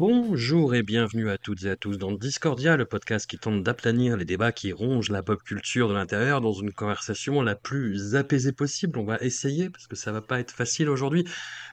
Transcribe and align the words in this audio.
Bonjour 0.00 0.74
et 0.74 0.82
bienvenue 0.82 1.28
à 1.28 1.36
toutes 1.36 1.64
et 1.64 1.68
à 1.68 1.76
tous 1.76 1.98
dans 1.98 2.10
Discordia, 2.10 2.78
le 2.78 2.86
podcast 2.86 3.28
qui 3.28 3.36
tente 3.36 3.62
d'aplanir 3.62 4.16
les 4.16 4.24
débats 4.24 4.50
qui 4.50 4.72
rongent 4.72 5.10
la 5.10 5.22
pop 5.22 5.42
culture 5.42 5.90
de 5.90 5.92
l'intérieur 5.92 6.40
dans 6.40 6.54
une 6.54 6.72
conversation 6.72 7.42
la 7.42 7.54
plus 7.54 8.14
apaisée 8.14 8.52
possible. 8.52 8.98
On 8.98 9.04
va 9.04 9.18
essayer 9.20 9.68
parce 9.68 9.86
que 9.86 9.96
ça 9.96 10.10
va 10.10 10.22
pas 10.22 10.40
être 10.40 10.52
facile 10.52 10.88
aujourd'hui, 10.88 11.26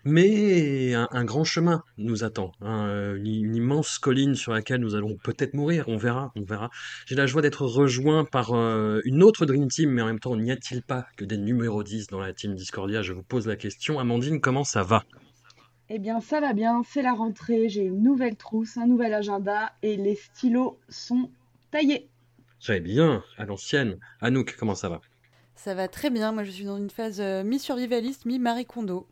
mais 0.03 0.93
un, 0.93 1.23
grand 1.23 1.45
chemin 1.45 1.83
nous 1.97 2.25
attend, 2.25 2.51
hein, 2.59 3.15
une, 3.15 3.45
une 3.45 3.55
immense 3.55 3.97
colline 3.97 4.35
sur 4.35 4.51
laquelle 4.51 4.81
nous 4.81 4.95
allons 4.95 5.15
peut-être 5.23 5.53
mourir. 5.53 5.85
On 5.87 5.95
verra, 5.95 6.33
on 6.35 6.43
verra. 6.43 6.69
J'ai 7.05 7.15
la 7.15 7.27
joie 7.27 7.41
d'être 7.41 7.65
rejoint 7.65 8.25
par 8.25 8.51
euh, 8.51 8.99
une 9.05 9.23
autre 9.23 9.45
Dream 9.45 9.69
Team, 9.69 9.91
mais 9.91 10.01
en 10.01 10.07
même 10.07 10.19
temps, 10.19 10.35
n'y 10.35 10.51
a-t-il 10.51 10.83
pas 10.83 11.05
que 11.15 11.23
des 11.23 11.37
numéros 11.37 11.81
10 11.81 12.07
dans 12.07 12.19
la 12.19 12.33
team 12.33 12.55
Discordia? 12.55 13.03
Je 13.03 13.13
vous 13.13 13.23
pose 13.23 13.47
la 13.47 13.55
question. 13.55 13.99
Amandine, 13.99 14.41
comment 14.41 14.65
ça 14.65 14.83
va? 14.83 15.05
Eh 15.89 15.99
bien, 15.99 16.19
ça 16.19 16.41
va 16.41 16.53
bien, 16.53 16.81
c'est 16.85 17.01
la 17.01 17.13
rentrée, 17.13 17.69
j'ai 17.69 17.83
une 17.83 18.03
nouvelle 18.03 18.35
trousse, 18.35 18.77
un 18.77 18.87
nouvel 18.87 19.13
agenda 19.13 19.71
et 19.81 19.95
les 19.95 20.15
stylos 20.15 20.77
sont 20.89 21.29
taillés. 21.71 22.09
Très 22.59 22.79
bien, 22.81 23.23
à 23.37 23.45
l'ancienne. 23.45 23.97
Anouk, 24.19 24.55
comment 24.59 24.75
ça 24.75 24.89
va? 24.89 24.99
Ça 25.55 25.73
va 25.75 25.87
très 25.87 26.09
bien. 26.09 26.31
Moi, 26.33 26.43
je 26.43 26.51
suis 26.51 26.65
dans 26.65 26.77
une 26.77 26.89
phase 26.89 27.21
euh, 27.21 27.43
mi-survivaliste, 27.43 28.25
mi-Marie 28.25 28.65
Kondo. 28.65 29.07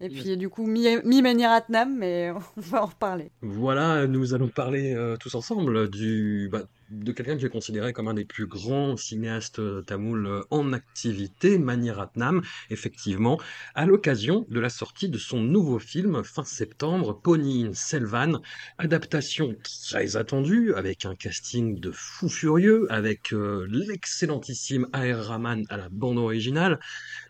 Et 0.00 0.08
puis, 0.08 0.36
du 0.36 0.48
coup, 0.48 0.66
mi- 0.66 0.96
mi-Maniratnam, 1.04 1.96
mais 1.96 2.30
on 2.56 2.60
va 2.60 2.82
en 2.82 2.86
reparler. 2.86 3.30
Voilà, 3.42 4.06
nous 4.06 4.34
allons 4.34 4.48
parler 4.48 4.94
euh, 4.94 5.16
tous 5.16 5.34
ensemble 5.34 5.88
du, 5.90 6.48
bah, 6.52 6.62
de 6.90 7.12
quelqu'un 7.12 7.36
qui 7.36 7.46
est 7.46 7.50
considéré 7.50 7.92
comme 7.92 8.08
un 8.08 8.14
des 8.14 8.24
plus 8.24 8.46
grands 8.46 8.96
cinéastes 8.96 9.60
euh, 9.60 9.82
tamouls 9.82 10.26
euh, 10.26 10.42
en 10.50 10.72
activité, 10.72 11.58
Mani 11.58 11.90
Ratnam, 11.90 12.42
effectivement, 12.68 13.40
à 13.74 13.86
l'occasion 13.86 14.46
de 14.48 14.60
la 14.60 14.70
sortie 14.70 15.08
de 15.08 15.18
son 15.18 15.40
nouveau 15.40 15.78
film 15.78 16.24
fin 16.24 16.44
septembre, 16.44 17.20
Ponyin 17.20 17.72
Selvan, 17.74 18.40
adaptation 18.78 19.54
très 19.62 20.16
attendue, 20.16 20.74
avec 20.74 21.04
un 21.04 21.14
casting 21.14 21.78
de 21.78 21.92
fou 21.92 22.28
furieux, 22.28 22.86
avec 22.90 23.32
euh, 23.32 23.66
l'excellentissime 23.70 24.88
A.R. 24.92 25.26
Rahman 25.26 25.64
à 25.68 25.76
la 25.76 25.88
bande 25.88 26.18
originale, 26.18 26.80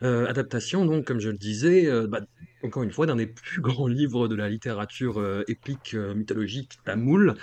adaptation 0.01 0.87
donc, 0.87 1.05
comme 1.05 1.21
je 1.21 1.29
le 1.29 1.37
disais, 1.37 2.07
bah, 2.09 2.21
encore 2.63 2.83
une 2.83 2.93
fois, 2.93 3.07
d'un 3.07 3.17
des 3.17 3.27
plus 3.27 3.61
grands 3.61 3.87
livres 3.87 4.29
de 4.29 4.35
la 4.35 4.49
littérature 4.49 5.19
euh, 5.19 5.45
épique 5.49 5.95
euh, 5.95 6.15
mythologique 6.15 6.79
tamoul. 6.85 7.37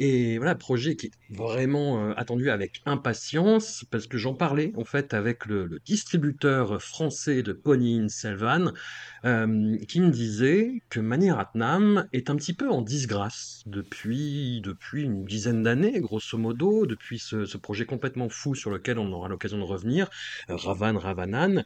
Et 0.00 0.38
voilà, 0.38 0.54
projet 0.54 0.94
qui 0.94 1.06
est 1.06 1.12
vraiment 1.30 2.00
euh, 2.00 2.12
attendu 2.16 2.50
avec 2.50 2.82
impatience, 2.86 3.84
parce 3.90 4.06
que 4.06 4.16
j'en 4.16 4.32
parlais 4.32 4.72
en 4.76 4.84
fait 4.84 5.12
avec 5.12 5.44
le, 5.46 5.80
distributeur 5.84 6.80
français 6.80 7.42
de 7.42 7.52
Ponyin 7.52 8.08
Selvan, 8.08 8.72
euh, 9.24 9.76
qui 9.88 10.00
me 10.00 10.10
disait 10.10 10.82
que 10.88 11.00
Mani 11.00 11.32
Ratnam 11.32 12.06
est 12.12 12.30
un 12.30 12.36
petit 12.36 12.54
peu 12.54 12.70
en 12.70 12.80
disgrâce 12.80 13.64
depuis, 13.66 14.60
depuis 14.62 15.02
une 15.02 15.24
dizaine 15.24 15.64
d'années, 15.64 16.00
grosso 16.00 16.38
modo, 16.38 16.86
depuis 16.86 17.18
ce, 17.18 17.56
projet 17.56 17.84
complètement 17.84 18.28
fou 18.28 18.54
sur 18.54 18.70
lequel 18.70 19.00
on 19.00 19.10
aura 19.10 19.28
l'occasion 19.28 19.58
de 19.58 19.64
revenir, 19.64 20.08
Ravan 20.48 20.96
Ravanan. 20.96 21.64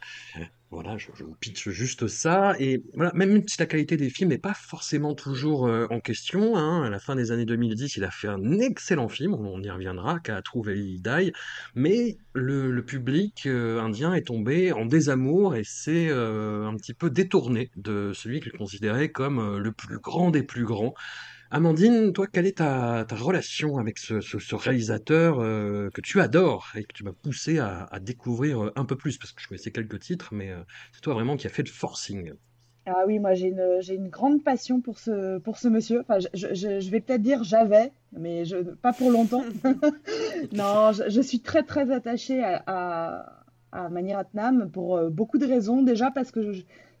Voilà, 0.73 0.97
je, 0.97 1.11
vous 1.23 1.35
pitch 1.35 1.69
juste 1.69 2.07
ça. 2.07 2.55
Et 2.57 2.83
voilà, 2.95 3.11
même 3.13 3.47
si 3.47 3.57
la 3.59 3.67
qualité 3.67 3.95
des 3.95 4.09
films 4.09 4.31
n'est 4.31 4.39
pas 4.39 4.55
forcément 4.55 5.13
toujours 5.13 5.67
euh, 5.67 5.85
en 5.91 5.99
question, 5.99 6.57
hein, 6.57 6.83
à 6.83 6.89
la 6.89 6.97
fin 6.97 7.15
des 7.15 7.31
années 7.31 7.45
2010, 7.45 7.95
il 7.97 8.03
a 8.03 8.09
fait 8.09 8.27
un 8.27 8.57
excellent 8.59 9.07
film, 9.07 9.35
on, 9.35 9.61
y 9.61 9.69
reviendra, 9.69 10.19
qu'a 10.19 10.41
trouvé 10.41 10.73
Die, 10.73 11.31
mais 11.75 12.17
le, 12.33 12.81
public 12.81 13.43
euh, 13.45 13.79
indien 13.81 14.15
est 14.15 14.25
tombé 14.25 14.71
en 14.71 14.85
désamour 14.85 15.55
et 15.55 15.63
s'est 15.63 16.07
euh, 16.09 16.65
un 16.65 16.75
petit 16.75 16.95
peu 16.95 17.11
détourné 17.11 17.69
de 17.75 18.11
celui 18.15 18.41
qu'il 18.41 18.53
considérait 18.53 19.09
comme 19.09 19.57
le 19.57 19.71
plus 19.71 19.99
grand 19.99 20.31
des 20.31 20.41
plus 20.41 20.65
grands. 20.65 20.95
Amandine, 21.55 22.13
toi, 22.13 22.25
quelle 22.25 22.47
est 22.47 22.57
ta, 22.57 23.05
relation 23.11 23.77
avec 23.77 23.99
ce, 23.99 24.55
réalisateur 24.55 25.39
euh, 25.39 25.91
que 25.93 26.01
tu 26.01 26.19
adores 26.19 26.71
et 26.75 26.83
que 26.83 26.91
tu 26.93 27.03
m'as 27.03 27.11
poussé 27.11 27.59
à, 27.59 27.87
découvrir 28.01 28.63
euh, 28.63 28.73
un 28.75 28.85
peu 28.85 28.95
plus? 28.95 29.19
Parce 29.19 29.33
que 29.33 29.39
je 29.39 29.47
connaissais 29.47 29.69
quelques 29.69 29.99
titres, 29.99 30.29
mais 30.33 30.49
euh, 30.49 30.63
c'est 30.93 31.01
toi 31.01 31.13
vraiment 31.13 31.37
qui 31.37 31.45
as 31.45 31.51
fait 31.51 31.61
le 31.61 31.69
forcing. 31.69 32.33
Ah 32.87 33.03
oui, 33.05 33.19
moi 33.19 33.35
j'ai 33.35 33.49
une, 33.49 34.09
grande 34.09 34.43
passion 34.43 34.81
pour 34.81 34.97
ce, 34.97 35.67
monsieur. 35.67 36.01
Enfin, 36.01 36.17
je, 36.33 36.89
vais 36.89 37.01
peut-être 37.01 37.21
dire 37.21 37.43
j'avais, 37.43 37.91
mais 38.17 38.45
pas 38.81 38.91
pour 38.91 39.11
longtemps. 39.11 39.45
Non, 40.53 40.91
je, 40.91 41.21
suis 41.21 41.39
très 41.39 41.61
très 41.61 41.91
attachée 41.91 42.43
à, 42.43 42.63
à, 42.65 43.43
à 43.71 43.89
Mani 43.89 44.13
Ratnam 44.15 44.71
pour 44.71 44.99
beaucoup 45.11 45.37
de 45.37 45.45
raisons. 45.45 45.83
Déjà 45.83 46.09
parce 46.09 46.31
que 46.31 46.51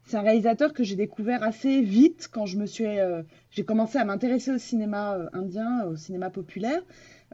c'est 0.05 0.17
un 0.17 0.21
réalisateur 0.21 0.73
que 0.73 0.83
j'ai 0.83 0.95
découvert 0.95 1.43
assez 1.43 1.81
vite 1.81 2.29
quand 2.31 2.45
je 2.45 2.57
me 2.57 2.65
suis, 2.65 2.85
euh, 2.99 3.23
j'ai 3.51 3.63
commencé 3.63 3.97
à 3.97 4.05
m'intéresser 4.05 4.51
au 4.51 4.57
cinéma 4.57 5.15
euh, 5.15 5.29
indien, 5.33 5.85
au 5.85 5.95
cinéma 5.95 6.29
populaire, 6.29 6.81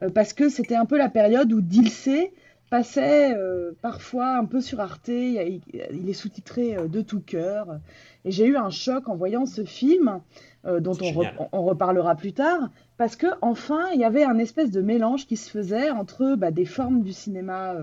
euh, 0.02 0.10
parce 0.10 0.32
que 0.32 0.48
c'était 0.48 0.76
un 0.76 0.86
peu 0.86 0.96
la 0.96 1.08
période 1.08 1.52
où 1.52 1.60
Dilsé 1.60 2.32
passait 2.70 3.34
euh, 3.36 3.72
parfois 3.82 4.36
un 4.36 4.44
peu 4.44 4.60
sur 4.60 4.80
Arte. 4.80 5.08
Il, 5.08 5.60
est 6.08 6.12
sous-titré 6.12 6.76
euh, 6.76 6.86
de 6.86 7.00
tout 7.00 7.20
cœur. 7.20 7.80
Et 8.24 8.30
j'ai 8.30 8.46
eu 8.46 8.56
un 8.56 8.70
choc 8.70 9.08
en 9.08 9.16
voyant 9.16 9.44
ce 9.46 9.64
film, 9.64 10.20
euh, 10.64 10.78
dont 10.78 10.92
on, 10.92 11.06
re- 11.06 11.24
génial. 11.24 11.48
on 11.52 11.62
reparlera 11.64 12.14
plus 12.14 12.32
tard, 12.32 12.70
parce 12.96 13.16
que 13.16 13.26
enfin, 13.40 13.88
il 13.94 14.00
y 14.00 14.04
avait 14.04 14.24
un 14.24 14.38
espèce 14.38 14.70
de 14.70 14.80
mélange 14.80 15.26
qui 15.26 15.36
se 15.36 15.50
faisait 15.50 15.90
entre 15.90 16.36
bah, 16.36 16.52
des 16.52 16.66
formes 16.66 17.02
du 17.02 17.12
cinéma 17.12 17.74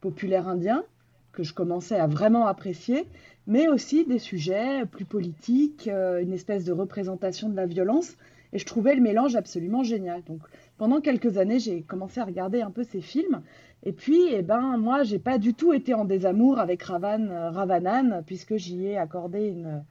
populaire 0.00 0.48
indien, 0.48 0.82
que 1.32 1.42
je 1.42 1.54
commençais 1.54 1.98
à 1.98 2.06
vraiment 2.06 2.46
apprécier, 2.46 3.06
mais 3.46 3.68
aussi 3.68 4.04
des 4.04 4.18
sujets 4.18 4.84
plus 4.86 5.04
politiques, 5.04 5.88
euh, 5.88 6.22
une 6.22 6.32
espèce 6.32 6.64
de 6.64 6.72
représentation 6.72 7.48
de 7.48 7.56
la 7.56 7.66
violence. 7.66 8.16
Et 8.52 8.58
je 8.58 8.66
trouvais 8.66 8.94
le 8.94 9.00
mélange 9.00 9.34
absolument 9.34 9.82
génial. 9.82 10.22
Donc 10.24 10.40
pendant 10.76 11.00
quelques 11.00 11.38
années, 11.38 11.58
j'ai 11.58 11.82
commencé 11.82 12.20
à 12.20 12.24
regarder 12.24 12.60
un 12.60 12.70
peu 12.70 12.84
ces 12.84 13.00
films. 13.00 13.42
Et 13.84 13.92
puis, 13.92 14.20
eh 14.30 14.42
ben, 14.42 14.76
moi, 14.76 15.02
j'ai 15.02 15.18
pas 15.18 15.38
du 15.38 15.54
tout 15.54 15.72
été 15.72 15.94
en 15.94 16.04
désamour 16.04 16.60
avec 16.60 16.82
Ravan, 16.82 17.28
euh, 17.30 17.50
Ravanan, 17.50 18.22
puisque 18.26 18.56
j'y 18.56 18.86
ai 18.86 18.96
accordé 18.96 19.48
une, 19.48 19.84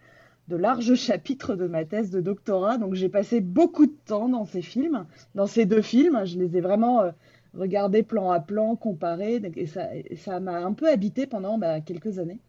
de 0.48 0.56
larges 0.56 0.96
chapitres 0.96 1.56
de 1.56 1.68
ma 1.68 1.86
thèse 1.86 2.12
de 2.12 2.22
doctorat. 2.22 2.78
Donc, 2.78 2.94
j'ai 2.94 3.10
passé 3.10 3.42
beaucoup 3.42 3.88
de 3.88 3.96
temps 4.06 4.30
dans 4.30 4.46
ces 4.46 4.62
films, 4.62 5.06
dans 5.36 5.48
ces 5.48 5.66
deux 5.66 5.82
films. 5.82 6.22
Je 6.26 6.40
les 6.40 6.56
ai 6.56 6.62
vraiment 6.62 7.12
regardés 7.54 8.04
plan 8.04 8.32
à 8.32 8.40
plan, 8.40 8.76
comparés, 8.76 9.42
et 9.56 9.66
ça, 9.66 10.40
m'a 10.40 10.58
un 10.58 10.74
peu 10.74 10.88
habité 10.88 11.28
pendant 11.28 11.58
bah, 11.58 11.82
quelques 11.82 12.20
années. 12.20 12.40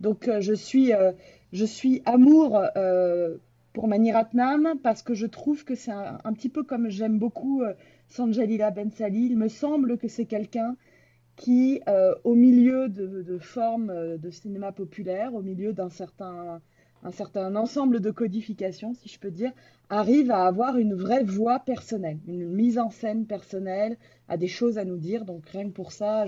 Donc, 0.00 0.28
euh, 0.28 0.40
je 0.40 0.52
suis, 0.52 0.92
euh, 0.92 1.12
je 1.52 1.64
suis 1.64 2.02
amour 2.04 2.60
euh, 2.76 3.36
pour 3.72 3.88
Mani 3.88 4.12
Ratnam 4.12 4.74
parce 4.82 5.02
que 5.02 5.14
je 5.14 5.26
trouve 5.26 5.64
que 5.64 5.74
c'est 5.74 5.92
un, 5.92 6.32
petit 6.32 6.48
peu 6.48 6.62
comme 6.62 6.88
j'aime 6.88 7.18
beaucoup 7.18 7.62
Sanjalila 8.08 8.70
Bensali. 8.70 9.26
Il 9.26 9.36
me 9.36 9.48
semble 9.48 9.98
que 9.98 10.08
c'est 10.08 10.26
quelqu'un 10.26 10.76
qui, 11.36 11.82
au 12.24 12.34
milieu 12.34 12.88
de, 12.88 13.22
de 13.22 13.38
formes 13.38 14.16
de 14.16 14.30
cinéma 14.30 14.72
populaire, 14.72 15.34
au 15.34 15.42
milieu 15.42 15.74
d'un 15.74 15.90
certain, 15.90 16.62
un 17.06 17.12
certain 17.12 17.54
ensemble 17.54 18.00
de 18.00 18.10
codifications, 18.10 18.92
si 18.94 19.08
je 19.08 19.20
peux 19.20 19.30
dire, 19.30 19.52
arrive 19.90 20.32
à 20.32 20.44
avoir 20.44 20.76
une 20.76 20.94
vraie 20.94 21.22
voix 21.22 21.60
personnelle, 21.60 22.18
une 22.26 22.48
mise 22.48 22.78
en 22.78 22.90
scène 22.90 23.26
personnelle, 23.26 23.96
a 24.28 24.36
des 24.36 24.48
choses 24.48 24.76
à 24.76 24.84
nous 24.84 24.96
dire. 24.96 25.24
Donc 25.24 25.46
rien 25.46 25.66
que 25.66 25.72
pour 25.72 25.92
ça, 25.92 26.24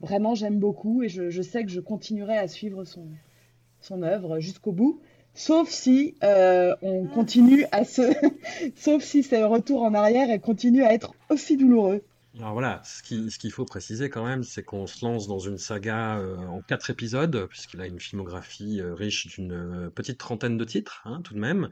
vraiment 0.00 0.34
j'aime 0.34 0.58
beaucoup 0.58 1.02
et 1.02 1.10
je, 1.10 1.42
sais 1.42 1.62
que 1.62 1.70
je 1.70 1.80
continuerai 1.80 2.38
à 2.38 2.48
suivre 2.48 2.84
son, 2.84 4.02
œuvre 4.02 4.40
jusqu'au 4.40 4.72
bout. 4.72 4.98
Sauf 5.34 5.68
si 5.68 6.14
euh, 6.24 6.74
on 6.80 7.04
continue 7.04 7.66
à 7.70 7.84
se, 7.84 8.02
sauf 8.76 9.02
si 9.04 9.26
un 9.32 9.46
retour 9.46 9.82
en 9.82 9.92
arrière 9.92 10.30
et 10.30 10.38
continue 10.38 10.84
à 10.84 10.94
être 10.94 11.12
aussi 11.28 11.58
douloureux. 11.58 12.02
Alors 12.38 12.52
voilà, 12.52 12.80
ce 12.84 13.02
qui- 13.02 13.30
ce 13.32 13.38
qu'il 13.38 13.50
faut 13.50 13.64
préciser 13.64 14.10
quand 14.10 14.24
même, 14.24 14.44
c'est 14.44 14.62
qu'on 14.62 14.86
se 14.86 15.04
lance 15.04 15.26
dans 15.26 15.40
une 15.40 15.58
saga 15.58 16.18
euh, 16.18 16.36
en 16.36 16.62
quatre 16.62 16.88
épisodes, 16.88 17.46
puisqu'il 17.48 17.80
a 17.80 17.86
une 17.86 17.98
filmographie 17.98 18.80
euh, 18.80 18.94
riche 18.94 19.26
d'une 19.26 19.52
euh, 19.52 19.90
petite 19.90 20.18
trentaine 20.18 20.56
de 20.56 20.64
titres, 20.64 21.02
hein, 21.04 21.20
tout 21.24 21.34
de 21.34 21.40
même. 21.40 21.68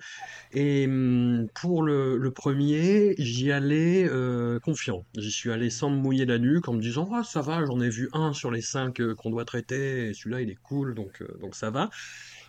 Et 0.52 0.86
hum, 0.86 1.48
pour 1.54 1.82
le, 1.84 2.30
premier, 2.32 3.14
j'y 3.18 3.52
allais 3.52 4.08
confiant. 4.62 5.04
J'y 5.16 5.30
suis 5.30 5.52
allé 5.52 5.70
sans 5.70 5.90
me 5.90 5.96
mouiller 5.96 6.26
la 6.26 6.38
nuque, 6.38 6.68
en 6.68 6.74
me 6.74 6.80
disant, 6.82 7.08
ah, 7.14 7.22
ça 7.22 7.42
va, 7.42 7.64
j'en 7.64 7.80
ai 7.80 7.88
vu 7.88 8.08
un 8.12 8.32
sur 8.32 8.50
les 8.50 8.62
cinq 8.62 9.00
qu'on 9.16 9.30
doit 9.30 9.44
traiter, 9.44 10.12
celui-là, 10.14 10.40
il 10.42 10.50
est 10.50 10.58
cool, 10.62 10.94
donc, 10.94 11.22
ça 11.52 11.70
va. 11.70 11.90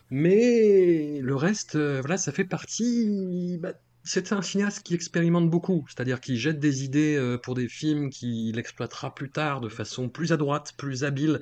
Mais 0.09 1.19
le 1.21 1.35
reste, 1.35 1.77
voilà, 1.77 2.17
ça 2.17 2.31
fait 2.31 2.45
partie. 2.45 3.57
bah, 3.61 3.73
c'est 4.07 4.31
un 4.31 4.41
cinéaste 4.41 4.83
qui 4.83 4.95
expérimente 4.95 5.49
beaucoup, 5.49 5.85
c'est-à-dire 5.87 6.19
qui 6.21 6.37
jette 6.37 6.59
des 6.59 6.83
idées 6.83 7.15
euh, 7.17 7.37
pour 7.37 7.55
des 7.55 7.67
films 7.69 8.09
qu'il 8.09 8.57
exploitera 8.57 9.13
plus 9.13 9.31
tard 9.31 9.61
de 9.61 9.69
façon 9.69 10.09
plus 10.09 10.31
adroite, 10.31 10.73
plus 10.77 11.03
habile 11.03 11.39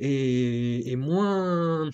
et, 0.00 0.90
et 0.90 0.96
moins. 0.96 1.88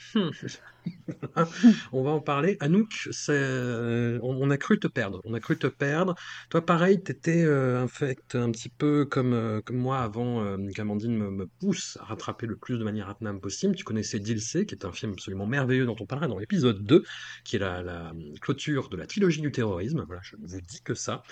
On 1.92 2.02
va 2.02 2.10
en 2.10 2.20
parler. 2.20 2.56
Anouk, 2.60 3.08
euh, 3.28 4.19
on, 4.22 4.50
a 4.50 4.56
cru 4.56 4.78
te 4.78 4.86
perdre. 4.86 5.20
On 5.25 5.34
a 5.34 5.40
cru 5.40 5.56
te 5.56 5.66
perdre. 5.66 6.14
Toi, 6.50 6.64
pareil, 6.64 7.02
t'étais 7.02 7.44
euh, 7.44 7.82
en 7.82 7.88
fait 7.88 8.34
un 8.34 8.50
petit 8.50 8.69
peu 8.69 9.04
comme, 9.04 9.32
euh, 9.32 9.60
moi 9.70 10.00
avant 10.00 10.56
qu'Amandine 10.75 11.16
me, 11.16 11.46
pousse 11.60 11.98
à 12.00 12.04
rattraper 12.04 12.46
le 12.46 12.56
plus 12.56 12.78
de 12.78 12.84
manière 12.84 13.08
Atnam 13.08 13.40
possible. 13.40 13.75
Tu 13.75 13.84
connaissais 13.84 14.19
Dilsey, 14.19 14.66
qui 14.66 14.75
est 14.75 14.84
un 14.84 14.92
film 14.92 15.12
absolument 15.12 15.46
merveilleux 15.46 15.86
dont 15.86 15.96
on 16.00 16.06
parlera 16.06 16.28
dans 16.28 16.38
l'épisode 16.38 16.84
2, 16.84 17.04
qui 17.44 17.56
est 17.56 17.60
la, 17.60 17.82
la 17.82 18.12
clôture 18.40 18.88
de 18.88 18.96
la 18.96 19.06
trilogie 19.06 19.40
du 19.40 19.52
terrorisme. 19.52 20.04
Voilà, 20.06 20.22
je 20.25 20.37
ne 20.37 20.46
vous 20.46 20.60
dis 20.60 20.82
que 20.82 20.94
ça. 20.94 21.22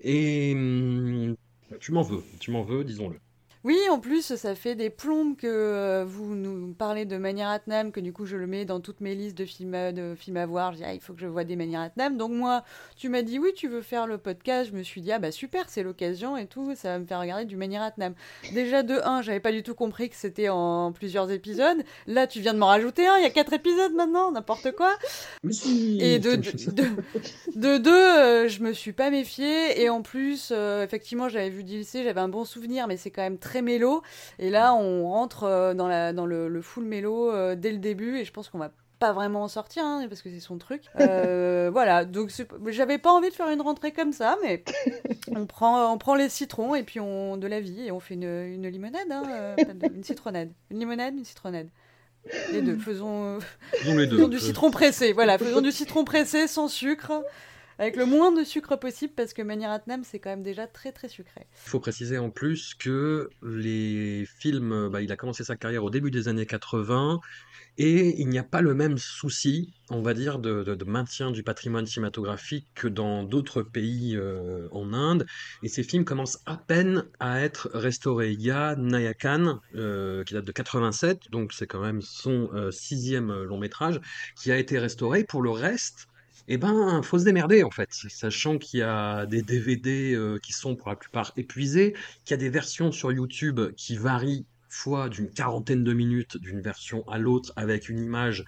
Et 0.00 0.52
hum, 0.54 1.36
tu 1.80 1.92
m'en 1.92 2.02
veux, 2.02 2.22
tu 2.40 2.50
m'en 2.50 2.62
veux, 2.62 2.84
disons-le. 2.84 3.18
Oui, 3.66 3.80
en 3.90 3.98
plus, 3.98 4.36
ça 4.36 4.54
fait 4.54 4.76
des 4.76 4.90
plombes 4.90 5.34
que 5.34 5.48
euh, 5.48 6.04
vous 6.06 6.36
nous 6.36 6.72
parlez 6.72 7.04
de 7.04 7.16
Manière 7.16 7.48
Atnam, 7.48 7.90
que 7.90 7.98
du 7.98 8.12
coup 8.12 8.24
je 8.24 8.36
le 8.36 8.46
mets 8.46 8.64
dans 8.64 8.78
toutes 8.78 9.00
mes 9.00 9.16
listes 9.16 9.36
de 9.36 9.44
films 9.44 9.74
à, 9.74 9.90
de 9.90 10.14
films 10.14 10.36
à 10.36 10.46
voir. 10.46 10.70
Je 10.70 10.76
dis, 10.76 10.84
ah, 10.84 10.94
il 10.94 11.00
faut 11.00 11.14
que 11.14 11.20
je 11.20 11.26
voie 11.26 11.42
des 11.42 11.56
Manière 11.56 11.80
Atnam. 11.80 12.16
Donc 12.16 12.30
moi, 12.30 12.62
tu 12.94 13.08
m'as 13.08 13.22
dit, 13.22 13.40
oui, 13.40 13.50
tu 13.56 13.66
veux 13.66 13.82
faire 13.82 14.06
le 14.06 14.18
podcast. 14.18 14.70
Je 14.70 14.76
me 14.76 14.84
suis 14.84 15.00
dit, 15.00 15.10
ah 15.10 15.18
bah 15.18 15.32
super, 15.32 15.68
c'est 15.68 15.82
l'occasion 15.82 16.36
et 16.36 16.46
tout, 16.46 16.76
ça 16.76 16.90
va 16.90 17.00
me 17.00 17.06
faire 17.06 17.18
regarder 17.18 17.44
du 17.44 17.56
Manière 17.56 17.82
Atnam. 17.82 18.14
Déjà, 18.54 18.84
de 18.84 19.00
1, 19.02 19.22
j'avais 19.22 19.40
pas 19.40 19.50
du 19.50 19.64
tout 19.64 19.74
compris 19.74 20.10
que 20.10 20.16
c'était 20.16 20.48
en 20.48 20.92
plusieurs 20.92 21.32
épisodes. 21.32 21.82
Là, 22.06 22.28
tu 22.28 22.38
viens 22.38 22.54
de 22.54 22.60
m'en 22.60 22.68
rajouter 22.68 23.08
un, 23.08 23.16
il 23.16 23.24
y 23.24 23.26
a 23.26 23.30
4 23.30 23.52
épisodes 23.52 23.94
maintenant, 23.94 24.30
n'importe 24.30 24.70
quoi. 24.76 24.94
Si 25.50 25.98
Et 26.00 26.20
de, 26.20 26.36
de, 26.36 26.70
de, 26.70 26.84
de 27.56 27.78
deux, 27.78 27.90
euh, 27.90 28.48
je 28.48 28.62
me 28.62 28.72
suis 28.72 28.92
pas 28.92 29.10
méfiée. 29.10 29.82
Et 29.82 29.88
en 29.88 30.02
plus, 30.02 30.50
euh, 30.52 30.84
effectivement, 30.84 31.28
j'avais 31.28 31.50
vu 31.50 31.64
DLC, 31.64 32.04
j'avais 32.04 32.20
un 32.20 32.28
bon 32.28 32.44
souvenir, 32.44 32.86
mais 32.86 32.96
c'est 32.96 33.10
quand 33.10 33.22
même 33.22 33.38
très 33.38 33.55
mélo. 33.62 34.02
Et 34.38 34.50
là, 34.50 34.74
on 34.74 35.08
rentre 35.08 35.44
euh, 35.44 35.74
dans, 35.74 35.88
la, 35.88 36.12
dans 36.12 36.26
le, 36.26 36.48
le 36.48 36.62
full 36.62 36.84
mélo 36.84 37.30
euh, 37.32 37.54
dès 37.56 37.72
le 37.72 37.78
début. 37.78 38.18
Et 38.18 38.24
je 38.24 38.32
pense 38.32 38.48
qu'on 38.48 38.58
va 38.58 38.70
pas 38.98 39.12
vraiment 39.12 39.42
en 39.42 39.48
sortir, 39.48 39.84
hein, 39.84 40.06
parce 40.08 40.22
que 40.22 40.30
c'est 40.30 40.40
son 40.40 40.58
truc. 40.58 40.82
Euh, 41.00 41.70
voilà, 41.72 42.04
donc 42.04 42.30
j'avais 42.68 42.98
pas 42.98 43.10
envie 43.10 43.28
de 43.28 43.34
faire 43.34 43.48
une 43.50 43.60
rentrée 43.60 43.92
comme 43.92 44.12
ça, 44.12 44.36
mais 44.42 44.62
on 45.36 45.46
prend, 45.46 45.92
on 45.92 45.98
prend 45.98 46.14
les 46.14 46.28
citrons 46.28 46.74
et 46.74 46.82
puis 46.84 47.00
on 47.00 47.36
de 47.36 47.46
la 47.46 47.60
vie 47.60 47.86
et 47.86 47.90
on 47.90 47.98
fait 48.00 48.14
une, 48.14 48.22
une 48.24 48.68
limonade, 48.68 49.10
hein, 49.10 49.22
euh, 49.28 49.56
une 49.94 50.04
citronnade. 50.04 50.50
Une 50.70 50.78
limonade, 50.78 51.14
une 51.16 51.24
citronnade. 51.24 51.68
Les 52.52 52.62
deux, 52.62 52.76
faisons, 52.76 53.36
euh, 53.36 53.38
Disons 53.82 53.96
les 53.96 54.06
deux. 54.06 54.16
faisons 54.16 54.28
du 54.28 54.38
citron 54.38 54.70
pressé, 54.70 55.12
voilà, 55.12 55.38
faisons 55.38 55.60
du 55.60 55.72
citron 55.72 56.04
pressé 56.04 56.46
sans 56.46 56.68
sucre, 56.68 57.22
avec 57.78 57.96
le 57.96 58.06
moins 58.06 58.32
de 58.32 58.44
sucre 58.44 58.76
possible, 58.76 59.12
parce 59.14 59.32
que 59.32 59.42
Manière 59.42 59.70
Atnam, 59.70 60.02
c'est 60.04 60.18
quand 60.18 60.30
même 60.30 60.42
déjà 60.42 60.66
très 60.66 60.92
très 60.92 61.08
sucré. 61.08 61.46
Il 61.66 61.70
faut 61.70 61.80
préciser 61.80 62.18
en 62.18 62.30
plus 62.30 62.74
que 62.74 63.28
les 63.42 64.26
films, 64.38 64.88
bah, 64.88 65.02
il 65.02 65.12
a 65.12 65.16
commencé 65.16 65.44
sa 65.44 65.56
carrière 65.56 65.84
au 65.84 65.90
début 65.90 66.10
des 66.10 66.28
années 66.28 66.46
80 66.46 67.20
et 67.78 68.20
il 68.20 68.28
n'y 68.28 68.38
a 68.38 68.42
pas 68.42 68.62
le 68.62 68.74
même 68.74 68.96
souci, 68.96 69.74
on 69.90 70.00
va 70.00 70.14
dire, 70.14 70.38
de 70.38 70.84
maintien 70.84 71.30
du 71.30 71.42
patrimoine 71.42 71.86
cinématographique 71.86 72.66
que 72.74 72.88
dans 72.88 73.22
d'autres 73.22 73.62
pays 73.62 74.16
euh, 74.16 74.68
en 74.72 74.92
Inde. 74.92 75.26
Et 75.62 75.68
ces 75.68 75.82
films 75.82 76.04
commencent 76.04 76.40
à 76.46 76.56
peine 76.56 77.04
à 77.20 77.42
être 77.42 77.70
restaurés. 77.74 78.32
Il 78.32 78.40
y 78.40 78.50
a 78.50 78.76
Nayakan, 78.76 79.60
euh, 79.74 80.24
qui 80.24 80.34
date 80.34 80.46
de 80.46 80.52
87, 80.52 81.30
donc 81.30 81.52
c'est 81.52 81.66
quand 81.66 81.80
même 81.80 82.00
son 82.00 82.48
euh, 82.54 82.70
sixième 82.70 83.42
long 83.42 83.58
métrage, 83.58 84.00
qui 84.40 84.50
a 84.50 84.56
été 84.56 84.78
restauré. 84.78 85.24
Pour 85.24 85.42
le 85.42 85.50
reste, 85.50 86.08
eh 86.48 86.58
ben, 86.58 87.02
faut 87.02 87.18
se 87.18 87.24
démerder 87.24 87.62
en 87.64 87.70
fait, 87.70 87.88
sachant 87.92 88.58
qu'il 88.58 88.80
y 88.80 88.82
a 88.82 89.26
des 89.26 89.42
DVD 89.42 90.14
euh, 90.14 90.38
qui 90.38 90.52
sont 90.52 90.76
pour 90.76 90.88
la 90.88 90.96
plupart 90.96 91.32
épuisés, 91.36 91.94
qu'il 92.24 92.32
y 92.32 92.34
a 92.34 92.36
des 92.36 92.48
versions 92.48 92.92
sur 92.92 93.12
YouTube 93.12 93.60
qui 93.76 93.96
varient 93.96 94.46
fois 94.68 95.08
d'une 95.08 95.30
quarantaine 95.30 95.84
de 95.84 95.92
minutes 95.92 96.36
d'une 96.36 96.60
version 96.60 97.08
à 97.08 97.18
l'autre 97.18 97.52
avec 97.56 97.88
une 97.88 97.98
image 97.98 98.44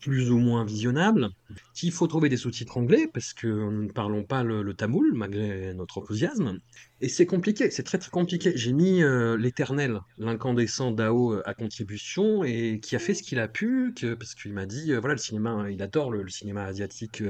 plus 0.00 0.30
ou 0.30 0.38
moins 0.38 0.64
visionnable, 0.64 1.28
qu'il 1.74 1.92
faut 1.92 2.06
trouver 2.06 2.28
des 2.28 2.36
sous-titres 2.36 2.76
anglais 2.76 3.08
parce 3.12 3.32
que 3.32 3.46
nous 3.46 3.84
ne 3.84 3.92
parlons 3.92 4.24
pas 4.24 4.42
le, 4.42 4.74
tamoul 4.74 5.12
malgré 5.14 5.74
notre 5.74 5.98
enthousiasme. 5.98 6.60
Et 7.00 7.08
c'est 7.08 7.26
compliqué, 7.26 7.70
c'est 7.70 7.82
très 7.82 7.98
très 7.98 8.10
compliqué. 8.10 8.52
J'ai 8.54 8.72
mis 8.72 9.02
euh, 9.02 9.36
l'éternel, 9.36 10.00
l'incandescent 10.18 10.90
Dao 10.90 11.34
euh, 11.34 11.42
à 11.44 11.54
contribution 11.54 12.44
et 12.44 12.80
qui 12.80 12.96
a 12.96 12.98
fait 12.98 13.14
ce 13.14 13.22
qu'il 13.22 13.38
a 13.38 13.48
pu, 13.48 13.92
que, 13.94 14.14
parce 14.14 14.34
qu'il 14.34 14.52
m'a 14.52 14.66
dit, 14.66 14.92
euh, 14.92 15.00
voilà, 15.00 15.14
le 15.14 15.20
cinéma, 15.20 15.70
il 15.70 15.82
adore 15.82 16.10
le, 16.10 16.28
cinéma 16.28 16.64
asiatique 16.64 17.22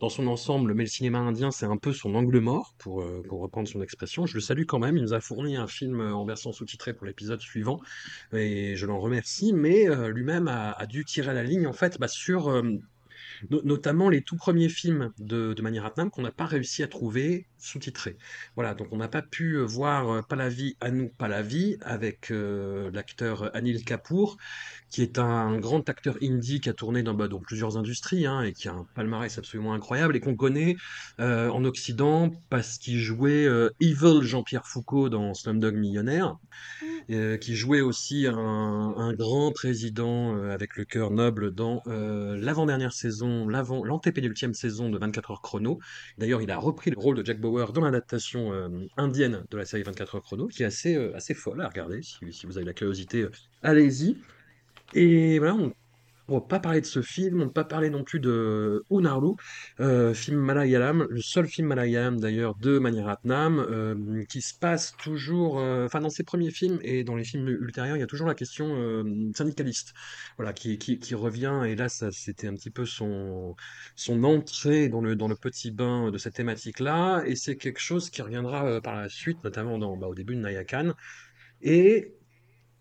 dans 0.00 0.08
son 0.08 0.26
ensemble, 0.26 0.74
mais 0.74 0.84
le 0.84 0.88
cinéma 0.88 1.18
indien, 1.18 1.50
c'est 1.50 1.66
un 1.66 1.76
peu 1.76 1.92
son 1.92 2.14
angle 2.14 2.40
mort, 2.40 2.74
pour, 2.78 3.02
euh, 3.02 3.22
pour 3.28 3.40
reprendre 3.40 3.68
son 3.68 3.82
expression. 3.82 4.26
Je 4.26 4.34
le 4.34 4.40
salue 4.40 4.64
quand 4.64 4.78
même, 4.78 4.96
il 4.96 5.02
nous 5.02 5.12
a 5.12 5.20
fourni 5.20 5.56
un 5.56 5.66
film 5.66 6.00
en 6.00 6.24
version 6.24 6.52
sous-titrée 6.52 6.94
pour 6.94 7.06
l'épisode 7.06 7.40
suivant, 7.40 7.80
et 8.32 8.76
je 8.76 8.86
l'en 8.86 8.98
remercie, 8.98 9.52
mais 9.52 9.88
euh, 9.88 10.08
lui-même 10.08 10.48
a, 10.48 10.72
a 10.72 10.86
dû 10.86 11.04
tirer 11.04 11.34
la 11.34 11.42
ligne, 11.42 11.66
en 11.66 11.74
fait, 11.74 11.98
bah, 12.00 12.08
sur 12.08 12.48
euh, 12.48 12.62
no- 13.50 13.62
notamment 13.64 14.08
les 14.08 14.22
tout 14.22 14.36
premiers 14.36 14.68
films 14.68 15.12
de, 15.18 15.54
de 15.54 15.62
Mani 15.62 15.78
Ratnam 15.80 16.10
qu'on 16.10 16.22
n'a 16.22 16.32
pas 16.32 16.46
réussi 16.46 16.82
à 16.82 16.88
trouver 16.88 17.46
sous-titrés. 17.58 18.16
Voilà, 18.54 18.74
donc 18.74 18.88
on 18.92 18.96
n'a 18.96 19.08
pas 19.08 19.22
pu 19.22 19.58
voir 19.58 20.10
euh, 20.10 20.22
Palavi 20.22 20.76
Anu 20.80 21.10
Palavi 21.16 21.76
avec 21.82 22.30
euh, 22.30 22.90
l'acteur 22.92 23.54
Anil 23.54 23.84
Kapoor, 23.84 24.36
qui 24.90 25.02
est 25.02 25.18
un 25.18 25.58
grand 25.58 25.88
acteur 25.88 26.16
indie 26.22 26.60
qui 26.60 26.68
a 26.68 26.74
tourné 26.74 27.02
dans, 27.02 27.14
bah, 27.14 27.28
dans 27.28 27.40
plusieurs 27.40 27.76
industries 27.76 28.26
hein, 28.26 28.42
et 28.42 28.52
qui 28.52 28.68
a 28.68 28.72
un 28.72 28.86
palmarès 28.94 29.36
absolument 29.38 29.74
incroyable 29.74 30.16
et 30.16 30.20
qu'on 30.20 30.36
connaît 30.36 30.76
euh, 31.20 31.48
en 31.50 31.64
Occident 31.64 32.30
parce 32.50 32.78
qu'il 32.78 32.98
jouait 32.98 33.46
euh, 33.46 33.70
Evil 33.80 34.22
Jean-Pierre 34.22 34.66
Foucault 34.66 35.08
dans 35.08 35.34
Slumdog 35.34 35.74
Millionnaire, 35.76 36.36
euh, 37.10 37.36
qui 37.36 37.56
jouait 37.56 37.80
aussi 37.80 38.26
un, 38.26 38.34
un 38.36 39.12
grand 39.14 39.52
président 39.52 40.36
avec 40.50 40.76
le 40.76 40.84
cœur 40.84 41.10
noble 41.10 41.54
dans 41.54 41.82
l'avant-dernière 41.86 42.92
saison, 42.92 43.29
l'avant, 43.48 43.84
l'antépénultième 43.84 44.54
saison 44.54 44.90
de 44.90 44.98
24 44.98 45.30
heures 45.30 45.42
chrono. 45.42 45.78
D'ailleurs, 46.18 46.42
il 46.42 46.50
a 46.50 46.58
repris 46.58 46.90
le 46.90 46.98
rôle 46.98 47.16
de 47.16 47.24
Jack 47.24 47.40
Bauer 47.40 47.72
dans 47.72 47.82
l'adaptation 47.82 48.52
euh, 48.52 48.68
indienne 48.96 49.44
de 49.50 49.56
la 49.56 49.64
série 49.64 49.82
24 49.82 50.16
heures 50.16 50.22
chrono, 50.22 50.48
qui 50.48 50.62
est 50.62 50.66
assez, 50.66 50.96
euh, 50.96 51.16
assez 51.16 51.34
folle 51.34 51.60
à 51.60 51.68
regarder. 51.68 52.02
Si, 52.02 52.32
si 52.32 52.46
vous 52.46 52.56
avez 52.56 52.66
la 52.66 52.74
curiosité, 52.74 53.22
euh, 53.22 53.30
allez-y. 53.62 54.16
Et 54.94 55.38
voilà, 55.38 55.54
on 55.54 55.72
va 56.34 56.40
pas 56.40 56.60
parler 56.60 56.80
de 56.80 56.86
ce 56.86 57.02
film, 57.02 57.36
on 57.36 57.38
ne 57.40 57.44
va 57.46 57.50
pas 57.50 57.64
parler 57.64 57.90
non 57.90 58.04
plus 58.04 58.20
de 58.20 58.84
Unarlu, 58.90 59.34
euh, 59.80 60.14
film 60.14 60.38
Malayalam, 60.38 61.06
le 61.08 61.20
seul 61.20 61.46
film 61.46 61.68
Malayalam 61.68 62.20
d'ailleurs 62.20 62.54
de 62.56 62.78
Maniratnam, 62.78 63.58
euh, 63.58 64.24
qui 64.28 64.40
se 64.40 64.54
passe 64.54 64.94
toujours, 64.96 65.58
euh, 65.58 65.86
enfin 65.86 66.00
dans 66.00 66.10
ses 66.10 66.24
premiers 66.24 66.50
films 66.50 66.78
et 66.82 67.04
dans 67.04 67.16
les 67.16 67.24
films 67.24 67.48
ultérieurs, 67.48 67.96
il 67.96 68.00
y 68.00 68.02
a 68.02 68.06
toujours 68.06 68.26
la 68.26 68.34
question 68.34 68.66
euh, 68.76 69.30
syndicaliste, 69.34 69.94
voilà, 70.36 70.52
qui, 70.52 70.78
revient, 71.14 71.62
et 71.66 71.74
là 71.74 71.88
ça 71.88 72.10
c'était 72.12 72.46
un 72.46 72.54
petit 72.54 72.70
peu 72.70 72.86
son, 72.86 73.56
entrée 74.22 74.88
dans 74.88 75.00
le, 75.00 75.16
petit 75.34 75.70
bain 75.70 76.10
de 76.10 76.18
cette 76.18 76.34
thématique-là, 76.34 77.22
et 77.26 77.36
c'est 77.36 77.56
quelque 77.56 77.80
chose 77.80 78.10
qui 78.10 78.22
reviendra 78.22 78.80
par 78.80 78.96
la 78.96 79.08
suite, 79.08 79.42
notamment 79.44 79.78
bah, 79.96 80.06
au 80.06 80.14
début 80.14 80.36
de 80.36 80.40
Nayakan, 80.40 80.94
et 81.62 82.14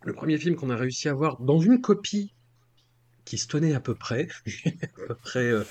le 0.04 0.14
premier 0.14 0.38
film 0.38 0.56
qu'on 0.56 0.70
a 0.70 0.76
réussi 0.76 1.10
à 1.10 1.14
voir 1.14 1.40
dans 1.42 1.60
une 1.60 1.82
copie 1.82 2.34
qui 3.30 3.38
se 3.38 3.48
tenait 3.48 3.74
à 3.74 3.80
peu 3.80 3.96
près, 3.96 4.28
à 4.84 5.08
peu 5.08 5.16
près 5.16 5.46
euh, 5.52 5.64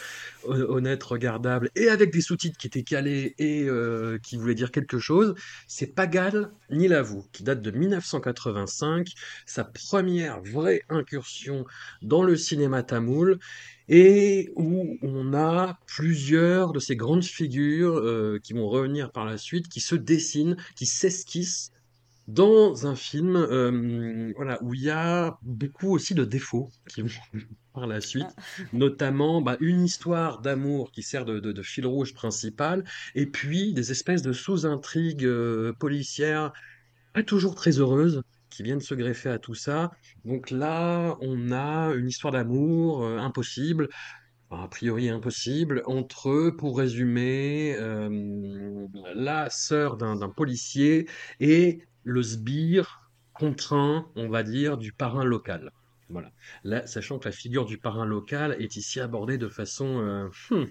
hon- 0.44 0.60
honnête, 0.60 1.02
regardable, 1.02 1.70
et 1.74 1.88
avec 1.88 2.12
des 2.12 2.20
sous-titres 2.20 2.56
qui 2.58 2.66
étaient 2.66 2.82
calés 2.82 3.34
et 3.38 3.64
euh, 3.64 4.18
qui 4.22 4.36
voulaient 4.36 4.54
dire 4.54 4.70
quelque 4.70 4.98
chose, 4.98 5.34
c'est 5.66 5.88
Pagal 5.94 6.50
ni 6.70 6.88
l'avoue, 6.88 7.26
qui 7.32 7.42
date 7.42 7.62
de 7.62 7.70
1985, 7.70 9.12
sa 9.46 9.64
première 9.64 10.40
vraie 10.42 10.82
incursion 10.88 11.64
dans 12.02 12.22
le 12.22 12.36
cinéma 12.36 12.82
tamoul, 12.82 13.38
et 13.88 14.50
où 14.56 14.98
on 15.02 15.32
a 15.34 15.78
plusieurs 15.86 16.72
de 16.72 16.78
ces 16.80 16.96
grandes 16.96 17.24
figures 17.24 17.96
euh, 17.98 18.38
qui 18.42 18.52
vont 18.52 18.68
revenir 18.68 19.10
par 19.12 19.24
la 19.24 19.38
suite, 19.38 19.68
qui 19.68 19.80
se 19.80 19.94
dessinent, 19.94 20.56
qui 20.76 20.86
s'esquissent 20.86 21.72
dans 22.28 22.86
un 22.86 22.94
film 22.96 23.36
euh, 23.36 24.32
voilà, 24.36 24.62
où 24.62 24.74
il 24.74 24.82
y 24.82 24.90
a 24.90 25.38
beaucoup 25.42 25.92
aussi 25.94 26.14
de 26.14 26.24
défauts 26.24 26.70
qui 26.88 27.02
vont 27.02 27.08
par 27.74 27.86
la 27.88 28.00
suite, 28.00 28.28
notamment 28.72 29.42
bah, 29.42 29.56
une 29.60 29.84
histoire 29.84 30.40
d'amour 30.40 30.92
qui 30.92 31.02
sert 31.02 31.24
de, 31.24 31.40
de- 31.40 31.52
de 31.52 31.62
fil 31.62 31.86
rouge 31.86 32.14
principal, 32.14 32.84
et 33.16 33.26
puis 33.26 33.74
des 33.74 33.90
espèces 33.92 34.22
de 34.22 34.32
sous-intrigues 34.32 35.24
euh, 35.24 35.72
policières 35.80 36.52
pas 37.14 37.22
toujours 37.22 37.54
très 37.54 37.78
heureuses 37.78 38.22
qui 38.50 38.62
viennent 38.62 38.80
se 38.80 38.94
greffer 38.94 39.30
à 39.30 39.38
tout 39.38 39.54
ça. 39.54 39.90
Donc 40.24 40.50
là, 40.50 41.16
on 41.20 41.52
a 41.52 41.92
une 41.94 42.08
histoire 42.08 42.32
d'amour 42.32 43.04
euh, 43.04 43.18
impossible, 43.18 43.88
a 44.50 44.68
priori 44.68 45.08
impossible, 45.10 45.82
entre, 45.86 46.50
pour 46.50 46.78
résumer, 46.78 47.76
euh, 47.78 48.86
la 49.14 49.50
sœur 49.50 49.96
d'un 49.96 50.28
policier 50.30 51.08
et 51.40 51.82
le 52.08 52.22
sbire 52.22 53.10
contraint, 53.34 54.10
on 54.16 54.28
va 54.28 54.42
dire, 54.42 54.78
du 54.78 54.92
parrain 54.92 55.24
local. 55.24 55.72
Voilà. 56.08 56.32
Là, 56.64 56.86
sachant 56.86 57.18
que 57.18 57.26
la 57.26 57.32
figure 57.32 57.66
du 57.66 57.76
parrain 57.76 58.06
local 58.06 58.56
est 58.58 58.76
ici 58.76 58.98
abordée 58.98 59.36
de 59.36 59.48
façon 59.48 60.00
euh, 60.00 60.28
hmm, 60.50 60.64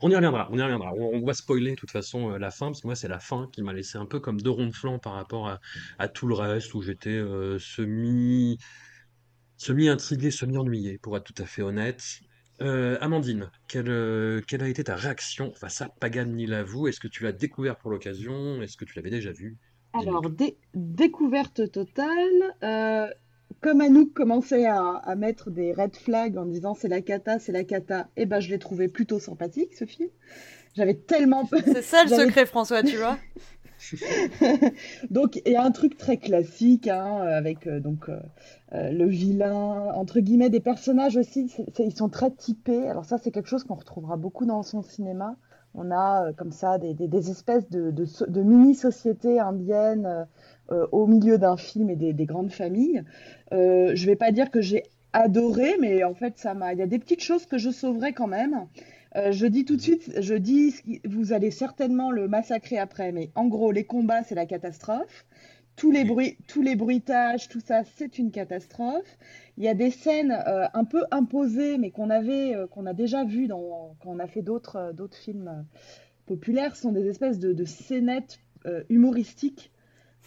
on 0.00 0.10
y 0.10 0.16
reviendra, 0.16 0.48
on 0.50 0.58
y 0.58 0.62
reviendra. 0.62 0.94
On, 0.94 1.22
va 1.24 1.34
spoiler 1.34 1.72
de 1.72 1.76
toute 1.76 1.90
façon 1.90 2.32
euh, 2.32 2.38
la 2.38 2.50
fin, 2.50 2.68
parce 2.68 2.80
que 2.80 2.86
moi 2.86 2.96
c'est 2.96 3.08
la 3.08 3.20
fin 3.20 3.50
qui 3.52 3.62
m'a 3.62 3.74
laissé 3.74 3.98
un 3.98 4.06
peu 4.06 4.18
comme 4.18 4.40
deux 4.40 4.50
ronds 4.50 4.68
de 4.68 4.74
flanc 4.74 4.98
par 4.98 5.12
rapport 5.12 5.58
à, 5.98 6.08
tout 6.08 6.26
le 6.26 6.34
reste, 6.34 6.72
où 6.72 6.80
j'étais 6.80 7.10
euh, 7.10 7.58
semi, 7.58 8.56
semi-intrigué, 9.58 10.30
semi-ennuyé, 10.30 10.96
pour 10.96 11.18
être 11.18 11.24
tout 11.24 11.40
à 11.42 11.46
fait 11.46 11.62
honnête. 11.62 12.02
Amandine, 13.00 13.50
quelle, 13.66 14.40
quelle 14.46 14.62
a 14.62 14.68
été 14.68 14.84
ta 14.84 14.94
réaction 14.94 15.52
face 15.54 15.82
à 15.82 15.88
Pagan 15.88 16.26
Nilavou? 16.26 16.86
Est-ce 16.86 17.00
que 17.00 17.08
tu 17.08 17.24
l'as 17.24 17.32
découvert 17.32 17.76
pour 17.76 17.90
l'occasion? 17.90 18.62
Est-ce 18.62 18.76
que 18.76 18.84
tu 18.84 18.94
l'avais 18.94 19.10
déjà 19.10 19.32
vu? 19.32 19.58
Alors, 19.92 20.30
dé- 20.30 20.56
découverte 20.74 21.70
totale. 21.70 22.08
euh, 22.62 23.06
comme 23.60 23.80
Anouk 23.80 24.12
commençait 24.12 24.66
à, 24.66 24.80
à 24.96 25.14
mettre 25.14 25.50
des 25.50 25.72
red 25.72 25.94
flags 25.94 26.36
en 26.36 26.46
disant 26.46 26.74
c'est 26.74 26.88
la 26.88 27.00
cata, 27.00 27.38
c'est 27.38 27.52
la 27.52 27.62
cata, 27.64 28.08
et 28.16 28.26
ben 28.26 28.40
je 28.40 28.48
l'ai 28.50 28.58
trouvé 28.58 28.88
plutôt 28.88 29.20
sympathique 29.20 29.74
ce 29.74 29.84
film. 29.84 30.08
J'avais 30.74 30.94
tellement 30.94 31.44
peur. 31.44 31.60
C'est 31.64 31.82
ça 31.82 32.04
le 32.04 32.08
secret, 32.08 32.46
François, 32.46 32.82
tu 32.82 32.96
vois. 32.96 33.18
Donc, 35.10 35.40
il 35.44 35.52
y 35.52 35.56
a 35.56 35.62
un 35.62 35.70
truc 35.70 35.96
très 35.98 36.16
classique, 36.16 36.88
hein, 36.88 37.16
avec 37.22 37.66
euh, 37.66 37.80
donc 37.80 38.08
euh, 38.08 38.18
le 38.72 39.06
vilain, 39.06 39.92
entre 39.94 40.20
guillemets, 40.20 40.50
des 40.50 40.60
personnages 40.60 41.16
aussi, 41.16 41.52
ils 41.78 41.96
sont 41.96 42.08
très 42.08 42.30
typés. 42.30 42.88
Alors 42.88 43.04
ça, 43.04 43.18
c'est 43.18 43.30
quelque 43.30 43.48
chose 43.48 43.64
qu'on 43.64 43.74
retrouvera 43.74 44.16
beaucoup 44.16 44.46
dans 44.46 44.62
son 44.62 44.82
cinéma. 44.82 45.36
On 45.74 45.90
a 45.90 46.28
euh, 46.28 46.32
comme 46.32 46.52
ça 46.52 46.78
des, 46.78 46.94
des- 46.94 47.30
espèces 47.30 47.68
de, 47.70 47.90
de 47.90 48.04
so- 48.04 48.26
de 48.26 48.42
mini-sociétés 48.42 49.38
indiennes 49.40 50.06
euh, 50.06 50.24
euh, 50.72 50.86
au 50.92 51.06
milieu 51.06 51.38
d'un 51.38 51.56
film 51.56 51.90
et 51.90 51.96
des, 51.96 52.12
des 52.12 52.26
grandes 52.26 52.52
familles. 52.52 53.02
Je 53.52 54.06
vais 54.06 54.16
pas 54.16 54.32
dire 54.32 54.50
que 54.50 54.60
j'ai 54.60 54.84
adoré, 55.12 55.76
mais 55.80 56.04
en 56.04 56.14
fait, 56.14 56.38
ça 56.38 56.54
m'a. 56.54 56.72
Il 56.72 56.78
y 56.78 56.82
a 56.82 56.86
des 56.86 56.98
petites 56.98 57.22
choses 57.22 57.46
que 57.46 57.58
je 57.58 57.70
sauverais 57.70 58.12
quand 58.12 58.26
même. 58.28 58.66
Je 59.30 59.44
dis 59.46 59.66
tout 59.66 59.76
de 59.76 59.82
suite, 59.82 60.10
je 60.20 60.34
dis, 60.34 60.74
vous 61.04 61.34
allez 61.34 61.50
certainement 61.50 62.10
le 62.10 62.28
massacrer 62.28 62.78
après, 62.78 63.12
mais 63.12 63.30
en 63.34 63.46
gros, 63.46 63.70
les 63.70 63.84
combats, 63.84 64.22
c'est 64.22 64.34
la 64.34 64.46
catastrophe. 64.46 65.26
Tous 65.76 65.90
les 65.90 66.04
bruits, 66.04 66.36
tous 66.48 66.62
les 66.62 66.76
bruitages, 66.76 67.48
tout 67.48 67.60
ça, 67.64 67.82
c'est 67.96 68.18
une 68.18 68.30
catastrophe. 68.30 69.18
Il 69.56 69.64
y 69.64 69.68
a 69.68 69.74
des 69.74 69.90
scènes 69.90 70.32
euh, 70.46 70.66
un 70.74 70.84
peu 70.84 71.02
imposées, 71.10 71.78
mais 71.78 71.90
qu'on 71.90 72.10
avait, 72.10 72.54
euh, 72.54 72.66
qu'on 72.66 72.86
a 72.86 72.92
déjà 72.92 73.24
vues 73.24 73.46
dans, 73.48 73.96
quand 74.02 74.10
on 74.10 74.18
a 74.18 74.26
fait 74.26 74.42
d'autres, 74.42 74.76
euh, 74.76 74.92
d'autres 74.92 75.16
films 75.16 75.48
euh, 75.48 75.62
populaires, 76.26 76.76
ce 76.76 76.82
sont 76.82 76.92
des 76.92 77.06
espèces 77.08 77.38
de, 77.38 77.52
de 77.52 77.64
scénettes 77.64 78.38
euh, 78.66 78.82
humoristiques, 78.90 79.70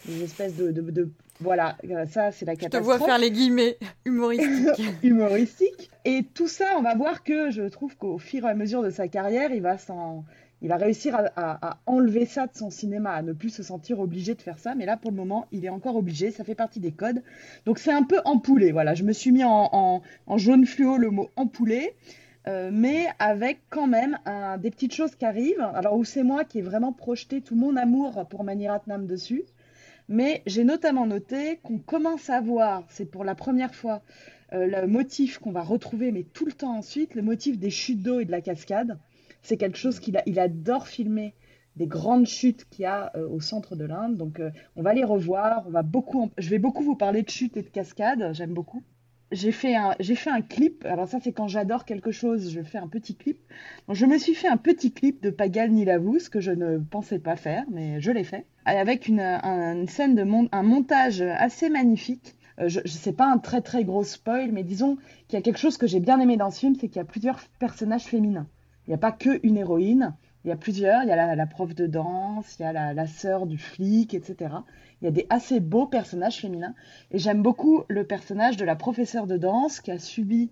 des 0.08 0.24
espèces 0.24 0.56
de, 0.56 0.72
de, 0.72 0.82
de- 0.82 1.12
voilà, 1.40 1.78
euh, 1.90 2.06
ça, 2.06 2.32
c'est 2.32 2.46
la 2.46 2.54
Je 2.54 2.60
te 2.60 2.78
vois 2.78 2.96
catastrophe 2.96 3.06
faire 3.06 3.18
les 3.20 3.32
guillemets 3.32 3.78
humoristiques. 4.06 4.84
humoristique. 5.04 5.90
Et 6.06 6.24
tout 6.34 6.48
ça, 6.48 6.66
on 6.78 6.82
va 6.82 6.96
voir 6.96 7.24
que 7.24 7.52
je 7.52 7.64
trouve 7.64 7.96
qu'au 7.98 8.18
fur 8.18 8.46
et 8.46 8.50
à 8.50 8.56
mesure 8.56 8.84
de 8.84 8.90
sa 8.90 9.08
carrière, 9.08 9.52
il 9.52 9.62
va 9.62 9.78
s'en, 9.78 10.26
il 10.62 10.70
va 10.70 10.78
réussir 10.78 11.16
à, 11.36 11.80
enlever 11.86 12.26
ça 12.26 12.48
de 12.48 12.56
son 12.56 12.70
cinéma, 12.70 13.12
à 13.12 13.22
ne 13.22 13.34
plus 13.34 13.50
se 13.50 13.64
sentir 13.64 14.00
obligé 14.00 14.34
de 14.36 14.42
faire 14.42 14.58
ça. 14.58 14.74
Mais 14.76 14.86
là, 14.86 14.98
pour 14.98 15.12
le 15.12 15.18
moment, 15.18 15.46
il 15.52 15.66
est 15.66 15.70
encore 15.70 15.96
obligé. 15.96 16.32
Ça 16.32 16.44
fait 16.44 16.56
partie 16.56 16.80
des 16.80 16.92
codes. 16.92 17.22
Donc 17.66 17.78
c'est 17.80 17.92
un 17.92 18.04
peu 18.04 18.20
empoulé. 18.26 18.72
Voilà, 18.72 18.96
je 18.96 19.04
me 19.04 19.14
suis 19.14 19.32
mis 19.32 19.44
en, 19.44 20.02
en- 20.28 20.38
jaune 20.38 20.66
fluo 20.66 20.98
le 20.98 21.12
mot 21.12 21.30
empoulé. 21.36 21.94
euh, 22.48 22.70
mais 22.72 23.08
avec 23.20 23.60
quand 23.70 23.88
même 23.88 24.18
des 24.60 24.72
petites 24.72 24.94
choses 24.94 25.16
qui 25.16 25.26
arrivent. 25.26 25.68
Alors, 25.74 25.96
où 25.98 26.04
c'est 26.04 26.24
moi 26.24 26.44
qui 26.44 26.60
ai 26.60 26.62
vraiment 26.62 26.94
projeté 26.94 27.42
tout 27.42 27.56
mon 27.56 27.76
amour 27.76 28.26
pour 28.30 28.44
Mani 28.44 28.68
Ratnam 28.68 29.06
dessus. 29.08 29.44
Mais 30.08 30.44
j'ai 30.46 30.64
notamment 30.64 31.06
noté 31.08 31.58
qu'on 31.64 31.80
commence 31.80 32.30
à 32.30 32.40
voir, 32.42 32.84
c'est 32.90 33.06
pour 33.06 33.24
la 33.24 33.34
première 33.36 33.74
fois, 33.74 34.02
euh, 34.54 34.68
le 34.68 34.88
motif 34.88 35.40
qu'on 35.40 35.52
va 35.52 35.64
retrouver, 35.64 36.12
mais 36.12 36.24
tout 36.24 36.46
le 36.46 36.52
temps 36.52 36.78
ensuite, 36.78 37.16
le 37.16 37.24
motif 37.24 37.58
des 37.58 37.72
chutes 37.72 38.02
d'eau 38.04 38.20
et 38.20 38.26
de 38.26 38.32
la 38.32 38.42
cascade. 38.42 38.98
C'est 39.46 39.58
quelque 39.58 39.78
chose 39.78 40.00
qu'il 40.00 40.18
adore 40.40 40.88
filmer, 40.88 41.36
des 41.76 41.86
grandes 41.86 42.26
chutes 42.26 42.66
qu'il 42.72 42.82
y 42.82 42.86
a 42.86 43.12
euh, 43.16 43.28
au 43.30 43.40
centre 43.40 43.76
de 43.76 43.86
l'Inde. 43.86 44.18
Donc, 44.18 44.40
euh, 44.40 44.50
on 44.76 44.82
va 44.82 44.94
les 44.96 45.04
revoir. 45.04 45.64
On 45.68 45.70
va 45.70 45.84
beaucoup, 45.84 46.32
je 46.40 46.50
vais 46.50 46.58
beaucoup 46.58 46.82
vous 46.82 46.96
parler 46.96 47.22
de 47.22 47.30
chutes 47.30 47.56
et 47.56 47.62
de 47.62 47.70
cascades. 47.70 48.34
J'aime 48.34 48.56
beaucoup. 48.56 48.82
J'ai 49.32 49.52
fait 49.52 49.76
un, 49.76 50.42
clip. 50.42 50.84
Alors 50.86 51.08
ça, 51.08 51.20
c'est 51.22 51.32
quand 51.32 51.48
j'adore 51.48 51.86
quelque 51.86 52.10
chose, 52.10 52.50
je 52.52 52.62
fais 52.62 52.80
un 52.80 52.88
petit 52.88 53.16
clip. 53.16 53.38
Je 53.92 54.08
me 54.08 54.18
suis 54.18 54.34
fait 54.34 54.48
un 54.48 54.58
petit 54.58 54.92
clip 54.92 55.22
de 55.22 55.30
Pagal 55.30 55.70
Nilavou, 55.72 56.18
ce 56.18 56.32
que 56.32 56.40
je 56.40 56.52
ne 56.52 56.80
pensais 56.80 57.20
pas 57.20 57.36
faire, 57.36 57.66
mais 57.70 58.02
je 58.02 58.12
l'ai 58.12 58.24
fait, 58.24 58.46
avec 58.66 59.08
une, 59.08 59.20
un- 59.20 59.76
une 59.76 59.88
scène 59.88 60.16
de 60.16 60.26
un 60.52 60.64
montage 60.64 61.22
assez 61.22 61.70
magnifique. 61.70 62.36
Euh, 62.60 62.70
je, 62.70 62.80
je 62.86 62.92
sais 62.92 63.14
pas 63.14 63.26
un 63.32 63.38
très 63.38 63.62
très 63.62 63.84
gros 63.84 64.04
spoil, 64.04 64.52
mais 64.52 64.64
disons 64.64 64.98
qu'il 65.28 65.38
y 65.38 65.40
a 65.40 65.42
quelque 65.42 65.60
chose 65.60 65.78
que 65.78 65.88
j'ai 65.88 66.00
bien 66.00 66.20
aimé 66.20 66.38
dans 66.38 66.50
ce 66.52 66.60
film, 66.60 66.76
c'est 66.76 66.88
qu'il 66.88 66.98
y 66.98 67.02
a 67.02 67.06
plusieurs 67.06 67.40
personnages 67.60 68.06
féminins. 68.06 68.48
Il 68.88 68.92
n'y 68.92 68.96
a 68.96 69.00
pas 69.00 69.12
que 69.12 69.40
une 69.44 69.58
héroïne, 69.58 70.16
il 70.46 70.50
y 70.50 70.52
a 70.52 70.56
plusieurs. 70.56 71.02
Il 71.04 71.10
y 71.10 71.12
a 71.12 71.16
la, 71.16 71.36
la 71.36 71.48
prof 71.48 71.74
de 71.74 71.88
danse, 71.88 72.58
il 72.60 72.62
y 72.62 72.66
a 72.66 72.94
la, 72.94 73.08
sœur 73.08 73.48
du 73.48 73.58
flic, 73.58 74.14
etc. 74.14 74.54
Il 75.02 75.06
y 75.06 75.08
a 75.08 75.12
des 75.12 75.26
assez 75.30 75.60
beaux 75.60 75.88
personnages 75.88 76.40
féminins. 76.40 76.76
Et 77.12 77.18
j'aime 77.18 77.42
beaucoup 77.42 77.84
le 77.88 78.06
personnage 78.06 78.56
de 78.56 78.64
la 78.64 78.76
professeure 78.76 79.26
de 79.26 79.38
danse 79.38 79.82
qui 79.82 79.92
a 79.92 79.98
subi 79.98 80.52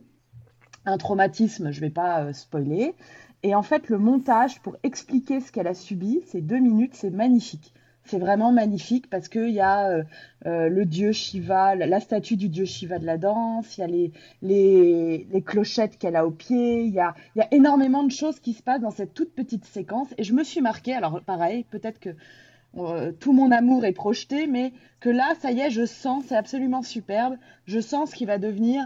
un 0.85 0.97
traumatisme, 0.97 1.71
je 1.71 1.79
ne 1.79 1.85
vais 1.85 1.91
pas 1.91 2.23
euh, 2.23 2.33
spoiler. 2.33 2.95
Et 3.43 3.55
en 3.55 3.61
fait, 3.61 3.89
le 3.89 3.97
montage 3.97 4.61
pour 4.61 4.77
expliquer 4.83 5.39
ce 5.39 5.51
qu'elle 5.51 5.67
a 5.67 5.73
subi, 5.73 6.21
ces 6.27 6.41
deux 6.41 6.59
minutes, 6.59 6.95
c'est 6.95 7.11
magnifique. 7.11 7.73
C'est 8.05 8.19
vraiment 8.19 8.51
magnifique 8.51 9.09
parce 9.09 9.29
qu'il 9.29 9.51
y 9.51 9.61
a 9.61 9.89
euh, 9.89 10.03
euh, 10.45 10.67
le 10.67 10.85
dieu 10.85 11.13
Shiva, 11.13 11.75
la, 11.75 11.99
statue 12.01 12.35
du 12.35 12.49
dieu 12.49 12.65
Shiva 12.65 12.99
de 12.99 13.05
la 13.05 13.17
danse, 13.17 13.77
il 13.77 13.81
y 13.81 13.83
a 13.83 13.87
les, 13.87 14.11
les, 14.41 15.27
les 15.31 15.41
clochettes 15.41 15.97
qu'elle 15.97 16.17
a 16.17 16.25
au 16.25 16.31
pied, 16.31 16.83
il 16.83 16.93
y 16.93 16.99
a, 16.99 17.15
y 17.35 17.41
a 17.41 17.47
énormément 17.51 18.03
de 18.03 18.11
choses 18.11 18.39
qui 18.41 18.53
se 18.53 18.61
passent 18.61 18.81
dans 18.81 18.91
cette 18.91 19.13
toute 19.13 19.33
petite 19.33 19.65
séquence. 19.65 20.09
Et 20.17 20.23
je 20.23 20.33
me 20.33 20.43
suis 20.43 20.59
marquée, 20.59 20.93
alors 20.93 21.21
pareil, 21.21 21.63
peut-être 21.69 21.99
que 21.99 22.09
euh, 22.77 23.11
tout 23.11 23.33
mon 23.33 23.51
amour 23.51 23.85
est 23.85 23.93
projeté, 23.93 24.47
mais 24.47 24.73
que 24.99 25.09
là, 25.09 25.33
ça 25.39 25.51
y 25.51 25.59
est, 25.59 25.69
je 25.69 25.85
sens, 25.85 26.25
c'est 26.27 26.35
absolument 26.35 26.81
superbe, 26.81 27.37
je 27.65 27.79
sens 27.79 28.11
ce 28.11 28.15
qui 28.15 28.25
va 28.25 28.37
devenir 28.37 28.83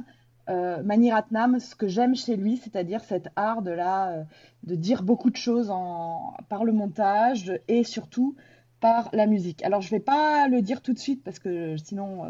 euh, 0.49 0.83
Mani 0.83 1.11
Ratnam, 1.11 1.59
ce 1.59 1.75
que 1.75 1.87
j'aime 1.87 2.15
chez 2.15 2.35
lui, 2.35 2.57
c'est-à-dire 2.57 3.01
cet 3.01 3.29
art 3.35 3.61
de, 3.61 3.71
la, 3.71 4.25
de 4.63 4.75
dire 4.75 5.03
beaucoup 5.03 5.29
de 5.29 5.37
choses 5.37 5.69
en, 5.69 6.33
par 6.49 6.65
le 6.65 6.73
montage 6.73 7.59
et 7.67 7.83
surtout 7.83 8.35
par 8.79 9.09
la 9.13 9.25
musique. 9.25 9.63
Alors, 9.63 9.81
je 9.81 9.87
ne 9.87 9.99
vais 9.99 10.03
pas 10.03 10.47
le 10.47 10.61
dire 10.61 10.81
tout 10.81 10.93
de 10.93 10.99
suite 10.99 11.23
parce 11.23 11.39
que 11.39 11.77
sinon, 11.77 12.25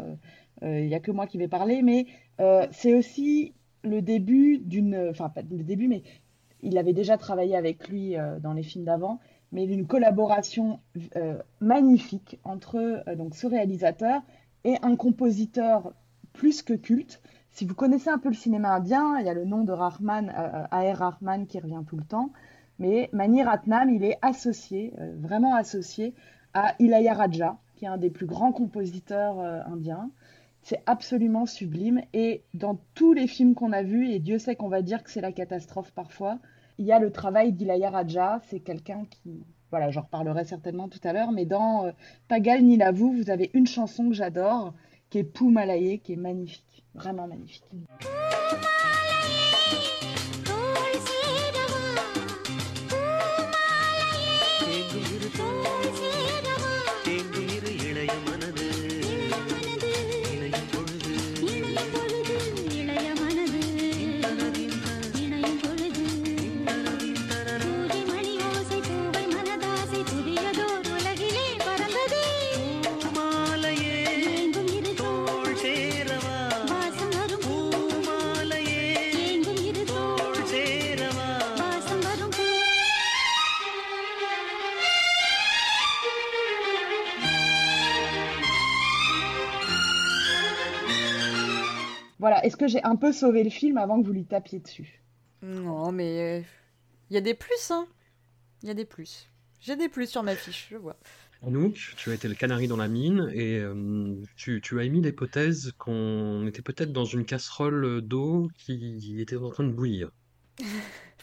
il 0.62 0.68
euh, 0.68 0.86
n'y 0.86 0.94
a 0.94 1.00
que 1.00 1.10
moi 1.10 1.26
qui 1.26 1.38
vais 1.38 1.48
parler, 1.48 1.82
mais 1.82 2.06
euh, 2.40 2.66
c'est 2.70 2.94
aussi 2.94 3.54
le 3.82 4.02
début 4.02 4.58
d'une... 4.58 5.08
Enfin, 5.10 5.28
pas 5.28 5.42
le 5.42 5.64
début, 5.64 5.88
mais 5.88 6.02
il 6.62 6.78
avait 6.78 6.92
déjà 6.92 7.16
travaillé 7.16 7.56
avec 7.56 7.88
lui 7.88 8.16
euh, 8.16 8.38
dans 8.40 8.52
les 8.52 8.62
films 8.62 8.84
d'avant, 8.84 9.20
mais 9.52 9.66
d'une 9.66 9.86
collaboration 9.86 10.80
euh, 11.16 11.38
magnifique 11.60 12.38
entre 12.44 12.76
euh, 12.76 13.14
donc, 13.14 13.34
ce 13.34 13.46
réalisateur 13.46 14.22
et 14.64 14.76
un 14.82 14.96
compositeur 14.96 15.92
plus 16.32 16.62
que 16.62 16.74
culte. 16.74 17.22
Si 17.50 17.64
vous 17.64 17.74
connaissez 17.74 18.10
un 18.10 18.18
peu 18.18 18.28
le 18.28 18.34
cinéma 18.34 18.74
indien, 18.74 19.18
il 19.18 19.26
y 19.26 19.30
a 19.30 19.34
le 19.34 19.44
nom 19.44 19.64
de 19.64 19.72
Rahman, 19.72 20.32
euh, 20.36 20.64
A.R. 20.70 20.98
Rahman 20.98 21.46
qui 21.46 21.58
revient 21.60 21.82
tout 21.86 21.96
le 21.96 22.04
temps, 22.04 22.30
mais 22.78 23.08
Mani 23.12 23.42
Ratnam, 23.42 23.90
il 23.90 24.04
est 24.04 24.18
associé, 24.22 24.92
euh, 24.98 25.14
vraiment 25.18 25.54
associé 25.54 26.14
à 26.54 26.74
Ilayaraja, 26.78 27.56
qui 27.76 27.84
est 27.84 27.88
un 27.88 27.96
des 27.96 28.10
plus 28.10 28.26
grands 28.26 28.52
compositeurs 28.52 29.38
euh, 29.40 29.60
indiens. 29.66 30.10
C'est 30.62 30.82
absolument 30.86 31.46
sublime. 31.46 32.02
Et 32.12 32.42
dans 32.54 32.78
tous 32.94 33.12
les 33.12 33.26
films 33.26 33.54
qu'on 33.54 33.72
a 33.72 33.82
vus, 33.82 34.10
et 34.10 34.18
Dieu 34.18 34.38
sait 34.38 34.56
qu'on 34.56 34.68
va 34.68 34.82
dire 34.82 35.02
que 35.02 35.10
c'est 35.10 35.20
la 35.20 35.32
catastrophe 35.32 35.92
parfois, 35.92 36.38
il 36.78 36.86
y 36.86 36.92
a 36.92 36.98
le 36.98 37.10
travail 37.10 37.52
d'Ilayaraja. 37.52 38.40
C'est 38.48 38.60
quelqu'un 38.60 39.04
qui. 39.10 39.44
Voilà, 39.70 39.90
j'en 39.90 40.02
reparlerai 40.02 40.44
certainement 40.44 40.88
tout 40.88 41.00
à 41.04 41.12
l'heure, 41.12 41.30
mais 41.30 41.44
dans 41.44 41.86
euh, 41.86 41.92
Pagal 42.26 42.62
Nilavou, 42.62 43.12
vous 43.12 43.30
avez 43.30 43.50
une 43.52 43.66
chanson 43.66 44.08
que 44.08 44.14
j'adore, 44.14 44.72
qui 45.10 45.18
est 45.18 45.24
Poumalaye, 45.24 46.00
qui 46.00 46.14
est 46.14 46.16
magnifique, 46.16 46.84
vraiment 46.94 47.26
magnifique. 47.26 47.64
Voilà, 92.28 92.44
est-ce 92.44 92.58
que 92.58 92.68
j'ai 92.68 92.84
un 92.84 92.96
peu 92.96 93.10
sauvé 93.10 93.42
le 93.42 93.48
film 93.48 93.78
avant 93.78 94.02
que 94.02 94.06
vous 94.06 94.12
lui 94.12 94.26
tapiez 94.26 94.58
dessus? 94.58 95.02
Non, 95.40 95.92
mais 95.92 96.44
il 97.08 97.14
y 97.14 97.16
a 97.16 97.22
des 97.22 97.32
plus, 97.32 97.70
hein. 97.70 97.86
Il 98.62 98.68
y 98.68 98.70
a 98.70 98.74
des 98.74 98.84
plus. 98.84 99.30
J'ai 99.62 99.76
des 99.76 99.88
plus 99.88 100.10
sur 100.10 100.22
ma 100.22 100.36
fiche, 100.36 100.68
je 100.70 100.76
vois. 100.76 100.98
Anouk, 101.42 101.94
tu 101.96 102.10
as 102.10 102.12
été 102.12 102.28
le 102.28 102.34
canari 102.34 102.68
dans 102.68 102.76
la 102.76 102.88
mine 102.88 103.30
et 103.32 103.58
euh, 103.58 104.14
tu, 104.36 104.60
tu 104.60 104.78
as 104.78 104.84
émis 104.84 105.00
l'hypothèse 105.00 105.72
qu'on 105.78 106.46
était 106.46 106.60
peut-être 106.60 106.92
dans 106.92 107.06
une 107.06 107.24
casserole 107.24 108.02
d'eau 108.02 108.50
qui 108.58 109.18
était 109.18 109.36
en 109.36 109.48
train 109.48 109.64
de 109.64 109.72
bouillir. 109.72 110.10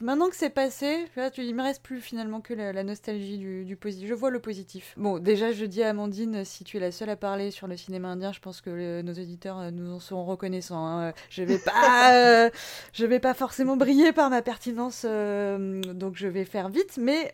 Maintenant 0.01 0.29
que 0.29 0.35
c'est 0.35 0.49
passé, 0.49 1.05
là, 1.15 1.31
tu, 1.31 1.41
il 1.41 1.55
me 1.55 1.63
reste 1.63 1.81
plus 1.81 2.01
finalement 2.01 2.41
que 2.41 2.53
la, 2.53 2.83
nostalgie 2.83 3.37
du, 3.37 3.75
positif. 3.77 4.09
Je 4.09 4.13
vois 4.13 4.29
le 4.29 4.39
positif. 4.39 4.93
Bon, 4.97 5.19
déjà, 5.19 5.53
je 5.53 5.63
dis 5.65 5.83
à 5.83 5.89
Amandine, 5.89 6.43
si 6.43 6.65
tu 6.65 6.75
es 6.75 6.79
la 6.81 6.91
seule 6.91 7.09
à 7.09 7.15
parler 7.15 7.49
sur 7.49 7.67
le 7.67 7.77
cinéma 7.77 8.09
indien, 8.09 8.33
je 8.33 8.41
pense 8.41 8.59
que 8.59 9.01
nos 9.01 9.13
auditeurs 9.13 9.59
euh, 9.59 9.71
nous 9.71 9.93
en 9.93 9.99
seront 10.01 10.25
reconnaissants. 10.25 10.85
Hein. 10.85 11.13
Je 11.29 11.43
vais 11.43 11.59
pas, 11.59 12.13
euh, 12.45 12.49
je 12.91 13.05
vais 13.05 13.19
pas 13.19 13.33
forcément 13.33 13.77
briller 13.77 14.11
par 14.11 14.29
ma 14.29 14.41
pertinence, 14.41 15.05
euh, 15.07 15.81
donc 15.93 16.15
je 16.17 16.27
vais 16.27 16.43
faire 16.43 16.67
vite. 16.67 16.97
Mais 16.97 17.31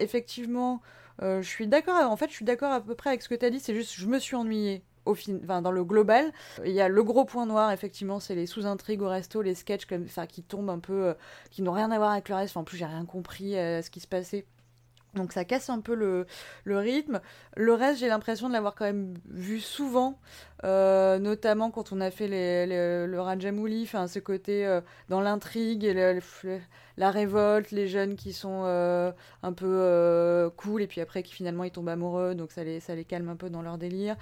effectivement, 0.00 0.82
je 1.20 1.42
suis 1.42 1.68
d'accord. 1.68 1.94
En 2.10 2.16
fait, 2.16 2.28
je 2.28 2.34
suis 2.34 2.44
d'accord 2.44 2.72
à 2.72 2.80
peu 2.80 2.96
près 2.96 3.10
avec 3.10 3.22
ce 3.22 3.28
que 3.28 3.36
tu 3.36 3.44
as 3.44 3.50
dit. 3.50 3.60
C'est 3.60 3.74
juste, 3.74 3.94
je 3.94 4.06
me 4.06 4.18
suis 4.18 4.34
ennuyée 4.34 4.82
au 5.04 5.14
fin... 5.14 5.62
dans 5.62 5.72
le 5.72 5.84
global. 5.84 6.32
Il 6.64 6.72
y 6.72 6.80
a 6.80 6.88
le 6.88 7.02
gros 7.02 7.24
point 7.24 7.46
noir, 7.46 7.72
effectivement, 7.72 8.20
c'est 8.20 8.34
les 8.34 8.46
sous-intrigues 8.46 9.02
au 9.02 9.08
resto, 9.08 9.42
les 9.42 9.54
sketchs 9.54 9.86
comme, 9.86 10.04
enfin, 10.04 10.26
qui 10.26 10.42
tombent 10.42 10.70
un 10.70 10.78
peu, 10.78 11.08
euh, 11.08 11.14
qui 11.50 11.62
n'ont 11.62 11.72
rien 11.72 11.90
à 11.90 11.98
voir 11.98 12.12
avec 12.12 12.28
le 12.28 12.34
reste. 12.34 12.56
en 12.56 12.64
plus, 12.64 12.76
j'ai 12.76 12.86
rien 12.86 13.04
compris 13.04 13.56
à 13.56 13.62
euh, 13.62 13.82
ce 13.82 13.90
qui 13.90 14.00
se 14.00 14.08
passait. 14.08 14.46
Donc 15.14 15.32
ça 15.32 15.44
casse 15.44 15.70
un 15.70 15.80
peu 15.80 15.94
le, 15.94 16.26
rythme. 16.66 17.20
Le 17.56 17.74
reste, 17.74 18.00
j'ai 18.00 18.08
l'impression 18.08 18.48
de 18.48 18.52
l'avoir 18.52 18.74
quand 18.74 18.84
même 18.84 19.14
vu 19.26 19.60
souvent, 19.60 20.18
euh, 20.64 21.18
notamment 21.18 21.70
quand 21.70 21.92
on 21.92 22.00
a 22.00 22.10
fait 22.10 22.28
le 22.28 23.18
Rajamouli, 23.18 23.86
ce 23.86 24.18
côté 24.18 24.80
dans 25.08 25.20
l'intrigue 25.20 25.84
et 25.84 25.94
le, 25.94 26.20
la 27.00 27.10
révolte, 27.10 27.70
les 27.70 27.88
jeunes 27.88 28.14
qui 28.14 28.34
sont 28.34 28.62
euh, 28.66 29.10
un 29.42 29.52
peu 29.54 29.66
euh, 29.66 30.50
cool 30.50 30.82
et 30.82 30.86
puis 30.86 31.00
après 31.00 31.22
qui 31.22 31.32
finalement 31.32 31.64
ils 31.64 31.70
tombent 31.70 31.88
amoureux, 31.88 32.34
donc 32.34 32.52
ça 32.52 32.62
les, 32.62 33.04
calme 33.08 33.30
un 33.30 33.36
peu 33.36 33.48
dans 33.48 33.62
leur 33.62 33.78
délire. 33.78 34.16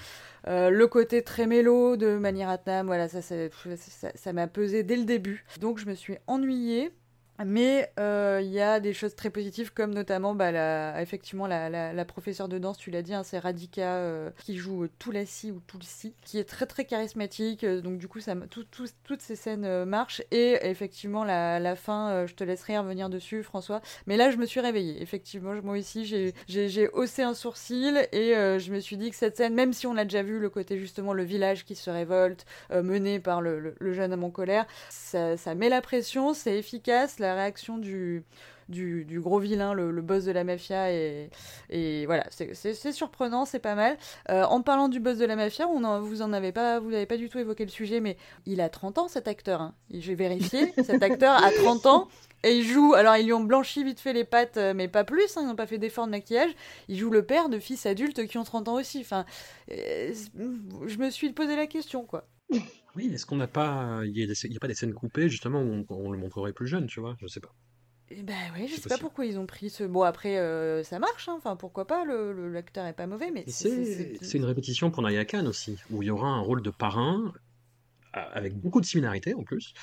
Euh, 0.47 0.71
le 0.71 0.87
côté 0.87 1.23
très 1.23 1.49
mélo 1.49 1.97
de 1.97 2.17
Maniratnam, 2.17 2.87
voilà, 2.87 3.09
ça, 3.09 3.21
ça 3.21 4.33
m'a 4.33 4.47
pesé 4.47 4.85
dès 4.85 4.97
le 4.97 5.05
début. 5.05 5.45
Donc 5.61 5.79
je 5.79 5.87
me 5.87 5.95
suis 5.95 6.17
ennuyée. 6.29 6.93
Mais 7.45 7.93
euh, 8.01 8.41
il 8.43 8.51
y 8.51 8.61
a 8.61 8.81
des 8.81 8.93
choses 8.93 9.15
très 9.15 9.31
positives, 9.31 9.73
comme 9.73 9.95
notamment 9.95 10.35
bah, 10.35 10.51
la, 10.51 11.01
effectivement 11.01 11.47
la, 11.47 11.69
la, 11.69 12.05
professeure 12.05 12.49
de 12.49 12.59
danse, 12.59 12.79
tu 12.79 12.91
l'as 12.91 13.03
dit, 13.03 13.15
hein, 13.15 13.23
c'est 13.23 13.39
Radika 13.39 13.97
euh, 13.97 14.31
qui 14.45 14.57
joue 14.57 14.85
euh, 14.85 14.91
tout 14.99 15.13
la 15.13 15.25
si 15.25 15.53
ou 15.53 15.61
tout 15.67 15.79
le 15.79 15.85
si, 15.85 16.15
qui 16.25 16.39
est 16.39 16.45
très 16.45 16.67
très 16.67 16.85
charismatique. 16.85 17.65
donc 17.65 17.99
du 17.99 18.09
coup, 18.09 18.21
ça, 18.21 18.35
toutes 18.51 19.23
ces 19.23 19.37
scènes 19.37 19.85
marchent. 19.85 20.23
Et 20.31 20.59
effectivement, 20.63 21.25
la, 21.25 21.61
la 21.61 21.77
fin, 21.77 22.27
je 22.27 22.35
te 22.35 22.43
laisserai 22.43 22.79
revenir 22.79 23.09
dessus, 23.09 23.43
François. 23.43 23.81
Mais 24.07 24.17
là, 24.17 24.31
je 24.31 24.37
me 24.37 24.47
suis 24.47 24.61
réveillée. 24.61 25.01
Effectivement, 25.01 25.55
moi 25.63 25.79
aussi, 25.79 26.05
j'ai 26.05 26.89
haussé 26.89 27.23
un 27.23 27.35
sourcil 27.35 28.09
et 28.13 28.33
je 28.59 28.73
me 28.73 28.81
suis 28.81 28.97
dit 28.97 29.11
que 29.11 29.17
cette 29.17 29.37
scène, 29.37 29.55
même 29.55 29.73
si 29.73 29.87
on 29.87 29.97
a 29.97 30.05
déjà 30.05 30.23
vu 30.23 30.39
le 30.39 30.51
côté 30.51 30.79
justement 30.79 31.13
le 31.13 31.23
village 31.23 31.65
qui 31.65 31.77
se 31.77 31.91
révolte, 31.91 32.47
mené 32.71 33.21
par 33.21 33.41
le, 33.41 33.75
le, 33.79 33.93
jeune 33.93 34.13
homme 34.13 34.25
en 34.25 34.31
colère, 34.31 34.67
ça, 34.91 35.37
ça 35.37 35.55
met 35.55 35.69
la 35.69 35.81
pression, 35.81 36.35
c'est 36.35 36.59
efficace 36.59 37.19
la 37.29 37.35
réaction 37.35 37.79
du, 37.79 38.25
du, 38.69 39.21
gros 39.21 39.39
vilain, 39.39 39.73
le, 39.73 40.03
boss 40.03 40.25
de 40.25 40.33
la 40.33 40.45
mafia. 40.45 40.93
Et, 40.93 41.31
et 41.71 42.07
voilà, 42.07 42.27
c'est 42.31 42.93
surprenant, 42.93 43.45
c'est 43.45 43.59
pas 43.59 43.75
mal. 43.75 43.97
Euh, 44.31 44.45
en 44.45 44.63
parlant 44.63 44.89
du 44.89 45.01
boss 45.01 45.19
de 45.19 45.25
la 45.25 45.37
mafia, 45.37 45.69
on 45.69 45.85
en, 45.85 46.01
vous 46.01 46.23
en 46.23 46.33
avez 46.33 46.53
pas, 46.53 46.79
vous 46.79 46.91
n'avez 46.91 47.07
pas 47.07 47.17
du 47.17 47.29
tout 47.29 47.39
évoqué 47.39 47.65
le 47.65 47.71
sujet, 47.71 48.01
mais 48.01 48.17
il 48.47 48.61
a 48.61 48.69
30 48.69 48.99
ans 48.99 49.09
cet 49.09 49.29
acteur. 49.29 49.61
Hein. 49.61 49.75
J'ai 49.91 50.15
vérifié, 50.15 50.73
cet 50.85 51.03
acteur 51.03 51.43
a 51.43 51.51
30 51.51 51.87
ans. 51.87 52.09
Et 52.45 52.59
il 52.59 52.65
joue, 52.65 52.95
alors 52.95 53.17
ils 53.17 53.27
lui 53.27 53.33
ont 53.33 53.43
blanchi 53.43 53.83
vite 53.83 53.99
fait 53.99 54.13
les 54.13 54.25
pattes, 54.25 54.59
euh, 54.59 54.73
mais 54.73 54.87
pas 54.87 55.03
plus, 55.03 55.37
hein, 55.37 55.41
ils 55.43 55.49
n'ont 55.49 55.57
pas 55.57 55.67
fait 55.67 55.79
d'effort 55.79 56.07
de 56.07 56.13
maquillage. 56.13 56.53
Il 56.87 56.97
joue 56.97 57.11
le 57.11 57.25
père 57.25 57.49
de 57.49 57.59
fils 57.59 57.85
adultes 57.85 58.27
qui 58.29 58.39
ont 58.39 58.45
30 58.45 58.69
ans 58.69 58.75
aussi. 58.75 59.01
Enfin, 59.01 59.25
euh, 59.73 60.15
je 60.87 60.99
me 60.99 61.11
suis 61.11 61.33
posé 61.33 61.57
la 61.57 61.67
question, 61.67 62.05
quoi. 62.05 62.25
Oui, 62.99 63.15
est-ce 63.15 63.27
qu'on 63.27 63.37
n'a 63.37 63.47
pas. 63.47 64.01
Il 64.05 64.13
n'y 64.13 64.25
a, 64.25 64.59
pas 64.61 64.67
des 64.67 64.75
scènes 64.75 64.93
coupées, 64.93 65.29
justement, 65.29 65.63
où 65.63 65.85
on, 65.89 66.11
le 66.11 66.19
montrerait 66.19 66.53
plus 66.53 66.67
jeune, 66.67 66.89
tu 66.89 66.99
vois 66.99 67.17
Je 67.21 67.29
sais 67.29 67.39
pas. 67.39 67.55
Eh 68.11 68.25
ben 68.25 68.35
oui, 68.57 68.67
je 68.67 68.75
sais 68.75 68.89
pas 68.89 68.99
pourquoi 68.99 69.25
ils 69.25 69.39
ont 69.39 69.47
pris 69.47 69.71
ce. 69.71 69.85
Bon, 69.85 70.03
après, 70.03 70.39
euh, 70.39 70.83
ça 70.83 70.99
marche, 70.99 71.29
hein. 71.29 71.35
enfin, 71.37 71.55
pourquoi 71.55 71.87
pas, 71.87 72.05
le, 72.05 72.51
l'acteur 72.51 72.87
est 72.87 72.95
pas 72.95 73.07
mauvais, 73.07 73.31
mais. 73.31 73.45
C'est 73.47 74.35
une 74.35 74.45
répétition 74.45 74.91
pour 74.91 75.05
Naya 75.05 75.25
Khan 75.25 75.47
aussi, 75.47 75.79
où 75.91 76.03
il 76.03 76.07
y 76.07 76.11
aura 76.11 76.29
un 76.29 76.41
rôle 76.41 76.61
de 76.61 76.71
parrain, 76.71 77.33
avec 78.13 78.57
beaucoup 78.57 78.81
de 78.81 78.87
similarités 78.87 79.35
en 79.35 79.45
plus, 79.45 79.75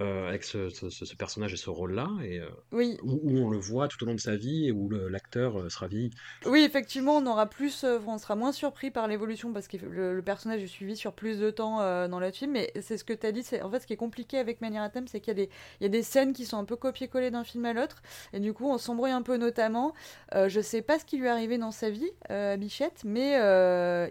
euh, 0.00 0.26
avec 0.26 0.42
ce, 0.42 1.14
personnage 1.16 1.52
et 1.52 1.58
ce 1.58 1.68
rôle-là, 1.68 2.08
et 2.24 2.38
euh, 2.38 2.48
oui. 2.72 2.96
où, 3.02 3.36
on 3.38 3.50
le 3.50 3.58
voit 3.58 3.88
tout 3.88 4.02
au 4.02 4.06
long 4.06 4.14
de 4.14 4.20
sa 4.20 4.36
vie 4.36 4.66
et 4.68 4.72
où 4.72 4.88
l'acteur 4.88 5.60
euh, 5.60 5.68
sera 5.68 5.86
vie. 5.86 6.08
Oui, 6.46 6.62
effectivement, 6.62 7.18
on 7.18 7.26
aura 7.26 7.46
plus, 7.46 7.84
on 7.84 8.16
sera 8.16 8.34
moins 8.34 8.52
surpris 8.52 8.90
par 8.90 9.06
l'évolution 9.06 9.52
parce 9.52 9.68
que 9.68 9.76
le, 9.76 10.22
personnage 10.22 10.62
est 10.62 10.66
suivi 10.66 10.96
sur 10.96 11.12
plus 11.12 11.38
de 11.38 11.50
temps 11.50 11.78
dans 12.08 12.20
le 12.20 12.30
film. 12.30 12.52
Mais 12.52 12.72
c'est 12.80 12.96
ce 12.96 13.04
que 13.04 13.12
tu 13.12 13.26
as 13.26 13.32
dit. 13.32 13.42
C'est 13.42 13.60
en 13.60 13.70
fait 13.70 13.80
ce 13.80 13.86
qui 13.86 13.92
est 13.92 13.98
compliqué 13.98 14.38
avec 14.38 14.60
Manieratem, 14.62 15.06
c'est 15.08 15.20
qu'il 15.20 15.28
y 15.28 15.42
a 15.42 15.44
des, 15.44 15.50
il 15.80 15.84
y 15.84 15.86
a 15.86 15.90
des 15.90 16.02
scènes 16.02 16.32
qui 16.32 16.46
sont 16.46 16.56
un 16.56 16.64
peu 16.64 16.76
copiées-collées 16.76 17.30
d'un 17.30 17.44
film 17.44 17.64
à 17.66 17.72
l'autre, 17.74 18.02
et 18.32 18.40
du 18.40 18.54
coup, 18.54 18.70
on 18.70 18.78
s'embrouille 18.78 19.10
un 19.10 19.22
peu 19.22 19.36
notamment. 19.36 19.92
je 20.34 20.60
sais 20.60 20.80
pas 20.80 20.98
ce 20.98 21.04
qui 21.04 21.18
lui 21.18 21.26
est 21.26 21.30
arrivé 21.30 21.58
dans 21.58 21.72
sa 21.72 21.90
vie, 21.90 22.10
à 22.30 22.56
Bichette, 22.56 23.02
mais 23.04 23.32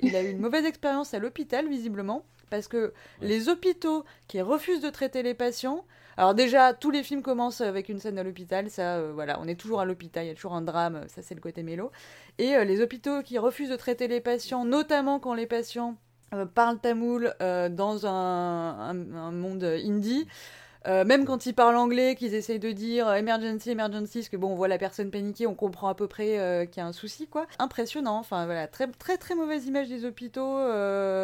il 0.03 0.15
a 0.15 0.21
eu 0.21 0.29
une 0.29 0.39
mauvaise 0.39 0.65
expérience 0.65 1.13
à 1.13 1.19
l'hôpital 1.19 1.67
visiblement 1.67 2.23
parce 2.51 2.67
que 2.67 2.93
les 3.21 3.49
hôpitaux 3.49 4.05
qui 4.27 4.39
refusent 4.41 4.81
de 4.81 4.91
traiter 4.91 5.23
les 5.23 5.33
patients. 5.33 5.83
Alors 6.17 6.35
déjà, 6.35 6.73
tous 6.73 6.91
les 6.91 7.01
films 7.01 7.23
commencent 7.23 7.61
avec 7.61 7.89
une 7.89 7.97
scène 7.97 8.19
à 8.19 8.23
l'hôpital, 8.23 8.69
ça, 8.69 8.97
euh, 8.97 9.11
voilà, 9.13 9.39
on 9.39 9.47
est 9.47 9.55
toujours 9.55 9.79
à 9.79 9.85
l'hôpital, 9.85 10.25
il 10.25 10.27
y 10.27 10.31
a 10.31 10.35
toujours 10.35 10.53
un 10.53 10.61
drame, 10.61 11.05
ça 11.07 11.21
c'est 11.23 11.33
le 11.33 11.41
côté 11.41 11.63
mélo. 11.63 11.91
Et 12.37 12.55
euh, 12.55 12.65
les 12.65 12.81
hôpitaux 12.81 13.23
qui 13.23 13.39
refusent 13.39 13.69
de 13.69 13.77
traiter 13.77 14.07
les 14.07 14.19
patients, 14.19 14.65
notamment 14.65 15.19
quand 15.19 15.33
les 15.33 15.47
patients 15.47 15.95
euh, 16.33 16.45
parlent 16.45 16.79
tamoul 16.79 17.33
dans 17.39 18.05
un, 18.05 18.93
monde 18.93 19.63
indie, 19.63 20.27
euh, 20.87 21.05
même 21.05 21.25
quand 21.25 21.45
ils 21.45 21.53
parlent 21.53 21.75
anglais, 21.75 22.15
qu'ils 22.15 22.33
essayent 22.33 22.59
de 22.59 22.71
dire 22.71 23.07
euh, 23.07 23.15
emergency, 23.15 23.69
emergency, 23.69 24.19
parce 24.19 24.29
que 24.29 24.37
bon, 24.37 24.51
on 24.51 24.55
voit 24.55 24.67
la 24.67 24.79
personne 24.79 25.11
paniquer, 25.11 25.45
on 25.45 25.53
comprend 25.53 25.89
à 25.89 25.95
peu 25.95 26.07
près 26.07 26.39
euh, 26.39 26.65
qu'il 26.65 26.77
y 26.77 26.83
a 26.83 26.87
un 26.87 26.91
souci, 26.91 27.27
quoi. 27.27 27.45
Impressionnant. 27.59 28.17
Enfin 28.17 28.45
voilà, 28.45 28.67
très 28.67 28.87
très 28.87 29.17
très 29.17 29.35
mauvaise 29.35 29.67
image 29.67 29.89
des 29.89 30.05
hôpitaux 30.05 30.57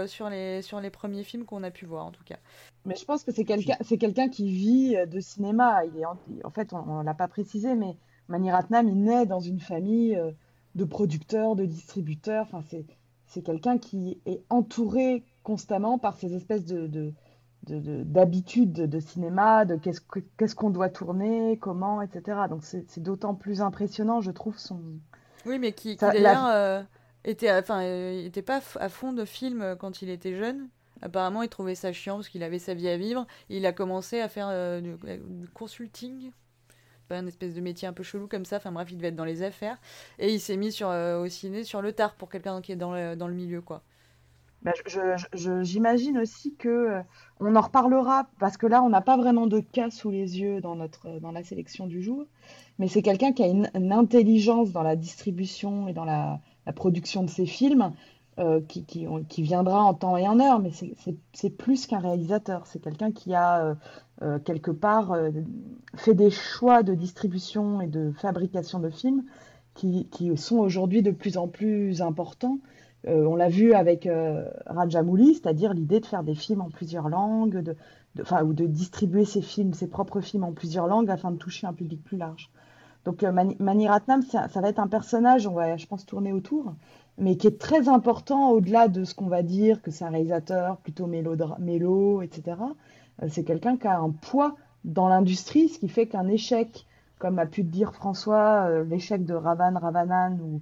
sur 0.07 0.29
les 0.29 0.61
sur 0.61 0.79
les 0.79 0.89
premiers 0.89 1.23
films 1.23 1.45
qu'on 1.45 1.63
a 1.63 1.71
pu 1.71 1.85
voir 1.85 2.05
en 2.05 2.11
tout 2.11 2.23
cas. 2.23 2.37
Mais 2.85 2.95
je 2.95 3.03
pense 3.03 3.23
que 3.23 3.31
c'est 3.31 3.45
quelqu'un 3.45 4.29
qui 4.29 4.51
vit 4.51 4.95
de 5.07 5.19
cinéma. 5.19 5.83
Il 5.85 5.99
est 5.99 6.05
en, 6.05 6.51
fait, 6.51 6.71
on, 6.73 7.01
l'a 7.01 7.13
pas 7.13 7.27
précisé, 7.27 7.75
mais 7.75 7.97
Mani 8.27 8.51
Ratnam, 8.51 8.87
il 8.87 9.03
naît 9.03 9.25
dans 9.25 9.39
une 9.39 9.59
famille 9.59 10.17
de 10.75 10.85
producteurs, 10.85 11.55
de 11.55 11.65
distributeurs. 11.65 12.47
Enfin, 12.51 12.63
c'est 13.25 13.41
quelqu'un 13.41 13.77
qui 13.77 14.21
est 14.25 14.41
entouré 14.49 15.23
constamment 15.43 15.97
par 15.97 16.15
ces 16.15 16.33
espèces 16.33 16.63
de 16.63 17.13
d'habitude 17.69 18.73
de, 18.73 18.85
de, 18.85 18.99
cinéma, 18.99 19.65
de 19.65 19.75
qu'est-ce 19.75 20.55
qu'on 20.55 20.69
doit 20.69 20.89
tourner, 20.89 21.57
comment, 21.57 22.01
etc. 22.01 22.39
Donc 22.49 22.63
c'est 22.63 22.99
d'autant 22.99 23.35
plus 23.35 23.61
impressionnant, 23.61 24.21
je 24.21 24.31
trouve, 24.31 24.57
son... 24.57 24.79
Oui, 25.45 25.59
mais 25.59 25.71
qui, 25.71 25.95
d'ailleurs 25.95 26.47
euh, 26.47 26.83
était, 27.23 27.51
enfin, 27.51 27.81
euh, 27.83 28.25
était 28.25 28.41
pas 28.41 28.61
à 28.79 28.89
fond 28.89 29.13
de 29.13 29.25
film 29.25 29.61
euh, 29.61 29.75
quand 29.75 30.01
il 30.01 30.09
était 30.09 30.35
jeune. 30.35 30.67
Apparemment, 31.01 31.43
il 31.43 31.49
trouvait 31.49 31.75
ça 31.75 31.93
chiant 31.93 32.15
parce 32.15 32.27
qu'il 32.27 32.43
avait 32.43 32.59
sa 32.59 32.73
vie 32.73 32.89
à 32.89 32.97
vivre. 32.97 33.27
il 33.49 33.65
a 33.65 33.71
commencé 33.71 34.19
à 34.19 34.27
faire 34.27 34.81
du, 34.81 34.97
consulting, 35.53 36.31
pas 37.07 37.17
un 37.17 37.27
espèce 37.27 37.53
de 37.53 37.61
métier 37.61 37.87
un 37.87 37.93
peu 37.93 38.01
chelou 38.01 38.27
comme 38.27 38.45
ça. 38.45 38.57
Enfin 38.57 38.71
bref, 38.71 38.87
il 38.91 38.97
devait 38.97 39.09
être 39.09 39.15
dans 39.15 39.23
les 39.23 39.43
affaires. 39.43 39.77
Et 40.17 40.33
il 40.33 40.39
s'est 40.39 40.57
mis 40.57 40.71
sur, 40.71 40.87
au 40.87 41.27
ciné 41.29 41.63
sur 41.63 41.83
le 41.83 41.93
tard 41.93 42.15
pour 42.15 42.29
quelqu'un 42.29 42.61
qui 42.61 42.71
est 42.71 42.75
dans 42.75 42.93
le, 42.93 43.15
dans 43.15 43.27
le 43.27 43.35
milieu, 43.35 43.61
quoi. 43.61 43.83
Bah, 44.63 44.73
j'imagine 45.61 46.17
aussi 46.17 46.55
que 46.55 46.67
euh, 46.67 47.01
on 47.39 47.55
en 47.55 47.61
reparlera 47.61 48.27
parce 48.39 48.57
que 48.57 48.65
là 48.65 48.81
on 48.81 48.89
n'a 48.89 49.01
pas 49.01 49.15
vraiment 49.15 49.45
de 49.45 49.59
cas 49.59 49.91
sous 49.91 50.09
les 50.09 50.39
yeux 50.39 50.61
dans 50.61 50.75
notre 50.75 51.19
dans 51.19 51.31
la 51.31 51.43
sélection 51.43 51.85
du 51.85 52.01
jour, 52.01 52.25
mais 52.79 52.87
c'est 52.87 53.03
quelqu'un 53.03 53.33
qui 53.33 53.43
a 53.43 53.47
une, 53.47 53.69
intelligence 53.91 54.71
dans 54.71 54.81
la 54.81 54.95
distribution 54.95 55.87
et 55.87 55.93
dans 55.93 56.05
la, 56.05 56.41
production 56.75 57.23
de 57.23 57.29
ses 57.29 57.45
films 57.45 57.93
euh, 58.39 58.59
qui, 58.67 58.83
qui, 58.83 59.41
viendra 59.41 59.83
en 59.83 59.93
temps 59.93 60.17
et 60.17 60.27
en 60.27 60.39
heure, 60.39 60.59
mais 60.59 60.71
c'est 61.33 61.49
plus 61.49 61.87
qu'un 61.87 61.99
réalisateur, 61.99 62.65
c'est 62.67 62.79
quelqu'un 62.79 63.11
qui 63.11 63.33
a 63.33 63.77
euh, 64.21 64.39
quelque 64.39 64.71
part 64.71 65.15
fait 65.95 66.13
des 66.13 66.29
choix 66.29 66.83
de 66.83 66.93
distribution 66.93 67.79
et 67.79 67.87
de 67.87 68.11
fabrication 68.11 68.79
de 68.79 68.89
films 68.89 69.23
qui, 69.75 70.07
qui 70.09 70.35
sont 70.35 70.57
aujourd'hui 70.57 71.03
de 71.03 71.11
plus 71.11 71.37
en 71.37 71.47
plus 71.47 72.01
importants 72.01 72.59
euh, 73.07 73.25
on 73.25 73.35
l'a 73.35 73.49
vu 73.49 73.73
avec 73.73 74.05
euh, 74.05 74.45
Rajamouli, 74.65 75.35
c'est-à-dire 75.35 75.73
l'idée 75.73 75.99
de 75.99 76.05
faire 76.05 76.23
des 76.23 76.35
films 76.35 76.61
en 76.61 76.69
plusieurs 76.69 77.09
langues, 77.09 77.57
de, 77.59 77.75
ou 78.43 78.53
de 78.53 78.65
distribuer 78.65 79.25
ses 79.25 79.41
films, 79.41 79.73
ses 79.73 79.87
propres 79.87 80.21
films 80.21 80.43
en 80.43 80.51
plusieurs 80.51 80.87
langues 80.87 81.09
afin 81.09 81.31
de 81.31 81.37
toucher 81.37 81.67
un 81.67 81.73
public 81.73 82.03
plus 82.03 82.17
large. 82.17 82.49
Donc 83.07 83.23
euh, 83.23 83.31
Mani, 83.31 83.87
Ratnam, 83.87 84.21
ça, 84.21 84.49
va 84.53 84.67
être 84.67 84.79
un 84.79 84.87
personnage, 84.87 85.47
on 85.47 85.53
va, 85.53 85.77
je 85.77 85.85
pense, 85.87 86.05
tourner 86.05 86.33
autour, 86.33 86.73
mais 87.17 87.37
qui 87.37 87.47
est 87.47 87.57
très 87.57 87.87
important 87.87 88.51
au-delà 88.51 88.89
de 88.89 89.05
ce 89.05 89.15
qu'on 89.15 89.27
va 89.27 89.43
dire, 89.43 89.81
que 89.81 89.91
c'est 89.91 90.03
un 90.03 90.09
réalisateur 90.09 90.75
plutôt 90.75 91.07
mélo, 91.07 92.21
etc. 92.21 92.57
Euh, 93.23 93.27
c'est 93.29 93.45
quelqu'un 93.45 93.77
qui 93.77 93.87
a 93.87 93.97
un 93.97 94.09
poids 94.09 94.57
dans 94.83 95.07
l'industrie, 95.07 95.69
ce 95.69 95.79
qui 95.79 95.87
fait 95.87 96.07
qu'un 96.07 96.27
échec, 96.27 96.85
comme 97.17 97.39
a 97.39 97.45
pu 97.45 97.63
dire 97.63 97.93
François, 97.93 98.67
euh, 98.67 98.83
l'échec 98.83 99.23
de 99.23 99.33
Ravan 99.33 99.79
Ravanan 99.79 100.37
ou 100.41 100.61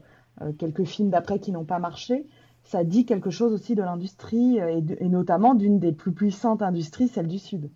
quelques 0.59 0.83
films 0.83 1.09
d'après 1.09 1.39
qui 1.39 1.53
n'ont 1.53 1.63
pas 1.63 1.79
marché, 1.79 2.27
ça 2.65 2.83
dit 2.83 3.05
quelque 3.05 3.29
chose 3.29 3.53
aussi 3.53 3.75
de 3.75 3.81
l'industrie 3.81 4.59
euh, 4.59 4.81
et, 4.99 5.07
notamment 5.07 5.55
d'une 5.55 5.79
des 5.79 5.91
plus 5.91 6.11
puissantes 6.11 6.61
industries, 6.61 7.07
celle 7.07 7.27
du 7.27 7.39
Sud. 7.39 7.69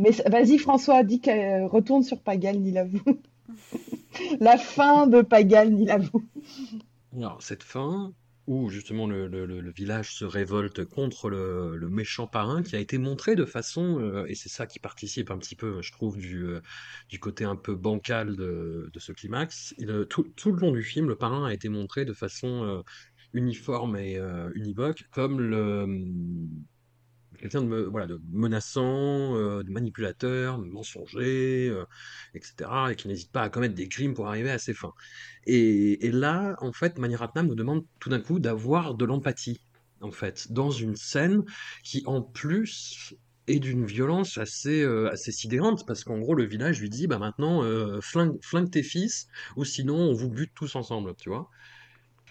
Mais 0.00 0.10
vas-y 0.28 0.58
François, 0.58 1.02
dis 1.02 1.20
que, 1.20 1.30
euh, 1.30 1.66
retourne 1.66 2.02
sur 2.02 2.20
Pagal 2.20 2.58
Nilavou. 2.58 3.00
La 4.40 4.58
fin 4.58 5.06
de 5.06 5.22
Pagal 5.22 5.72
Nilavou. 5.72 6.22
Alors, 7.16 7.42
cette 7.42 7.62
fin, 7.62 8.12
où 8.46 8.68
justement 8.68 9.06
le, 9.06 9.70
village 9.70 10.14
se 10.14 10.24
révolte 10.24 10.84
contre 10.84 11.30
le, 11.30 11.88
méchant 11.88 12.26
parrain, 12.26 12.62
qui 12.62 12.76
a 12.76 12.78
été 12.78 12.98
montré 12.98 13.36
de 13.36 13.46
façon, 13.46 13.98
euh, 14.00 14.26
et 14.26 14.34
c'est 14.34 14.50
ça 14.50 14.66
qui 14.66 14.78
participe 14.78 15.30
un 15.30 15.38
petit 15.38 15.56
peu, 15.56 15.80
je 15.80 15.92
trouve, 15.92 16.18
du, 16.18 16.60
côté 17.20 17.44
un 17.44 17.56
peu 17.56 17.74
bancal 17.74 18.36
de, 18.36 18.90
ce 18.98 19.12
climax. 19.12 19.74
Tout, 20.10 20.52
le 20.52 20.60
long 20.60 20.72
du 20.72 20.82
film, 20.82 21.08
le 21.08 21.16
parrain 21.16 21.46
a 21.46 21.54
été 21.54 21.70
montré 21.70 22.04
de 22.04 22.12
façon 22.12 22.82
uniforme 23.36 23.96
et 23.96 24.18
euh, 24.18 24.50
univoque, 24.54 25.04
comme 25.12 25.40
le, 25.40 25.86
quelqu'un 27.38 27.62
de, 27.62 27.82
voilà, 27.82 28.06
de 28.06 28.20
menaçant, 28.30 29.36
euh, 29.36 29.62
de 29.62 29.70
manipulateur, 29.70 30.58
de 30.58 30.64
mensonger, 30.64 31.68
euh, 31.68 31.84
etc., 32.34 32.54
et 32.90 32.96
qui 32.96 33.08
n'hésite 33.08 33.32
pas 33.32 33.42
à 33.42 33.48
commettre 33.50 33.74
des 33.74 33.88
crimes 33.88 34.14
pour 34.14 34.28
arriver 34.28 34.50
à 34.50 34.58
ses 34.58 34.74
fins. 34.74 34.94
Et, 35.46 36.10
là, 36.12 36.56
en 36.60 36.72
fait, 36.72 36.98
Mani 36.98 37.16
Ratnam 37.16 37.46
nous 37.46 37.54
demande 37.54 37.84
tout 38.00 38.08
d'un 38.08 38.20
coup 38.20 38.38
d'avoir 38.38 38.94
de 38.94 39.04
l'empathie, 39.04 39.60
en 40.00 40.10
fait, 40.10 40.52
dans 40.52 40.70
une 40.70 40.96
scène 40.96 41.44
qui, 41.82 42.02
en 42.06 42.22
plus, 42.22 43.14
est 43.48 43.60
d'une 43.60 43.86
violence 43.86 44.38
assez, 44.38 44.84
assez 44.84 45.30
sidérante, 45.30 45.86
parce 45.86 46.02
qu'en 46.02 46.18
gros, 46.18 46.34
le 46.34 46.44
village 46.44 46.80
lui 46.80 46.90
dit, 46.90 47.06
bah 47.06 47.18
maintenant, 47.18 47.62
flingue, 48.00 48.36
flingue 48.42 48.70
tes 48.70 48.82
fils, 48.82 49.28
ou 49.54 49.64
sinon, 49.64 49.96
on 49.96 50.12
vous 50.12 50.28
bute 50.28 50.52
tous 50.54 50.74
ensemble, 50.74 51.14
tu 51.16 51.28
vois. 51.28 51.48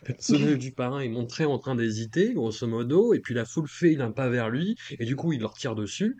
Le 0.01 0.13
personnage 0.13 0.57
du 0.59 0.71
parrain 0.73 0.99
est 1.01 1.09
montré 1.09 1.45
en 1.45 1.57
train 1.59 1.75
d'hésiter, 1.75 2.33
grosso 2.33 2.67
modo, 2.67 3.13
et 3.13 3.19
puis 3.19 3.33
la 3.33 3.45
foule 3.45 3.67
fait 3.67 3.99
un 3.99 4.11
pas 4.11 4.29
vers 4.29 4.49
lui, 4.49 4.75
et 4.99 5.05
du 5.05 5.15
coup, 5.15 5.33
il 5.33 5.41
leur 5.41 5.53
tire 5.55 5.75
dessus, 5.75 6.15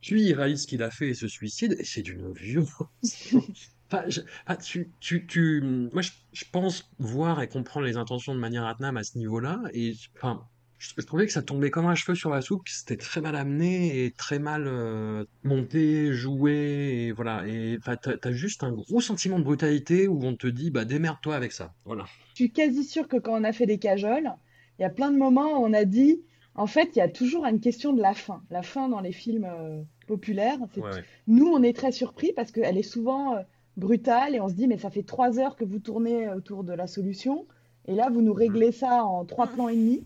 puis 0.00 0.24
il 0.24 0.34
réalise 0.34 0.62
ce 0.62 0.66
qu'il 0.66 0.82
a 0.82 0.90
fait 0.90 1.10
et 1.10 1.14
se 1.14 1.28
suicide, 1.28 1.76
et 1.78 1.84
c'est 1.84 2.02
d'une 2.02 2.32
violence. 2.32 2.70
Enfin, 3.88 4.04
je- 4.08 4.20
enfin, 4.48 4.56
tu, 4.56 4.92
tu, 4.98 5.26
tu, 5.28 5.60
moi, 5.92 6.02
je, 6.02 6.10
je 6.32 6.44
pense 6.50 6.90
voir 6.98 7.40
et 7.40 7.48
comprendre 7.48 7.86
les 7.86 7.96
intentions 7.96 8.34
de 8.34 8.40
Mani 8.40 8.58
Ratnam 8.58 8.96
à 8.96 9.04
ce 9.04 9.16
niveau-là, 9.16 9.62
et 9.74 9.94
enfin, 10.16 10.48
je, 10.96 11.06
trouvais 11.06 11.26
que 11.26 11.32
ça 11.32 11.42
tombait 11.42 11.70
comme 11.70 11.86
un 11.86 11.94
cheveu 11.94 12.14
sur 12.14 12.30
la 12.30 12.40
soupe, 12.40 12.64
que 12.64 12.70
c'était 12.70 12.96
très 12.96 13.20
mal 13.20 13.36
amené 13.36 14.04
et 14.04 14.10
très 14.10 14.38
mal 14.38 14.64
euh, 14.66 15.24
monté, 15.44 16.12
joué, 16.12 17.06
et 17.06 17.12
voilà. 17.12 17.46
Et 17.46 17.78
t'as, 17.82 18.32
juste 18.32 18.62
un 18.62 18.72
gros 18.72 19.00
sentiment 19.00 19.38
de 19.38 19.44
brutalité 19.44 20.08
où 20.08 20.24
on 20.24 20.34
te 20.34 20.46
dit, 20.46 20.70
bah 20.70 20.84
démerde-toi 20.84 21.34
avec 21.34 21.52
ça. 21.52 21.74
Voilà. 21.84 22.04
Je 22.30 22.36
suis 22.36 22.52
quasi 22.52 22.84
sûre 22.84 23.08
que 23.08 23.16
quand 23.16 23.40
on 23.40 23.44
a 23.44 23.52
fait 23.52 23.66
des 23.66 23.78
cajoles, 23.78 24.30
il 24.78 24.82
y 24.82 24.84
a 24.84 24.90
plein 24.90 25.10
de 25.10 25.16
moments 25.16 25.60
où 25.60 25.64
on 25.64 25.72
a 25.72 25.84
dit, 25.84 26.20
en 26.54 26.66
fait, 26.66 26.90
il 26.94 26.98
y 26.98 27.02
a 27.02 27.08
toujours 27.08 27.46
une 27.46 27.60
question 27.60 27.92
de 27.92 28.00
la 28.00 28.14
fin. 28.14 28.42
La 28.50 28.62
fin 28.62 28.88
dans 28.88 29.00
les 29.00 29.12
films 29.12 29.46
euh, 29.46 29.82
populaires, 30.06 30.58
c'est 30.74 30.80
Ouais, 30.80 30.90
ouais. 30.90 31.04
Nous, 31.26 31.46
on 31.46 31.62
est 31.62 31.76
très 31.76 31.92
surpris 31.92 32.32
parce 32.34 32.52
qu'elle 32.52 32.78
est 32.78 32.82
souvent 32.82 33.34
euh, 33.34 33.42
brutale 33.76 34.34
et 34.34 34.40
on 34.40 34.48
se 34.48 34.54
dit, 34.54 34.66
mais 34.66 34.78
ça 34.78 34.90
fait 34.90 35.02
trois 35.02 35.38
heures 35.38 35.56
que 35.56 35.64
vous 35.64 35.78
tournez 35.78 36.28
autour 36.28 36.64
de 36.64 36.72
la 36.72 36.86
solution 36.86 37.46
et 37.88 37.94
là, 37.94 38.08
vous 38.10 38.22
nous 38.22 38.32
réglez 38.32 38.72
ça 38.72 39.04
en 39.04 39.24
trois 39.24 39.46
plans 39.46 39.68
et 39.68 39.76
demi. 39.76 40.04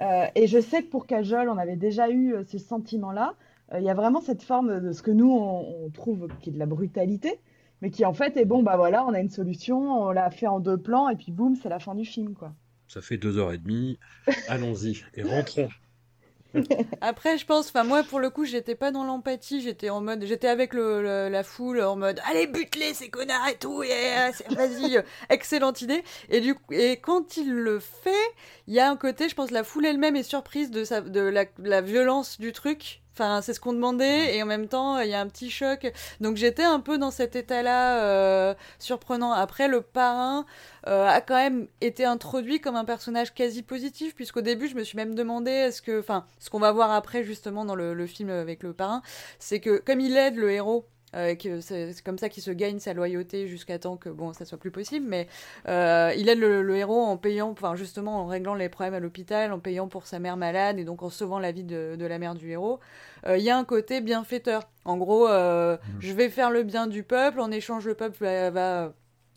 Euh, 0.00 0.26
et 0.34 0.46
je 0.46 0.60
sais 0.60 0.82
que 0.82 0.88
pour 0.88 1.06
Cajol, 1.06 1.48
on 1.48 1.58
avait 1.58 1.76
déjà 1.76 2.08
eu 2.10 2.34
euh, 2.34 2.44
ce 2.44 2.58
sentiment-là. 2.58 3.34
Euh, 3.72 3.80
Il 3.80 3.84
y 3.84 3.90
a 3.90 3.94
vraiment 3.94 4.20
cette 4.20 4.42
forme 4.42 4.80
de 4.80 4.92
ce 4.92 5.02
que 5.02 5.10
nous, 5.10 5.30
on, 5.30 5.84
on 5.84 5.90
trouve 5.90 6.28
qui 6.40 6.50
est 6.50 6.52
de 6.52 6.58
la 6.58 6.66
brutalité, 6.66 7.40
mais 7.82 7.90
qui 7.90 8.04
en 8.04 8.12
fait 8.14 8.36
est 8.36 8.44
bon, 8.44 8.62
bah 8.62 8.76
voilà, 8.76 9.04
on 9.04 9.12
a 9.12 9.20
une 9.20 9.28
solution, 9.28 10.02
on 10.02 10.10
l'a 10.10 10.30
fait 10.30 10.46
en 10.46 10.60
deux 10.60 10.78
plans 10.78 11.08
et 11.08 11.16
puis 11.16 11.32
boum, 11.32 11.54
c'est 11.56 11.68
la 11.68 11.78
fin 11.78 11.94
du 11.94 12.04
film, 12.04 12.34
quoi. 12.34 12.54
Ça 12.88 13.00
fait 13.00 13.18
deux 13.18 13.38
heures 13.38 13.52
et 13.52 13.58
demie. 13.58 13.98
Allons-y 14.48 15.04
et 15.14 15.22
rentrons. 15.22 15.68
Après, 17.00 17.38
je 17.38 17.46
pense, 17.46 17.68
enfin 17.68 17.84
moi 17.84 18.02
pour 18.02 18.20
le 18.20 18.30
coup, 18.30 18.44
j'étais 18.44 18.74
pas 18.74 18.90
dans 18.90 19.04
l'empathie, 19.04 19.60
j'étais 19.60 19.90
en 19.90 20.00
mode, 20.00 20.24
j'étais 20.24 20.48
avec 20.48 20.74
le, 20.74 21.28
la 21.28 21.42
foule 21.44 21.82
en 21.82 21.96
mode, 21.96 22.20
allez 22.28 22.46
bute-les 22.46 22.94
ces 22.94 23.08
connards 23.08 23.48
et 23.48 23.56
tout, 23.56 23.82
et, 23.82 23.90
euh, 23.90 24.30
vas-y, 24.56 24.96
euh, 24.96 25.02
excellente 25.30 25.82
idée. 25.82 26.02
Et 26.28 26.40
du 26.40 26.54
coup, 26.54 26.72
et 26.72 26.98
quand 26.98 27.36
il 27.36 27.52
le 27.52 27.78
fait, 27.78 28.10
il 28.66 28.74
y 28.74 28.80
a 28.80 28.90
un 28.90 28.96
côté, 28.96 29.28
je 29.28 29.34
pense, 29.34 29.50
la 29.50 29.64
foule 29.64 29.86
elle-même 29.86 30.16
est 30.16 30.22
surprise 30.22 30.70
de 30.70 30.84
sa, 30.84 31.00
de 31.00 31.32
la 31.58 31.80
violence 31.80 32.40
du 32.40 32.52
truc. 32.52 32.99
Enfin, 33.20 33.42
c'est 33.42 33.52
ce 33.52 33.60
qu'on 33.60 33.74
demandait, 33.74 34.34
et 34.34 34.42
en 34.42 34.46
même 34.46 34.66
temps, 34.66 34.98
il 34.98 35.10
y 35.10 35.14
a 35.14 35.20
un 35.20 35.26
petit 35.28 35.50
choc. 35.50 35.92
Donc 36.22 36.36
j'étais 36.38 36.64
un 36.64 36.80
peu 36.80 36.96
dans 36.96 37.10
cet 37.10 37.36
état-là 37.36 38.02
euh, 38.02 38.54
surprenant. 38.78 39.32
Après, 39.32 39.68
le 39.68 39.82
parrain 39.82 40.46
euh, 40.86 41.06
a 41.06 41.20
quand 41.20 41.34
même 41.34 41.68
été 41.82 42.06
introduit 42.06 42.62
comme 42.62 42.76
un 42.76 42.86
personnage 42.86 43.34
quasi 43.34 43.62
positif, 43.62 44.14
puisqu'au 44.14 44.40
début, 44.40 44.68
je 44.68 44.74
me 44.74 44.84
suis 44.84 44.96
même 44.96 45.14
demandé, 45.14 45.50
est-ce 45.50 45.82
que, 45.82 46.00
enfin, 46.00 46.24
ce 46.38 46.48
qu'on 46.48 46.60
va 46.60 46.72
voir 46.72 46.92
après 46.92 47.22
justement 47.22 47.66
dans 47.66 47.74
le, 47.74 47.92
le 47.92 48.06
film 48.06 48.30
avec 48.30 48.62
le 48.62 48.72
parrain, 48.72 49.02
c'est 49.38 49.60
que 49.60 49.76
comme 49.84 50.00
il 50.00 50.16
aide 50.16 50.36
le 50.36 50.50
héros. 50.50 50.86
Euh, 51.16 51.34
que 51.34 51.60
c'est 51.60 51.92
comme 52.04 52.18
ça 52.18 52.28
qu'il 52.28 52.42
se 52.42 52.50
gagne 52.50 52.78
sa 52.78 52.94
loyauté 52.94 53.48
jusqu'à 53.48 53.78
temps 53.78 53.96
que 53.96 54.08
bon 54.08 54.32
ça 54.32 54.44
soit 54.44 54.58
plus 54.58 54.70
possible 54.70 55.06
mais 55.08 55.26
euh, 55.68 56.12
il 56.16 56.28
aide 56.28 56.38
le, 56.38 56.62
le 56.62 56.76
héros 56.76 57.00
en 57.00 57.16
payant 57.16 57.50
enfin 57.50 57.74
justement 57.74 58.20
en 58.20 58.26
réglant 58.26 58.54
les 58.54 58.68
problèmes 58.68 58.94
à 58.94 59.00
l'hôpital 59.00 59.52
en 59.52 59.58
payant 59.58 59.88
pour 59.88 60.06
sa 60.06 60.18
mère 60.18 60.36
malade 60.36 60.78
et 60.78 60.84
donc 60.84 61.02
en 61.02 61.10
sauvant 61.10 61.38
la 61.38 61.52
vie 61.52 61.64
de, 61.64 61.96
de 61.96 62.06
la 62.06 62.18
mère 62.18 62.34
du 62.34 62.50
héros. 62.50 62.80
Euh, 63.26 63.36
il 63.36 63.44
y 63.44 63.50
a 63.50 63.56
un 63.56 63.64
côté 63.64 64.00
bienfaiteur. 64.00 64.62
En 64.84 64.96
gros 64.96 65.28
euh, 65.28 65.76
je 65.98 66.12
vais 66.12 66.30
faire 66.30 66.50
le 66.50 66.62
bien 66.62 66.86
du 66.86 67.02
peuple 67.02 67.40
en 67.40 67.50
échange 67.50 67.86
le 67.86 67.94
peuple 67.94 68.16
va, 68.24 68.50
va 68.50 68.92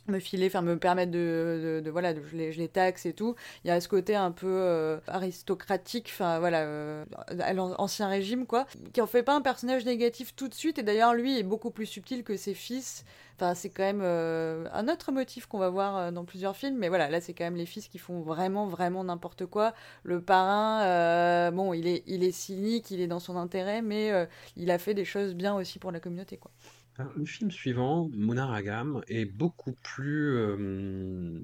me 0.08 0.20
filer, 0.20 0.50
me 0.62 0.78
permettre 0.78 1.12
de, 1.12 1.82
de, 1.84 1.89
voilà, 1.89 2.13
de, 2.13 2.22
je, 2.22 2.36
les, 2.36 2.68
taxe 2.68 3.06
et 3.06 3.13
tout. 3.13 3.36
Il 3.63 3.70
y 3.70 3.72
a 3.72 3.80
ce 3.80 3.88
côté 3.88 4.16
un 4.16 4.32
peu 4.32 4.48
euh, 4.48 5.00
aristocratique, 5.08 6.10
enfin 6.12 6.39
voilà, 6.39 6.62
euh, 6.62 7.06
l'ancien 7.54 8.08
régime 8.08 8.46
quoi, 8.46 8.66
qui 8.94 9.02
en 9.02 9.08
fait 9.08 9.24
pas 9.24 9.36
un 9.36 9.42
personnage 9.42 9.86
négatif 9.86 10.36
tout 10.36 10.48
de 10.48 10.54
suite. 10.54 10.78
Et 10.80 10.84
d'ailleurs 10.84 11.13
lui 11.13 11.38
est 11.38 11.44
beaucoup 11.44 11.72
plus 11.72 11.86
subtil 11.86 12.24
que 12.24 12.36
ses 12.38 12.54
fils. 12.54 13.06
Enfin 13.36 13.56
c'est 13.56 13.70
quand 13.70 13.84
même 13.84 14.02
euh, 14.04 14.68
un 14.74 14.88
autre 14.88 15.12
motif 15.12 15.48
qu'on 15.48 15.58
va 15.58 15.70
voir 15.70 15.98
euh, 15.98 16.12
dans 16.12 16.26
plusieurs 16.26 16.56
films, 16.56 16.78
mais 16.78 16.89
voilà, 16.89 17.10
là 17.10 17.22
c'est 17.22 17.34
quand 17.34 17.46
même 17.46 17.56
les 17.56 17.66
fils 17.66 17.88
qui 17.88 17.98
font 17.98 18.22
vraiment 18.22 18.68
vraiment 18.68 19.04
n'importe 19.04 19.46
quoi. 19.46 19.74
Le 20.04 20.22
parrain, 20.22 21.52
bon, 21.52 21.74
il 21.74 21.88
est 21.88 22.04
il 22.08 22.24
est 22.24 22.32
cynique, 22.32 22.92
il 22.92 23.02
est 23.02 23.08
dans 23.08 23.20
son 23.20 23.38
intérêt, 23.38 23.82
mais 23.82 24.12
il 24.58 24.70
a 24.72 24.78
fait 24.78 24.94
des 24.94 25.06
choses 25.06 25.34
bien 25.34 25.56
aussi 25.56 25.80
pour 25.80 25.92
la 25.92 26.00
communauté 26.00 26.38
quoi. 26.38 26.52
Le 26.97 27.25
film 27.25 27.49
suivant, 27.49 28.10
Monaragam, 28.13 29.01
est 29.08 29.25
beaucoup 29.25 29.73
plus 29.82 30.38
euh, 30.38 31.39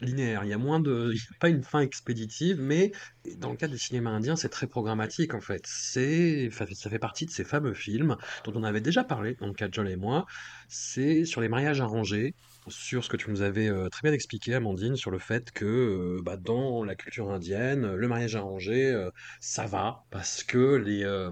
linéaire. 0.00 0.44
Il 0.44 0.48
y 0.48 0.52
a 0.54 0.58
moins 0.58 0.80
de, 0.80 1.12
il 1.12 1.18
a 1.18 1.38
pas 1.38 1.48
une 1.50 1.62
fin 1.62 1.80
expéditive, 1.80 2.60
mais 2.60 2.92
dans 3.36 3.50
le 3.50 3.56
cas 3.56 3.68
du 3.68 3.78
cinéma 3.78 4.10
indien, 4.10 4.36
c'est 4.36 4.48
très 4.48 4.66
programmatique 4.66 5.34
en 5.34 5.40
fait. 5.40 5.62
C'est, 5.66 6.50
ça 6.50 6.90
fait 6.90 6.98
partie 6.98 7.26
de 7.26 7.30
ces 7.30 7.44
fameux 7.44 7.74
films 7.74 8.16
dont 8.44 8.52
on 8.54 8.64
avait 8.64 8.80
déjà 8.80 9.04
parlé, 9.04 9.34
donc 9.34 9.56
Kajol 9.56 9.88
et 9.88 9.96
moi. 9.96 10.24
C'est 10.68 11.24
sur 11.26 11.42
les 11.42 11.48
mariages 11.48 11.80
arrangés, 11.80 12.34
sur 12.68 13.04
ce 13.04 13.08
que 13.08 13.16
tu 13.16 13.30
nous 13.30 13.42
avais 13.42 13.68
euh, 13.68 13.88
très 13.88 14.02
bien 14.02 14.12
expliqué, 14.12 14.54
Amandine, 14.54 14.96
sur 14.96 15.10
le 15.10 15.18
fait 15.18 15.50
que 15.52 15.64
euh, 15.64 16.22
bah, 16.22 16.36
dans 16.36 16.84
la 16.84 16.94
culture 16.94 17.30
indienne, 17.30 17.94
le 17.94 18.08
mariage 18.08 18.36
arrangé, 18.36 18.90
euh, 18.92 19.10
ça 19.40 19.66
va 19.66 20.04
parce 20.10 20.42
que 20.44 20.76
les, 20.76 21.04
euh, 21.04 21.30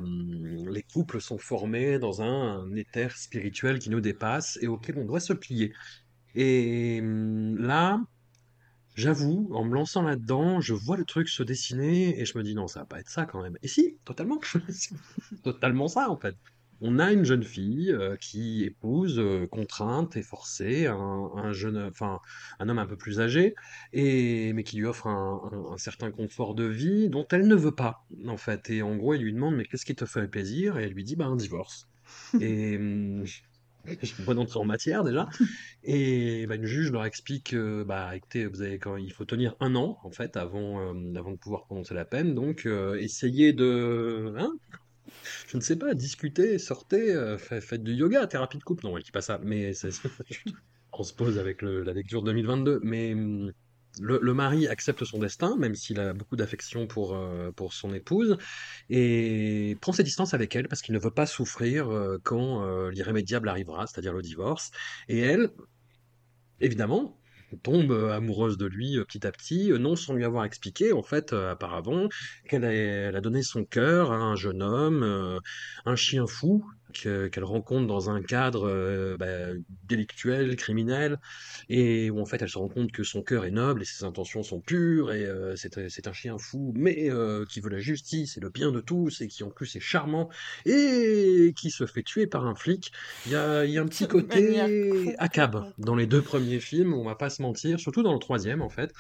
les 0.71 0.83
couples 0.83 1.21
sont 1.21 1.39
formés 1.39 1.99
dans 1.99 2.23
un, 2.23 2.61
un 2.65 2.75
éther 2.77 3.17
spirituel 3.17 3.79
qui 3.79 3.91
nous 3.91 4.01
dépasse 4.01 4.59
et 4.63 4.69
auquel 4.69 4.99
on 4.99 5.05
doit 5.05 5.21
se 5.21 5.33
plier. 5.33 5.73
Et 6.35 7.01
hum, 7.03 7.59
là, 7.59 8.01
j'avoue, 8.95 9.49
en 9.53 9.65
me 9.65 9.75
lançant 9.75 10.03
là-dedans, 10.03 10.61
je 10.61 10.75
vois 10.75 10.97
le 10.97 11.05
truc 11.05 11.29
se 11.29 11.43
dessiner 11.43 12.21
et 12.21 12.25
je 12.25 12.37
me 12.39 12.43
dis 12.45 12.55
non, 12.55 12.67
ça 12.69 12.81
va 12.81 12.87
pas 12.87 13.01
être 13.01 13.11
ça 13.11 13.27
quand 13.27 13.43
même. 13.43 13.57
Et 13.63 13.69
si, 13.69 13.99
totalement, 14.05 14.41
totalement 15.45 15.89
ça 15.89 16.11
en 16.11 16.17
fait. 16.17 16.37
On 16.87 16.99
a 16.99 17.13
une 17.13 17.25
jeune 17.25 17.43
fille 17.45 17.91
euh, 17.93 18.17
qui 18.17 18.65
épouse, 18.65 19.19
euh, 19.19 19.47
contrainte 19.47 20.17
et 20.17 20.23
forcée, 20.23 20.87
un, 20.87 21.31
un 21.35 21.53
jeune, 21.53 21.79
enfin, 21.79 22.21
un 22.59 22.69
homme 22.69 22.79
un 22.79 22.87
peu 22.87 22.97
plus 22.97 23.21
âgé, 23.21 23.55
et 23.93 24.53
mais 24.53 24.65
qui 24.65 24.77
lui 24.77 24.85
offre 24.87 25.07
un, 25.07 25.41
un- 25.53 25.73
un 25.75 25.79
certain 25.79 26.11
confort 26.13 26.55
de 26.55 26.65
vie 26.65 27.09
dont 27.09 27.27
elle 27.33 27.47
ne 27.49 27.55
veut 27.55 27.75
pas, 27.75 28.01
en 28.27 28.37
fait. 28.37 28.69
Et 28.71 28.83
en 28.83 28.97
gros, 28.97 29.15
il 29.15 29.23
lui 29.23 29.33
demande, 29.33 29.57
mais 29.57 29.65
qu'est-ce 29.65 29.87
qui 29.87 29.95
te 29.97 30.05
fait 30.07 30.29
plaisir? 30.29 30.79
Et 30.79 30.85
elle 30.85 30.93
lui 30.93 31.05
dit, 31.05 31.17
bah, 31.17 31.27
un 31.27 31.37
divorce. 31.37 31.89
Et 32.39 32.79
je 34.03 34.07
suis 34.07 34.23
pas 34.25 34.35
d'entrer 34.35 34.59
en 34.59 34.65
matière 34.65 35.05
déjà. 35.05 35.29
Et 35.83 36.47
bah, 36.47 36.57
une 36.57 36.65
juge 36.67 36.91
leur 36.93 37.05
explique, 37.05 37.55
euh, 37.55 37.85
bah, 37.85 38.17
écoutez, 38.17 38.47
vous 38.47 38.63
avez 38.63 38.79
quand 38.79 38.97
il 38.97 39.13
faut 39.13 39.25
tenir 39.27 39.57
un 39.61 39.75
an 39.77 39.99
en 40.05 40.11
fait 40.11 40.37
avant, 40.37 40.81
euh, 40.95 41.15
avant 41.17 41.33
de 41.33 41.37
pouvoir 41.39 41.65
prononcer 41.65 41.95
la 41.95 42.05
peine. 42.05 42.35
Donc, 42.35 42.67
euh, 42.67 42.97
essayez 43.01 43.53
de, 43.53 44.35
hein, 44.39 44.53
je 45.49 45.57
ne 45.57 45.63
sais 45.63 45.77
pas, 45.77 45.95
discuter, 45.95 46.59
sortez, 46.59 47.13
euh, 47.13 47.39
fa- 47.39 47.61
faites 47.61 47.83
du 47.83 47.95
yoga, 47.95 48.27
thérapie 48.27 48.59
de 48.59 48.65
couple. 48.65 48.87
Non, 48.87 48.97
elle 48.97 49.03
dit 49.03 49.11
pas 49.11 49.21
ça, 49.21 49.39
mais 49.43 49.73
on 50.93 51.03
se 51.03 51.13
pose 51.13 51.39
avec 51.39 51.63
la 51.63 51.93
lecture 51.93 52.23
2022, 52.23 52.81
mais 52.83 53.15
hum, 53.15 53.53
le, 54.01 54.35
mari 54.35 54.67
accepte 54.67 55.05
son 55.05 55.19
destin, 55.19 55.57
même 55.57 55.75
s'il 55.75 56.01
a 56.01 56.13
beaucoup 56.13 56.37
d'affection 56.37 56.87
pour, 56.87 57.15
euh, 57.15 57.51
pour 57.53 57.73
son 57.73 57.95
épouse, 57.95 58.37
et 58.91 59.77
prend 59.81 59.93
ses 59.93 60.03
distances 60.03 60.35
avec 60.35 60.55
elle 60.57 60.69
parce 60.69 60.83
qu'il 60.83 60.95
ne 60.95 60.99
veut 60.99 61.11
pas 61.13 61.27
souffrir 61.27 61.91
euh, 61.91 62.19
quand 62.23 62.89
l'irrémédiable 62.91 63.49
arrivera, 63.49 63.87
c'est-à-dire 63.87 64.13
le 64.13 64.23
divorce. 64.23 64.71
Et 65.09 65.21
elle, 65.21 65.51
évidemment, 66.61 67.21
tombe 67.57 67.93
amoureuse 68.13 68.57
de 68.59 68.67
lui 68.67 68.99
petit 69.07 69.27
à 69.27 69.33
petit, 69.33 69.71
non 69.79 69.97
sans 69.97 70.15
lui 70.15 70.25
avoir 70.25 70.45
expliqué, 70.45 70.93
en 70.93 71.03
fait, 71.03 71.33
auparavant, 71.33 72.09
qu'elle 72.49 72.65
a, 72.65 73.17
a, 73.17 73.21
donné 73.21 73.43
son 73.43 73.65
cœur 73.65 74.13
à 74.13 74.17
un 74.17 74.37
jeune 74.37 74.63
homme, 74.63 75.41
un 75.85 75.97
chien 75.97 76.27
fou, 76.27 76.65
qu'elle 76.95 77.45
rencontre 77.45 77.87
dans 77.87 78.11
un 78.11 78.23
cadre 78.23 78.69
euh, 78.69 79.17
bah, 79.17 79.59
délictuel, 79.89 80.57
criminel, 80.57 81.19
et 81.69 82.11
où 82.11 82.21
en 82.21 82.25
fait 82.25 82.41
elle 82.43 82.49
se 82.49 82.59
rend 82.59 82.69
compte 82.69 82.93
que 82.93 83.03
son 83.03 83.23
cœur 83.23 83.45
est 83.45 83.51
noble 83.51 83.83
et 83.83 83.85
ses 83.85 84.05
intentions 84.05 84.43
sont 84.43 84.61
pures, 84.61 85.13
et 85.13 85.25
euh, 85.25 85.57
c'est 85.57 86.07
un 86.07 86.13
chien 86.13 86.39
fou, 86.39 86.73
mais 86.77 87.11
euh, 87.11 87.45
qui 87.47 87.61
veut 87.61 87.71
la 87.71 87.81
justice 87.81 88.37
et 88.37 88.41
le 88.41 88.51
bien 88.51 88.73
de 88.73 88.81
tous, 88.81 89.21
et 89.21 89.29
qui 89.29 89.45
en 89.45 89.51
plus 89.51 89.77
est 89.77 89.81
charmant, 89.81 90.29
et 90.65 91.53
qui 91.57 91.71
se 91.71 91.87
fait 91.87 92.03
tuer 92.03 92.27
par 92.27 92.47
un 92.47 92.55
flic. 92.55 92.93
Il 93.27 93.33
y 93.33 93.37
a, 93.37 93.65
y 93.65 93.79
a, 93.79 93.83
un 93.83 93.87
petit 93.87 94.09
côté 94.09 94.63
cab 95.33 95.73
dans 95.79 95.97
les 95.97 96.07
deux 96.07 96.23
premiers 96.23 96.61
films, 96.61 96.95
on 96.95 97.05
va 97.05 97.17
pas 97.17 97.29
se 97.29 97.43
mentir, 97.43 97.81
surtout 97.81 98.03
dans 98.03 98.13
le 98.13 98.21
troisième 98.21 98.63
en 98.63 98.69
fait. 98.69 98.93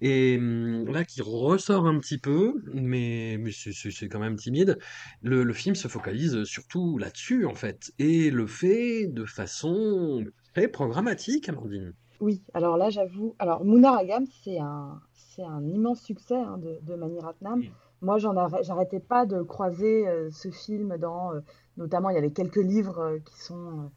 Et 0.00 0.38
mmh, 0.38 0.90
là, 0.90 1.04
qui 1.04 1.22
ressort 1.22 1.86
un 1.86 1.98
petit 1.98 2.18
peu, 2.18 2.54
mais, 2.72 3.36
mais 3.40 3.50
c'est 3.52 4.08
quand 4.08 4.20
même 4.20 4.36
timide, 4.36 4.78
le, 5.22 5.42
le 5.42 5.52
film 5.52 5.74
se 5.74 5.88
focalise 5.88 6.44
surtout 6.44 6.98
là-dessus, 6.98 7.46
en 7.46 7.54
fait, 7.54 7.92
et 7.98 8.30
le 8.30 8.46
fait 8.46 9.06
de 9.08 9.24
façon 9.24 10.24
très 10.54 10.68
programmatique, 10.68 11.48
Amandine. 11.48 11.94
Oui, 12.20 12.42
alors 12.54 12.76
là, 12.76 12.90
j'avoue. 12.90 13.34
Alors, 13.38 13.64
Munaragam, 13.64 14.24
c'est 14.42 14.58
un, 14.58 15.00
c'est 15.12 15.44
un 15.44 15.64
immense 15.66 16.02
succès 16.02 16.36
hein, 16.36 16.58
de, 16.58 16.78
de 16.82 16.94
Mani 16.96 17.20
Ratnam. 17.20 17.62
Moi, 18.00 18.18
j'en 18.18 18.34
j'arrêtais 18.62 19.00
pas 19.00 19.26
de 19.26 19.42
croiser 19.42 20.06
euh, 20.06 20.30
ce 20.30 20.50
film 20.50 20.96
dans. 20.98 21.32
Euh, 21.32 21.40
notamment, 21.76 22.10
il 22.10 22.14
y 22.14 22.18
avait 22.18 22.30
quelques 22.30 22.56
livres 22.56 22.98
euh, 23.00 23.18
qui 23.18 23.40
sont. 23.40 23.90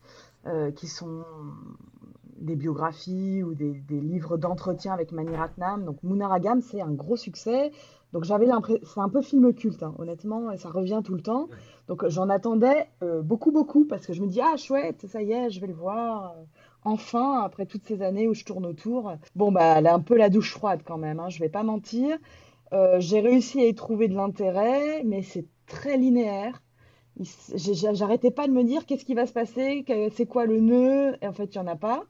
qui 0.75 0.87
sont 0.87 1.23
des 2.41 2.55
biographies 2.55 3.43
ou 3.43 3.53
des, 3.53 3.73
livres 3.89 4.37
d'entretien 4.37 4.93
avec 4.93 5.11
Mani 5.11 5.35
Ratnam. 5.35 5.85
Donc 5.85 5.97
Munaragam, 6.03 6.61
c'est 6.61 6.81
un 6.81 6.91
gros 6.91 7.15
succès. 7.15 7.71
Donc 8.13 8.25
j'avais 8.25 8.45
l'impression, 8.45 8.81
c'est 8.83 8.99
un 8.99 9.09
peu 9.09 9.21
film 9.21 9.53
culte, 9.53 9.83
hein, 9.83 9.93
honnêtement, 9.97 10.51
et 10.51 10.57
ça 10.57 10.69
revient 10.69 11.01
tout 11.03 11.13
le 11.13 11.21
temps. 11.21 11.47
Donc 11.87 12.07
j'en 12.09 12.27
attendais 12.29 12.87
euh, 13.03 13.21
beaucoup, 13.21 13.51
beaucoup, 13.51 13.85
parce 13.85 14.05
que 14.05 14.13
je 14.13 14.21
me 14.21 14.27
dis, 14.27 14.41
ah 14.41 14.57
chouette, 14.57 15.05
ça 15.07 15.21
y 15.21 15.31
est, 15.31 15.49
je 15.49 15.61
vais 15.61 15.67
le 15.67 15.73
voir. 15.73 16.31
Euh, 16.31 16.43
enfin, 16.83 17.41
après 17.41 17.65
toutes 17.65 17.85
ces 17.85 18.01
années 18.01 18.27
où 18.27 18.33
je 18.33 18.43
tourne 18.43 18.65
autour. 18.65 19.13
Bon, 19.35 19.51
bah, 19.51 19.75
elle 19.77 19.85
est 19.85 19.89
un 19.89 20.01
peu 20.01 20.17
la 20.17 20.29
douche 20.29 20.51
froide 20.51 20.81
quand 20.85 20.97
même, 20.97 21.19
hein, 21.19 21.29
je 21.29 21.39
vais 21.39 21.49
pas 21.49 21.63
mentir. 21.63 22.17
Euh, 22.73 22.99
j'ai 22.99 23.21
réussi 23.21 23.61
à 23.61 23.65
y 23.67 23.75
trouver 23.75 24.07
de 24.07 24.15
l'intérêt, 24.15 25.03
mais 25.03 25.21
c'est 25.21 25.45
très 25.67 25.97
linéaire. 25.97 26.61
J'arrêtais 27.53 28.31
pas 28.31 28.47
de 28.47 28.53
me 28.53 28.63
dire 28.63 28.85
qu'est-ce 28.85 29.05
qui 29.05 29.13
va 29.13 29.27
se 29.27 29.33
passer, 29.33 29.85
c'est 30.15 30.25
quoi 30.25 30.45
le 30.45 30.59
nœud, 30.59 31.15
et 31.21 31.27
en 31.27 31.33
fait, 31.33 31.53
il 31.53 31.61
n'y 31.61 31.67
en 31.67 31.71
a 31.71 31.75
pas. 31.75 32.05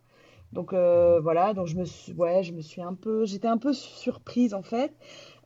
Donc 0.53 0.73
euh, 0.73 1.19
voilà, 1.21 1.53
donc 1.53 1.67
je 1.67 1.77
me 1.77 1.85
suis, 1.85 2.13
ouais, 2.13 2.43
je 2.43 2.53
me 2.53 2.61
suis 2.61 2.81
un 2.81 2.93
peu, 2.93 3.25
j'étais 3.25 3.47
un 3.47 3.57
peu 3.57 3.73
surprise 3.73 4.53
en 4.53 4.61
fait. 4.61 4.93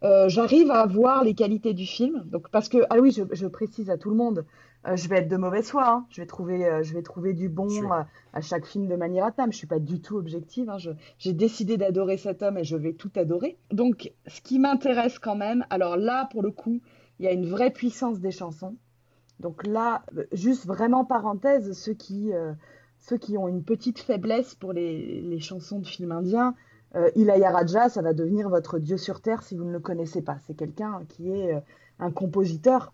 Euh, 0.03 0.29
j'arrive 0.29 0.71
à 0.71 0.85
voir 0.85 1.23
les 1.23 1.35
qualités 1.35 1.73
du 1.73 1.85
film, 1.85 2.23
donc 2.25 2.49
parce 2.49 2.69
que 2.69 2.79
ah 2.89 2.97
oui, 2.99 3.11
je, 3.11 3.47
précise 3.47 3.89
à 3.89 3.97
tout 3.97 4.09
le 4.09 4.15
monde, 4.15 4.45
euh, 4.87 4.95
je 4.95 5.07
vais 5.07 5.17
être 5.17 5.27
de 5.27 5.37
mauvaise 5.37 5.69
foi, 5.69 5.87
hein. 5.87 6.05
je 6.09 6.21
vais 6.21 6.27
trouver, 6.27 6.79
je 6.81 6.93
vais 6.93 7.03
trouver 7.03 7.33
du 7.33 7.49
bon 7.49 7.67
à, 7.91 8.41
chaque 8.41 8.65
film 8.65 8.87
de 8.87 8.95
manière 8.95 9.33
Tam. 9.33 9.51
Je 9.51 9.57
suis 9.57 9.67
pas 9.67 9.79
du 9.79 10.01
tout 10.01 10.17
objective, 10.17 10.69
hein. 10.69 10.77
j'ai 11.19 11.33
décidé 11.33 11.77
d'adorer 11.77 12.17
cet 12.17 12.41
homme 12.41 12.57
et 12.57 12.63
je 12.63 12.75
vais 12.75 12.93
tout 12.93 13.11
adorer. 13.15 13.57
Donc 13.71 14.11
ce 14.25 14.41
qui 14.41 14.57
m'intéresse 14.57 15.19
quand 15.19 15.35
même, 15.35 15.65
alors 15.69 15.97
là 15.97 16.27
pour 16.31 16.41
le 16.41 16.51
coup, 16.51 16.81
il 17.19 17.25
y 17.25 17.27
a 17.27 17.31
une 17.31 17.45
vraie 17.45 17.71
puissance 17.71 18.19
des 18.19 18.31
chansons. 18.31 18.75
Donc 19.39 19.67
là, 19.67 20.03
juste 20.31 20.65
vraiment 20.65 21.05
parenthèse, 21.05 21.73
ceux 21.73 21.93
qui 21.93 22.31
ceux 23.07 23.17
qui 23.17 23.37
ont 23.37 23.47
une 23.47 23.63
petite 23.63 23.99
faiblesse 23.99 24.55
pour 24.55 24.73
les, 24.73 25.39
chansons 25.39 25.79
de 25.79 25.85
films 25.85 26.11
indiens, 26.11 26.55
euh, 26.95 27.09
Ilaya 27.15 27.51
Raja, 27.51 27.87
ça 27.89 28.01
va 28.01 28.13
devenir 28.13 28.49
votre 28.49 28.79
dieu 28.79 28.97
sur 28.97 29.21
terre 29.21 29.43
si 29.43 29.55
vous 29.55 29.63
ne 29.63 29.71
le 29.71 29.79
connaissez 29.79 30.23
pas. 30.23 30.37
C'est 30.47 30.55
quelqu'un 30.55 31.01
qui 31.09 31.29
est 31.29 31.53
euh, 31.53 31.59
un 31.99 32.09
compositeur 32.09 32.93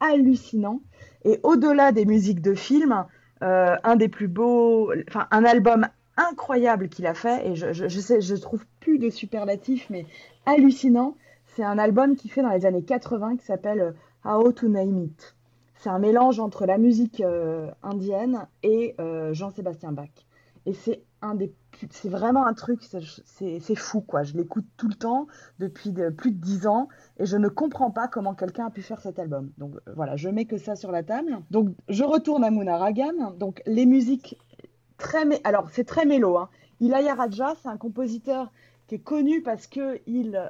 hallucinant. 0.00 0.80
Et 1.24 1.38
au-delà 1.44 1.92
des 1.92 2.06
musiques 2.06 2.40
de 2.40 2.54
films, 2.54 3.04
euh, 3.42 3.76
un 3.84 3.94
des 3.94 4.08
plus 4.08 4.26
beaux, 4.26 4.92
enfin 5.08 5.28
un 5.30 5.44
album 5.44 5.86
incroyable 6.16 6.88
qu'il 6.88 7.06
a 7.06 7.14
fait, 7.14 7.48
et 7.48 7.54
je, 7.54 7.72
je, 7.72 7.88
je, 7.88 8.34
trouve 8.34 8.64
plus 8.80 8.98
de 8.98 9.10
superlatifs, 9.10 9.88
mais 9.90 10.06
hallucinant. 10.44 11.16
C'est 11.54 11.62
un 11.62 11.78
album 11.78 12.16
qu'il 12.16 12.32
fait 12.32 12.42
dans 12.42 12.50
les 12.50 12.66
années 12.66 12.82
80 12.82 13.36
qui 13.36 13.44
s'appelle 13.44 13.94
How 14.24 14.50
to 14.52 14.68
Name. 14.68 15.10
C'est 15.82 15.90
un 15.90 15.98
mélange 15.98 16.38
entre 16.38 16.64
la 16.64 16.78
musique 16.78 17.20
euh, 17.22 17.68
indienne 17.82 18.46
et 18.62 18.94
euh, 19.00 19.34
Jean-Sébastien 19.34 19.90
Bach. 19.90 20.10
Et 20.64 20.74
c'est 20.74 21.02
un 21.22 21.34
des 21.34 21.52
c'est 21.90 22.08
vraiment 22.08 22.46
un 22.46 22.54
truc, 22.54 22.82
c'est 22.84 23.74
fou 23.74 24.00
quoi. 24.00 24.22
Je 24.22 24.36
l'écoute 24.36 24.66
tout 24.76 24.86
le 24.86 24.94
temps 24.94 25.26
depuis 25.58 25.92
plus 26.16 26.30
de 26.30 26.36
dix 26.36 26.68
ans 26.68 26.86
et 27.18 27.26
je 27.26 27.36
ne 27.36 27.48
comprends 27.48 27.90
pas 27.90 28.06
comment 28.06 28.34
quelqu'un 28.34 28.66
a 28.66 28.70
pu 28.70 28.80
faire 28.80 29.00
cet 29.00 29.18
album. 29.18 29.50
Donc 29.58 29.74
euh, 29.74 29.92
voilà, 29.96 30.14
je 30.14 30.28
mets 30.28 30.44
que 30.44 30.56
ça 30.56 30.76
sur 30.76 30.92
la 30.92 31.02
table. 31.02 31.36
Donc 31.50 31.70
je 31.88 32.04
retourne 32.04 32.44
à 32.44 32.52
Munaragan. 32.52 33.32
Donc 33.36 33.60
les 33.66 33.86
musiques 33.86 34.38
très, 34.98 35.24
alors 35.42 35.68
c'est 35.72 35.84
très 35.84 36.04
mélo. 36.04 36.36
Hein. 36.36 36.48
Ilaya 36.78 37.16
Raja, 37.16 37.54
c'est 37.60 37.68
un 37.68 37.76
compositeur 37.76 38.52
qui 38.86 38.94
est 38.96 39.02
connu 39.02 39.42
parce 39.42 39.66
que 39.66 40.00
il 40.06 40.40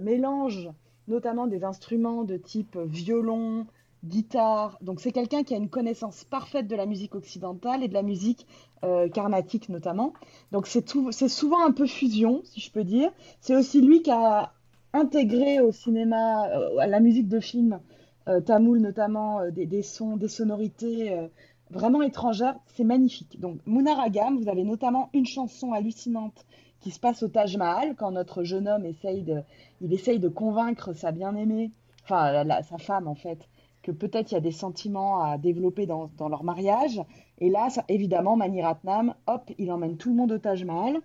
mélange 0.00 0.68
notamment 1.06 1.46
des 1.46 1.62
instruments 1.62 2.24
de 2.24 2.36
type 2.36 2.76
violon, 2.76 3.66
guitare. 4.04 4.78
Donc 4.80 5.00
c'est 5.00 5.12
quelqu'un 5.12 5.42
qui 5.42 5.54
a 5.54 5.56
une 5.56 5.68
connaissance 5.68 6.24
parfaite 6.24 6.66
de 6.66 6.76
la 6.76 6.86
musique 6.86 7.14
occidentale 7.14 7.82
et 7.82 7.88
de 7.88 7.94
la 7.94 8.02
musique 8.02 8.46
euh, 8.84 9.08
carnatique 9.08 9.68
notamment. 9.68 10.12
Donc 10.52 10.66
c'est 10.66 11.28
souvent 11.28 11.64
un 11.64 11.72
peu 11.72 11.86
fusion, 11.86 12.42
si 12.44 12.60
je 12.60 12.70
peux 12.70 12.84
dire. 12.84 13.10
C'est 13.40 13.54
aussi 13.54 13.80
lui 13.80 14.02
qui 14.02 14.10
a 14.10 14.52
intégré 14.92 15.60
au 15.60 15.72
cinéma, 15.72 16.48
euh, 16.48 16.78
à 16.78 16.86
la 16.86 17.00
musique 17.00 17.28
de 17.28 17.40
film 17.40 17.80
euh, 18.28 18.40
tamoul 18.40 18.78
notamment, 18.78 19.40
des, 19.50 19.82
sons, 19.82 20.16
des 20.16 20.28
sonorités 20.28 21.28
vraiment 21.70 22.02
étrangères. 22.02 22.56
C'est 22.74 22.84
magnifique. 22.84 23.38
Donc 23.40 23.58
Munaragam, 23.66 24.38
vous 24.38 24.48
avez 24.48 24.64
notamment 24.64 25.10
une 25.12 25.26
chanson 25.26 25.72
hallucinante 25.72 26.44
qui 26.80 26.90
se 26.90 26.98
passe 26.98 27.22
au 27.22 27.28
Taj 27.28 27.56
Mahal 27.56 27.94
quand 27.94 28.10
notre 28.10 28.42
jeune 28.42 28.66
homme 28.66 28.86
essaye 28.86 29.22
de, 29.22 29.42
il 29.80 29.92
essaye 29.92 30.18
de 30.18 30.28
convaincre 30.28 30.94
sa 30.94 31.12
bien-aimée, 31.12 31.70
enfin 32.04 32.44
sa 32.62 32.78
femme 32.78 33.06
en 33.06 33.14
fait, 33.14 33.38
que 33.82 33.90
peut-être 33.90 34.30
il 34.32 34.34
y 34.34 34.38
a 34.38 34.40
des 34.40 34.50
sentiments 34.50 35.22
à 35.22 35.38
développer 35.38 35.86
dans, 35.86 36.10
leur 36.28 36.44
mariage. 36.44 37.00
Et 37.38 37.48
là, 37.48 37.68
évidemment, 37.88 38.36
Mani 38.36 38.62
Ratnam, 38.62 39.14
hop, 39.26 39.50
il 39.58 39.72
emmène 39.72 39.96
tout 39.96 40.10
le 40.10 40.16
monde 40.16 40.32
au 40.32 40.38
Taj 40.38 40.64
Mahal. 40.64 41.00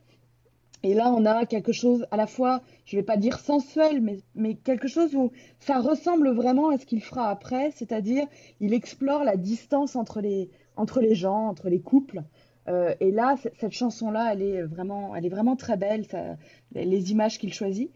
Et 0.84 0.94
là, 0.94 1.12
on 1.12 1.26
a 1.26 1.46
quelque 1.46 1.72
chose 1.72 2.06
à 2.12 2.18
la 2.18 2.28
fois, 2.28 2.62
je 2.86 2.96
ne 2.96 3.02
vais 3.02 3.06
pas 3.06 3.18
dire 3.18 3.40
sensuel, 3.40 4.02
mais, 4.02 4.20
mais 4.36 4.54
quelque 4.56 4.88
chose 4.88 5.16
où 5.16 5.32
ça 5.60 5.80
ressemble 5.80 6.30
vraiment 6.30 6.70
à 6.70 6.78
ce 6.78 6.86
qu'il 6.86 7.02
fera 7.02 7.30
après, 7.30 7.72
c'est-à-dire 7.72 8.28
il 8.60 8.74
explore 8.74 9.24
la 9.24 9.36
distance 9.36 9.96
entre 9.96 10.22
les, 10.22 10.52
entre 10.76 11.02
les 11.02 11.16
gens, 11.16 11.48
entre 11.48 11.70
les 11.70 11.80
couples. 11.80 12.22
Euh, 12.68 12.94
et 13.00 13.12
là, 13.12 13.36
cette 13.58 13.72
chanson-là, 13.72 14.34
elle 14.34 14.42
est 14.42 14.62
vraiment, 14.62 15.16
elle 15.16 15.26
est 15.26 15.30
vraiment 15.30 15.56
très 15.56 15.78
belle, 15.78 16.06
les 16.74 17.12
images 17.12 17.38
qu'il 17.40 17.54
choisit. 17.54 17.92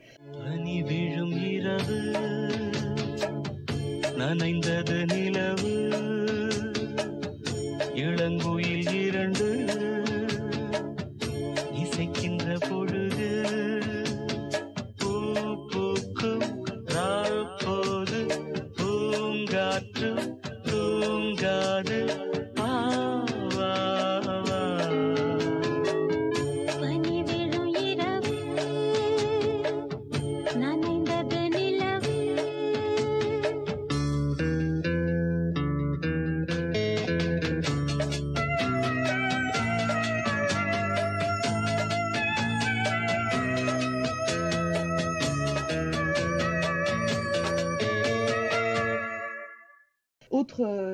நனைந்தது 4.20 5.06
நிலவு. 5.14 5.74
இளங்குயில் 7.96 8.94
இரண்டு. 8.94 9.48
இசைக்கின்ற 11.74 12.58
பொழுது 12.70 13.30
பூ 14.98 15.12
பூக்கும் 15.68 16.68
நாள் 16.86 17.48
போது 17.66 18.26
பூங்காற்று 18.78 20.12
தூங்காது. 20.64 22.00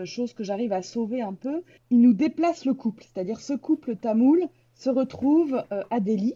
Chose 0.06 0.34
que 0.34 0.44
j'arrive 0.44 0.74
à 0.74 0.82
sauver 0.82 1.22
un 1.22 1.34
peu, 1.34 1.62
il 1.90 2.02
nous 2.02 2.14
déplace 2.14 2.66
le 2.66 2.74
couple. 2.74 3.04
C'est-à-dire 3.04 3.40
ce 3.40 3.54
couple 3.54 3.96
tamoul 3.96 4.48
se 4.76 4.90
retrouve 4.90 5.64
euh, 5.72 5.84
à 5.90 6.00
Delhi. 6.00 6.36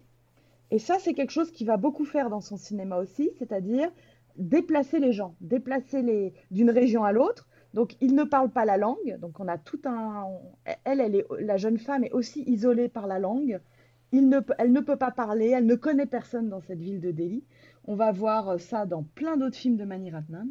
Et 0.72 0.80
ça, 0.80 0.98
c'est 1.00 1.14
quelque 1.14 1.32
chose 1.32 1.52
qu'il 1.52 1.68
va 1.68 1.78
beaucoup 1.78 2.06
faire 2.06 2.30
dans 2.30 2.42
son 2.42 2.58
cinéma 2.58 2.98
aussi, 2.98 3.32
c'est-à-dire 3.38 3.92
déplacer 4.38 5.00
les 5.00 5.12
gens, 5.12 5.36
déplacer 5.42 6.02
les 6.02 6.34
d'une 6.52 6.70
région 6.70 7.04
à 7.04 7.12
l'autre. 7.12 7.48
Donc, 7.74 7.96
il 8.02 8.16
ne 8.16 8.24
parle 8.24 8.50
pas 8.50 8.66
la 8.66 8.78
langue. 8.78 9.18
Donc, 9.20 9.40
on 9.40 9.48
a 9.48 9.58
tout 9.58 9.82
un. 9.86 10.26
Elle, 10.86 11.02
elle 11.02 11.16
est, 11.16 11.26
la 11.40 11.58
jeune 11.58 11.78
femme 11.78 12.04
est 12.04 12.12
aussi 12.12 12.44
isolée 12.44 12.88
par 12.88 13.08
la 13.08 13.20
langue. 13.20 13.60
Il 14.12 14.44
elle 14.58 14.72
ne 14.72 14.80
peut 14.80 14.96
pas 14.96 15.12
parler, 15.12 15.50
elle 15.50 15.68
ne 15.68 15.76
connaît 15.76 16.08
personne 16.08 16.50
dans 16.50 16.62
cette 16.62 16.80
ville 16.80 17.00
de 17.00 17.12
Delhi. 17.12 17.44
On 17.92 17.96
va 17.96 18.12
voir 18.12 18.60
ça 18.60 18.86
dans 18.86 19.02
plein 19.02 19.36
d'autres 19.36 19.56
films 19.56 19.76
de 19.76 19.84
Mani 19.84 20.12
Ratnam. 20.12 20.48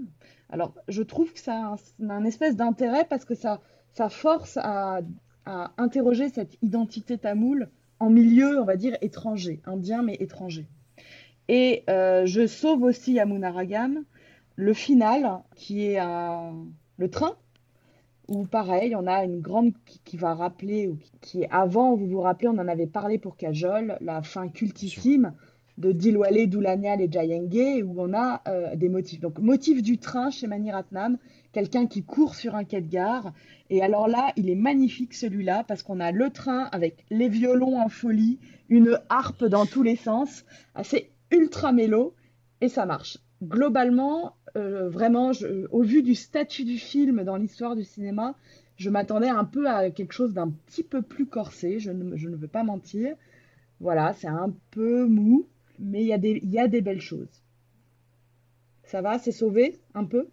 Alors, 0.50 0.74
je 0.88 1.04
trouve 1.04 1.32
que 1.32 1.38
ça 1.38 1.54
a 1.54 1.76
un, 2.00 2.24
espèce 2.24 2.56
d'intérêt 2.56 3.04
parce 3.08 3.24
que 3.24 3.36
ça, 3.36 3.60
ça 3.92 4.08
force 4.08 4.58
à, 4.60 5.02
interroger 5.46 6.30
cette 6.30 6.58
identité 6.62 7.16
tamoule 7.16 7.68
en 8.00 8.10
milieu, 8.10 8.60
on 8.60 8.64
va 8.64 8.74
dire, 8.74 8.96
étranger, 9.02 9.62
indien 9.66 10.02
mais 10.02 10.16
étranger. 10.18 10.66
Et 11.46 11.84
euh, 11.88 12.26
je 12.26 12.44
sauve 12.48 12.82
aussi 12.82 13.12
Yamuna 13.12 13.52
Ragam, 13.52 14.04
le 14.56 14.74
final, 14.74 15.38
qui 15.54 15.84
est 15.84 16.00
le 16.00 17.08
train, 17.08 17.36
où 18.26 18.46
pareil, 18.46 18.96
on 18.96 19.06
a 19.06 19.22
une 19.22 19.40
grande 19.40 19.74
qui, 20.04 20.16
va 20.16 20.34
rappeler, 20.34 20.88
ou 20.88 20.98
qui 21.20 21.42
est 21.42 21.48
avant, 21.52 21.94
vous 21.94 22.08
vous 22.08 22.20
rappelez, 22.20 22.48
on 22.48 22.58
en 22.58 22.66
avait 22.66 22.88
parlé 22.88 23.16
pour 23.16 23.36
Kajol, 23.36 23.96
la 24.00 24.22
fin 24.22 24.48
cultissime 24.48 25.34
de 25.78 25.92
Dilwale, 25.92 26.48
Doulanial 26.48 27.00
et 27.00 27.10
Jayenge, 27.10 27.84
où 27.84 27.94
on 27.98 28.12
a 28.12 28.42
euh, 28.48 28.74
des 28.74 28.88
motifs. 28.88 29.20
Donc, 29.20 29.38
motif 29.38 29.82
du 29.82 29.98
train 29.98 30.30
chez 30.30 30.48
Mani 30.48 30.72
Ratnam, 30.72 31.18
quelqu'un 31.52 31.86
qui 31.86 32.02
court 32.02 32.34
sur 32.34 32.56
un 32.56 32.64
quai 32.64 32.80
de 32.80 32.88
gare. 32.88 33.32
Et 33.70 33.80
alors 33.80 34.08
là, 34.08 34.32
il 34.36 34.50
est 34.50 34.56
magnifique 34.56 35.14
celui-là, 35.14 35.64
parce 35.66 35.84
qu'on 35.84 36.00
a 36.00 36.10
le 36.10 36.30
train 36.30 36.64
avec 36.72 37.04
les 37.10 37.28
violons 37.28 37.80
en 37.80 37.88
folie, 37.88 38.40
une 38.68 38.98
harpe 39.08 39.44
dans 39.44 39.66
tous 39.66 39.84
les 39.84 39.96
sens, 39.96 40.44
assez 40.74 41.10
ultra 41.30 41.72
mélo, 41.72 42.14
et 42.60 42.68
ça 42.68 42.84
marche. 42.84 43.18
Globalement, 43.42 44.34
euh, 44.56 44.88
vraiment, 44.88 45.30
au 45.70 45.82
vu 45.82 46.02
du 46.02 46.16
statut 46.16 46.64
du 46.64 46.76
film 46.76 47.22
dans 47.22 47.36
l'histoire 47.36 47.76
du 47.76 47.84
cinéma, 47.84 48.34
je 48.76 48.90
m'attendais 48.90 49.28
un 49.28 49.44
peu 49.44 49.68
à 49.68 49.90
quelque 49.90 50.12
chose 50.12 50.34
d'un 50.34 50.50
petit 50.50 50.82
peu 50.82 51.02
plus 51.02 51.26
corsé, 51.26 51.78
je 51.78 51.92
ne, 51.92 52.16
je 52.16 52.28
ne 52.28 52.34
veux 52.34 52.48
pas 52.48 52.64
mentir. 52.64 53.14
Voilà, 53.80 54.12
c'est 54.14 54.28
un 54.28 54.52
peu 54.72 55.06
mou, 55.06 55.46
mais 55.78 56.02
il 56.02 56.06
y, 56.06 56.12
a 56.12 56.18
des, 56.18 56.40
des 56.68 56.80
belles 56.82 57.00
choses. 57.00 57.42
Ça 58.84 59.02
va, 59.02 59.18
c'est 59.18 59.32
sauvé? 59.32 59.80
Un 59.94 60.04
peu 60.04 60.28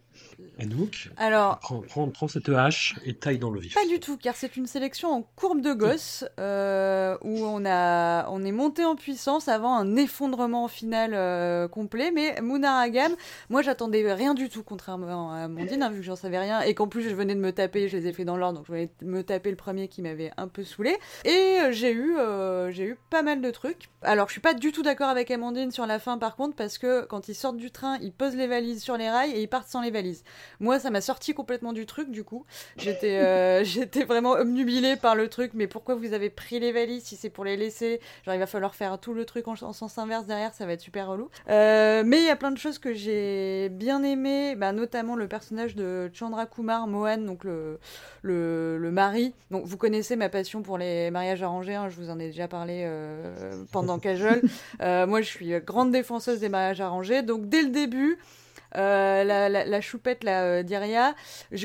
Anouk, 0.59 1.09
Alors, 1.17 1.59
prends, 1.59 1.81
prends, 1.81 2.07
prends, 2.07 2.27
cette 2.29 2.47
hache 2.47 2.95
et 3.03 3.13
taille 3.13 3.39
dans 3.39 3.49
le 3.49 3.59
vif. 3.59 3.73
Pas 3.73 3.85
du 3.85 3.99
tout, 3.99 4.15
car 4.15 4.35
c'est 4.35 4.55
une 4.55 4.67
sélection 4.67 5.09
en 5.11 5.21
courbe 5.35 5.59
de 5.59 5.73
gosse 5.73 6.23
euh, 6.39 7.17
où 7.23 7.43
on, 7.43 7.65
a, 7.65 8.29
on 8.29 8.45
est 8.45 8.53
monté 8.53 8.85
en 8.85 8.95
puissance 8.95 9.49
avant 9.49 9.75
un 9.75 9.97
effondrement 9.97 10.69
final 10.69 11.11
euh, 11.13 11.67
complet. 11.67 12.11
Mais 12.11 12.39
Munaragam, 12.41 13.13
moi 13.49 13.61
j'attendais 13.61 14.13
rien 14.13 14.33
du 14.33 14.47
tout, 14.47 14.63
contrairement 14.63 15.33
à 15.33 15.49
Mondine, 15.49 15.83
hein, 15.83 15.89
vu 15.89 15.99
que 15.99 16.05
j'en 16.05 16.15
savais 16.15 16.39
rien, 16.39 16.61
et 16.61 16.73
qu'en 16.73 16.87
plus 16.87 17.03
je 17.03 17.13
venais 17.13 17.35
de 17.35 17.41
me 17.41 17.51
taper, 17.51 17.89
je 17.89 17.97
les 17.97 18.07
ai 18.07 18.13
fait 18.13 18.25
dans 18.25 18.37
l'ordre, 18.37 18.59
donc 18.59 18.67
je 18.67 18.71
venais 18.71 18.89
de 19.01 19.05
me 19.05 19.23
taper 19.23 19.49
le 19.49 19.57
premier 19.57 19.89
qui 19.89 20.01
m'avait 20.01 20.31
un 20.37 20.47
peu 20.47 20.63
saoulé. 20.63 20.95
Et 21.25 21.57
j'ai 21.71 21.91
eu, 21.91 22.17
euh, 22.17 22.71
j'ai 22.71 22.85
eu 22.85 22.97
pas 23.09 23.23
mal 23.23 23.41
de 23.41 23.51
trucs. 23.51 23.89
Alors 24.01 24.27
je 24.27 24.33
suis 24.33 24.41
pas 24.41 24.53
du 24.53 24.71
tout 24.71 24.83
d'accord 24.83 25.09
avec 25.09 25.29
Amandine 25.29 25.71
sur 25.71 25.85
la 25.85 25.99
fin 25.99 26.17
par 26.17 26.37
contre, 26.37 26.55
parce 26.55 26.77
que 26.77 27.03
quand 27.05 27.27
ils 27.27 27.35
sortent 27.35 27.57
du 27.57 27.71
train, 27.71 27.97
ils 28.01 28.13
posent 28.13 28.37
les 28.37 28.47
valises 28.47 28.81
sur 28.81 28.95
les 28.95 29.09
rails 29.09 29.31
et 29.31 29.41
ils 29.41 29.49
partent 29.55 29.69
sans 29.69 29.79
les 29.79 29.89
valises. 29.89 30.25
Moi, 30.59 30.79
ça 30.79 30.89
m'a 30.89 30.99
sorti 30.99 31.33
complètement 31.33 31.71
du 31.71 31.85
truc, 31.85 32.11
du 32.11 32.25
coup. 32.25 32.45
J'étais 32.75 33.19
euh, 33.19 33.63
j'étais 33.63 34.03
vraiment 34.03 34.31
obnubilée 34.31 34.97
par 34.97 35.15
le 35.15 35.29
truc, 35.29 35.51
mais 35.53 35.67
pourquoi 35.67 35.95
vous 35.95 36.11
avez 36.11 36.29
pris 36.29 36.59
les 36.59 36.73
valises 36.73 37.03
si 37.03 37.15
c'est 37.15 37.29
pour 37.29 37.45
les 37.45 37.55
laisser? 37.55 38.01
Genre, 38.25 38.35
il 38.35 38.39
va 38.39 38.47
falloir 38.47 38.75
faire 38.75 38.99
tout 38.99 39.13
le 39.13 39.23
truc 39.23 39.47
en, 39.47 39.53
en 39.53 39.71
sens 39.71 39.97
inverse 39.97 40.25
derrière, 40.25 40.53
ça 40.53 40.65
va 40.65 40.73
être 40.73 40.81
super 40.81 41.07
relou. 41.07 41.29
Euh, 41.47 42.03
mais 42.05 42.17
il 42.17 42.25
y 42.25 42.29
a 42.29 42.35
plein 42.35 42.51
de 42.51 42.57
choses 42.57 42.79
que 42.79 42.93
j'ai 42.93 43.69
bien 43.69 44.03
aimé, 44.03 44.55
bah, 44.57 44.73
notamment 44.73 45.15
le 45.15 45.29
personnage 45.29 45.73
de 45.77 46.11
Chandra 46.13 46.45
Kumar 46.47 46.87
Mohan, 46.87 47.19
donc 47.19 47.45
le, 47.45 47.79
le, 48.23 48.77
le, 48.77 48.91
mari. 48.91 49.33
Donc, 49.51 49.63
vous 49.63 49.77
connaissez 49.77 50.17
ma 50.17 50.27
passion 50.27 50.63
pour 50.63 50.77
les 50.77 51.11
mariages 51.11 51.43
arrangés, 51.43 51.75
hein, 51.75 51.87
je 51.87 51.95
vous 51.95 52.09
en 52.09 52.19
ai 52.19 52.27
déjà 52.27 52.49
parlé 52.49 52.83
euh, 52.85 53.63
pendant 53.71 53.99
Cajol. 53.99 54.41
Euh, 54.81 55.07
moi, 55.07 55.21
je 55.21 55.27
suis 55.27 55.51
grande 55.61 55.91
défenseuse 55.91 56.39
des 56.39 56.49
mariages 56.49 56.81
arrangés, 56.81 57.21
donc 57.21 57.47
dès 57.47 57.61
le 57.61 57.69
début, 57.69 58.17
euh, 58.75 59.23
la, 59.23 59.81
choupette, 59.81 60.23
la 60.23 60.43
euh, 60.43 60.63
Diria, 60.63 61.15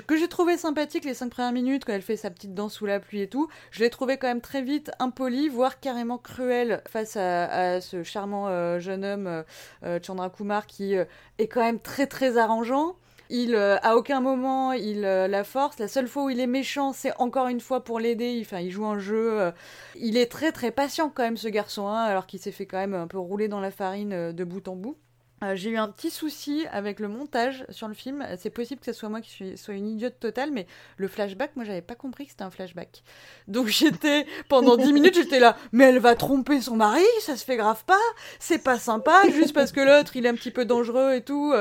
que 0.06 0.16
j'ai 0.16 0.28
trouvé 0.28 0.56
sympathique 0.56 1.04
les 1.04 1.14
cinq 1.14 1.30
premières 1.30 1.52
minutes 1.52 1.84
quand 1.84 1.92
elle 1.92 2.02
fait 2.02 2.16
sa 2.16 2.30
petite 2.30 2.54
danse 2.54 2.74
sous 2.74 2.86
la 2.86 3.00
pluie 3.00 3.22
et 3.22 3.28
tout. 3.28 3.48
Je 3.70 3.80
l'ai 3.80 3.90
trouvé 3.90 4.16
quand 4.16 4.28
même 4.28 4.40
très 4.40 4.62
vite 4.62 4.90
impoli, 4.98 5.48
voire 5.48 5.80
carrément 5.80 6.18
cruel 6.18 6.82
face 6.88 7.16
à, 7.16 7.80
ce 7.80 8.02
charmant 8.02 8.48
euh, 8.48 8.78
jeune 8.78 9.04
homme 9.04 9.44
euh, 9.84 9.98
Chandra 10.02 10.30
Kumar 10.30 10.66
qui 10.66 10.94
est 10.94 11.48
quand 11.48 11.60
même 11.60 11.80
très 11.80 12.06
très 12.06 12.36
arrangeant. 12.36 12.96
Il, 13.32 13.54
euh, 13.54 13.76
à 13.82 13.96
aucun 13.96 14.20
moment, 14.20 14.72
il 14.72 15.02
la 15.02 15.44
force. 15.44 15.78
La 15.78 15.86
seule 15.86 16.08
fois 16.08 16.24
où 16.24 16.30
il 16.30 16.40
est 16.40 16.48
méchant, 16.48 16.92
c'est 16.92 17.12
encore 17.18 17.46
une 17.46 17.60
fois 17.60 17.84
pour 17.84 18.00
l'aider. 18.00 18.40
Enfin, 18.44 18.58
il 18.58 18.70
joue 18.70 18.86
un 18.86 18.98
jeu. 18.98 19.52
Il 19.94 20.16
est 20.16 20.30
très 20.30 20.50
très 20.50 20.72
patient 20.72 21.10
quand 21.14 21.22
même, 21.22 21.36
ce 21.36 21.48
garçon, 21.48 21.86
hein, 21.86 22.02
alors 22.02 22.26
qu'il 22.26 22.40
s'est 22.40 22.52
fait 22.52 22.66
quand 22.66 22.78
même 22.78 22.94
un 22.94 23.06
peu 23.06 23.18
rouler 23.18 23.46
dans 23.46 23.60
la 23.60 23.70
farine 23.70 24.32
de 24.32 24.44
bout 24.44 24.66
en 24.66 24.74
bout. 24.74 24.96
Euh, 25.42 25.56
j'ai 25.56 25.70
eu 25.70 25.78
un 25.78 25.88
petit 25.88 26.10
souci 26.10 26.66
avec 26.70 27.00
le 27.00 27.08
montage 27.08 27.64
sur 27.70 27.88
le 27.88 27.94
film. 27.94 28.26
C'est 28.38 28.50
possible 28.50 28.80
que 28.80 28.86
ce 28.86 28.92
soit 28.92 29.08
moi 29.08 29.20
qui 29.20 29.30
suis, 29.30 29.56
sois 29.56 29.74
une 29.74 29.88
idiote 29.88 30.20
totale, 30.20 30.50
mais 30.52 30.66
le 30.98 31.08
flashback, 31.08 31.56
moi, 31.56 31.64
j'avais 31.64 31.80
pas 31.80 31.94
compris 31.94 32.24
que 32.24 32.32
c'était 32.32 32.44
un 32.44 32.50
flashback. 32.50 33.02
Donc 33.48 33.66
j'étais 33.68 34.26
pendant 34.48 34.76
10 34.76 34.92
minutes, 34.92 35.14
j'étais 35.14 35.40
là, 35.40 35.56
mais 35.72 35.84
elle 35.84 35.98
va 35.98 36.14
tromper 36.14 36.60
son 36.60 36.76
mari, 36.76 37.04
ça 37.20 37.36
se 37.36 37.44
fait 37.44 37.56
grave 37.56 37.84
pas, 37.86 37.96
c'est 38.38 38.62
pas 38.62 38.78
sympa, 38.78 39.22
juste 39.32 39.54
parce 39.54 39.72
que 39.72 39.80
l'autre 39.80 40.14
il 40.16 40.26
est 40.26 40.28
un 40.28 40.34
petit 40.34 40.50
peu 40.50 40.64
dangereux 40.64 41.14
et 41.14 41.22
tout. 41.22 41.54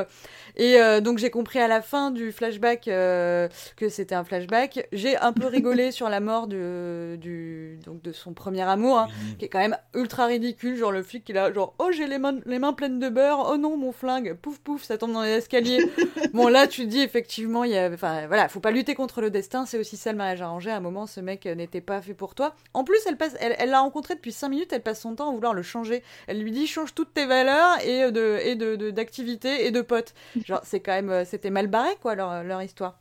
Et 0.60 0.82
euh, 0.82 1.00
donc 1.00 1.20
j'ai 1.20 1.30
compris 1.30 1.60
à 1.60 1.70
la 1.70 1.82
fin 1.82 2.12
du 2.12 2.34
flashback 2.34 2.90
euh, 2.90 3.48
que 3.78 3.88
c'était 3.88 4.14
un 4.14 4.26
flashback. 4.26 4.88
J'ai 4.92 5.18
un 5.18 5.32
peu 5.32 5.48
rigolé 5.48 5.92
sur 5.94 6.10
la 6.10 6.20
mort 6.20 6.48
du 6.48 7.80
donc 7.86 8.02
de 8.02 8.12
son 8.12 8.34
premier 8.34 8.64
amour, 8.64 9.00
hein, 9.00 9.08
qui 9.38 9.46
est 9.46 9.48
quand 9.48 9.60
même 9.60 9.78
ultra 9.96 10.26
ridicule, 10.26 10.76
genre 10.76 10.92
le 10.92 11.02
flic 11.02 11.24
qui 11.24 11.38
a 11.38 11.54
genre 11.54 11.76
oh 11.80 11.92
j'ai 11.92 12.08
les 12.08 12.18
mains 12.18 12.40
les 12.46 12.60
mains 12.60 12.74
pleines 12.74 13.00
de 13.00 13.08
beurre, 13.08 13.48
oh 13.50 13.58
non 13.58 13.69
mon 13.78 13.92
flingue, 13.92 14.34
pouf 14.34 14.60
pouf, 14.60 14.84
ça 14.84 14.98
tombe 14.98 15.14
dans 15.14 15.24
les 15.24 15.32
escaliers. 15.32 15.90
bon 16.34 16.48
là 16.48 16.68
tu 16.68 16.84
te 16.84 16.88
dis 16.88 17.02
effectivement 17.02 17.64
il 17.64 17.72
y 17.72 17.78
a 17.78 17.90
enfin 17.92 18.28
voilà, 18.28 18.48
faut 18.50 18.60
pas 18.60 18.72
lutter 18.72 18.96
contre 18.96 19.22
le 19.22 19.30
destin, 19.30 19.66
c'est 19.66 19.78
aussi 19.78 19.98
ça 19.98 20.12
le 20.12 20.18
mariage 20.18 20.42
arrangé. 20.42 20.72
À 20.72 20.78
un 20.78 20.82
moment 20.82 21.06
ce 21.06 21.20
mec 21.20 21.46
n'était 21.46 21.82
pas 21.82 22.02
fait 22.02 22.14
pour 22.14 22.36
toi. 22.36 22.56
En 22.74 22.84
plus 22.84 23.00
elle 23.08 23.18
passe 23.18 23.36
elle 23.40 23.70
l'a 23.70 23.80
rencontré 23.80 24.16
depuis 24.16 24.32
5 24.32 24.50
minutes, 24.50 24.74
elle 24.74 24.84
passe 24.84 25.02
son 25.02 25.16
temps 25.16 25.30
à 25.30 25.34
vouloir 25.34 25.54
le 25.54 25.64
changer. 25.64 26.04
Elle 26.28 26.42
lui 26.42 26.52
dit 26.52 26.68
change 26.68 26.94
toutes 26.94 27.14
tes 27.14 27.26
valeurs 27.26 27.78
et 27.86 28.12
de 28.12 28.40
et 28.44 28.56
de 28.56 28.90
d'activité 28.92 29.66
et 29.66 29.72
de 29.72 29.82
potes. 29.82 30.14
Genre, 30.46 30.62
c'est 30.64 30.80
quand 30.80 30.94
même, 30.94 31.26
c'était 31.26 31.50
mal 31.50 31.68
barré, 31.68 31.92
quoi, 32.02 32.16
leur, 32.16 32.44
leur 32.44 32.62
histoire. 32.62 33.00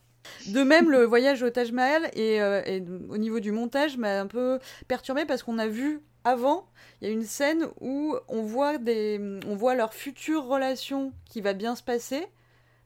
De 0.49 0.63
même, 0.63 0.91
le 0.91 1.05
voyage 1.05 1.43
au 1.43 1.51
Taj 1.51 1.73
Mahal 1.73 2.11
euh, 2.17 2.63
et 2.67 2.85
au 3.09 3.17
niveau 3.17 3.41
du 3.41 3.53
montage 3.53 3.97
m'a 3.97 4.21
un 4.21 4.27
peu 4.27 4.59
perturbé 4.87 5.25
parce 5.25 5.43
qu'on 5.43 5.59
a 5.59 5.67
vu 5.67 6.01
avant, 6.29 6.67
il 7.01 7.09
y 7.09 7.11
a 7.11 7.15
une 7.15 7.25
scène 7.25 7.69
où 7.81 8.17
on 8.29 8.43
voit, 8.43 8.79
des, 8.79 9.21
on 9.47 9.55
voit 9.55 9.75
leur 9.75 9.95
future 9.95 10.45
relation 10.45 11.13
qui 11.27 11.41
va 11.41 11.53
bien 11.53 11.77
se 11.77 11.83
passer, 11.83 12.27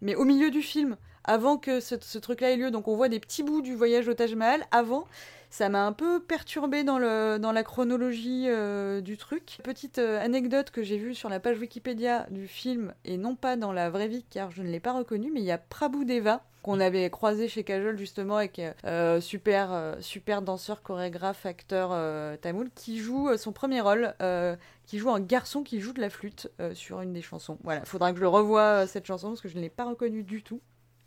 mais 0.00 0.14
au 0.14 0.24
milieu 0.24 0.50
du 0.50 0.62
film, 0.62 0.96
avant 1.24 1.56
que 1.56 1.80
ce, 1.80 1.96
ce 2.00 2.18
truc-là 2.18 2.52
ait 2.52 2.56
lieu. 2.56 2.70
Donc 2.70 2.88
on 2.88 2.96
voit 2.96 3.08
des 3.08 3.20
petits 3.20 3.42
bouts 3.42 3.62
du 3.62 3.74
voyage 3.74 4.08
au 4.08 4.14
Taj 4.14 4.34
Mahal 4.34 4.66
avant 4.70 5.06
ça 5.52 5.68
m'a 5.68 5.84
un 5.84 5.92
peu 5.92 6.18
perturbé 6.18 6.82
dans, 6.82 6.98
le, 6.98 7.36
dans 7.38 7.52
la 7.52 7.62
chronologie 7.62 8.46
euh, 8.48 9.02
du 9.02 9.18
truc. 9.18 9.58
Petite 9.62 9.98
euh, 9.98 10.18
anecdote 10.18 10.70
que 10.70 10.82
j'ai 10.82 10.96
vue 10.96 11.14
sur 11.14 11.28
la 11.28 11.40
page 11.40 11.58
Wikipédia 11.58 12.26
du 12.30 12.48
film, 12.48 12.94
et 13.04 13.18
non 13.18 13.36
pas 13.36 13.56
dans 13.56 13.70
la 13.70 13.90
vraie 13.90 14.08
vie 14.08 14.24
car 14.30 14.50
je 14.50 14.62
ne 14.62 14.68
l'ai 14.68 14.80
pas 14.80 14.94
reconnu, 14.94 15.30
mais 15.30 15.40
il 15.40 15.44
y 15.44 15.50
a 15.50 15.58
Prabhu 15.58 16.06
Deva 16.06 16.42
qu'on 16.62 16.80
avait 16.80 17.10
croisé 17.10 17.48
chez 17.48 17.64
Kajol 17.64 17.98
justement 17.98 18.36
avec 18.36 18.62
euh, 18.86 19.20
super 19.20 19.96
super 20.00 20.42
danseur 20.42 20.80
chorégraphe 20.80 21.44
acteur 21.44 21.90
tamoul 22.38 22.70
qui 22.76 22.98
joue 22.98 23.36
son 23.36 23.50
premier 23.50 23.80
rôle 23.80 24.14
qui 24.86 24.98
joue 24.98 25.10
un 25.10 25.18
garçon 25.18 25.64
qui 25.64 25.80
joue 25.80 25.92
de 25.92 26.00
la 26.00 26.08
flûte 26.08 26.52
sur 26.72 27.00
une 27.00 27.12
des 27.12 27.20
chansons 27.20 27.58
voilà 27.64 27.84
faudra 27.84 28.12
que 28.12 28.20
je 28.20 28.24
revoie 28.24 28.86
cette 28.86 29.06
chanson 29.06 29.30
parce 29.30 29.40
que 29.40 29.48
je 29.48 29.56
ne 29.56 29.60
l'ai 29.60 29.70
pas 29.70 29.86
reconnue 29.86 30.22
du 30.22 30.44
tout 30.44 30.60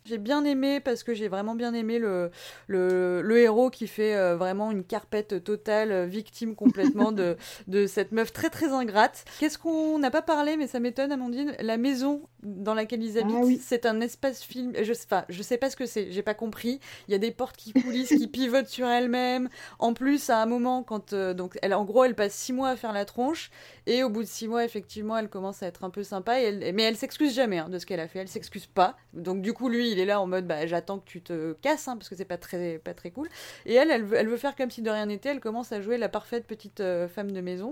j'ai 0.06 0.18
bien 0.18 0.44
aimé 0.44 0.80
parce 0.80 1.02
que 1.02 1.14
j'ai 1.14 1.28
vraiment 1.28 1.54
bien 1.54 1.74
aimé 1.74 1.98
le, 1.98 2.30
le, 2.66 3.20
le 3.22 3.38
héros 3.38 3.70
qui 3.70 3.86
fait 3.86 4.14
euh, 4.16 4.36
vraiment 4.36 4.70
une 4.70 4.84
carpette 4.84 5.42
totale, 5.44 5.92
euh, 5.92 6.06
victime 6.06 6.54
complètement 6.54 7.12
de, 7.12 7.36
de 7.66 7.86
cette 7.86 8.12
meuf 8.12 8.32
très 8.32 8.50
très 8.50 8.68
ingrate. 8.72 9.24
Qu'est-ce 9.38 9.58
qu'on 9.58 9.98
n'a 9.98 10.10
pas 10.10 10.22
parlé, 10.22 10.56
mais 10.56 10.66
ça 10.66 10.80
m'étonne, 10.80 11.12
Amandine? 11.12 11.54
La 11.60 11.76
maison 11.76 12.22
dans 12.42 12.74
laquelle 12.74 13.02
ils 13.02 13.18
habitent, 13.18 13.36
Ah 13.40 13.44
oui. 13.44 13.60
c'est 13.62 13.86
un 13.86 14.00
espace 14.00 14.42
film. 14.42 14.72
Je 14.80 14.92
sais, 14.92 15.06
enfin, 15.10 15.24
je 15.28 15.42
sais 15.42 15.58
pas 15.58 15.70
ce 15.70 15.76
que 15.76 15.86
c'est, 15.86 16.10
j'ai 16.12 16.22
pas 16.22 16.34
compris. 16.34 16.80
Il 17.08 17.12
y 17.12 17.14
a 17.14 17.18
des 17.18 17.30
portes 17.32 17.56
qui 17.56 17.72
coulissent, 17.72 18.08
qui 18.16 18.28
pivotent 18.28 18.68
sur 18.68 18.86
elles-mêmes. 18.86 19.48
En 19.78 19.94
plus, 19.94 20.30
à 20.30 20.40
un 20.40 20.46
moment, 20.46 20.82
quand 20.82 21.12
euh, 21.12 21.34
donc 21.34 21.58
elle, 21.62 21.74
en 21.74 21.84
gros, 21.84 22.04
elle 22.04 22.14
passe 22.14 22.34
six 22.34 22.52
mois 22.52 22.68
à 22.70 22.76
faire 22.76 22.92
la 22.92 23.04
tronche 23.04 23.50
Et 23.88 24.02
au 24.02 24.10
bout 24.10 24.22
de 24.22 24.28
six 24.28 24.48
mois, 24.48 24.64
effectivement, 24.64 25.16
elle 25.16 25.28
commence 25.28 25.62
à 25.62 25.66
être 25.68 25.84
un 25.84 25.90
peu 25.90 26.02
sympa, 26.02 26.40
et 26.40 26.44
elle- 26.44 26.74
mais 26.74 26.82
elle 26.82 26.96
s'excuse 26.96 27.32
jamais 27.34 27.58
hein, 27.58 27.68
de 27.68 27.78
ce 27.78 27.86
qu'elle 27.86 28.00
a 28.00 28.08
fait. 28.08 28.18
Elle 28.18 28.28
s'excuse 28.28 28.66
pas. 28.66 28.96
Donc 29.14 29.42
du 29.42 29.52
coup, 29.52 29.68
lui, 29.68 29.92
il 29.92 30.00
est 30.00 30.04
là 30.04 30.20
en 30.20 30.26
mode, 30.26 30.46
bah, 30.46 30.66
j'attends 30.66 30.98
que 30.98 31.08
tu 31.08 31.22
te 31.22 31.52
casses, 31.62 31.86
hein, 31.86 31.96
parce 31.96 32.08
que 32.08 32.16
c'est 32.16 32.24
pas 32.24 32.38
très, 32.38 32.78
pas 32.78 32.94
très 32.94 33.10
cool. 33.12 33.28
Et 33.64 33.74
elle, 33.74 33.90
elle 33.90 34.02
veut, 34.02 34.36
faire 34.36 34.56
comme 34.56 34.70
si 34.70 34.82
de 34.82 34.90
rien 34.90 35.06
n'était. 35.06 35.28
Elle 35.28 35.40
commence 35.40 35.70
à 35.72 35.80
jouer 35.80 35.98
la 35.98 36.08
parfaite 36.08 36.46
petite 36.46 36.80
euh, 36.80 37.06
femme 37.08 37.30
de 37.30 37.40
maison. 37.40 37.70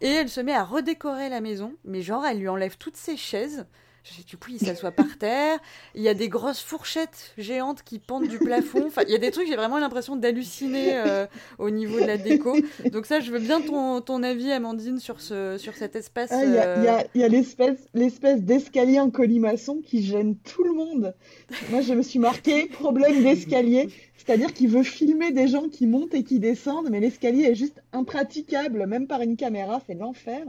Et 0.00 0.08
elle 0.08 0.28
se 0.28 0.40
met 0.40 0.54
à 0.54 0.64
redécorer 0.64 1.28
la 1.28 1.40
maison, 1.40 1.74
mais 1.84 2.02
genre, 2.02 2.24
elle 2.24 2.38
lui 2.38 2.48
enlève 2.48 2.76
toutes 2.76 2.96
ses 2.96 3.16
chaises. 3.16 3.66
Je- 4.04 4.22
Du 4.26 4.36
coup, 4.36 4.50
il 4.50 4.58
s'assoit 4.58 4.90
par 4.92 5.16
terre. 5.18 5.58
Il 5.94 6.02
y 6.02 6.08
a 6.08 6.14
des 6.14 6.28
grosses 6.28 6.60
fourchettes 6.60 7.32
géantes 7.38 7.82
qui 7.84 7.98
pendent 7.98 8.26
du 8.28 8.38
plafond. 8.38 8.84
Enfin, 8.86 9.02
il 9.06 9.12
y 9.12 9.14
a 9.14 9.18
des 9.18 9.30
trucs, 9.30 9.46
j'ai 9.46 9.56
vraiment 9.56 9.78
l'impression 9.78 10.16
d'halluciner 10.16 10.94
euh, 10.96 11.26
au 11.58 11.70
niveau 11.70 12.00
de 12.00 12.06
la 12.06 12.16
déco. 12.16 12.56
Donc 12.92 13.06
ça, 13.06 13.20
je 13.20 13.30
veux 13.30 13.38
bien 13.38 13.60
ton, 13.60 14.00
ton 14.00 14.22
avis, 14.22 14.50
Amandine, 14.50 14.98
sur, 14.98 15.20
ce, 15.20 15.56
sur 15.58 15.74
cet 15.74 15.94
espace. 15.96 16.30
Ah, 16.32 16.44
Il 16.44 16.52
y 16.52 16.58
a, 16.58 16.82
y 16.82 16.86
euh, 16.88 16.92
a- 16.98 17.04
y 17.14 17.22
a 17.22 17.28
l'espèce, 17.28 17.78
l'espèce 17.94 18.40
d'escalier 18.42 18.98
en 18.98 19.10
colimaçon 19.10 19.80
qui 19.84 20.02
gêne 20.02 20.36
tout 20.36 20.64
le 20.64 20.72
monde. 20.72 21.14
Moi, 21.70 21.80
je 21.82 21.92
me 21.94 22.02
suis 22.02 22.18
marqué 22.18 22.66
problème 22.66 23.22
d'escalier, 23.22 23.88
c'est-à-dire 24.16 24.52
qu'il 24.54 24.68
veut 24.68 24.82
filmer 24.82 25.30
des 25.32 25.46
gens 25.48 25.68
qui 25.68 25.86
montent 25.86 26.14
et 26.14 26.24
qui 26.24 26.38
descendent, 26.38 26.88
mais 26.90 27.00
l'escalier 27.00 27.44
est 27.44 27.54
juste 27.54 27.82
impraticable, 27.92 28.86
même 28.86 29.06
par 29.06 29.20
une 29.20 29.36
caméra, 29.36 29.80
c'est 29.86 29.94
l'enfer. 29.94 30.42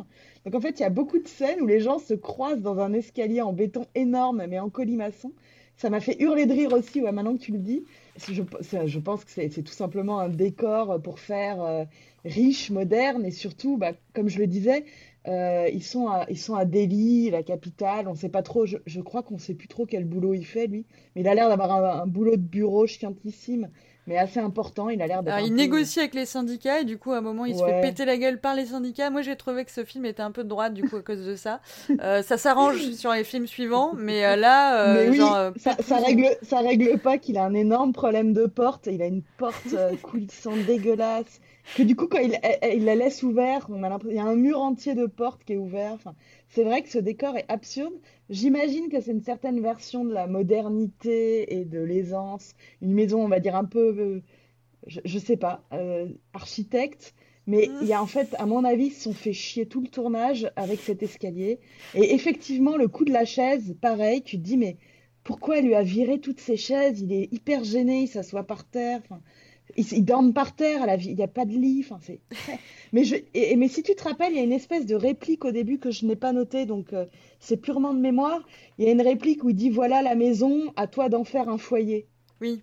Donc 0.45 0.55
en 0.55 0.61
fait, 0.61 0.79
il 0.79 0.81
y 0.81 0.85
a 0.85 0.89
beaucoup 0.89 1.19
de 1.19 1.27
scènes 1.27 1.61
où 1.61 1.65
les 1.65 1.79
gens 1.79 1.99
se 1.99 2.13
croisent 2.13 2.61
dans 2.61 2.79
un 2.79 2.93
escalier 2.93 3.41
en 3.41 3.53
béton 3.53 3.85
énorme, 3.95 4.45
mais 4.47 4.59
en 4.59 4.69
colimaçon. 4.69 5.31
Ça 5.77 5.89
m'a 5.89 5.99
fait 5.99 6.21
hurler 6.21 6.45
de 6.45 6.53
rire 6.53 6.73
aussi, 6.73 7.01
ouais, 7.01 7.11
maintenant 7.11 7.35
que 7.35 7.41
tu 7.41 7.51
le 7.51 7.57
dis. 7.57 7.83
Je, 8.17 8.99
pense 8.99 9.25
que 9.25 9.31
c'est 9.31 9.49
tout 9.63 9.73
simplement 9.73 10.19
un 10.19 10.29
décor 10.29 11.01
pour 11.01 11.19
faire 11.19 11.63
euh, 11.63 11.83
riche, 12.25 12.69
moderne, 12.69 13.25
et 13.25 13.31
surtout, 13.31 13.77
bah, 13.77 13.93
comme 14.13 14.29
je 14.29 14.37
le 14.37 14.45
disais, 14.45 14.85
euh, 15.27 15.69
ils 15.73 15.83
sont 15.83 16.07
à, 16.07 16.65
Delhi, 16.65 17.29
la 17.29 17.43
capitale. 17.43 18.07
On 18.07 18.15
sait 18.15 18.29
pas 18.29 18.43
trop. 18.43 18.65
Je, 18.65 19.01
crois 19.01 19.23
qu'on 19.23 19.37
sait 19.37 19.55
plus 19.55 19.67
trop 19.67 19.85
quel 19.85 20.05
boulot 20.05 20.33
il 20.33 20.45
fait 20.45 20.67
lui. 20.67 20.85
Mais 21.15 21.21
il 21.21 21.27
a 21.27 21.33
l'air 21.33 21.49
d'avoir 21.49 22.01
un 22.01 22.07
boulot 22.07 22.35
de 22.35 22.41
bureau 22.41 22.85
chiantissime, 22.85 23.69
mais 24.08 24.18
assez 24.18 24.39
important. 24.39 24.89
Il 24.89 25.01
a 25.01 25.08
l'air 25.08 25.24
d'être 25.24 25.39
il 25.41 25.49
peu- 25.49 25.56
négocie 25.56 25.99
avec 25.99 26.14
les 26.14 26.26
syndicats 26.26 26.82
et 26.82 26.84
du 26.84 26.97
coup, 26.97 27.12
à 27.12 27.18
un 27.18 27.22
moment, 27.22 27.45
il 27.45 27.56
se 27.58 27.64
fait 27.64 27.82
péter 27.82 28.06
la 28.06 28.18
gueule 28.18 28.39
par 28.39 28.56
les 28.56 28.68
syndicats. 28.68 29.10
Moi, 29.10 29.22
j'ai 29.22 29.36
trouvé 29.36 29.64
que 29.66 29.72
ce 29.72 29.84
film 29.86 30.06
était 30.06 30.22
un 30.22 30.32
peu 30.32 30.43
de 30.43 30.49
droite 30.49 30.74
du 30.74 30.84
coup 30.84 30.97
à 30.97 31.01
cause 31.01 31.26
de 31.26 31.36
ça. 31.36 31.62
Euh, 32.01 32.22
ça 32.22 32.38
s'arrange 32.38 32.91
sur 32.93 33.12
les 33.14 33.24
films 33.24 33.47
suivants, 33.47 33.93
mais 33.95 34.26
euh, 34.26 34.36
là, 34.36 34.80
euh, 34.88 34.93
Mais 35.04 35.10
oui, 35.10 35.18
genre, 35.18 35.51
ça, 35.56 35.76
ça 35.80 35.97
règle, 36.06 36.28
ça 36.41 36.60
règle 36.60 36.97
pas 36.99 37.18
qu'il 37.18 37.38
a 37.38 37.43
un 37.45 37.54
énorme 37.54 37.93
problème 37.93 38.34
de 38.34 38.45
porte. 38.45 38.88
Il 38.91 39.01
a 39.01 39.08
une 39.08 39.24
porte 39.38 39.76
coulissante 40.01 40.60
dégueulasse. 40.66 41.39
Que 41.78 41.84
du 41.84 41.95
coup, 41.95 42.08
quand 42.08 42.20
il, 42.20 42.38
il 42.76 42.84
la 42.84 42.95
laisse 42.95 43.24
ouverte, 43.24 43.70
on 43.70 43.84
a 43.84 43.89
l'impression, 43.89 44.12
il 44.12 44.18
y 44.18 44.20
a 44.20 44.30
un 44.30 44.36
mur 44.36 44.60
entier 44.62 44.95
de 44.95 45.06
portes 45.06 45.45
qui 45.45 45.54
est 45.54 45.58
ouvert. 45.58 45.93
Enfin, 45.93 46.14
c'est 46.49 46.66
vrai 46.66 46.82
que 46.82 46.89
ce 46.89 46.97
décor 46.99 47.38
est 47.38 47.45
absurde. 47.47 47.93
J'imagine 48.30 48.89
que 48.89 49.01
c'est 49.01 49.11
une 49.11 49.21
certaine 49.21 49.61
version 49.61 50.05
de 50.05 50.13
la 50.13 50.28
modernité 50.28 51.55
et 51.59 51.65
de 51.65 51.80
l'aisance. 51.80 52.53
Une 52.82 52.93
maison, 52.93 53.24
on 53.24 53.28
va 53.28 53.39
dire 53.39 53.55
un 53.55 53.65
peu, 53.65 53.95
euh, 53.97 54.21
je, 54.88 55.01
je 55.05 55.19
sais 55.19 55.38
pas, 55.38 55.63
euh, 55.74 56.07
architecte. 56.34 57.13
Mais 57.45 57.69
il 57.82 57.88
y 57.88 57.93
a 57.93 58.01
en 58.01 58.07
fait, 58.07 58.34
à 58.39 58.45
mon 58.45 58.63
avis, 58.63 58.86
ils 58.86 58.91
se 58.93 59.01
sont 59.01 59.13
fait 59.13 59.34
chier 59.34 59.65
tout 59.65 59.82
le 59.82 59.89
tournage 59.89 60.49
avec 60.55 60.80
cet 60.80 61.03
escalier. 61.03 61.59
Et 61.93 62.13
effectivement, 62.13 62.78
le 62.78 62.88
coup 62.88 63.03
de 63.03 63.11
la 63.11 63.26
chaise, 63.26 63.76
pareil, 63.82 64.21
tu 64.24 64.38
te 64.38 64.43
dis, 64.43 64.55
mais 64.55 64.78
pourquoi 65.24 65.57
elle 65.59 65.65
lui 65.65 65.76
a 65.76 65.84
viré 65.84 66.19
toutes 66.19 66.39
ses 66.39 66.57
chaises? 66.57 67.01
Il 67.01 67.11
est 67.11 67.28
hyper 67.34 67.63
gêné, 67.65 68.03
il 68.03 68.07
s'assoit 68.07 68.43
par 68.43 68.63
terre. 68.65 69.01
Ils, 69.78 69.93
ils 69.93 70.05
dorment 70.05 70.34
par 70.34 70.55
terre, 70.55 70.84
à 70.84 70.86
la 70.86 70.95
vie, 70.95 71.09
il 71.09 71.16
n'y 71.16 71.24
a 71.24 71.28
pas 71.28 71.45
de 71.45 71.53
lit. 71.53 71.84
Enfin, 71.84 71.99
c'est 72.01 72.20
mais, 72.93 73.03
je, 73.03 73.16
et, 73.34 73.55
mais 73.55 73.68
si 73.68 73.84
tu 73.84 73.95
te 73.95 74.03
rappelles, 74.03 74.34
il 74.34 74.38
y 74.38 74.39
a 74.39 74.43
une 74.43 74.51
espèce 74.51 74.86
de 74.86 74.95
réplique 74.95 75.45
au 75.45 75.51
début 75.51 75.80
que 75.80 75.91
je 75.91 76.05
n'ai 76.05 76.16
pas 76.16 76.32
notée, 76.32 76.66
donc 76.66 76.93
euh, 76.93 77.05
c'est 77.39 77.57
purement 77.57 77.93
de 77.93 77.99
mémoire. 77.99 78.41
Il 78.78 78.86
y 78.86 78.89
a 78.89 78.91
une 78.91 79.01
réplique 79.01 79.43
où 79.43 79.49
il 79.49 79.55
dit, 79.55 79.70
voilà 79.70 80.01
la 80.01 80.16
maison, 80.16 80.72
à 80.76 80.88
toi 80.88 81.09
d'en 81.09 81.24
faire 81.24 81.49
un 81.49 81.57
foyer. 81.57 82.07
Oui. 82.41 82.61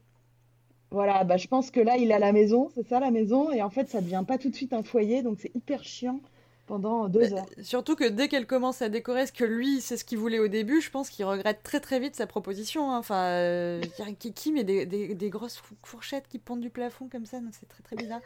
Voilà, 0.90 1.24
bah, 1.24 1.36
je 1.36 1.46
pense 1.46 1.70
que 1.70 1.80
là, 1.80 1.96
il 1.96 2.10
a 2.12 2.18
la 2.18 2.32
maison, 2.32 2.68
c'est 2.74 2.86
ça 2.86 2.98
la 2.98 3.10
maison, 3.10 3.52
et 3.52 3.62
en 3.62 3.70
fait, 3.70 3.88
ça 3.88 4.00
devient 4.00 4.24
pas 4.26 4.38
tout 4.38 4.50
de 4.50 4.56
suite 4.56 4.72
un 4.72 4.82
foyer, 4.82 5.22
donc 5.22 5.38
c'est 5.40 5.54
hyper 5.54 5.84
chiant 5.84 6.20
pendant 6.70 7.08
deux 7.08 7.34
heures. 7.34 7.46
Surtout 7.62 7.96
que 7.96 8.08
dès 8.08 8.28
qu'elle 8.28 8.46
commence 8.46 8.80
à 8.80 8.88
décorer 8.88 9.26
ce 9.26 9.32
que 9.32 9.42
lui, 9.44 9.80
c'est 9.80 9.96
ce 9.96 10.04
qu'il 10.04 10.18
voulait 10.18 10.38
au 10.38 10.46
début, 10.46 10.80
je 10.80 10.88
pense 10.88 11.10
qu'il 11.10 11.24
regrette 11.24 11.64
très 11.64 11.80
très 11.80 11.98
vite 11.98 12.14
sa 12.14 12.28
proposition. 12.28 12.92
hein. 12.92 12.98
Enfin, 12.98 13.24
euh, 13.24 13.82
qui, 14.20 14.32
qui 14.32 14.52
met 14.52 14.62
des, 14.62 14.86
des- 14.86 15.14
des 15.14 15.30
grosses 15.30 15.56
fou- 15.56 15.74
fourchettes 15.82 16.28
qui 16.28 16.38
pendent 16.38 16.60
du 16.60 16.70
plafond 16.70 17.08
comme 17.10 17.26
ça 17.26 17.40
Donc 17.40 17.50
c'est 17.58 17.68
très 17.68 17.82
très 17.82 17.96
bizarre. 17.96 18.20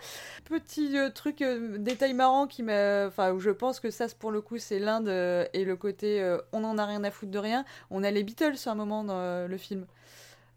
Petit 0.45 0.99
euh, 0.99 1.09
truc, 1.09 1.41
euh, 1.41 1.79
détail 1.79 2.13
marrant 2.13 2.47
qui 2.47 2.63
m'a. 2.63 3.07
Enfin, 3.07 3.33
où 3.33 3.41
je 3.41 3.51
pense 3.51 3.81
que 3.81 3.91
ça, 3.91 4.07
pour 4.19 4.31
le 4.31 4.43
coup, 4.43 4.59
c'est 4.59 4.79
l'Inde 4.79 5.09
euh, 5.09 5.47
et 5.55 5.65
le 5.65 5.77
côté 5.77 6.21
euh, 6.21 6.37
on 6.53 6.65
en 6.65 6.77
a 6.77 6.85
rien 6.85 7.03
à 7.05 7.11
foutre 7.11 7.33
de 7.33 7.39
rien. 7.39 7.65
On 7.91 8.03
a 8.05 8.11
les 8.11 8.23
Beatles 8.25 8.57
à 8.67 8.71
un 8.71 8.75
moment 8.75 9.05
dans 9.05 9.17
euh, 9.19 9.49
le 9.49 9.57
film. 9.57 9.87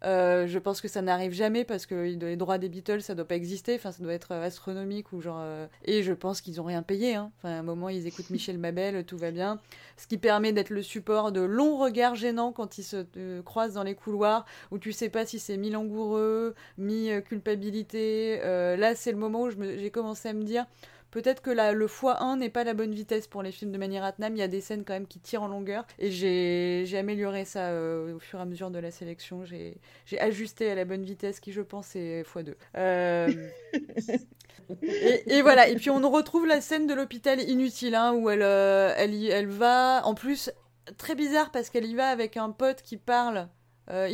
Euh, 0.04 0.46
je 0.46 0.58
pense 0.58 0.80
que 0.80 0.86
ça 0.88 1.02
n'arrive 1.02 1.32
jamais 1.32 1.64
parce 1.64 1.84
que 1.86 1.94
les 1.94 2.36
droits 2.36 2.58
des 2.58 2.68
Beatles, 2.68 3.00
ça 3.00 3.14
doit 3.14 3.24
pas 3.26 3.34
exister. 3.34 3.74
Enfin, 3.74 3.90
ça 3.90 4.02
doit 4.02 4.12
être 4.12 4.32
euh, 4.32 4.44
astronomique 4.44 5.12
ou 5.12 5.20
genre. 5.20 5.38
euh, 5.40 5.66
Et 5.84 6.02
je 6.02 6.12
pense 6.12 6.40
qu'ils 6.40 6.60
ont 6.60 6.64
rien 6.64 6.82
payé. 6.82 7.16
Hein. 7.16 7.32
Enfin, 7.38 7.48
à 7.50 7.58
un 7.58 7.62
moment, 7.62 7.88
ils 7.88 8.06
écoutent 8.06 8.30
Michel 8.30 8.58
Mabel, 8.58 9.04
tout 9.06 9.18
va 9.18 9.30
bien. 9.30 9.58
Ce 9.96 10.06
qui 10.06 10.18
permet 10.18 10.52
d'être 10.52 10.70
le 10.70 10.82
support 10.82 11.32
de 11.32 11.40
longs 11.40 11.76
regards 11.78 12.14
gênants 12.14 12.52
quand 12.52 12.78
ils 12.78 12.84
se 12.84 13.40
croisent 13.40 13.74
dans 13.74 13.82
les 13.82 13.96
couloirs 13.96 14.44
où 14.70 14.78
tu 14.78 14.92
sais 14.92 15.08
pas 15.08 15.26
si 15.26 15.40
c'est 15.40 15.56
mi-langoureux, 15.56 16.54
mi-culpabilité. 16.78 18.38
Là, 18.76 18.94
c'est 18.94 19.12
le 19.12 19.18
moment 19.18 19.42
où 19.42 19.50
j'ai 19.50 19.90
commencé 19.90 20.28
à 20.28 20.32
me 20.32 20.42
dire. 20.44 20.66
Peut-être 21.10 21.40
que 21.42 21.50
la, 21.50 21.72
le 21.72 21.86
x1 21.86 22.36
n'est 22.38 22.50
pas 22.50 22.64
la 22.64 22.74
bonne 22.74 22.92
vitesse 22.94 23.26
pour 23.26 23.42
les 23.42 23.52
films 23.52 23.72
de 23.72 23.78
Mani 23.78 23.98
Ratnam. 23.98 24.34
Il 24.36 24.38
y 24.38 24.42
a 24.42 24.48
des 24.48 24.60
scènes 24.60 24.84
quand 24.84 24.92
même 24.92 25.06
qui 25.06 25.20
tirent 25.20 25.42
en 25.42 25.48
longueur. 25.48 25.86
Et 25.98 26.10
j'ai 26.10 26.98
amélioré 26.98 27.44
ça 27.44 27.68
euh, 27.70 28.14
au 28.14 28.18
fur 28.18 28.38
et 28.38 28.42
à 28.42 28.44
mesure 28.44 28.70
de 28.70 28.78
la 28.78 28.90
sélection. 28.90 29.44
J'ai 29.44 29.78
j'ai 30.06 30.20
ajusté 30.20 30.70
à 30.70 30.74
la 30.74 30.84
bonne 30.84 31.04
vitesse 31.04 31.40
qui, 31.40 31.52
je 31.52 31.62
pense, 31.62 31.96
est 31.96 32.22
x2. 32.22 32.54
Euh, 32.76 33.28
et, 34.82 35.36
et 35.38 35.42
voilà. 35.42 35.68
Et 35.68 35.76
puis 35.76 35.90
on 35.90 36.00
retrouve 36.10 36.46
la 36.46 36.60
scène 36.60 36.86
de 36.86 36.94
l'hôpital 36.94 37.40
inutile 37.40 37.94
hein, 37.94 38.12
où 38.12 38.30
elle, 38.30 38.42
euh, 38.42 38.92
elle, 38.96 39.14
y- 39.14 39.28
elle 39.28 39.46
va. 39.48 40.02
En 40.04 40.14
plus, 40.14 40.50
très 40.96 41.14
bizarre 41.14 41.50
parce 41.50 41.70
qu'elle 41.70 41.86
y 41.86 41.94
va 41.94 42.08
avec 42.08 42.36
un 42.36 42.50
pote 42.50 42.82
qui 42.82 42.96
parle. 42.96 43.48
Euh, 43.90 44.08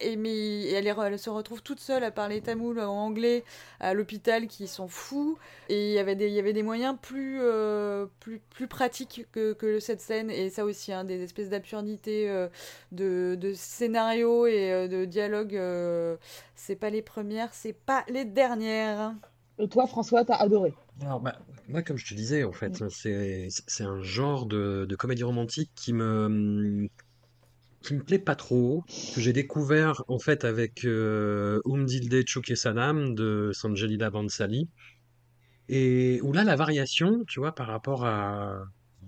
et, 0.00 0.16
mais 0.16 0.30
et 0.36 0.72
elle, 0.72 0.86
est- 0.86 0.94
elle 1.06 1.18
se 1.18 1.30
retrouve 1.30 1.62
toute 1.62 1.80
seule 1.80 2.04
à 2.04 2.10
parler 2.10 2.40
tamoul 2.40 2.80
en 2.80 2.88
anglais 2.92 3.44
à 3.80 3.94
l'hôpital 3.94 4.46
qui 4.48 4.66
sont 4.68 4.88
fous 4.88 5.38
et 5.68 5.88
il 5.90 5.92
y 5.94 5.98
avait 5.98 6.16
des 6.16 6.26
il 6.28 6.32
y 6.34 6.38
avait 6.38 6.52
des 6.52 6.62
moyens 6.62 6.96
plus 7.00 7.38
euh, 7.40 8.06
plus 8.20 8.40
plus 8.50 8.66
pratiques 8.66 9.26
que, 9.32 9.52
que 9.52 9.80
cette 9.80 10.00
scène. 10.00 10.30
Et 10.30 10.50
ça 10.50 10.64
aussi 10.64 10.92
hein, 10.92 11.04
des 11.04 11.22
espèces 11.22 11.48
d'absurdités 11.50 12.28
euh, 12.28 12.48
de, 12.92 13.36
de 13.40 13.52
scénario 13.54 14.46
et 14.46 14.72
euh, 14.72 14.88
de 14.88 15.04
dialogue 15.04 15.54
euh, 15.56 16.16
c'est 16.56 16.76
pas 16.76 16.90
les 16.90 17.02
premières 17.02 17.54
c'est 17.54 17.72
pas 17.74 18.04
les 18.08 18.24
dernières. 18.24 19.14
Et 19.58 19.68
toi, 19.68 19.86
François, 19.86 20.24
t'as 20.24 20.36
adoré. 20.36 20.74
Alors, 21.00 21.20
bah, 21.20 21.38
moi, 21.68 21.82
comme 21.82 21.96
je 21.96 22.06
te 22.06 22.14
disais, 22.14 22.44
en 22.44 22.52
fait, 22.52 22.88
c'est 22.90 23.48
c'est 23.50 23.84
un 23.84 24.02
genre 24.02 24.46
de, 24.46 24.86
de 24.88 24.96
comédie 24.96 25.22
romantique 25.24 25.70
qui 25.74 25.92
me 25.92 26.88
qui 27.82 27.94
me 27.94 28.02
plaît 28.02 28.18
pas 28.18 28.34
trop, 28.36 28.84
que 29.14 29.20
j'ai 29.20 29.32
découvert 29.32 30.04
en 30.08 30.18
fait 30.18 30.44
avec 30.44 30.84
euh, 30.84 31.60
Umdilde 31.66 32.26
Chukesanam 32.26 33.14
de 33.14 33.50
Sanjalila 33.54 34.10
Bansali, 34.10 34.68
et 35.68 36.20
où 36.22 36.32
là 36.32 36.44
la 36.44 36.56
variation, 36.56 37.24
tu 37.26 37.40
vois, 37.40 37.54
par 37.54 37.66
rapport 37.68 38.04
à 38.04 38.64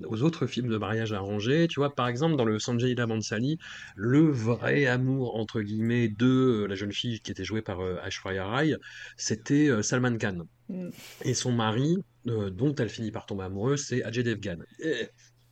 aux 0.07 0.23
autres 0.23 0.47
films 0.47 0.69
de 0.69 0.79
mariage 0.79 1.13
arrangé, 1.13 1.67
tu 1.69 1.81
vois, 1.81 1.95
par 1.95 2.09
exemple 2.09 2.37
dans 2.37 2.45
le 2.47 2.59
Sanjalila 2.59 3.07
Bansali, 3.07 3.59
le 3.97 4.31
vrai 4.31 4.87
amour 4.87 5.37
entre 5.37 5.61
guillemets 5.61 6.09
de 6.09 6.27
euh, 6.65 6.67
la 6.67 6.75
jeune 6.75 6.93
fille 6.93 7.21
qui 7.21 7.31
était 7.31 7.45
jouée 7.45 7.61
par 7.61 7.81
euh, 7.81 7.99
Aishwarya 8.05 8.47
Rai, 8.47 8.75
c'était 9.17 9.69
euh, 9.69 9.83
Salman 9.83 10.17
Khan. 10.17 10.47
Mm. 10.69 10.89
Et 11.25 11.35
son 11.35 11.53
mari, 11.53 11.97
euh, 12.29 12.51
dont 12.51 12.75
elle 12.77 12.89
finit 12.89 13.11
par 13.11 13.27
tomber 13.27 13.45
amoureuse, 13.45 13.85
c'est 13.85 14.03
Ajay 14.05 14.23
Devgan. 14.23 14.59
Eh, 14.83 15.09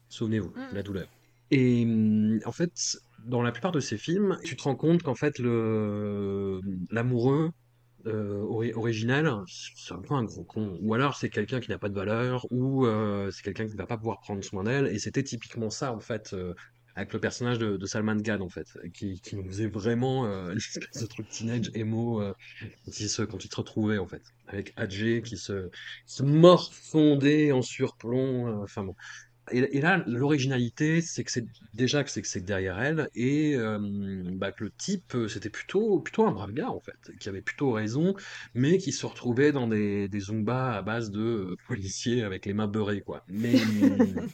Souvenez-vous, 0.08 0.50
Mm. 0.56 0.74
la 0.74 0.82
douleur. 0.82 1.08
Et 1.50 1.84
hum, 1.84 2.40
en 2.46 2.52
fait, 2.52 2.72
dans 3.24 3.42
la 3.42 3.52
plupart 3.52 3.72
de 3.72 3.80
ces 3.80 3.98
films, 3.98 4.38
tu 4.44 4.56
te 4.56 4.62
rends 4.62 4.76
compte 4.76 5.02
qu'en 5.02 5.14
fait, 5.14 5.38
l'amoureux 6.90 7.50
euh, 8.06 8.42
ori- 8.42 8.72
original, 8.74 9.42
c'est 9.48 9.94
un 9.94 10.00
peu 10.00 10.14
un 10.14 10.24
gros 10.24 10.44
con. 10.44 10.78
Ou 10.80 10.94
alors 10.94 11.16
c'est 11.16 11.30
quelqu'un 11.30 11.60
qui 11.60 11.70
n'a 11.70 11.78
pas 11.78 11.88
de 11.88 11.94
valeur, 11.94 12.46
ou 12.50 12.86
euh, 12.86 13.30
c'est 13.30 13.42
quelqu'un 13.42 13.66
qui 13.66 13.72
ne 13.72 13.78
va 13.78 13.86
pas 13.86 13.96
pouvoir 13.96 14.20
prendre 14.20 14.42
soin 14.42 14.64
d'elle. 14.64 14.86
Et 14.88 14.98
c'était 14.98 15.22
typiquement 15.22 15.70
ça, 15.70 15.92
en 15.92 16.00
fait, 16.00 16.32
euh, 16.32 16.54
avec 16.94 17.12
le 17.12 17.20
personnage 17.20 17.58
de, 17.58 17.84
Salman 17.86 18.20
Khan, 18.22 18.40
en 18.40 18.48
fait, 18.48 18.66
qui, 18.94 19.20
nous 19.32 19.44
faisait 19.46 19.68
vraiment 19.68 20.26
euh, 20.26 20.52
l'espèce 20.54 21.02
de 21.02 21.06
truc 21.06 21.28
teenage 21.28 21.70
emo 21.74 22.22
quand 22.84 23.00
il 23.00 23.08
se, 23.08 23.22
quand 23.22 23.54
retrouvait, 23.54 23.98
en 23.98 24.06
fait, 24.06 24.22
avec 24.46 24.72
Adjé 24.76 25.22
qui 25.22 25.36
se, 25.36 25.68
se 26.06 26.22
morfondait 26.22 27.52
en 27.52 27.62
surplomb. 27.62 28.62
Enfin 28.62 28.84
bon. 28.84 28.94
Et, 29.52 29.76
et 29.76 29.80
là, 29.80 30.02
l'originalité, 30.06 31.00
c'est 31.02 31.24
que 31.24 31.30
c'est 31.30 31.46
déjà 31.74 32.04
que 32.04 32.10
c'est 32.10 32.22
que 32.22 32.28
c'est 32.28 32.44
derrière 32.44 32.78
elle 32.80 33.08
et 33.14 33.54
euh, 33.56 33.78
bah, 34.34 34.52
que 34.52 34.64
le 34.64 34.70
type, 34.70 35.14
euh, 35.14 35.28
c'était 35.28 35.50
plutôt 35.50 36.00
plutôt 36.00 36.26
un 36.26 36.32
brave 36.32 36.52
gars 36.52 36.70
en 36.70 36.80
fait, 36.80 37.10
qui 37.18 37.28
avait 37.28 37.42
plutôt 37.42 37.72
raison, 37.72 38.14
mais 38.54 38.78
qui 38.78 38.92
se 38.92 39.06
retrouvait 39.06 39.52
dans 39.52 39.66
des 39.68 40.08
des 40.08 40.20
zumba 40.20 40.76
à 40.76 40.82
base 40.82 41.10
de 41.10 41.20
euh, 41.20 41.56
policiers 41.66 42.22
avec 42.22 42.46
les 42.46 42.54
mains 42.54 42.68
beurrées 42.68 43.02
quoi. 43.02 43.24
Mais 43.28 43.54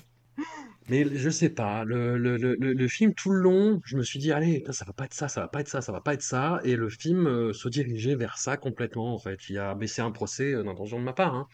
mais 0.89 1.07
je 1.17 1.31
sais 1.31 1.49
pas, 1.51 1.85
le, 1.85 2.19
le, 2.19 2.37
le, 2.37 2.57
le 2.59 2.73
le 2.75 2.89
film 2.89 3.15
tout 3.15 3.31
le 3.31 3.41
long, 3.41 3.81
je 3.85 3.97
me 3.97 4.03
suis 4.03 4.19
dit 4.19 4.33
allez, 4.33 4.65
ça 4.71 4.85
va 4.85 4.93
pas 4.93 5.05
être 5.07 5.15
ça, 5.15 5.29
ça 5.29 5.41
va 5.41 5.49
pas 5.49 5.61
être 5.61 5.69
ça, 5.69 5.81
ça 5.81 5.93
va 5.93 6.01
pas 6.01 6.15
être 6.15 6.23
ça, 6.23 6.61
et 6.65 6.77
le 6.77 6.89
film 6.91 7.27
euh, 7.27 7.53
se 7.55 7.69
dirigeait 7.69 8.17
vers 8.17 8.37
ça 8.39 8.57
complètement 8.57 9.15
en 9.15 9.19
fait. 9.19 9.49
Il 9.49 9.59
a 9.59 9.75
baissé 9.75 10.03
un 10.03 10.11
procès 10.11 10.53
euh, 10.55 10.63
d'intention 10.63 10.99
de 10.99 11.05
ma 11.05 11.13
part, 11.15 11.35
hein. 11.35 11.49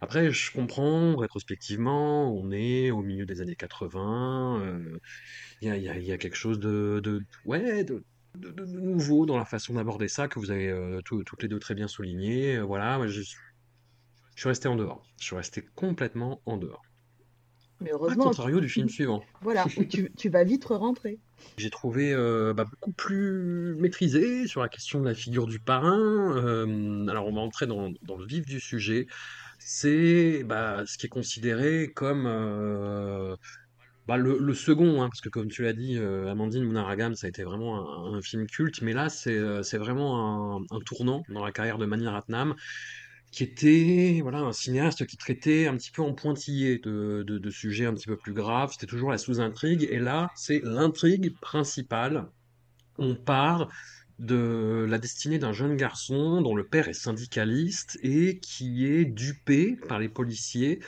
Après, 0.00 0.30
je 0.30 0.52
comprends, 0.52 1.16
rétrospectivement, 1.16 2.32
on 2.32 2.50
est 2.52 2.90
au 2.90 3.02
milieu 3.02 3.26
des 3.26 3.40
années 3.40 3.56
80, 3.56 4.60
euh, 4.62 4.98
il 5.60 5.68
y 5.68 5.70
a, 5.70 5.76
y 5.98 6.04
y 6.12 6.18
quelque 6.18 6.36
chose 6.36 6.60
de, 6.60 7.00
de, 7.02 7.20
ouais, 7.44 7.82
de, 7.84 8.04
de- 8.36 8.50
de 8.50 8.64
nouveau 8.64 9.26
dans 9.26 9.36
la 9.36 9.44
façon 9.44 9.74
d'aborder 9.74 10.08
ça 10.08 10.28
que 10.28 10.38
vous 10.38 10.50
avez 10.52 10.68
euh, 10.68 11.00
toutes 11.02 11.42
les 11.42 11.48
deux 11.48 11.58
très 11.58 11.74
bien 11.74 11.88
souligné. 11.88 12.56
Euh, 12.56 12.62
Voilà, 12.62 13.06
je, 13.08 13.22
je 13.22 14.40
suis 14.42 14.48
resté 14.48 14.68
en 14.68 14.76
dehors. 14.76 15.04
Je 15.20 15.24
suis 15.26 15.36
resté 15.36 15.64
complètement 15.74 16.40
en 16.46 16.56
dehors. 16.58 16.82
Mais 17.80 17.90
À 17.90 17.94
heureusement, 17.94 18.24
contrario 18.24 18.60
du 18.60 18.68
film 18.68 18.88
suivant. 18.88 19.22
voilà, 19.42 19.64
tu, 19.90 20.12
tu 20.16 20.28
vas 20.28 20.44
vite 20.44 20.64
rentrer. 20.64 21.18
J'ai 21.56 21.70
trouvé 21.70 22.12
euh, 22.12 22.52
bah, 22.52 22.64
beaucoup 22.64 22.92
plus 22.92 23.74
maîtrisé 23.76 24.46
sur 24.46 24.60
la 24.62 24.68
question 24.68 25.00
de 25.00 25.04
la 25.06 25.14
figure 25.14 25.46
du 25.46 25.60
parrain. 25.60 26.36
Euh, 26.36 27.06
alors, 27.08 27.26
on 27.26 27.32
va 27.32 27.40
entrer 27.40 27.66
dans, 27.66 27.90
dans 28.02 28.16
le 28.16 28.26
vif 28.26 28.46
du 28.46 28.60
sujet. 28.60 29.06
C'est 29.70 30.44
bah, 30.44 30.84
ce 30.86 30.96
qui 30.96 31.04
est 31.06 31.08
considéré 31.10 31.92
comme 31.94 32.24
euh, 32.26 33.36
bah, 34.06 34.16
le, 34.16 34.54
second, 34.54 35.02
hein, 35.02 35.10
parce 35.10 35.20
que 35.20 35.28
comme 35.28 35.48
tu 35.48 35.62
l'as 35.62 35.74
dit, 35.74 35.98
euh, 35.98 36.30
Amandine 36.30 36.64
Munaragam, 36.64 37.14
ça 37.14 37.26
a 37.26 37.28
été 37.28 37.44
vraiment 37.44 38.14
un, 38.14 38.22
film 38.22 38.46
culte, 38.46 38.80
mais 38.80 38.94
là, 38.94 39.10
c'est 39.10 39.36
euh, 39.36 39.62
c'est 39.62 39.76
vraiment 39.76 40.56
un, 40.56 40.62
un 40.70 40.80
tournant 40.86 41.22
dans 41.28 41.44
la 41.44 41.52
carrière 41.52 41.76
de 41.76 41.84
Mani 41.84 42.08
Ratnam, 42.08 42.54
qui 43.30 43.44
était 43.44 44.20
voilà, 44.22 44.38
un 44.38 44.52
cinéaste 44.52 45.04
qui 45.04 45.18
traitait 45.18 45.66
un 45.66 45.76
petit 45.76 45.90
peu 45.90 46.00
en 46.00 46.14
pointillé 46.14 46.78
de, 46.78 47.22
de, 47.26 47.36
de 47.36 47.50
sujets 47.50 47.84
un 47.84 47.92
petit 47.92 48.06
peu 48.06 48.16
plus 48.16 48.32
graves. 48.32 48.72
C'était 48.72 48.86
toujours 48.86 49.10
la 49.10 49.18
sous-intrigue, 49.18 49.86
et 49.90 49.98
là, 49.98 50.30
c'est 50.34 50.62
l'intrigue 50.64 51.38
principale. 51.42 52.26
On 52.96 53.14
part 53.14 53.68
de 54.18 54.86
la 54.88 54.98
destinée 54.98 55.38
d'un 55.38 55.52
jeune 55.52 55.76
garçon 55.76 56.40
dont 56.42 56.56
le 56.56 56.66
père 56.66 56.88
est 56.88 56.94
syndicaliste 56.94 57.98
et 58.02 58.38
qui 58.40 58.86
est 58.86 59.04
dupé 59.04 59.76
par 59.88 59.98
les 59.98 60.08
policiers 60.08 60.80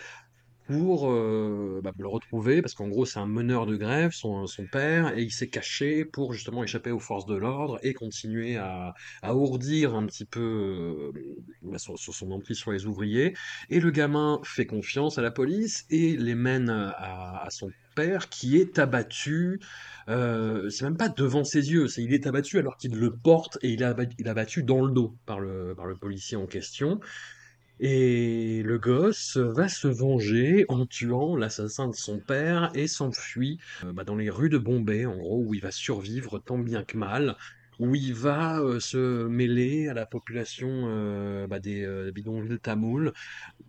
pour 0.71 1.11
euh, 1.11 1.81
bah, 1.83 1.91
le 1.99 2.07
retrouver, 2.07 2.63
parce 2.63 2.75
qu'en 2.75 2.89
gros 2.89 3.05
c'est 3.05 3.19
un 3.19 3.27
meneur 3.27 3.67
de 3.67 3.77
grève, 3.77 4.13
son, 4.13 4.47
père, 4.71 5.17
et 5.19 5.23
il 5.23 5.33
s'est 5.33 5.49
caché 5.49 6.05
pour 6.05 6.33
justement 6.33 6.63
échapper 6.63 6.93
aux 6.93 7.01
forces 7.01 7.27
de 7.27 7.35
l'ordre 7.35 7.81
et 7.83 7.93
continuer 7.93 8.57
à, 8.57 8.95
à 9.23 9.35
ourdir 9.35 9.97
un 9.97 10.07
petit 10.07 10.25
peu 10.25 10.41
euh, 10.41 11.13
bah, 11.63 11.79
sur, 11.79 11.99
son 11.99 12.31
emprise 12.31 12.59
sur 12.59 12.71
les 12.71 12.87
ouvriers. 12.87 13.35
Et 13.69 13.81
le 13.81 13.91
gamin 13.91 14.41
fait 14.45 14.67
confiance 14.67 15.19
à 15.19 15.23
la 15.23 15.33
police 15.33 15.87
et 15.91 16.17
les 16.17 16.37
mène 16.37 16.71
à, 16.71 17.47
son 17.51 17.71
père 17.97 18.29
qui 18.29 18.57
est 18.57 18.79
abattu, 18.79 19.61
euh, 20.09 20.71
c'est 20.71 20.85
même 20.85 20.97
pas 20.97 21.09
devant 21.09 21.43
ses 21.43 21.73
yeux, 21.73 21.89
c'est 21.89 22.05
il 22.05 22.15
est 22.15 22.29
abattu 22.29 22.59
alors 22.59 22.77
qu'il 22.77 22.95
le 22.95 23.11
porte 23.11 23.59
et 23.63 23.71
il 23.71 23.83
est 23.83 24.29
abattu, 24.29 24.61
il 24.61 24.67
dans 24.67 24.85
le 24.85 24.93
dos 24.93 25.17
par 25.27 25.41
le, 25.41 25.75
par 25.75 25.87
le 25.87 25.97
policier 25.97 26.37
en 26.37 26.47
question. 26.47 27.01
Et 27.83 28.63
le 28.63 28.79
gosse 28.79 29.39
va 29.39 29.67
se 29.69 29.89
venger 29.89 30.67
en 30.69 30.85
tuant 30.85 31.35
l'assassin 31.35 31.89
de 31.89 31.95
son 31.95 32.19
père 32.21 32.71
et 32.75 32.87
s'enfuit 32.87 33.59
euh, 33.85 33.93
bah, 33.95 34.05
dans 34.05 34.17
les 34.17 34.29
rues 34.29 34.51
de 34.51 34.59
Bombay, 34.59 35.07
en 35.07 35.17
gros, 35.17 35.43
où 35.43 35.55
il 35.55 35.63
va 35.63 35.71
survivre 35.71 36.39
tant 36.39 36.59
bien 36.59 36.85
que 36.85 36.99
mal, 36.99 37.37
où 37.79 37.95
il 37.95 38.13
va 38.13 38.61
euh, 38.61 38.81
se 38.81 39.27
mêler 39.27 39.89
à 39.89 39.95
la 39.95 40.05
population 40.05 40.69
euh, 40.69 41.47
bah, 41.47 41.59
des 41.59 42.13
bidonvilles 42.13 42.61
tamouls, 42.61 43.13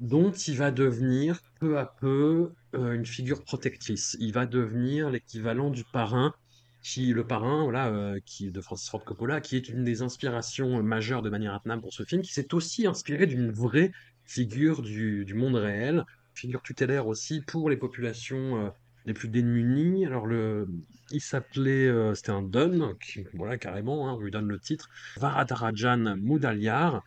dont 0.01 0.31
il 0.31 0.57
va 0.57 0.71
devenir 0.71 1.39
peu 1.61 1.77
à 1.77 1.85
peu 1.85 2.51
une 2.73 3.05
figure 3.05 3.43
protectrice. 3.45 4.17
Il 4.19 4.33
va 4.33 4.45
devenir 4.45 5.09
l'équivalent 5.09 5.69
du 5.69 5.85
parrain 5.85 6.33
qui 6.81 7.13
le 7.13 7.25
parrain, 7.25 7.63
voilà, 7.63 7.87
euh, 7.89 8.19
qui 8.25 8.51
de 8.51 8.61
Francis 8.61 8.89
Ford 8.89 9.03
Coppola, 9.03 9.39
qui 9.41 9.55
est 9.55 9.69
une 9.69 9.83
des 9.83 10.01
inspirations 10.01 10.79
euh, 10.79 10.81
majeures 10.81 11.21
de 11.21 11.29
Mani 11.29 11.47
Ratnam 11.47 11.81
pour 11.81 11.93
ce 11.93 12.03
film, 12.03 12.21
qui 12.21 12.33
s'est 12.33 12.53
aussi 12.53 12.87
inspiré 12.87 13.27
d'une 13.27 13.51
vraie 13.51 13.91
figure 14.25 14.81
du, 14.81 15.25
du 15.25 15.33
monde 15.33 15.55
réel, 15.55 16.05
figure 16.33 16.61
tutélaire 16.61 17.07
aussi 17.07 17.41
pour 17.41 17.69
les 17.69 17.77
populations 17.77 18.65
euh, 18.65 18.69
les 19.05 19.13
plus 19.13 19.29
démunies. 19.29 20.05
Alors 20.05 20.25
le, 20.25 20.67
il 21.11 21.21
s'appelait, 21.21 21.91
c'était 22.15 22.31
un 22.31 22.41
Don, 22.41 22.95
voilà 23.33 23.57
carrément, 23.57 24.07
hein, 24.07 24.13
on 24.13 24.19
lui 24.19 24.31
donne 24.31 24.47
le 24.47 24.59
titre, 24.59 24.89
Varadarajan 25.17 26.15
Mudaliar. 26.17 27.03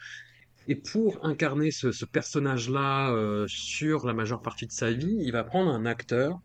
Et 0.66 0.76
pour 0.76 1.24
incarner 1.24 1.70
ce, 1.70 2.04
personnage-là 2.04 3.44
sur 3.48 4.06
la 4.06 4.14
majeure 4.14 4.42
partie 4.42 4.66
de 4.66 4.72
sa 4.72 4.90
vie, 4.90 5.18
il 5.20 5.30
va 5.30 5.44
prendre 5.44 5.70
un 5.70 5.86
acteur 5.86 6.40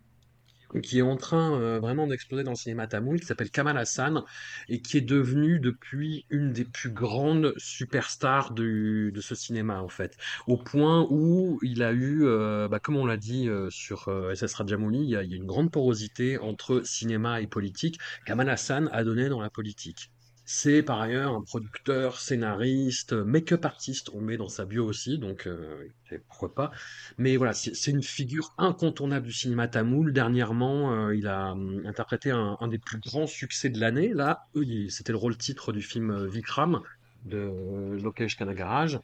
qui 0.84 1.00
est 1.00 1.04
en 1.04 1.16
train 1.18 1.60
euh, 1.60 1.80
vraiment 1.80 2.08
d'exploser 2.08 2.44
dans 2.44 2.52
le 2.52 2.58
cinéma 2.58 2.88
tamoul, 2.88 3.20
qui 3.20 3.26
s'appelle 3.26 3.50
Kamal 3.50 3.78
Hassan, 3.78 4.24
et 4.68 4.82
qui 4.82 4.98
est 4.98 5.02
devenu 5.02 5.60
depuis 5.60 6.26
une 6.30 6.52
des 6.54 6.66
plus 6.66 6.92
grandes 6.92 7.54
superstars 7.58 8.52
de 8.52 9.12
ce 9.20 9.36
cinéma, 9.36 9.82
en 9.82 9.90
fait. 9.90 10.18
Au 10.48 10.58
point 10.58 11.08
où 11.10 11.60
il 11.64 11.84
a 11.84 11.92
eu, 11.92 12.26
euh, 12.26 12.68
bah, 12.68 12.80
comme 12.80 12.98
on 12.98 13.06
l'a 13.06 13.18
dit 13.18 13.50
euh, 13.50 13.70
sur 13.70 14.10
SS 14.34 14.54
Rajamouli, 14.56 15.00
il 15.00 15.06
y, 15.06 15.08
il 15.08 15.32
y 15.32 15.34
a 15.34 15.38
une 15.38 15.46
grande 15.46 15.72
porosité 15.72 16.38
entre 16.38 16.82
cinéma 16.86 17.42
et 17.42 17.48
politique. 17.48 18.00
Kamal 18.26 18.50
Hassan 18.50 18.90
a 18.92 19.04
donné 19.04 19.30
dans 19.30 19.42
la 19.42 19.50
politique. 19.50 20.12
C'est 20.52 20.82
par 20.82 21.00
ailleurs 21.00 21.36
un 21.36 21.44
producteur, 21.44 22.20
scénariste, 22.20 23.14
make-up 23.14 23.66
artiste, 23.66 24.10
on 24.16 24.20
met 24.20 24.36
dans 24.36 24.50
sa 24.50 24.66
bio 24.66 24.84
aussi, 24.84 25.20
donc 25.20 25.46
euh, 25.46 25.88
pourquoi 26.28 26.56
pas. 26.56 26.72
Mais 27.20 27.38
voilà, 27.38 27.54
c'est 27.54 27.92
une 27.92 28.02
figure 28.02 28.56
incontournable 28.58 29.28
du 29.28 29.32
cinéma 29.32 29.68
tamoul. 29.68 30.12
Dernièrement, 30.12 30.92
euh, 30.92 31.16
il 31.16 31.28
a 31.28 31.52
hum, 31.52 31.84
interprété 31.86 32.32
un, 32.32 32.58
des 32.68 32.80
plus 32.80 32.98
grands 32.98 33.28
succès 33.28 33.70
de 33.70 33.80
l'année. 33.80 34.12
Là, 34.12 34.48
c'était 34.90 35.12
le 35.12 35.20
rôle 35.20 35.38
titre 35.38 35.72
du 35.72 35.84
film 35.84 36.10
euh, 36.10 36.28
Vikram 36.28 36.82
de 37.26 38.00
Lokesh 38.02 38.36
Kanagaraj, 38.36 39.00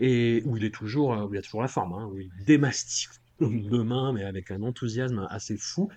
et 0.00 0.42
où 0.44 0.58
il 0.58 0.66
est 0.66 0.74
toujours, 0.74 1.12
où 1.12 1.32
il 1.32 1.38
a 1.38 1.42
toujours 1.42 1.62
la 1.62 1.68
forme, 1.68 1.94
hein, 1.94 2.10
où 2.12 2.18
il 2.18 2.30
démastique 2.44 3.08
de 3.40 3.78
main, 3.78 4.12
mais 4.12 4.24
avec 4.24 4.50
un 4.50 4.60
enthousiasme 4.60 5.26
assez 5.30 5.56
fou. 5.56 5.88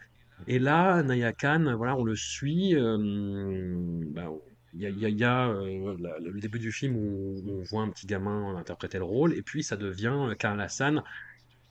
Et 0.47 0.59
là, 0.59 1.03
Naya 1.03 1.33
Khan, 1.33 1.75
voilà, 1.75 1.97
on 1.97 2.05
le 2.05 2.15
suit. 2.15 2.73
bah, 2.73 4.29
il 4.76 5.19
y 5.19 5.24
a, 5.24 5.49
euh, 5.49 5.95
le 6.19 6.39
début 6.39 6.59
du 6.59 6.71
film 6.71 6.95
où 6.95 7.43
on 7.47 7.63
voit 7.63 7.84
un 7.84 7.89
petit 7.89 8.07
gamin 8.07 8.55
interpréter 8.55 8.97
le 8.97 9.03
rôle, 9.03 9.34
et 9.34 9.41
puis 9.41 9.63
ça 9.63 9.78
devient 9.78 10.15
euh, 10.30 10.36
Karl 10.36 10.59
Hassan 10.59 11.03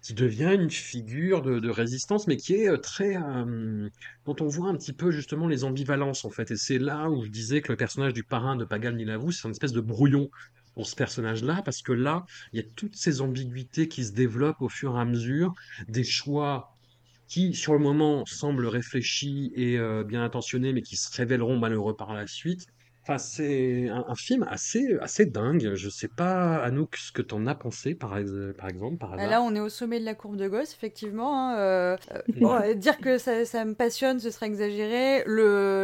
qui 0.03 0.15
devient 0.15 0.51
une 0.53 0.71
figure 0.71 1.43
de, 1.43 1.71
résistance, 1.71 2.27
mais 2.27 2.37
qui 2.37 2.55
est 2.55 2.69
euh, 2.69 2.77
très... 2.77 3.17
euh, 3.17 3.89
dont 4.27 4.37
on 4.41 4.49
voit 4.49 4.69
un 4.69 4.77
petit 4.77 4.93
peu 4.93 5.13
justement 5.13 5.47
les 5.47 5.63
ambivalences, 5.63 6.25
en 6.25 6.31
fait. 6.31 6.51
Et 6.51 6.57
c'est 6.57 6.79
là 6.79 7.09
où 7.09 7.25
je 7.25 7.31
disais 7.31 7.63
que 7.63 7.71
le 7.71 7.77
personnage 7.77 8.13
du 8.13 8.25
parrain 8.25 8.57
de 8.57 8.65
Pagal 8.65 8.97
Nilavou, 8.97 9.31
c'est 9.31 9.47
une 9.47 9.53
espèce 9.53 9.73
de 9.73 9.81
brouillon 9.81 10.29
pour 10.75 10.87
ce 10.89 10.97
personnage-là, 10.97 11.63
parce 11.65 11.83
que 11.83 11.93
là, 11.93 12.27
il 12.53 12.61
y 12.61 12.65
a 12.65 12.67
toutes 12.75 12.97
ces 12.97 13.21
ambiguïtés 13.21 13.87
qui 13.89 14.05
se 14.05 14.13
développent 14.13 14.63
au 14.63 14.69
fur 14.69 14.97
et 14.97 15.01
à 15.01 15.05
mesure, 15.05 15.55
des 15.87 16.05
choix 16.05 16.75
qui, 17.29 17.55
sur 17.55 17.73
le 17.73 17.79
moment, 17.79 18.25
semblent 18.27 18.67
réfléchis 18.67 19.53
et 19.55 19.79
bien 20.05 20.25
intentionnés, 20.25 20.73
mais 20.73 20.83
qui 20.83 20.97
se 20.97 21.15
révéleront 21.17 21.59
malheureux 21.59 21.95
par 21.95 22.15
la 22.15 22.27
suite. 22.27 22.67
Enfin, 23.05 23.19
c'est 23.19 23.89
un, 23.89 24.05
un 24.07 24.15
film 24.15 24.47
assez, 24.49 24.97
assez 25.01 25.27
dingue. 25.27 25.73
Je 25.75 25.89
sais 25.89 26.07
pas, 26.07 26.59
Anouk, 26.63 26.97
ce 26.97 27.11
que 27.11 27.21
t'en 27.23 27.47
as 27.49 27.55
pensé, 27.57 27.95
par, 27.97 28.17
ex- 28.17 28.31
par 28.57 28.69
exemple, 28.69 28.97
par 28.99 29.11
Ah, 29.13 29.17
hasard. 29.17 29.31
Là, 29.31 29.43
on 29.43 29.53
est 29.57 29.61
au 29.61 29.69
sommet 29.69 29.99
de 29.99 30.05
la 30.05 30.15
courbe 30.15 30.37
de 30.37 30.47
Gauss, 30.47 30.73
effectivement. 30.73 31.51
hein, 31.51 31.57
euh, 31.59 31.97
bon, 32.37 32.61
dire 32.77 32.99
que 32.99 33.19
ça, 33.19 33.45
ça 33.45 33.65
me 33.65 33.75
passionne, 33.75 34.21
ce 34.21 34.31
serait 34.31 34.47
exagéré. 34.47 35.25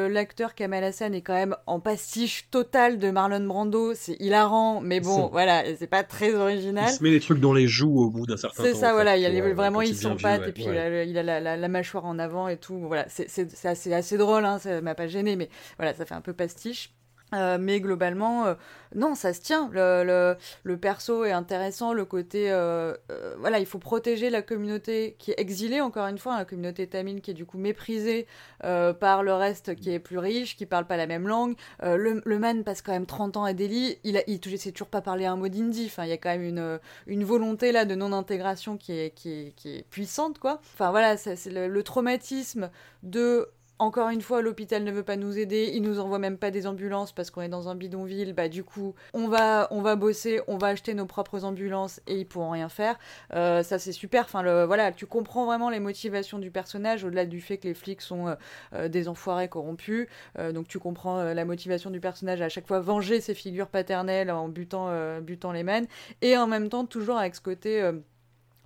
L'acteur 0.09 0.55
Kamal 0.55 0.85
Hassan 0.85 1.13
est 1.15 1.23
quand 1.23 1.35
même 1.35 1.57
en 1.67 1.81
pastiche 1.81 2.49
totale 2.51 2.99
de 2.99 3.11
Marlon 3.11 3.45
Brando. 3.47 3.95
C'est 3.95 4.17
hilarant, 4.21 4.81
mais 4.81 5.01
bon, 5.01 5.27
voilà, 5.27 5.65
c'est 5.77 5.87
pas 5.89 6.05
très 6.05 6.29
Il 6.29 6.37
original. 6.37 6.89
se 6.89 7.03
met 7.03 7.11
les 7.11 7.21
trucs 7.21 7.41
dans 7.41 7.53
les 7.53 7.67
joues 7.67 7.99
au 8.01 8.11
bout 8.11 8.27
d'un 8.27 8.37
certain 8.37 8.63
temps. 8.63 8.69
C'est 8.69 8.75
ça, 8.77 8.93
voilà, 8.93 9.13
fait, 9.15 9.21
il 9.21 9.23
y 9.23 9.27
a 9.27 9.31
les- 9.31 9.41
euh, 9.41 9.55
vraiment, 9.55 9.81
il 9.81 9.93
vieux, 9.93 9.97
s'empâte, 10.01 10.43
ouais, 10.43 10.49
et 10.51 10.53
puis 10.53 10.67
ouais. 10.69 10.73
il 11.05 11.15
a, 11.17 11.23
il 11.23 11.27
la, 11.27 11.41
la- 11.41 11.57
la 11.57 11.69
mâchoire 11.69 12.05
en 12.05 12.19
avant 12.21 12.47
et 12.49 12.57
tout. 12.59 12.79
Voilà, 12.87 13.07
c'est 13.09 13.29
c'est- 13.29 13.51
c'est 13.51 13.69
assez, 13.69 13.93
assez 13.93 14.17
drôle, 14.19 14.45
hein, 14.45 14.59
ça 14.61 14.81
m'a 14.81 14.95
pas 14.95 15.09
gêné, 15.09 15.35
mais 15.35 15.49
voilà, 15.79 15.95
ça 15.95 16.05
fait 16.05 16.15
un 16.15 16.21
peu 16.21 16.33
pastiche. 16.33 16.95
Euh, 17.35 17.59
mais 17.61 17.81
globalement, 17.81 18.47
euh, 18.47 18.55
non, 18.95 19.15
ça 19.15 19.35
se 19.35 19.41
tient. 19.41 19.69
Le, 19.73 20.03
le, 20.05 20.37
le, 20.63 20.77
perso 20.79 21.25
est 21.25 21.33
intéressant, 21.33 21.93
le 21.93 22.05
côté... 22.05 22.51
Euh, 22.51 22.95
voilà, 23.39 23.59
il 23.59 23.67
faut 23.67 23.79
protéger 23.79 24.31
la 24.31 24.41
communauté 24.43 25.17
qui 25.19 25.33
est 25.33 25.41
exilée, 25.41 25.81
encore 25.81 26.07
une 26.07 26.19
fois, 26.19 26.39
la 26.39 26.45
communauté 26.45 26.87
tamine 26.87 27.21
qui 27.21 27.33
est 27.33 27.35
du 27.35 27.45
coup 27.45 27.59
méprisée 27.59 28.27
par 28.61 29.23
le 29.23 29.35
reste 29.35 29.75
qui 29.75 29.91
est 29.93 29.99
plus 29.99 30.19
riche, 30.19 30.57
qui 30.57 30.67
parle 30.67 30.87
pas 30.87 30.97
la 30.97 31.07
même 31.07 31.29
langue. 31.29 31.55
le, 31.83 32.23
le 32.25 32.39
man 32.39 32.65
passe 32.65 32.83
quand 32.83 32.93
même 32.93 33.07
30 33.07 33.37
ans 33.37 33.45
à 33.45 33.53
Delhi, 33.53 33.99
il, 34.05 34.17
a, 34.17 34.23
il, 34.27 34.41
il 34.45 34.59
sait 34.59 34.73
toujours 34.73 34.89
pas 34.89 35.01
parler 35.01 35.27
un 35.27 35.37
mot 35.37 35.49
d'hindi. 35.49 35.85
Enfin, 35.87 36.05
il 36.05 36.11
y 36.11 36.13
a 36.13 36.17
quand 36.17 36.31
même 36.31 36.43
une, 36.43 36.81
une 37.07 37.25
volonté 37.25 37.73
là 37.73 37.85
de 37.85 37.95
non-intégration 37.95 38.77
qui 38.77 38.93
est, 38.93 39.11
qui, 39.15 39.31
est, 39.31 39.53
qui 39.55 39.77
est 39.77 39.83
puissante, 39.91 40.39
quoi. 40.39 40.61
Enfin 40.75 40.91
voilà, 40.91 41.17
c'est 41.17 41.47
le 41.47 41.83
traumatisme 41.83 42.71
de 43.03 43.49
encore 43.79 44.09
une 44.11 44.23
fois, 44.23 44.43
l'hôpital 44.43 44.83
ne 44.83 44.91
veut 44.91 45.03
pas 45.03 45.17
nous 45.17 45.39
aider, 45.39 45.71
il 45.73 45.83
nous 45.83 46.01
envoie 46.01 46.19
même 46.19 46.39
pas 46.39 46.51
des 46.51 46.67
ambulances 46.67 47.13
parce 47.13 47.31
qu'on 47.31 47.43
est 47.43 47.49
dans 47.49 47.69
un 47.69 47.75
bidonville. 47.75 48.33
Bah 48.33 48.49
du 48.49 48.65
coup, 48.65 48.95
on 49.15 49.29
va, 49.29 49.69
on 49.71 49.83
va 49.83 49.97
bosser, 49.97 50.41
on 50.49 50.59
va 50.59 50.69
acheter 50.69 50.95
nos 50.95 51.07
propres 51.07 51.45
ambulances 51.45 52.01
et 52.07 52.17
ils 52.17 52.27
pourront 52.27 52.51
rien 52.51 52.69
faire. 52.69 52.99
Euh, 53.35 53.63
ça 53.63 53.79
c'est 53.79 53.93
super. 53.93 54.25
Enfin 54.25 54.43
le, 54.43 54.65
voilà, 54.65 54.93
tu 54.93 55.07
comprends 55.07 55.47
vraiment 55.47 55.71
les 55.71 55.81
motivations 55.81 56.39
du 56.39 56.51
personnage 56.51 57.05
au-delà 57.05 57.25
du 57.25 57.41
fait 57.41 57.59
que 57.59 57.69
les 57.69 57.75
flics 57.75 58.01
sont 58.01 58.29
euh, 58.29 58.35
euh 58.75 58.89
des 58.89 59.09
enfoirés 59.09 59.49
corrompus. 59.49 60.09
Donc 60.55 60.67
tu 60.67 60.79
comprends 60.79 61.23
la 61.23 61.45
motivation 61.45 61.91
du 61.91 62.01
personnage 62.01 62.41
à, 62.41 62.49
chaque 62.49 62.67
fois 62.67 62.81
venger 62.81 63.21
ses 63.21 63.35
figures 63.35 63.69
paternelles 63.69 64.31
en 64.31 64.49
butant, 64.49 65.21
butant 65.21 65.53
les 65.53 65.63
mènes 65.63 65.87
et 66.23 66.37
en 66.37 66.47
même 66.47 66.69
temps 66.69 66.87
toujours 66.87 67.19
avec 67.19 67.35
ce 67.35 67.41
côté 67.41 67.93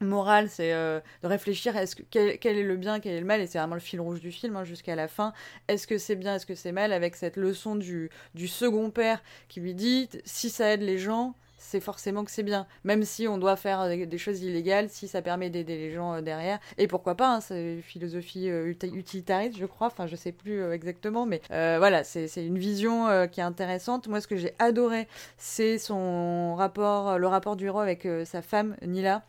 morale, 0.02 0.48
c'est 0.48 0.72
euh, 0.72 1.00
de 1.22 1.28
réfléchir 1.28 1.76
à 1.76 1.86
ce 1.86 1.96
que, 1.96 2.02
quel, 2.10 2.38
quel, 2.38 2.56
est 2.58 2.62
le 2.62 2.76
bien, 2.76 3.00
quel 3.00 3.14
est 3.14 3.20
le 3.20 3.26
mal, 3.26 3.40
et 3.40 3.46
c'est 3.46 3.58
vraiment 3.58 3.74
le 3.74 3.80
fil 3.80 4.00
rouge 4.00 4.20
du 4.20 4.32
film 4.32 4.56
hein, 4.56 4.64
jusqu'à 4.64 4.94
la 4.94 5.08
fin. 5.08 5.32
Est-ce 5.68 5.86
que 5.86 5.98
c'est 5.98 6.16
bien, 6.16 6.36
est-ce 6.36 6.46
que 6.46 6.54
c'est 6.54 6.72
mal, 6.72 6.92
avec 6.92 7.16
cette 7.16 7.36
leçon 7.36 7.76
du, 7.76 8.10
du 8.34 8.48
second 8.48 8.90
père 8.90 9.22
qui 9.48 9.60
lui 9.60 9.74
dit 9.74 10.08
si 10.24 10.50
ça 10.50 10.72
aide 10.72 10.82
les 10.82 10.98
gens, 10.98 11.34
c'est 11.62 11.80
forcément 11.80 12.24
que 12.24 12.30
c'est 12.30 12.42
bien. 12.42 12.66
Même 12.84 13.04
si 13.04 13.28
on 13.28 13.38
doit 13.38 13.56
faire 13.56 13.88
des, 13.88 14.18
choses 14.18 14.42
illégales, 14.42 14.88
si 14.90 15.08
ça 15.08 15.22
permet 15.22 15.48
d'aider 15.48 15.78
les 15.78 15.92
gens 15.92 16.14
euh, 16.14 16.20
derrière. 16.20 16.58
Et 16.76 16.86
pourquoi 16.86 17.14
pas, 17.14 17.36
hein, 17.36 17.40
c'est 17.40 17.74
une 17.74 17.82
philosophie 17.82 18.50
euh, 18.50 18.66
utilitariste, 18.66 19.56
je 19.56 19.66
crois. 19.66 19.86
Enfin, 19.86 20.06
je 20.06 20.16
sais 20.16 20.32
plus 20.32 20.70
exactement, 20.72 21.24
mais 21.24 21.40
voilà, 21.48 22.04
c'est 22.04 22.28
une 22.36 22.58
vision 22.58 23.06
qui 23.28 23.40
est 23.40 23.44
intéressante. 23.44 24.08
Moi, 24.08 24.20
ce 24.20 24.26
que 24.26 24.36
j'ai 24.36 24.54
adoré, 24.58 25.08
c'est 25.38 25.78
son 25.78 26.54
rapport, 26.56 27.18
le 27.18 27.26
rapport 27.26 27.56
du 27.56 27.66
héros 27.66 27.80
avec 27.80 28.06
sa 28.24 28.42
femme, 28.42 28.76
Nila 28.82 29.22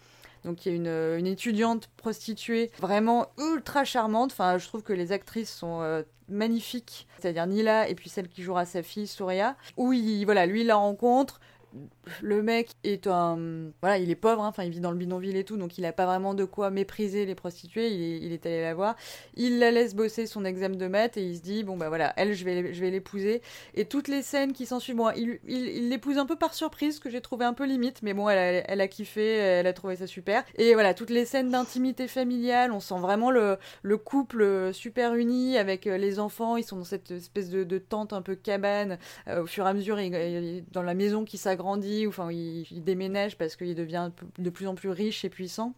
donc 0.46 0.66
il 0.66 0.70
y 0.70 0.72
a 0.74 0.76
une, 0.76 1.20
une, 1.20 1.28
étudiante 1.28 1.90
prostituée 1.98 2.72
vraiment 2.80 3.28
ultra 3.38 3.86
charmante. 3.86 4.32
Enfin, 4.32 4.58
je 4.58 4.68
trouve 4.68 4.84
que 4.84 4.94
les 4.94 5.12
actrices 5.12 5.54
sont 5.54 5.82
euh, 5.82 6.04
magnifiques, 6.28 7.08
c'est-à-dire 7.20 7.48
Nila 7.48 7.88
et 7.88 7.96
puis 7.96 8.10
celle 8.10 8.28
qui 8.28 8.44
jouera 8.44 8.66
sa 8.66 8.84
fille 8.84 9.08
Souria. 9.08 9.56
Où 9.78 9.94
il, 9.94 10.26
voilà, 10.26 10.46
lui 10.46 10.62
il 10.62 10.68
la 10.68 10.76
rencontre, 10.76 11.40
le 12.22 12.44
mec 12.44 12.72
est 12.84 13.08
un 13.08 13.72
voilà 13.82 13.98
il 13.98 14.10
est 14.12 14.16
pauvre 14.16 14.44
hein, 14.44 14.48
enfin 14.48 14.64
il 14.64 14.70
vit 14.70 14.80
dans 14.80 14.92
le 14.92 14.98
bidonville 14.98 15.36
et 15.36 15.44
tout 15.44 15.58
donc 15.58 15.78
il 15.78 15.86
a 15.86 15.94
pas 15.94 16.06
vraiment 16.06 16.34
de 16.34 16.46
quoi 16.46 16.70
mépriser 16.70 17.26
les 17.26 17.36
prostituées 17.36 17.90
il 17.92 18.32
est, 18.32 18.46
allé 18.46 18.62
la 18.62 18.74
voir. 18.74 18.96
Il 19.36 19.60
la 19.60 19.72
laisse 19.72 19.96
bosser 19.96 20.28
son 20.28 20.46
examen 20.46 20.76
de 20.76 20.88
maths 20.88 21.18
et 21.18 21.24
il 21.24 21.38
se 21.38 21.42
dit 21.42 21.64
bon 21.64 21.78
bah 21.78 21.90
voilà 21.90 22.14
elle 22.18 22.34
je 22.34 22.46
vais 22.46 22.74
je 22.74 22.82
vais 22.82 22.92
l'épouser. 22.92 23.42
Et 23.74 23.86
toutes 23.86 24.08
les 24.08 24.22
scènes 24.22 24.54
qui 24.54 24.66
s'ensuivent 24.66 24.98
bon 24.98 25.12
il 25.16 25.90
l'épouse 25.90 26.18
un 26.18 26.26
peu 26.26 26.36
par 26.36 26.54
surprise 26.54 27.00
que 27.00 27.10
j'ai 27.10 27.22
trouvé 27.22 27.46
un 27.46 27.54
peu 27.54 27.66
limite 27.66 28.02
mais 28.04 28.14
bon 28.14 28.30
elle 28.30 28.38
a, 28.38 28.72
elle 28.72 28.82
a 28.82 28.88
kiffé 28.88 29.38
elle 29.38 29.68
a 29.68 29.74
trouvé 29.74 29.96
ça 29.96 30.08
super. 30.08 30.44
Et 30.56 30.74
voilà 30.74 30.94
toutes 30.94 31.10
les 31.10 31.26
scènes 31.26 31.50
d'intimité 31.50 32.08
familiale 32.08 32.72
on 32.72 32.80
sent 32.80 33.00
vraiment 33.00 33.32
le 33.32 33.58
le 33.82 33.98
couple 33.98 34.74
super 34.74 35.16
uni 35.16 35.58
avec 35.58 35.86
les 35.86 36.20
enfants 36.20 36.58
ils 36.58 36.64
sont 36.64 36.78
dans 36.78 36.84
cette 36.84 37.12
espèce 37.12 37.50
de, 37.50 37.78
tente 37.78 38.14
un 38.14 38.22
peu 38.22 38.36
cabane 38.36 38.98
euh, 39.28 39.44
au 39.44 39.46
fur 39.48 39.66
et 39.66 39.70
à 39.70 39.74
mesure 39.74 39.98
dans 40.72 40.84
la 40.84 40.94
maison 40.94 41.26
qui 41.26 41.38
s'agrandit 41.38 41.63
grandit, 41.64 42.06
ou 42.06 42.10
enfin 42.10 42.32
il, 42.32 42.68
il 42.72 42.84
déménage 42.84 43.38
parce 43.38 43.56
qu'il 43.56 43.74
devient 43.76 44.12
de 44.38 44.50
plus 44.50 44.68
en 44.68 44.76
plus 44.76 44.90
riche 44.90 45.26
et 45.26 45.30
puissant. 45.30 45.74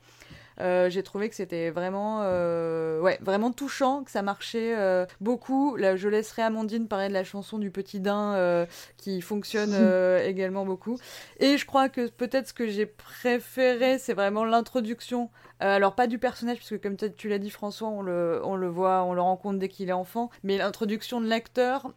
Euh, 0.62 0.90
j'ai 0.90 1.04
trouvé 1.04 1.30
que 1.30 1.36
c'était 1.36 1.70
vraiment, 1.70 2.22
euh, 2.24 3.00
ouais, 3.02 3.18
vraiment 3.22 3.52
touchant, 3.52 4.04
que 4.04 4.12
ça 4.12 4.22
marchait 4.22 4.76
euh, 4.78 5.06
beaucoup. 5.20 5.76
Là, 5.76 5.96
je 5.96 6.08
laisserai 6.08 6.44
Amandine 6.44 6.88
parler 6.88 7.10
de 7.10 7.14
la 7.14 7.24
chanson 7.24 7.58
du 7.58 7.72
petit 7.72 8.00
daim 8.00 8.66
qui 8.98 9.22
fonctionne 9.22 9.74
également 10.26 10.66
beaucoup. 10.66 10.98
Et 11.40 11.58
je 11.58 11.66
crois 11.66 11.90
que 11.90 12.10
peut-être 12.10 12.50
ce 12.50 12.54
que 12.54 12.68
j'ai 12.68 12.86
préféré, 12.86 13.98
c'est 13.98 14.14
vraiment 14.14 14.46
l'introduction. 14.46 15.30
Alors 15.60 15.96
pas 15.96 16.08
du 16.08 16.20
personnage, 16.20 16.58
puisque 16.58 16.82
comme 16.82 16.98
tu 16.98 17.30
l'as 17.30 17.40
dit 17.40 17.50
François, 17.50 17.88
on 17.88 18.02
le, 18.02 18.42
on 18.44 18.56
le 18.56 18.68
voit, 18.68 19.04
on 19.04 19.14
le 19.14 19.22
rencontre 19.22 19.60
dès 19.60 19.70
qu'il 19.70 19.90
est 19.90 19.94
enfant, 19.94 20.30
mais 20.44 20.58
l'introduction 20.58 21.22
de 21.22 21.28
l'acteur. 21.28 21.94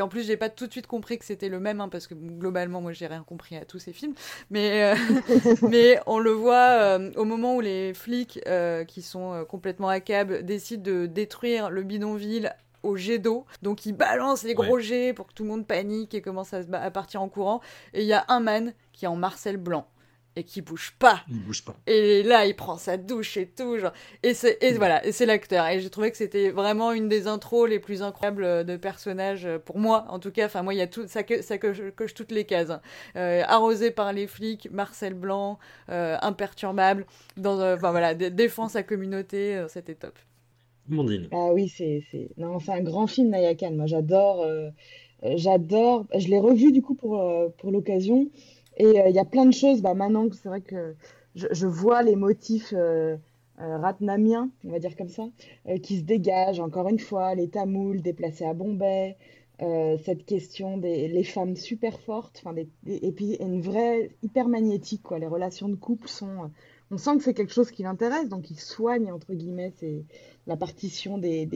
En 0.00 0.08
plus, 0.08 0.26
j'ai 0.26 0.36
pas 0.36 0.48
tout 0.48 0.66
de 0.66 0.72
suite 0.72 0.86
compris 0.86 1.18
que 1.18 1.24
c'était 1.24 1.48
le 1.48 1.60
même, 1.60 1.80
hein, 1.80 1.88
parce 1.88 2.06
que 2.06 2.14
globalement, 2.14 2.80
moi, 2.80 2.92
j'ai 2.92 3.06
rien 3.06 3.22
compris 3.22 3.56
à 3.56 3.64
tous 3.64 3.78
ces 3.78 3.92
films. 3.92 4.14
Mais, 4.50 4.94
mais 5.68 6.00
on 6.06 6.18
le 6.18 6.30
voit 6.30 6.98
au 7.16 7.24
moment 7.24 7.56
où 7.56 7.60
les 7.60 7.94
flics 7.94 8.40
euh, 8.46 8.84
qui 8.84 9.02
sont 9.02 9.32
euh, 9.32 9.44
complètement 9.44 9.88
à 9.88 10.00
cab 10.00 10.32
décident 10.42 10.82
de 10.82 11.06
détruire 11.06 11.70
le 11.70 11.82
bidonville 11.82 12.54
au 12.82 12.96
jet 12.96 13.18
d'eau. 13.18 13.44
Donc 13.62 13.86
ils 13.86 13.92
balancent 13.92 14.44
les 14.44 14.54
gros 14.54 14.76
ouais. 14.76 14.82
jets 14.82 15.12
pour 15.12 15.26
que 15.26 15.32
tout 15.32 15.42
le 15.42 15.50
monde 15.50 15.66
panique 15.66 16.14
et 16.14 16.22
commence 16.22 16.54
à, 16.54 16.60
à 16.72 16.90
partir 16.90 17.22
en 17.22 17.28
courant. 17.28 17.60
Et 17.92 18.02
il 18.02 18.06
y 18.06 18.12
a 18.12 18.24
un 18.28 18.40
man 18.40 18.72
qui 18.92 19.04
est 19.04 19.08
en 19.08 19.16
Marcel 19.16 19.56
Blanc 19.56 19.86
et 20.36 20.44
qui 20.44 20.62
bouge 20.62 20.94
pas. 20.98 21.22
Il 21.28 21.42
bouge 21.42 21.64
pas. 21.64 21.76
Et 21.86 22.22
là, 22.22 22.46
il 22.46 22.54
prend 22.54 22.76
sa 22.76 22.96
douche 22.96 23.36
et 23.36 23.46
tout. 23.46 23.78
Genre. 23.78 23.92
Et, 24.22 24.32
c'est, 24.32 24.62
et 24.62 24.72
voilà, 24.74 25.04
et 25.04 25.12
c'est 25.12 25.26
l'acteur. 25.26 25.66
Et 25.66 25.80
j'ai 25.80 25.90
trouvé 25.90 26.10
que 26.10 26.16
c'était 26.16 26.50
vraiment 26.50 26.92
une 26.92 27.08
des 27.08 27.26
intros 27.26 27.68
les 27.68 27.80
plus 27.80 28.02
incroyables 28.02 28.64
de 28.64 28.76
personnages, 28.76 29.48
pour 29.64 29.78
moi 29.78 30.06
en 30.08 30.18
tout 30.18 30.30
cas. 30.30 30.46
Enfin, 30.46 30.62
moi, 30.62 30.72
il 30.72 30.78
y 30.78 30.82
a 30.82 30.86
tout 30.86 31.06
ça, 31.08 31.24
que, 31.24 31.42
ça 31.42 31.58
coche, 31.58 31.80
coche 31.96 32.14
toutes 32.14 32.30
les 32.30 32.44
cases. 32.44 32.70
Euh, 33.16 33.42
arrosé 33.46 33.90
par 33.90 34.12
les 34.12 34.26
flics, 34.26 34.68
Marcel 34.70 35.14
Blanc, 35.14 35.58
euh, 35.88 36.16
imperturbable, 36.22 37.06
dans, 37.36 37.58
euh, 37.58 37.74
enfin 37.74 37.90
voilà, 37.90 38.14
défend 38.14 38.68
sa 38.68 38.82
communauté, 38.82 39.56
euh, 39.56 39.68
c'était 39.68 39.94
top. 39.96 40.16
Mondine. 40.88 41.28
Ah 41.32 41.52
oui, 41.52 41.68
c'est, 41.68 42.04
c'est... 42.10 42.30
Non, 42.36 42.58
c'est 42.58 42.72
un 42.72 42.82
grand 42.82 43.06
film, 43.06 43.30
Nayakan. 43.30 43.72
Moi, 43.72 43.86
j'adore. 43.86 44.42
Euh, 44.42 44.70
j'adore. 45.22 46.06
Je 46.16 46.28
l'ai 46.28 46.38
revu 46.38 46.72
du 46.72 46.82
coup 46.82 46.94
pour, 46.94 47.22
pour 47.58 47.70
l'occasion. 47.70 48.28
Et 48.80 48.84
il 48.94 48.98
euh, 48.98 49.10
y 49.10 49.18
a 49.18 49.26
plein 49.26 49.44
de 49.44 49.52
choses. 49.52 49.82
Bah, 49.82 49.92
maintenant, 49.92 50.26
c'est 50.32 50.48
vrai 50.48 50.62
que 50.62 50.94
je, 51.34 51.66
vois 51.66 52.02
les 52.02 52.16
motifs 52.16 52.72
euh, 52.74 53.18
euh, 53.60 53.76
ratnamiens, 53.76 54.48
on 54.64 54.70
va 54.70 54.78
dire 54.78 54.96
comme 54.96 55.10
ça, 55.10 55.28
qui 55.82 55.98
se 55.98 56.02
dégagent. 56.02 56.60
Encore 56.60 56.88
une 56.88 56.98
fois, 56.98 57.34
les 57.34 57.48
Tamouls 57.48 58.00
déplacés 58.00 58.46
à 58.46 58.54
Bombay, 58.54 59.18
cette 59.58 60.24
question 60.24 60.78
des 60.78 61.08
les 61.08 61.24
femmes 61.24 61.56
super 61.56 62.00
fortes, 62.00 62.42
des, 62.54 62.68
et 62.86 63.12
puis 63.12 63.36
une 63.40 63.60
vraie 63.60 64.10
hyper 64.22 64.48
magnétique. 64.48 65.02
Quoi. 65.02 65.18
Les 65.18 65.26
relations 65.26 65.68
de 65.68 65.76
couple 65.76 66.08
sont. 66.08 66.50
On 66.90 66.96
sent 66.96 67.18
que 67.18 67.22
c'est 67.22 67.34
quelque 67.34 67.52
chose 67.52 67.70
qui 67.70 67.82
l'intéresse, 67.82 68.30
donc 68.30 68.50
il 68.50 68.58
soigne 68.58 69.12
entre 69.12 69.34
guillemets 69.34 69.74
la 70.46 70.56
partition 70.56 71.18
des, 71.18 71.46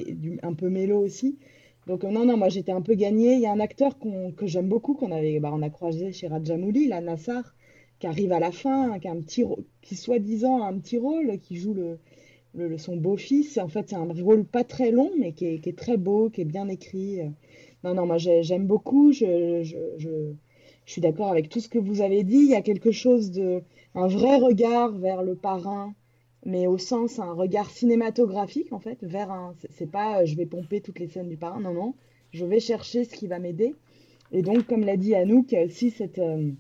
un 0.43 0.53
peu 0.53 0.69
mélo 0.69 0.99
aussi. 0.99 1.39
Donc 1.87 2.05
euh, 2.05 2.11
non, 2.11 2.25
non, 2.25 2.37
moi 2.37 2.49
j'étais 2.49 2.73
un 2.73 2.81
peu 2.81 2.95
gagnée. 2.95 3.35
Il 3.35 3.41
y 3.41 3.47
a 3.47 3.53
un 3.53 3.61
acteur 3.61 3.99
qu 3.99 4.09
que 4.37 4.47
j'aime 4.47 4.69
beaucoup, 4.69 4.95
qu'on 4.95 5.09
bah, 5.09 5.51
a 5.63 5.71
croisé 5.71 6.13
chez 6.13 6.29
Rajamouli, 6.29 6.89
la 6.89 7.01
Nassar, 7.01 7.55
qui 7.99 8.07
arrive 8.07 8.33
à 8.33 8.41
la 8.41 8.53
fin, 8.53 8.99
qui 8.99 9.09
a 9.09 9.13
un 9.13 9.21
petit, 9.21 9.45
qui 9.83 9.97
soi-disant 9.97 10.63
a 10.63 10.67
un 10.67 10.79
petit 10.79 10.99
rôle, 10.99 11.39
qui 11.39 11.57
joue 11.57 11.75
le, 11.75 11.99
le 12.55 12.79
son 12.79 12.97
beau-fils. 12.97 13.59
En 13.59 13.69
fait, 13.69 13.91
c'est 13.91 13.97
un 13.97 14.09
rôle 14.23 14.45
pas 14.45 14.65
très 14.65 14.91
long, 14.91 15.11
mais 15.19 15.33
qui 15.33 15.47
est, 15.47 15.59
qui 15.59 15.69
est, 15.71 15.79
très 15.79 15.97
beau, 15.97 16.31
qui 16.31 16.41
est 16.43 16.47
bien 16.47 16.69
écrit. 16.69 17.21
Non, 17.85 17.95
non, 17.95 18.07
moi 18.07 18.19
j'aime 18.19 18.67
beaucoup. 18.67 19.13
Je, 19.13 19.63
je, 19.63 19.77
je, 19.99 20.33
je 20.87 20.93
suis 20.93 21.01
d'accord 21.01 21.29
avec 21.31 21.49
tout 21.49 21.61
ce 21.61 21.69
que 21.69 21.79
vous 21.79 22.01
avez 22.03 22.25
dit. 22.25 22.37
Il 22.39 22.51
y 22.51 22.55
a 22.55 22.63
quelque 22.63 22.93
chose 22.93 23.31
de, 23.31 23.63
un 23.95 24.07
vrai 24.07 24.37
regard 24.37 24.93
vers 24.93 25.23
le 25.23 25.35
parrain 25.35 25.95
mais 26.45 26.67
au 26.67 26.79
sens 26.79 27.19
un 27.19 27.33
regard 27.33 27.71
cinématographique 27.71 28.73
en 28.73 28.79
fait 28.79 28.99
vers 29.03 29.31
un 29.31 29.55
c'est 29.71 29.91
pas 29.91 30.21
euh, 30.21 30.27
je 30.27 30.37
vais 30.37 30.47
pomper 30.47 30.81
toutes 30.81 30.99
les 30.99 31.09
scènes 31.09 31.29
du 31.29 31.37
parrain. 31.37 31.61
Non 31.61 31.73
non. 31.73 31.95
Je 32.33 32.45
vais 32.45 32.61
chercher 32.61 33.05
ce 33.05 33.15
qui 33.15 33.29
va 33.29 33.39
m'aider. 33.39 33.75
Et 34.33 34.43
donc 34.43 34.67
comme 34.67 34.85
l'a 34.85 34.97
dit 34.97 35.15
Anouk 35.15 35.55
cette 35.71 36.19
euh, 36.19 36.51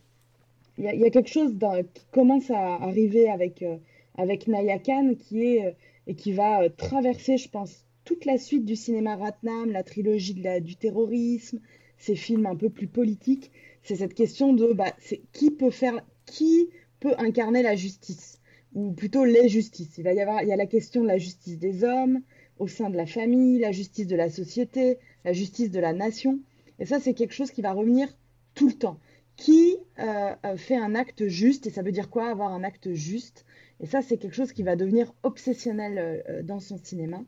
il, 0.78 0.84
y 0.84 0.88
a, 0.88 0.94
il 0.94 1.00
y, 1.00 1.04
a, 1.04 1.10
quelque 1.10 1.30
chose 1.30 1.52
qui 1.94 2.04
commence 2.10 2.50
à 2.50 2.74
arriver 2.74 3.28
avec 3.28 3.62
euh, 3.62 3.76
avec 4.16 4.48
Naya 4.48 4.78
Khan 4.78 5.14
qui 5.18 5.44
est 5.44 5.66
euh, 5.66 5.72
et 6.06 6.14
qui 6.14 6.32
va 6.32 6.62
euh, 6.62 6.68
traverser 6.68 7.36
je 7.36 7.48
pense 7.48 7.84
toute 8.04 8.24
la 8.24 8.38
suite 8.38 8.64
du 8.64 8.76
cinéma 8.76 9.16
Ratnam 9.16 9.70
la 9.70 9.82
trilogie 9.82 10.34
du 10.60 10.76
terrorisme 10.76 11.60
ces 11.98 12.16
films 12.16 12.46
un 12.46 12.56
peu 12.56 12.68
plus 12.68 12.86
politiques. 12.86 13.50
C'est 13.82 13.96
cette 13.96 14.14
question 14.14 14.52
de 14.52 14.72
bah, 14.72 14.92
qui 15.32 15.50
peut 15.50 15.70
faire 15.70 16.04
qui 16.26 16.68
peut 17.00 17.14
incarner 17.18 17.62
la 17.62 17.76
justice? 17.76 18.40
Ou 18.74 18.92
plutôt 18.92 19.24
les 19.24 19.48
justices. 19.48 19.98
Il 19.98 20.04
va 20.04 20.12
y 20.12 20.20
avoir, 20.20 20.42
il 20.42 20.48
y 20.48 20.52
a 20.52 20.56
la 20.56 20.66
question 20.66 21.02
de 21.02 21.08
la 21.08 21.18
justice 21.18 21.58
des 21.58 21.84
hommes 21.84 22.20
au 22.58 22.68
sein 22.68 22.90
de 22.90 22.96
la 22.96 23.06
famille, 23.06 23.58
la 23.58 23.72
justice 23.72 24.06
de 24.06 24.16
la 24.16 24.28
société, 24.28 24.98
la 25.24 25.32
justice 25.32 25.70
de 25.70 25.80
la 25.80 25.92
nation. 25.92 26.40
Et 26.78 26.86
ça, 26.86 27.00
c'est 27.00 27.14
quelque 27.14 27.34
chose 27.34 27.50
qui 27.50 27.62
va 27.62 27.72
revenir 27.72 28.08
tout 28.54 28.68
le 28.68 28.74
temps. 28.74 28.98
Qui 29.36 29.76
euh, 29.98 30.56
fait 30.56 30.76
un 30.76 30.94
acte 30.94 31.26
juste 31.26 31.66
Et 31.66 31.70
ça 31.70 31.82
veut 31.82 31.90
dire 31.90 32.08
quoi 32.08 32.30
avoir 32.30 32.52
un 32.52 32.62
acte 32.62 32.92
juste? 32.92 33.44
Et 33.80 33.86
ça, 33.86 34.02
c'est 34.02 34.16
quelque 34.16 34.36
chose 34.36 34.52
qui 34.52 34.62
va 34.62 34.76
devenir 34.76 35.12
obsessionnel 35.24 36.24
euh, 36.28 36.42
dans 36.42 36.60
son 36.60 36.78
cinéma. 36.78 37.22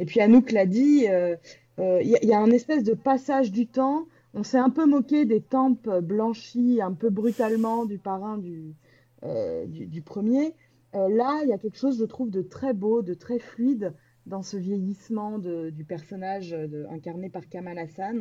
Et 0.00 0.04
puis 0.04 0.20
Anouk 0.20 0.50
l'a 0.50 0.66
dit, 0.66 1.04
il 1.04 1.38
euh, 1.78 2.02
y, 2.02 2.32
a 2.32 2.38
un 2.38 2.50
espèce 2.50 2.82
de 2.82 2.94
passage 2.94 3.52
du 3.52 3.66
temps 3.66 4.06
on 4.34 4.42
s'est 4.42 4.58
un 4.58 4.70
peu 4.70 4.86
moqué 4.86 5.24
des 5.24 5.40
tempes 5.40 5.88
blanchies 6.00 6.80
un 6.82 6.92
peu 6.92 7.10
brutalement 7.10 7.84
du 7.84 7.98
parrain 7.98 8.40
euh, 9.24 9.66
du, 9.66 9.86
du 9.86 10.02
premier. 10.02 10.54
Euh, 10.94 11.08
là, 11.08 11.40
il 11.42 11.48
y 11.48 11.52
a 11.52 11.58
quelque 11.58 11.78
chose, 11.78 11.98
je 11.98 12.04
trouve, 12.04 12.30
de 12.30 12.42
très 12.42 12.74
beau, 12.74 13.02
de 13.02 13.14
très 13.14 13.38
fluide 13.38 13.94
dans 14.26 14.42
ce 14.42 14.56
vieillissement 14.56 15.38
de- 15.38 15.70
du 15.70 15.84
personnage 15.84 16.50
de- 16.50 16.86
incarné 16.90 17.28
par 17.28 17.48
Kamal 17.48 17.78
Hassan. 17.78 18.20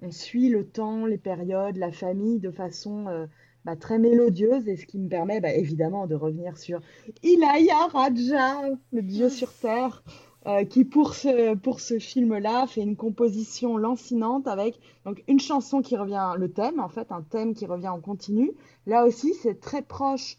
On, 0.00 0.06
on 0.06 0.10
suit 0.10 0.48
le 0.48 0.66
temps, 0.66 1.06
les 1.06 1.18
périodes, 1.18 1.76
la 1.76 1.92
famille 1.92 2.40
de 2.40 2.50
façon 2.50 3.06
euh, 3.08 3.26
bah, 3.64 3.76
très 3.76 3.98
mélodieuse 3.98 4.68
et 4.68 4.76
ce 4.76 4.86
qui 4.86 4.98
me 4.98 5.08
permet 5.08 5.40
bah, 5.40 5.52
évidemment 5.54 6.06
de 6.06 6.14
revenir 6.14 6.58
sur 6.58 6.80
Ilaya 7.22 7.86
Raja, 7.92 8.62
le 8.92 9.02
dieu 9.02 9.28
sur 9.30 9.52
terre, 9.52 10.02
euh, 10.46 10.64
qui 10.64 10.84
pour 10.84 11.14
ce, 11.14 11.54
pour 11.54 11.80
ce 11.80 11.98
film-là 11.98 12.66
fait 12.66 12.80
une 12.82 12.96
composition 12.96 13.76
lancinante 13.76 14.46
avec 14.48 14.78
donc 15.04 15.22
une 15.28 15.40
chanson 15.40 15.80
qui 15.80 15.96
revient, 15.96 16.32
le 16.38 16.50
thème 16.50 16.80
en 16.80 16.88
fait, 16.88 17.12
un 17.12 17.22
thème 17.22 17.54
qui 17.54 17.66
revient 17.66 17.88
en 17.88 18.00
continu. 18.00 18.50
Là 18.86 19.06
aussi, 19.06 19.32
c'est 19.34 19.60
très 19.60 19.82
proche 19.82 20.38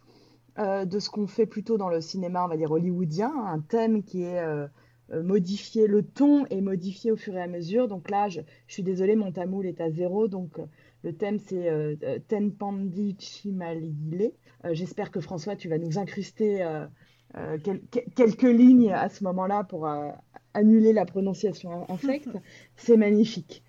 euh, 0.59 0.85
de 0.85 0.99
ce 0.99 1.09
qu'on 1.09 1.27
fait 1.27 1.45
plutôt 1.45 1.77
dans 1.77 1.89
le 1.89 2.01
cinéma, 2.01 2.45
on 2.45 2.47
va 2.47 2.57
dire 2.57 2.71
hollywoodien, 2.71 3.31
un 3.47 3.59
thème 3.59 4.03
qui 4.03 4.23
est 4.23 4.39
euh, 4.39 4.67
euh, 5.13 5.23
modifié, 5.23 5.87
le 5.87 6.03
ton 6.03 6.45
est 6.47 6.61
modifié 6.61 7.11
au 7.11 7.15
fur 7.17 7.35
et 7.35 7.41
à 7.41 7.47
mesure. 7.47 7.87
Donc 7.87 8.09
là, 8.09 8.29
je, 8.29 8.41
je 8.67 8.73
suis 8.73 8.83
désolée, 8.83 9.15
mon 9.15 9.31
tamoul 9.31 9.65
est 9.65 9.79
à 9.81 9.89
zéro, 9.91 10.27
donc 10.27 10.59
le 11.03 11.13
thème 11.13 11.39
c'est 11.39 11.69
euh, 11.69 11.95
Tenpandi 12.27 13.15
Chimalile. 13.19 14.31
J'espère 14.71 15.09
que 15.11 15.19
François, 15.21 15.55
tu 15.55 15.69
vas 15.69 15.77
nous 15.79 15.97
incruster 15.97 16.63
quel- 17.63 17.81
que- 17.89 18.09
quelques 18.15 18.43
lignes 18.43 18.91
à 18.93 19.09
ce 19.09 19.23
moment-là 19.23 19.63
pour 19.63 19.87
annuler 20.53 20.93
la 20.93 21.05
prononciation 21.05 21.89
infecte. 21.89 22.29
C'est 22.75 22.97
magnifique. 22.97 23.63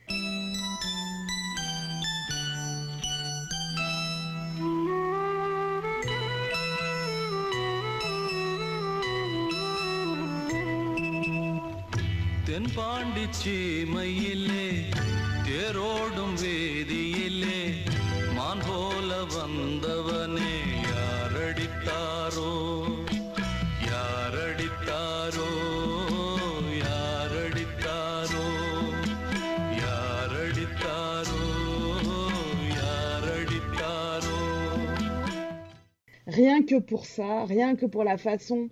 Rien 36.26 36.62
que 36.62 36.78
pour 36.78 37.04
ça, 37.06 37.44
rien 37.44 37.76
que 37.76 37.86
pour 37.86 38.04
la 38.04 38.16
façon 38.16 38.68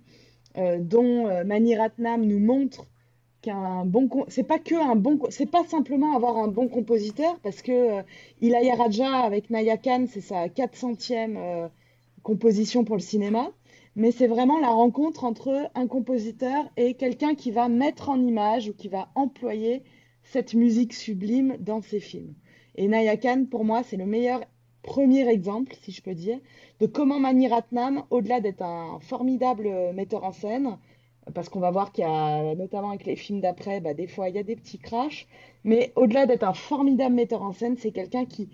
euh, 0.56 0.78
dont 0.80 1.28
euh, 1.28 1.44
Mani 1.44 1.76
Ratnam 1.76 2.24
nous 2.24 2.38
montre 2.38 2.86
qu'un 3.42 3.84
bon 3.84 4.08
c'est 4.28 4.44
pas 4.44 4.58
que 4.58 4.74
un 4.74 4.96
bon 4.96 5.18
c'est 5.30 5.50
pas 5.50 5.64
simplement 5.64 6.14
avoir 6.14 6.36
un 6.36 6.48
bon 6.48 6.68
compositeur 6.68 7.38
parce 7.40 7.62
que 7.62 8.00
euh, 8.00 8.74
Raja 8.76 9.18
avec 9.18 9.50
Naya 9.50 9.76
Khan 9.76 10.04
c'est 10.08 10.20
sa 10.20 10.48
400e 10.48 11.36
euh, 11.36 11.68
composition 12.22 12.84
pour 12.84 12.96
le 12.96 13.02
cinéma. 13.02 13.50
Mais 13.96 14.12
c'est 14.12 14.28
vraiment 14.28 14.58
la 14.58 14.68
rencontre 14.68 15.24
entre 15.24 15.70
un 15.74 15.86
compositeur 15.88 16.70
et 16.76 16.94
quelqu'un 16.94 17.34
qui 17.34 17.50
va 17.50 17.68
mettre 17.68 18.08
en 18.08 18.20
image 18.20 18.68
ou 18.68 18.72
qui 18.72 18.88
va 18.88 19.08
employer 19.16 19.82
cette 20.22 20.54
musique 20.54 20.92
sublime 20.92 21.56
dans 21.58 21.82
ses 21.82 21.98
films. 21.98 22.34
Et 22.76 22.86
Naya 22.86 23.16
Khan 23.16 23.46
pour 23.50 23.64
moi 23.64 23.82
c'est 23.82 23.96
le 23.96 24.06
meilleur 24.06 24.40
premier 24.82 25.28
exemple 25.28 25.74
si 25.82 25.92
je 25.92 26.02
peux 26.02 26.14
dire 26.14 26.38
de 26.78 26.86
comment 26.86 27.18
Mani 27.18 27.48
Ratnam 27.48 28.04
au-delà 28.10 28.40
d'être 28.40 28.62
un 28.62 29.00
formidable 29.00 29.92
metteur 29.94 30.24
en 30.24 30.32
scène 30.32 30.78
parce 31.34 31.48
qu'on 31.48 31.60
va 31.60 31.70
voir 31.70 31.92
qu'il 31.92 32.04
y 32.04 32.06
a, 32.06 32.54
notamment 32.54 32.90
avec 32.90 33.06
les 33.06 33.16
films 33.16 33.40
d'après, 33.40 33.80
bah, 33.80 33.94
des 33.94 34.06
fois 34.06 34.28
il 34.28 34.36
y 34.36 34.38
a 34.38 34.42
des 34.42 34.56
petits 34.56 34.78
crashs, 34.78 35.26
mais 35.64 35.92
au-delà 35.96 36.26
d'être 36.26 36.44
un 36.44 36.54
formidable 36.54 37.14
metteur 37.14 37.42
en 37.42 37.52
scène, 37.52 37.76
c'est 37.78 37.92
quelqu'un 37.92 38.24
qui 38.24 38.48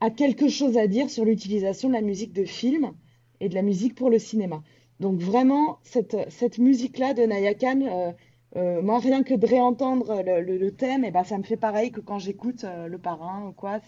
a 0.00 0.10
quelque 0.10 0.48
chose 0.48 0.76
à 0.76 0.86
dire 0.86 1.10
sur 1.10 1.24
l'utilisation 1.24 1.88
de 1.88 1.94
la 1.94 2.00
musique 2.00 2.32
de 2.32 2.44
film 2.44 2.92
et 3.40 3.48
de 3.48 3.54
la 3.54 3.62
musique 3.62 3.94
pour 3.94 4.10
le 4.10 4.18
cinéma. 4.18 4.62
Donc 5.00 5.20
vraiment, 5.20 5.78
cette, 5.82 6.58
musique-là 6.58 7.14
de 7.14 7.22
Naya 7.22 7.54
Khan, 7.54 7.80
euh, 7.82 8.12
euh, 8.56 8.82
moi 8.82 8.98
rien 8.98 9.22
que 9.22 9.34
de 9.34 9.46
réentendre 9.46 10.22
le, 10.22 10.70
thème, 10.70 11.04
et 11.04 11.10
ben, 11.10 11.24
ça 11.24 11.38
me 11.38 11.42
fait 11.42 11.56
pareil 11.56 11.90
que 11.90 12.00
quand 12.00 12.18
j'écoute 12.18 12.64
euh, 12.64 12.86
Le 12.86 12.98
Parrain 12.98 13.48
ou 13.48 13.52
quoi, 13.52 13.80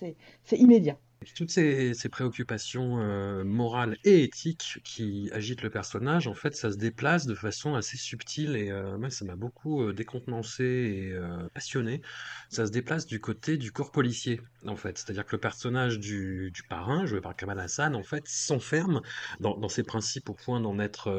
c'est 0.45 0.59
immédiat. 0.59 0.99
Toutes 1.35 1.51
ces, 1.51 1.95
préoccupations 2.11 2.99
euh, 3.01 3.45
morales 3.45 3.97
et 4.05 4.25
éthiques 4.25 4.81
qui 4.85 5.31
agitent 5.33 5.63
le 5.63 5.71
personnage, 5.71 6.27
en 6.27 6.35
fait, 6.35 6.55
ça 6.57 6.71
se 6.71 6.77
déplace 6.77 7.27
de 7.27 7.35
façon 7.35 7.75
assez 7.75 7.97
subtile 7.97 8.57
et 8.57 8.71
euh, 8.71 9.11
ça 9.11 9.25
m'a 9.25 9.37
beaucoup 9.37 9.83
euh, 9.83 9.93
décontenancé 9.93 10.65
et 10.65 11.15
passionné. 11.53 12.03
Ça 12.49 12.67
se 12.67 12.71
déplace 12.71 13.07
du 13.07 13.21
côté 13.21 13.57
du 13.57 13.73
corps 13.73 13.93
policier, 13.93 14.41
en 14.67 14.77
fait. 14.77 14.99
C'est-à-dire 14.99 15.25
que 15.25 15.37
le 15.37 15.41
personnage 15.41 15.99
du, 15.99 16.51
du 16.53 16.63
parrain, 16.63 17.07
joué 17.07 17.21
par 17.21 17.37
Kamal 17.37 17.59
Hassan, 17.61 17.95
en 17.95 18.03
fait, 18.03 18.27
s'enferme 18.27 19.01
dans, 19.41 19.69
ses 19.69 19.83
principes 19.83 20.29
au 20.29 20.35
point 20.35 20.61
d'en 20.61 20.79
être, 20.79 21.11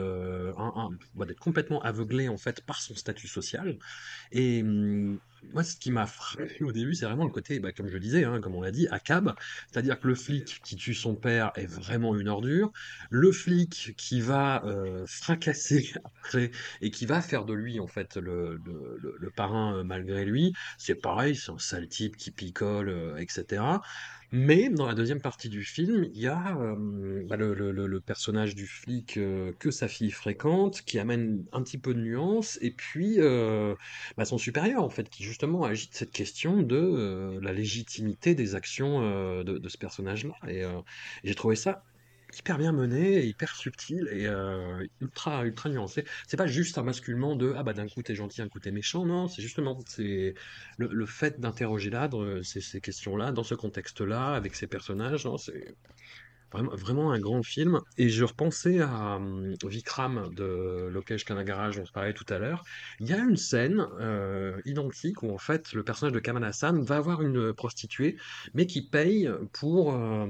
bah, 1.16 1.26
d'être 1.26 1.40
complètement 1.40 1.82
aveuglé, 1.82 2.30
en 2.30 2.38
fait, 2.38 2.62
par 2.62 2.82
son 2.82 2.96
statut 2.96 3.28
social. 3.28 3.78
Et 4.32 4.62
hum, 4.62 5.20
moi, 5.54 5.64
ce 5.64 5.76
qui 5.78 5.92
m'a 5.92 6.06
frappé 6.08 6.64
au 6.64 6.72
début, 6.72 6.94
c'est 6.96 7.06
vraiment 7.06 7.26
le 7.26 7.32
côté, 7.32 7.60
bah, 7.60 7.72
comme 7.72 7.88
je 7.88 7.94
le 7.94 8.00
disais, 8.00 8.24
hein, 8.26 8.42
comme 8.42 8.56
on 8.56 8.62
l'a 8.62 8.72
dit, 8.72 8.88
ACAB. 8.90 9.34
C'est-à-dire 9.72 10.00
que 10.00 10.08
le 10.08 10.16
flic 10.16 10.60
qui 10.64 10.76
tue 10.76 10.94
son 10.94 11.16
père 11.16 11.52
est 11.56 11.66
vraiment 11.66 12.16
une 12.16 12.28
ordure. 12.28 12.72
Le 13.10 13.32
flic 13.32 13.94
qui 13.98 14.22
va 14.22 14.64
euh, 14.66 15.06
fracasser 15.08 15.94
après 16.04 16.52
et 16.82 16.92
qui 16.92 17.06
va 17.06 17.22
faire 17.22 17.46
de 17.46 17.54
lui, 17.54 17.80
en 17.80 17.88
fait, 17.88 18.18
le, 18.18 18.58
le, 18.66 18.98
le- 19.00 19.16
le 19.20 19.32
parrain 19.32 19.78
euh, 19.78 19.84
malgré 19.84 20.26
lui, 20.26 20.54
c'est 20.78 20.96
pareil, 20.96 21.36
c'est 21.36 21.52
un 21.52 21.58
sale 21.60 21.88
type 21.88 22.18
qui 22.18 22.32
picole, 22.32 22.90
euh, 22.90 23.18
etc. 23.18 23.82
Mais 24.32 24.70
dans 24.70 24.86
la 24.86 24.94
deuxième 24.94 25.22
partie 25.22 25.50
du 25.50 25.64
film, 25.64 26.06
il 26.14 26.20
y 26.20 26.28
a 26.28 26.58
euh, 26.58 27.24
bah, 27.26 27.36
le, 27.38 28.00
personnage 28.00 28.56
du 28.56 28.68
flic 28.68 29.18
euh, 29.18 29.52
que 29.60 29.72
sa 29.72 29.88
fille 29.88 30.12
fréquente, 30.12 30.82
qui 30.82 31.00
amène 31.00 31.46
un 31.52 31.62
petit 31.62 31.78
peu 31.78 31.94
de 31.94 32.00
nuance, 32.00 32.58
et 32.62 32.72
puis 32.72 33.16
euh, 33.20 33.76
bah, 34.18 34.26
son 34.26 34.38
supérieur, 34.38 34.84
en 34.84 34.90
fait, 34.90 35.10
qui 35.10 35.24
justement 35.24 35.64
agite 35.64 35.94
cette 35.94 36.12
question 36.12 36.62
de 36.62 37.40
la 37.42 37.54
légitimité 37.54 38.36
des 38.36 38.56
actions 38.56 39.02
de, 39.44 39.58
de 39.58 39.70
ce 39.70 39.78
personnage-là. 39.78 40.34
Et 40.48 40.64
j'ai 41.24 41.36
trouvé 41.36 41.56
ça 41.56 41.84
hyper 42.40 42.58
bien 42.58 42.72
mené, 42.72 43.26
hyper 43.26 43.56
subtil 43.56 44.08
et 44.12 44.28
euh, 44.28 44.86
ultra 45.02 45.46
ultra 45.46 45.70
nuancé. 45.70 46.06
C'est 46.28 46.38
pas 46.38 46.48
juste 46.48 46.78
un 46.78 46.84
basculement 46.84 47.36
de 47.36 47.54
ah 47.58 47.64
bah 47.64 47.74
d'un 47.74 47.88
coup 47.88 48.02
t'es 48.04 48.16
gentil, 48.16 48.42
un 48.42 48.50
coup 48.50 48.60
t'es 48.60 48.72
méchant. 48.72 49.06
Non, 49.06 49.28
c'est 49.28 49.42
justement 49.42 49.80
c'est 49.88 50.34
le, 50.78 51.06
fait 51.06 51.40
d'interroger 51.40 51.90
là 51.90 52.08
de- 52.08 52.42
ces, 52.44 52.62
ces 52.62 52.82
questions-là 52.82 53.32
dans 53.32 53.44
ce 53.44 53.56
contexte-là 53.56 54.34
avec 54.36 54.56
ces 54.56 54.68
personnages. 54.68 55.26
Non, 55.26 55.38
c'est 55.38 55.76
Vraiment, 56.54 57.12
un 57.12 57.20
grand 57.20 57.44
film. 57.44 57.82
Et 57.98 58.08
je 58.10 58.24
repensais 58.24 58.80
à 58.80 59.16
hum, 59.18 59.54
Vikram 59.66 60.34
de 60.34 60.88
Lokesh 60.90 61.26
Kanagaraj, 61.26 61.76
dont 61.76 61.82
on 61.82 61.86
se 61.86 61.92
parlait 61.92 62.14
tout 62.14 62.26
à 62.30 62.40
l'heure. 62.40 62.64
Il 63.00 63.08
y 63.10 63.14
a 63.14 63.18
une 63.18 63.36
scène 63.36 63.86
euh, 64.00 64.62
identique 64.66 65.22
où 65.24 65.32
en 65.32 65.38
fait 65.38 65.74
le 65.74 65.84
personnage 65.84 66.14
de 66.14 66.20
Kamal 66.20 66.44
Hassan 66.46 66.82
va 66.84 66.98
avoir 66.98 67.22
une 67.22 67.54
prostituée, 67.54 68.16
mais 68.54 68.68
qui 68.68 68.82
paye 68.88 69.30
pour 69.52 69.94
euh, 69.94 70.26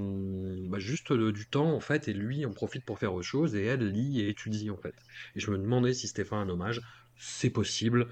bah, 0.67 0.79
juste 0.79 1.11
euh, 1.11 1.31
du 1.31 1.47
temps 1.47 1.71
en 1.73 1.79
fait, 1.79 2.07
et 2.07 2.13
lui 2.13 2.45
en 2.45 2.53
profite 2.53 2.85
pour 2.85 2.97
faire 2.97 3.13
autre 3.13 3.27
chose, 3.27 3.55
et 3.55 3.63
elle 3.65 3.87
lit 3.91 4.21
et 4.21 4.29
étudie 4.29 4.71
en 4.71 4.77
fait. 4.77 4.95
Et 5.35 5.39
je 5.39 5.51
me 5.51 5.57
demandais 5.57 5.93
si 5.93 6.07
c'était 6.07 6.25
pas 6.25 6.37
un 6.37 6.49
hommage. 6.49 6.81
C'est 7.17 7.49
possible. 7.49 8.07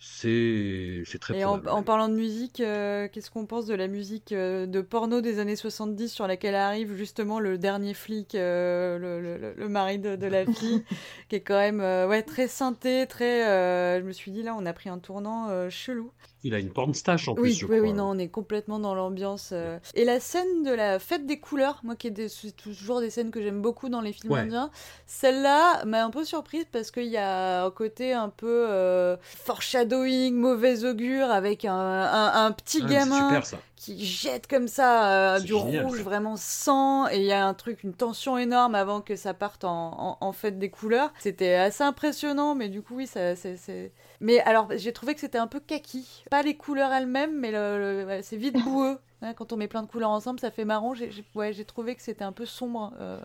C'est 0.00 1.02
très 1.20 1.34
Et 1.34 1.44
en, 1.44 1.58
parlant 1.82 2.08
de 2.08 2.14
musique, 2.14 2.60
euh, 2.60 3.08
qu'est-ce 3.08 3.30
qu'on 3.30 3.46
pense 3.46 3.66
de 3.66 3.74
la 3.74 3.88
musique 3.88 4.30
euh, 4.32 4.64
de 4.66 4.80
porno 4.80 5.20
des 5.20 5.40
années 5.40 5.56
70 5.56 6.08
sur 6.08 6.26
laquelle 6.28 6.54
arrive 6.54 6.94
justement 6.94 7.40
le 7.40 7.58
dernier 7.58 7.94
flic, 7.94 8.34
euh, 8.36 8.96
le, 8.98 9.20
le- 9.20 9.54
le 9.54 9.68
mari 9.68 9.98
de, 9.98 10.14
de 10.14 10.26
la 10.26 10.46
fille, 10.46 10.84
qui 11.28 11.36
est 11.36 11.40
quand 11.40 11.58
même 11.58 11.80
ouais, 12.08 12.22
très 12.22 12.46
synthé, 12.46 13.06
très... 13.08 13.98
je 14.00 14.04
me 14.04 14.12
suis 14.12 14.30
dit 14.30 14.42
là, 14.42 14.54
on 14.56 14.66
a 14.66 14.72
pris 14.72 14.88
un 14.88 14.98
tournant 14.98 15.68
chelou. 15.68 16.12
Il 16.44 16.54
a 16.54 16.60
une 16.60 16.70
porn 16.70 16.94
stache 16.94 17.26
en 17.26 17.34
plus, 17.34 17.42
Oui, 17.42 17.52
je 17.52 17.66
oui, 17.66 17.80
oui, 17.80 17.92
non, 17.92 18.10
on 18.10 18.18
est 18.18 18.28
complètement 18.28 18.78
dans 18.78 18.94
l'ambiance. 18.94 19.50
euh. 19.52 19.78
Et 19.94 20.04
la 20.04 20.20
scène 20.20 20.62
de 20.62 20.70
la 20.70 21.00
fête 21.00 21.26
des 21.26 21.40
couleurs, 21.40 21.80
moi 21.82 21.96
qui 21.96 22.06
est 22.06 22.10
des- 22.12 22.28
toujours 22.56 23.00
des 23.00 23.10
scènes 23.10 23.32
que 23.32 23.42
j'aime 23.42 23.60
beaucoup 23.60 23.88
dans 23.88 24.00
les 24.00 24.12
films 24.12 24.32
Ouais. 24.32 24.40
indiens, 24.40 24.70
celle-là 25.06 25.84
m'a 25.84 26.04
un 26.04 26.10
peu 26.10 26.24
surprise 26.24 26.64
parce 26.70 26.92
qu'il 26.92 27.06
y 27.08 27.16
a 27.16 27.64
un 27.64 27.70
côté 27.72 28.12
un 28.12 28.28
peu 28.28 28.66
euh, 28.68 29.16
foreshadowing, 29.22 30.34
mauvais 30.36 30.84
augure 30.84 31.30
avec 31.30 31.64
un, 31.64 31.72
un- 31.74 32.44
un 32.46 32.52
petit 32.52 32.82
Ah, 32.84 32.88
gamin 32.88 33.28
super. 33.40 33.60
Qui 33.78 34.04
jette 34.04 34.46
comme 34.46 34.68
ça 34.68 35.34
euh, 35.36 35.40
du 35.40 35.48
génial, 35.54 35.86
rouge 35.86 35.98
ça. 35.98 36.02
vraiment 36.04 36.36
sang 36.36 37.08
et 37.08 37.16
il 37.18 37.24
y 37.24 37.32
a 37.32 37.46
un 37.46 37.54
truc, 37.54 37.82
une 37.84 37.94
tension 37.94 38.36
énorme 38.38 38.74
avant 38.74 39.00
que 39.00 39.16
ça 39.16 39.34
parte 39.34 39.64
en, 39.64 39.92
en, 39.98 40.18
en 40.20 40.32
fête 40.32 40.58
des 40.58 40.70
couleurs. 40.70 41.12
C'était 41.18 41.54
assez 41.54 41.82
impressionnant, 41.84 42.54
mais 42.54 42.68
du 42.68 42.82
coup 42.82 42.96
oui, 42.96 43.06
ça, 43.06 43.36
c'est, 43.36 43.92
Mais 44.20 44.40
alors 44.40 44.68
j'ai 44.76 44.92
trouvé 44.92 45.14
que 45.14 45.20
c'était 45.20 45.38
un 45.38 45.46
peu 45.46 45.60
kaki. 45.60 46.24
Pas 46.30 46.42
les 46.42 46.56
couleurs 46.56 46.92
elles-mêmes, 46.92 47.38
mais 47.38 47.50
le, 47.50 47.78
le- 48.02 48.06
ouais, 48.06 48.22
c'est 48.22 48.36
vite 48.36 48.56
boueux. 48.62 48.98
Hein, 49.20 49.34
quand 49.34 49.52
on 49.52 49.56
met 49.56 49.66
plein 49.66 49.82
de 49.82 49.88
couleurs 49.88 50.10
ensemble, 50.10 50.38
ça 50.38 50.52
fait 50.52 50.64
marron. 50.64 50.94
J'ai 50.94 51.10
ouais, 51.34 51.52
trouvé 51.64 51.96
que 51.96 52.02
c'était 52.02 52.22
un 52.22 52.30
peu 52.30 52.46
sombre. 52.46 52.92
euh. 53.00 53.20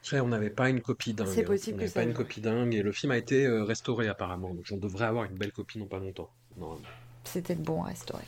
Après, 0.00 0.20
on 0.20 0.28
n'avait 0.28 0.48
pas 0.48 0.68
une 0.68 0.80
copie 0.80 1.12
dingue. 1.12 1.26
C'est 1.26 1.40
hein. 1.40 1.46
possible 1.46 1.78
On 1.80 1.82
que 1.82 1.88
ça- 1.88 1.94
pas 1.94 2.04
une 2.04 2.14
copie 2.14 2.40
dingue 2.40 2.72
et 2.72 2.82
le 2.82 2.92
film 2.92 3.10
a 3.10 3.16
été 3.16 3.44
euh, 3.44 3.64
restauré 3.64 4.06
apparemment. 4.06 4.54
Donc 4.54 4.64
on 4.70 4.76
devrait 4.76 5.06
avoir 5.06 5.24
une 5.24 5.34
belle 5.34 5.50
copie 5.50 5.80
dans 5.80 5.86
pas 5.86 5.98
longtemps. 5.98 6.30
C'était 7.24 7.56
bon 7.56 7.82
à 7.82 7.86
restaurer. 7.88 8.22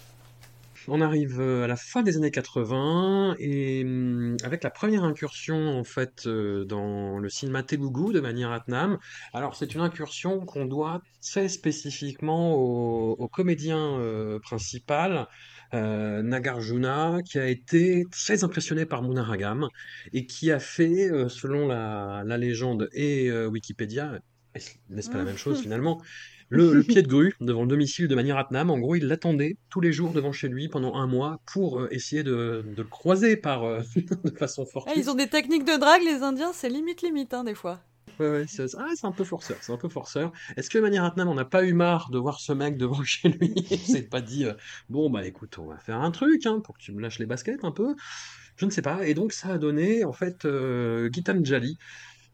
On 0.88 1.00
arrive 1.00 1.40
euh, 1.40 1.64
à 1.64 1.66
la 1.66 1.76
fin 1.76 2.02
des 2.02 2.16
années 2.16 2.30
80 2.30 3.36
et 3.38 3.82
hum, 3.84 4.36
avec 4.44 4.62
la 4.62 4.70
première 4.70 5.04
incursion 5.04 5.78
en 5.78 5.84
fait 5.84 6.26
euh, 6.26 6.64
dans 6.64 7.18
le 7.18 7.28
cinéma 7.28 7.62
Telugu 7.62 8.12
de 8.12 8.20
Mani 8.20 8.44
Ratnam. 8.44 8.98
Alors 9.32 9.56
c'est 9.56 9.74
une 9.74 9.80
incursion 9.80 10.40
qu'on 10.46 10.64
doit 10.66 11.02
très 11.20 11.48
spécifiquement 11.48 12.54
au, 12.54 13.12
au 13.12 13.28
comédien 13.28 13.98
euh, 13.98 14.38
principal 14.38 15.26
euh, 15.74 16.22
Nagarjuna 16.22 17.18
qui 17.24 17.38
a 17.38 17.48
été 17.48 18.04
très 18.10 18.44
impressionné 18.44 18.86
par 18.86 19.02
Munaragam 19.02 19.68
et 20.12 20.26
qui 20.26 20.52
a 20.52 20.60
fait, 20.60 21.10
euh, 21.10 21.28
selon 21.28 21.66
la, 21.66 22.22
la 22.24 22.38
légende 22.38 22.88
et 22.92 23.30
Wikipédia, 23.46 24.20
n'est-ce 24.88 25.10
pas 25.10 25.18
la 25.18 25.24
même 25.24 25.36
chose 25.36 25.60
finalement? 25.60 26.00
Le, 26.48 26.72
le 26.74 26.82
pied 26.84 27.02
de 27.02 27.08
grue 27.08 27.34
devant 27.40 27.62
le 27.62 27.68
domicile 27.68 28.06
de 28.08 28.14
Maniratnam, 28.14 28.70
en 28.70 28.78
gros, 28.78 28.94
il 28.94 29.06
l'attendait 29.06 29.56
tous 29.68 29.80
les 29.80 29.92
jours 29.92 30.12
devant 30.12 30.32
chez 30.32 30.48
lui 30.48 30.68
pendant 30.68 30.94
un 30.94 31.06
mois 31.06 31.40
pour 31.52 31.80
euh, 31.80 31.88
essayer 31.90 32.22
de, 32.22 32.64
de 32.76 32.82
le 32.82 32.88
croiser 32.88 33.36
par 33.36 33.64
euh, 33.64 33.80
de 34.24 34.30
façon 34.30 34.64
Ah, 34.64 34.70
fortuite. 34.72 34.96
ils 34.96 35.10
ont 35.10 35.14
des 35.14 35.28
techniques 35.28 35.64
de 35.64 35.76
drague, 35.78 36.02
les 36.04 36.22
Indiens, 36.22 36.52
c'est 36.52 36.68
limite 36.68 37.02
limite 37.02 37.34
hein, 37.34 37.42
des 37.44 37.54
fois. 37.54 37.80
Ouais, 38.20 38.30
ouais, 38.30 38.44
c'est 38.46 38.64
ah, 38.78 38.86
un 39.02 39.12
peu 39.12 39.24
forceur, 39.24 39.58
c'est 39.60 39.72
un 39.72 39.76
peu 39.76 39.88
forceur. 39.88 40.32
Est-ce 40.56 40.70
que 40.70 40.78
Maniratnam 40.78 41.28
en 41.28 41.36
a 41.36 41.44
pas 41.44 41.64
eu 41.64 41.72
marre 41.74 42.10
de 42.10 42.18
voir 42.18 42.40
ce 42.40 42.52
mec 42.52 42.78
devant 42.78 43.02
chez 43.04 43.28
lui? 43.28 43.52
Et 43.70 43.76
s'est 43.76 44.02
pas 44.02 44.20
dit 44.20 44.44
euh, 44.44 44.54
bon 44.88 45.10
bah 45.10 45.26
écoute, 45.26 45.58
on 45.58 45.66
va 45.66 45.78
faire 45.78 46.00
un 46.00 46.10
truc 46.12 46.46
hein, 46.46 46.60
pour 46.60 46.78
que 46.78 46.82
tu 46.82 46.92
me 46.92 47.02
lâches 47.02 47.18
les 47.18 47.26
baskets 47.26 47.64
un 47.64 47.72
peu. 47.72 47.94
Je 48.56 48.64
ne 48.64 48.70
sais 48.70 48.82
pas. 48.82 49.06
Et 49.06 49.14
donc 49.14 49.32
ça 49.32 49.48
a 49.48 49.58
donné 49.58 50.04
en 50.04 50.12
fait 50.12 50.46
Gitanjali. 51.12 51.76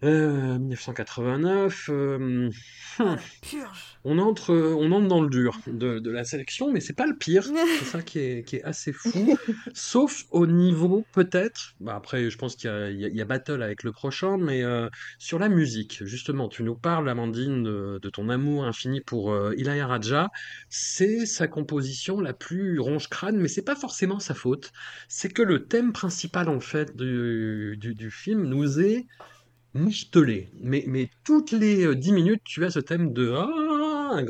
Euh, 0.05 0.59
1989, 0.59 1.89
euh, 1.91 2.51
hum, 2.99 3.17
Purge. 3.41 3.99
on 4.03 4.19
entre, 4.19 4.53
on 4.53 4.91
entre 4.91 5.07
dans 5.07 5.21
le 5.23 5.29
dur 5.31 5.61
de, 5.69 6.01
de 6.01 6.11
la 6.11 6.25
sélection, 6.25 6.73
mais 6.73 6.81
c'est 6.81 6.93
pas 6.93 7.07
le 7.07 7.17
pire. 7.17 7.45
C'est 7.79 7.85
ça 7.85 8.03
qui 8.03 8.19
est, 8.19 8.45
qui 8.45 8.57
est 8.57 8.65
assez 8.65 8.93
fou. 8.93 9.39
Sauf 9.75 10.25
au 10.33 10.49
niveau, 10.49 11.07
peut-être, 11.13 11.75
bah 11.79 11.95
après, 11.95 12.31
je 12.31 12.37
pense 12.37 12.57
qu'il 12.57 12.69
y 12.69 12.73
a, 12.73 12.91
y 12.91 13.17
y 13.17 13.25
battle 13.25 13.63
avec 13.63 13.85
le 13.85 13.93
prochain, 13.93 14.39
mais 14.39 14.65
euh, 14.65 14.89
sur 15.19 15.39
la 15.39 15.49
musique, 15.49 16.05
justement, 16.05 16.49
tu 16.49 16.65
nous 16.65 16.75
parles, 16.75 17.09
Amandine, 17.09 17.63
de, 17.63 18.01
de 18.03 18.11
ton 18.11 18.29
amour 18.29 18.65
infini 18.65 19.01
pour 19.03 19.33
euh, 19.33 19.55
Ilayaraja. 19.57 20.31
C'est 20.69 21.27
sa 21.27 21.47
composition 21.47 22.21
la 22.21 22.33
plus 22.33 22.81
ronge-crâne, 22.81 23.37
mais 23.39 23.49
c'est 23.49 23.63
pas 23.63 23.77
forcément 23.77 24.19
sa 24.19 24.35
faute. 24.35 24.73
C'est 25.09 25.29
que 25.33 25.43
le 25.43 25.65
thème 25.67 25.93
principal, 25.93 26.49
en 26.49 26.59
fait, 26.61 26.97
du, 26.97 27.77
du, 27.79 27.95
du 27.95 28.11
film 28.11 28.47
nous 28.47 28.81
est 28.81 29.07
martelé. 29.75 30.51
Mais, 30.61 30.85
mais 30.87 31.09
toutes 31.25 31.53
les 31.53 31.85
euh, 31.87 31.95
10 31.95 32.13
minutes, 32.13 32.43
tu 32.45 32.65
as 32.65 32.71
ce 32.71 32.79
thème 32.81 33.13
de 33.13 33.33
ah, 33.37 33.49
un 34.15 34.27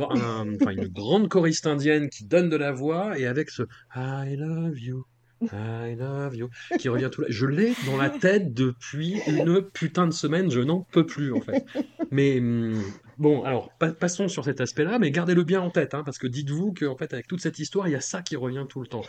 un- 0.57 0.70
une 0.70 0.88
grande 0.88 1.28
choriste 1.28 1.66
indienne 1.66 2.09
qui 2.09 2.24
donne 2.24 2.49
de 2.49 2.57
la 2.57 2.72
voix 2.72 3.18
et 3.18 3.26
avec 3.26 3.51
ce 3.51 3.62
I 3.97 4.36
love 4.36 4.78
you. 4.78 5.05
I 5.53 5.95
love 5.99 6.36
you, 6.36 6.49
qui 6.78 6.88
revient 6.88 7.09
tout 7.11 7.22
là. 7.22 7.26
Je 7.30 7.47
l'ai 7.47 7.72
dans 7.86 7.97
la 7.97 8.11
tête 8.11 8.55
depuis 8.55 9.20
une 9.26 9.62
putain 9.62 10.07
de 10.07 10.12
semaine, 10.12 10.51
je 10.51 10.61
n'en 10.61 10.86
peux 10.93 11.07
plus 11.07 11.32
en 11.32 11.40
fait. 11.40 11.64
Mais 12.11 12.38
hum, 12.38 12.82
bon, 13.18 13.43
alors 13.43 13.70
pa- 13.78 13.93
passons 13.93 14.28
sur 14.28 14.45
cet 14.45 14.61
aspect-là, 14.61 14.99
mais 14.99 15.11
gardez-le 15.11 15.43
bien 15.45 15.61
en 15.61 15.70
tête, 15.70 15.95
hein, 15.95 16.03
parce 16.05 16.18
que 16.18 16.26
dites-vous 16.26 16.74
qu'en 16.74 16.97
fait, 16.97 17.12
avec 17.12 17.26
toute 17.26 17.40
cette 17.40 17.59
histoire, 17.59 17.88
il 17.88 17.93
y 17.93 17.97
a 17.97 18.01
ça 18.01 18.22
qui 18.22 18.36
revient 18.36 18.66
tout 18.68 18.80
le 18.80 18.86
temps. 18.86 19.03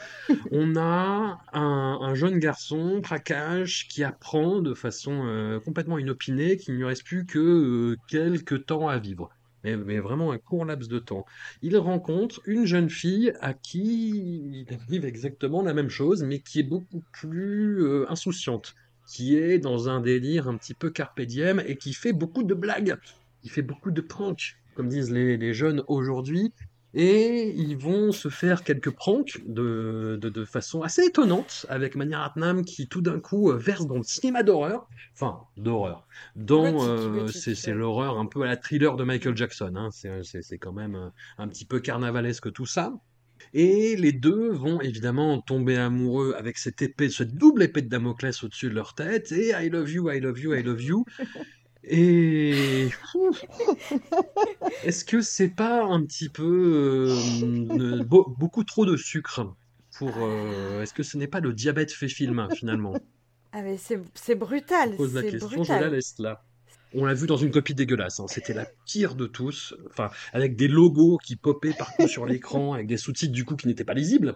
On 0.52 0.76
a 0.76 1.40
un, 1.54 2.00
un 2.02 2.16
jeune 2.16 2.40
garçon, 2.40 3.02
Prakash, 3.02 3.88
qui 3.88 4.04
apprend 4.04 4.62
de 4.62 4.74
façon 4.74 5.22
euh, 5.26 5.60
complètement 5.60 5.98
inopinée 5.98 6.58
qu'il 6.58 6.74
ne 6.74 6.80
lui 6.80 6.86
reste 6.86 7.04
plus 7.04 7.26
que 7.26 7.40
euh, 7.40 7.98
quelques 8.08 8.66
temps 8.66 8.88
à 8.88 8.98
vivre. 8.98 9.30
Mais, 9.64 10.00
vraiment 10.00 10.32
un 10.32 10.38
court 10.38 10.66
laps 10.66 10.90
de 10.90 11.00
temps. 11.00 11.26
Il 11.62 11.78
rencontre 11.78 12.42
une 12.46 12.66
jeune 12.66 12.90
fille 12.90 13.34
à 13.40 13.54
qui 13.54 14.66
il 14.68 14.74
arrive 14.74 15.06
exactement 15.06 15.62
la 15.62 15.74
même 15.74 15.90
chose, 15.90 16.24
mais 16.24 16.40
qui 16.40 16.60
est 16.60 16.64
beaucoup 16.64 17.04
plus 17.12 17.82
euh, 17.84 18.06
insouciante, 18.10 18.76
qui 19.08 19.38
est 19.38 19.60
dans 19.60 19.88
un 19.90 20.02
délire 20.02 20.48
un 20.48 20.58
petit 20.58 20.74
peu 20.74 20.90
carpe 20.90 21.20
et 21.20 21.78
qui 21.78 21.94
fait 21.94 22.14
beaucoup 22.14 22.44
de 22.44 22.54
blagues, 22.54 22.98
qui 23.42 23.50
fait 23.50 23.62
beaucoup 23.62 23.92
de 23.92 24.02
pranks, 24.02 24.58
comme 24.76 24.90
disent 24.90 25.12
les 25.12 25.54
jeunes 25.54 25.84
aujourd'hui. 25.88 26.52
Et 26.94 27.50
ils 27.56 27.76
vont 27.76 28.12
se 28.12 28.30
faire 28.30 28.64
quelques 28.64 28.92
pranks 28.92 29.42
de, 29.48 30.18
de, 30.22 30.30
de 30.30 30.46
façon 30.46 30.84
assez 30.84 31.04
étonnante 31.06 31.66
avec 31.70 31.96
Mani 31.96 32.14
Ratnam 32.14 32.64
qui 32.64 32.88
tout 32.88 33.02
d'un 33.02 33.20
coup 33.20 33.52
euh, 33.52 33.58
verse 33.58 33.88
dans 33.88 33.98
le 33.98 34.04
cinéma 34.04 34.44
d'horreur, 34.44 34.88
enfin 35.14 35.40
d'horreur, 35.58 36.08
dans 36.36 36.72
Gothique, 36.72 37.48
euh, 37.48 37.54
c'est 37.56 37.74
l'horreur 37.74 38.20
un 38.20 38.28
peu 38.28 38.44
à 38.44 38.46
la 38.46 38.58
thriller 38.58 38.96
de 38.96 39.04
Michael 39.04 39.36
Jackson, 39.36 39.74
hein. 39.76 39.90
c'est 39.92 40.58
quand 40.60 40.74
même 40.74 40.96
euh, 40.96 41.10
un 41.40 41.48
petit 41.48 41.66
peu 41.66 41.80
carnavalesque 41.80 42.52
tout 42.54 42.68
ça. 42.68 42.94
Et 43.54 43.96
les 43.98 44.14
deux 44.14 44.52
vont 44.52 44.80
évidemment 44.80 45.42
tomber 45.42 45.78
amoureux 45.78 46.34
avec 46.38 46.58
cette 46.58 46.82
épée, 46.82 47.10
cette 47.10 47.36
double 47.36 47.64
épée 47.64 47.82
de 47.82 47.90
Damoclès 47.90 48.44
au-dessus 48.44 48.70
de 48.70 48.76
leur 48.76 48.94
tête, 48.94 49.32
et 49.32 49.50
I 49.50 49.70
love 49.70 49.92
you, 49.92 50.12
I 50.12 50.20
love 50.20 50.40
you, 50.40 50.54
I 50.54 50.62
love 50.62 50.82
you. 50.82 51.06
Et 51.86 52.88
est-ce 54.86 55.04
que 55.06 55.22
c'est 55.22 55.50
pas 55.50 55.84
un 55.84 56.04
petit 56.06 56.30
peu 56.30 57.10
euh, 57.12 58.04
beau- 58.04 58.34
beaucoup 58.38 58.64
trop 58.64 58.86
de 58.86 58.96
sucre 58.98 59.54
pour 59.98 60.12
euh, 60.18 60.82
est-ce 60.82 60.94
que 60.94 61.04
ce 61.04 61.18
n'est 61.18 61.28
pas 61.28 61.40
le 61.40 61.54
diabète 61.54 61.92
fait 61.92 62.08
film 62.08 62.48
finalement? 62.56 62.94
Ah 63.52 63.62
mais 63.62 63.78
c'est 63.78 64.36
brutal, 64.36 64.92
Je 64.94 64.98
pose 64.98 65.14
la 65.14 65.22
question, 65.24 65.64
je 65.64 65.74
la 65.74 65.90
laisse 65.90 66.16
là. 66.20 66.42
On 66.96 67.06
l'a 67.06 67.14
vu 67.16 67.26
dans 67.28 67.38
une 67.38 67.52
copie 67.52 67.74
dégueulasse, 67.74 68.20
hein. 68.20 68.26
C'était 68.28 68.54
la 68.54 68.68
pire 68.86 69.16
de 69.16 69.26
tous, 69.26 69.76
enfin 69.90 70.10
avec 70.32 70.56
des 70.56 70.68
logos 70.68 71.18
qui 71.18 71.36
popaient 71.36 71.74
partout 71.74 72.08
sur 72.08 72.26
l'écran, 72.26 72.74
avec 72.74 72.88
des 72.88 72.98
sous-titres 72.98 73.34
du 73.34 73.46
coup 73.46 73.56
qui 73.56 73.68
n'étaient 73.68 73.84
pas 73.84 73.94
lisibles. 73.96 74.36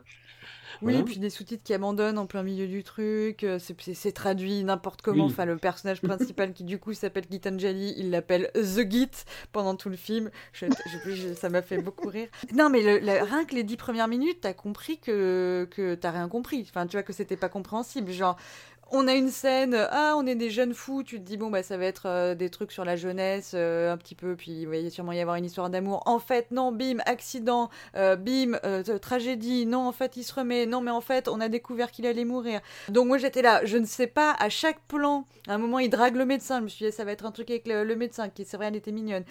Oui, 0.82 0.94
Voilà. 0.94 1.04
puis 1.06 1.18
des 1.20 1.30
sous-titres 1.30 1.64
qui 1.64 1.74
abandonnent 1.74 2.18
en 2.18 2.26
plein 2.28 2.44
milieu 2.44 2.68
du 2.68 2.84
truc, 2.84 3.44
euh, 3.44 3.60
c'est 3.60 4.12
traduit 4.12 4.64
n'importe 4.64 5.02
comment. 5.02 5.26
Oui. 5.26 5.32
Enfin, 5.32 5.46
le 5.46 5.58
personnage 5.58 6.02
principal 6.02 6.54
qui 6.54 6.64
du 6.64 6.78
coup 6.80 6.94
s'appelle 6.94 7.26
Gitanjali, 7.30 7.94
il 7.98 8.12
l'appelle 8.12 8.52
The 8.54 8.90
Git 8.90 9.10
pendant 9.52 9.76
tout 9.76 9.90
le 9.90 9.96
film. 9.96 10.30
Je- 10.54 10.66
je- 11.06 11.12
je- 11.16 11.34
ça 11.34 11.50
m'a 11.50 11.62
fait 11.62 11.80
beaucoup 11.82 12.10
rire. 12.10 12.28
Non, 12.54 12.70
mais 12.70 12.82
le- 12.82 13.00
le- 13.00 13.24
rien 13.24 13.46
que 13.46 13.56
les 13.56 13.64
dix 13.64 13.78
premières 13.78 14.08
minutes, 14.08 14.40
t'as 14.42 14.54
compris 14.54 15.00
que, 15.00 15.68
que 15.72 15.96
t'as 15.96 16.12
rien 16.12 16.28
compris. 16.30 16.66
Enfin, 16.70 16.86
tu 16.88 16.98
vois 16.98 17.04
que 17.04 17.14
c'était 17.14 17.38
pas 17.38 17.50
compréhensible. 17.50 18.12
Genre, 18.12 18.38
on 18.92 19.08
a 19.08 19.14
une 19.14 19.30
scène, 19.30 19.76
ah, 19.92 20.16
on 20.18 20.26
est 20.26 20.36
des 20.36 20.50
jeunes 20.50 20.74
fous, 20.74 21.04
tu 21.04 21.20
te 21.20 21.24
dis, 21.24 21.38
bon, 21.38 21.50
bah, 21.50 21.64
ça 21.64 21.78
va 21.78 21.86
être 21.86 22.08
euh, 22.08 22.36
des 22.36 22.50
trucs 22.50 22.72
sur 22.72 22.86
la 22.86 22.96
jeunesse, 22.96 23.52
euh, 23.54 23.92
un 23.92 23.98
petit 23.98 24.16
peu, 24.16 24.36
puis 24.36 24.52
il 24.52 24.68
va 24.68 24.90
sûrement 24.90 25.12
y 25.12 25.20
avoir 25.20 25.36
une 25.36 25.46
histoire 25.46 25.70
d'amour. 25.70 26.04
En 26.06 26.20
fait, 26.20 26.52
non, 26.52 26.72
bim, 26.72 26.98
accident, 27.06 27.70
euh, 27.96 28.16
bim, 28.16 28.58
tragédie, 29.02 29.66
non, 29.66 29.88
en 29.88 29.92
fait, 29.92 30.18
il 30.18 30.24
se 30.24 30.34
remet, 30.34 30.66
non, 30.66 30.82
mais 30.82 30.92
en 30.92 31.02
fait, 31.02 31.28
on 31.28 31.40
a 31.42 31.50
découvert 31.50 31.92
qu'il 31.92 32.06
allait 32.06 32.26
mourir. 32.26 32.62
Donc, 32.90 33.08
moi, 33.08 33.18
j'étais 33.18 33.42
là, 33.42 33.62
je 33.66 33.78
ne 33.78 33.86
sais 33.86 34.08
pas, 34.08 34.36
à 34.40 34.50
chaque 34.50 34.80
plan, 34.88 35.26
à 35.48 35.56
un 35.56 35.58
moment, 35.58 35.80
il 35.80 35.90
drague 35.90 36.16
le 36.16 36.26
médecin, 36.26 36.60
je 36.60 36.64
me 36.64 36.68
suis 36.70 36.86
dit, 36.86 36.92
ça 36.92 37.04
va 37.04 37.12
être 37.12 37.26
un 37.26 37.32
truc 37.32 37.50
avec 37.50 37.68
le, 37.68 37.96
médecin, 37.96 38.30
qui, 38.30 38.46
c'est 38.46 38.58
vrai, 38.58 38.68
elle 38.68 38.76
était 38.76 38.92
mignonne. 38.92 39.24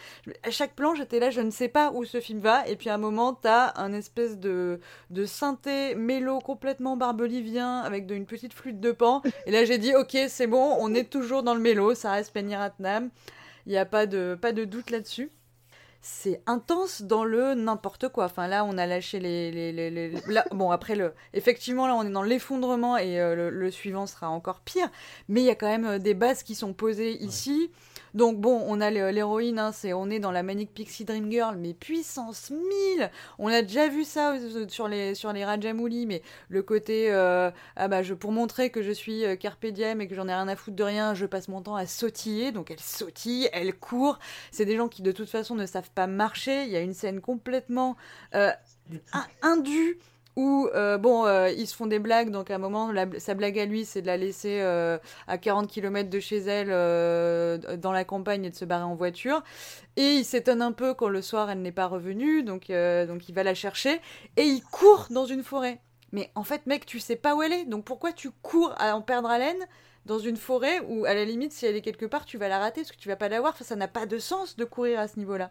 À 0.43 0.51
chaque 0.51 0.75
plan, 0.75 0.95
j'étais 0.95 1.21
là, 1.21 1.31
je 1.31 1.41
ne 1.41 1.51
sais 1.51 1.69
pas 1.69 1.93
où 1.93 2.05
ce 2.05 2.21
film 2.21 2.41
va, 2.41 2.67
et 2.69 2.77
puis 2.77 2.91
à 2.91 2.95
un 2.95 2.99
moment, 2.99 3.33
t'as 3.33 3.73
un 3.77 3.93
espèce 3.93 4.39
de, 4.39 4.81
de 5.11 5.25
synthé 5.25 5.95
mélo 5.95 6.41
complètement 6.41 6.97
barbelivien, 6.97 7.81
avec 7.81 8.11
une 8.11 8.27
petite 8.27 8.53
flûte 8.53 8.81
de 8.81 8.93
pan, 8.93 9.23
et 9.47 9.51
là, 9.53 9.65
j'ai 9.65 9.79
dit, 9.79 9.95
ok, 9.95 10.17
c'est 10.29 10.47
bon, 10.47 10.77
on 10.81 10.93
est 10.95 11.09
toujours 11.09 11.43
dans 11.43 11.55
le 11.55 11.61
mélo, 11.61 11.95
ça 11.95 12.11
reste 12.13 12.33
Ratnam. 12.35 13.11
Il 13.67 13.71
n'y 13.73 13.79
a 13.79 13.87
pas 13.87 14.07
de, 14.07 14.37
pas 14.41 14.53
de 14.53 14.65
doute 14.65 14.91
là-dessus. 14.91 15.31
C'est 16.03 16.41
intense 16.47 17.03
dans 17.03 17.25
le 17.25 17.55
n'importe 17.55 18.09
quoi. 18.11 18.27
Enfin, 18.27 18.47
là, 18.47 18.65
on 18.65 18.79
a 18.79 18.87
lâché 18.87 19.19
les. 19.19 19.51
les, 19.51 19.73
les- 19.73 19.91
les- 19.91 20.11
là, 20.29 20.45
bon, 20.53 20.71
après, 20.71 20.95
le, 20.95 21.13
effectivement, 21.33 21.89
là, 21.89 21.97
on 21.97 22.05
est 22.05 22.11
dans 22.11 22.23
l'effondrement 22.23 22.97
et 22.97 23.21
euh, 23.21 23.35
le, 23.35 23.51
le 23.51 23.71
suivant 23.73 24.07
sera 24.07 24.29
encore 24.31 24.61
pire. 24.61 24.89
Mais 25.29 25.41
il 25.41 25.47
y 25.47 25.51
a 25.51 25.57
quand 25.57 25.67
même 25.67 25.85
euh, 25.87 25.99
des 25.99 26.15
bases 26.15 26.45
qui 26.45 26.55
sont 26.55 26.73
posées 26.75 27.21
ici. 27.25 27.71
Donc, 28.17 28.41
bon, 28.41 28.65
on 28.67 28.81
a 28.81 28.91
l'hé- 28.91 29.13
l'héroïne, 29.13 29.59
hein, 29.61 29.71
c'est, 29.73 29.93
on 29.93 30.11
est 30.11 30.19
dans 30.19 30.33
la 30.33 30.43
Manic 30.43 30.73
Pixie 30.75 31.05
Dream 31.05 31.31
Girl, 31.31 31.57
mais 31.57 31.75
puissance 31.75 32.51
1000 32.51 33.11
On 33.39 33.47
a 33.49 33.63
déjà 33.63 33.89
vu 33.89 34.05
ça 34.05 34.33
euh, 34.35 34.67
sur 34.69 34.89
les, 34.89 35.15
sur 35.15 35.33
les 35.33 35.45
Rajamouli, 35.45 36.07
mais 36.07 36.23
le 36.49 36.63
côté. 36.63 37.13
euh, 37.13 37.51
ah 37.77 37.89
bah 37.89 38.03
je 38.03 38.15
pour 38.15 38.33
montrer 38.33 38.71
que 38.71 38.83
je 38.83 38.91
suis 38.91 39.25
euh, 39.25 39.37
carpe 39.37 39.67
diem 39.67 40.01
et 40.01 40.09
que 40.09 40.15
j'en 40.15 40.27
ai 40.29 40.33
rien 40.35 40.49
à 40.49 40.57
foutre 40.57 40.77
de 40.77 40.83
rien, 40.83 41.15
je 41.15 41.27
passe 41.27 41.47
mon 41.49 41.61
temps 41.63 41.77
à 41.77 41.87
sautiller. 41.87 42.51
Donc 42.53 42.71
elle 42.71 42.81
sautille, 42.81 43.49
elle 43.53 43.75
court. 43.79 44.19
C'est 44.51 44.65
des 44.65 44.77
gens 44.77 44.89
qui 44.89 45.03
de 45.03 45.13
toute 45.13 45.29
façon 45.29 45.55
ne 45.55 45.67
savent 45.67 45.91
pas 45.95 46.07
marcher. 46.07 46.65
Il 46.65 46.71
y 46.71 46.77
a 46.77 46.81
une 46.81 46.95
scène 46.95 47.21
complètement 47.21 47.97
euh, 48.35 48.51
in- 49.13 49.27
indue 49.43 49.99
où 50.37 50.69
euh, 50.75 50.99
bon 50.99 51.25
euh, 51.25 51.49
ils 51.51 51.67
se 51.67 51.75
font 51.75 51.87
des 51.87 51.99
blagues. 51.99 52.31
Donc 52.31 52.51
à 52.51 52.57
un 52.57 52.59
moment 52.59 52.93
sa 53.19 53.35
blague 53.35 53.59
à 53.59 53.65
lui 53.65 53.85
c'est 53.85 54.03
de 54.03 54.07
la 54.07 54.17
laisser 54.17 54.61
euh, 54.61 54.99
à 55.27 55.39
40 55.39 55.69
km 55.69 56.11
de 56.11 56.21
chez 56.21 56.39
elle 56.39 56.69
dans 57.79 57.93
la 57.93 58.05
campagne 58.05 58.45
et 58.45 58.51
de 58.51 58.55
se 58.55 58.65
barrer 58.65 58.85
en 58.85 58.95
voiture. 58.95 59.43
Et 59.97 60.17
il 60.17 60.25
s'étonne 60.25 60.63
un 60.63 60.73
peu 60.73 60.95
quand 60.95 61.09
le 61.09 61.23
soir 61.23 61.51
elle 61.51 61.63
n'est 61.63 61.73
pas 61.73 61.87
revenue. 61.87 62.43
Donc 62.43 62.69
donc 62.69 63.29
il 63.29 63.35
va 63.35 63.43
la 63.43 63.55
chercher 63.55 64.01
et 64.37 64.45
il 64.45 64.63
court 64.63 65.07
dans 65.11 65.27
une 65.27 65.43
forêt 65.43 65.81
Mais 66.13 66.31
en 66.35 66.45
fait, 66.45 66.67
mec, 66.67 66.87
tu 66.87 67.01
sais 67.01 67.17
pas 67.17 67.35
où 67.35 67.43
elle 67.43 67.53
est. 67.53 67.65
Donc 67.65 67.85
pourquoi 67.85 68.13
tu 68.13 68.31
cours 68.43 68.75
à 68.79 68.95
en 68.95 69.01
perdre 69.01 69.31
haleine 69.31 69.67
dans 70.05 70.19
une 70.21 70.37
forêt 70.37 70.79
où, 70.87 71.05
à 71.05 71.15
la 71.15 71.25
limite, 71.25 71.53
si 71.53 71.67
elle 71.67 71.75
est 71.75 71.83
quelque 71.83 72.07
part, 72.07 72.27
tu 72.27 72.39
vas 72.39 72.47
la 72.47 72.61
rater 72.61 72.83
parce 72.83 72.93
que 72.93 72.97
tu 72.97 73.09
vas 73.09 73.17
pas 73.17 73.29
la 73.29 73.41
voir. 73.41 73.57
Ça 73.57 73.75
n'a 73.75 73.89
pas 73.89 74.07
de 74.07 74.19
sens 74.19 74.57
de 74.57 74.65
courir 74.65 75.01
à 75.01 75.09
ce 75.09 75.19
niveau-là. 75.19 75.51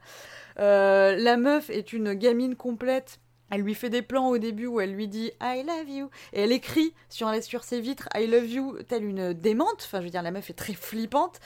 La 0.57 1.37
meuf 1.37 1.69
est 1.69 1.91
une 1.91 2.13
gamine 2.13 2.55
complète. 2.55 3.19
Elle 3.51 3.61
lui 3.61 3.75
fait 3.75 3.89
des 3.89 4.01
plans 4.01 4.29
au 4.29 4.37
début 4.37 4.65
où 4.65 4.79
elle 4.79 4.93
lui 4.93 5.07
dit 5.07 5.31
I 5.41 5.63
love 5.65 5.89
you 5.89 6.09
et 6.33 6.41
elle 6.41 6.51
écrit 6.51 6.93
sur, 7.09 7.31
sur 7.43 7.63
ses 7.63 7.79
vitres 7.79 8.09
I 8.15 8.25
love 8.25 8.47
you 8.47 8.77
telle 8.87 9.05
une 9.05 9.33
démente. 9.33 9.83
Enfin, 9.85 9.99
je 9.99 10.05
veux 10.05 10.09
dire, 10.09 10.23
la 10.23 10.31
meuf 10.31 10.49
est 10.49 10.53
très 10.53 10.73
flippante. 10.73 11.39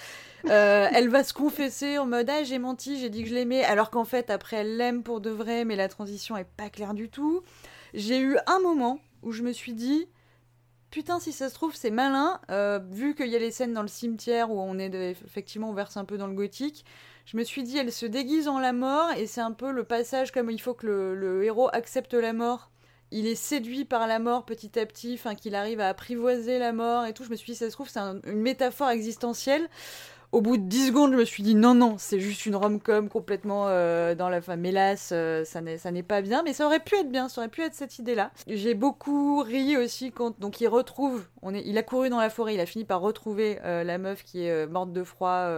Euh, 0.50 0.88
elle 0.94 1.10
va 1.10 1.24
se 1.24 1.34
confesser 1.34 1.98
en 1.98 2.06
mode 2.06 2.30
ah 2.30 2.44
j'ai 2.44 2.60
menti, 2.60 2.98
j'ai 3.00 3.10
dit 3.10 3.24
que 3.24 3.30
je 3.30 3.36
l'aimais, 3.36 3.64
alors 3.66 3.90
qu'en 3.90 4.06
fait 4.06 4.30
après 4.30 4.58
elle 4.58 4.78
l'aime 4.78 5.04
pour 5.04 5.20
de 5.20 5.30
vrai, 5.30 5.66
mais 5.66 5.76
la 5.76 5.90
transition 5.90 6.38
est 6.38 6.48
pas 6.48 6.70
claire 6.70 6.94
du 6.94 7.10
tout. 7.10 7.44
J'ai 7.94 8.20
eu 8.20 8.38
un 8.48 8.60
moment 8.60 9.00
où 9.22 9.34
je 9.34 9.44
me 9.44 9.52
suis 9.52 9.74
dit 9.74 10.08
putain 10.92 11.20
si 11.20 11.34
ça 11.34 11.50
se 11.50 11.54
trouve 11.56 11.76
c'est 11.76 11.92
malin, 11.92 12.40
euh, 12.50 12.80
vu 12.90 13.16
qu'il 13.16 13.28
y 13.28 13.36
a 13.36 13.40
les 13.40 13.52
scènes 13.52 13.74
dans 13.74 13.82
le 13.82 13.90
cimetière 13.90 14.50
où 14.50 14.62
on 14.62 14.80
est 14.80 14.94
effectivement 15.12 15.70
on 15.70 15.74
verse 15.74 15.98
un 15.98 16.06
peu 16.06 16.18
dans 16.18 16.28
le 16.28 16.34
gothique. 16.34 16.86
Je 17.32 17.38
me 17.38 17.44
suis 17.44 17.62
dit 17.62 17.78
elle 17.78 17.92
se 17.92 18.08
déguise 18.08 18.48
en 18.48 18.58
la 18.58 18.74
mort 18.74 19.12
et 19.12 19.28
c'est 19.28 19.40
un 19.40 19.52
peu 19.52 19.72
le 19.72 19.84
passage 19.84 20.32
comme 20.32 20.50
il 20.50 20.60
faut 20.60 20.74
que 20.74 20.88
le, 20.88 21.44
héros 21.44 21.70
accepte 21.74 22.16
la 22.16 22.34
mort 22.34 22.72
il 23.12 23.28
est 23.28 23.36
séduit 23.36 23.86
par 23.86 24.08
la 24.08 24.18
mort 24.18 24.46
petit 24.46 24.80
à 24.80 24.86
petit, 24.88 25.14
enfin 25.14 25.36
qu'il 25.36 25.54
arrive 25.54 25.80
à 25.80 25.90
apprivoiser 25.90 26.58
la 26.60 26.74
mort 26.74 27.06
et 27.06 27.14
tout. 27.14 27.24
Je 27.24 27.32
me 27.32 27.36
suis 27.36 27.54
dit, 27.54 27.58
ça 27.58 27.68
se 27.68 27.72
trouve, 27.72 27.90
c'est 27.90 28.00
une 28.00 28.42
métaphore 28.42 28.90
existentielle 28.90 29.68
au 30.32 30.42
bout 30.42 30.58
de 30.58 30.64
10 30.64 30.88
secondes, 30.88 31.12
je 31.14 31.18
me 31.18 31.26
suis 31.26 31.42
dit 31.42 31.56
non, 31.56 31.74
non, 31.74 31.96
c'est 31.98 32.20
juste 32.20 32.46
une 32.46 32.56
rom-com 32.56 33.10
complètement 33.10 33.66
euh, 33.68 34.14
dans 34.14 34.30
la. 34.30 34.38
Enfin, 34.38 34.62
hélas, 34.64 35.10
euh, 35.12 35.44
ça 35.44 35.62
n'est 35.62 36.04
pas 36.04 36.22
bien, 36.22 36.44
mais 36.44 36.54
ça 36.54 36.68
aurait 36.68 36.80
pu 36.80 36.96
être 36.96 37.10
bien, 37.10 37.30
ça 37.30 37.42
aurait 37.42 37.50
pu 37.50 37.62
être 37.62 37.74
cette 37.74 37.98
idée-là. 37.98 38.32
J'ai 38.46 38.76
beaucoup 38.76 39.42
ri 39.42 39.76
aussi 39.76 40.12
quand. 40.12 40.40
Donc, 40.40 40.62
il 40.62 40.68
retrouve. 40.68 41.26
Il 41.52 41.78
a 41.78 41.84
couru 41.84 42.10
dans 42.10 42.20
la 42.20 42.30
forêt, 42.30 42.54
il 42.54 42.60
a 42.60 42.68
fini 42.68 42.86
par 42.86 43.02
retrouver 43.02 43.60
euh, 43.64 43.84
la 43.84 43.98
meuf 43.98 44.24
qui 44.24 44.46
est 44.46 44.68
morte 44.68 44.94
de 44.94 45.04
froid. 45.04 45.50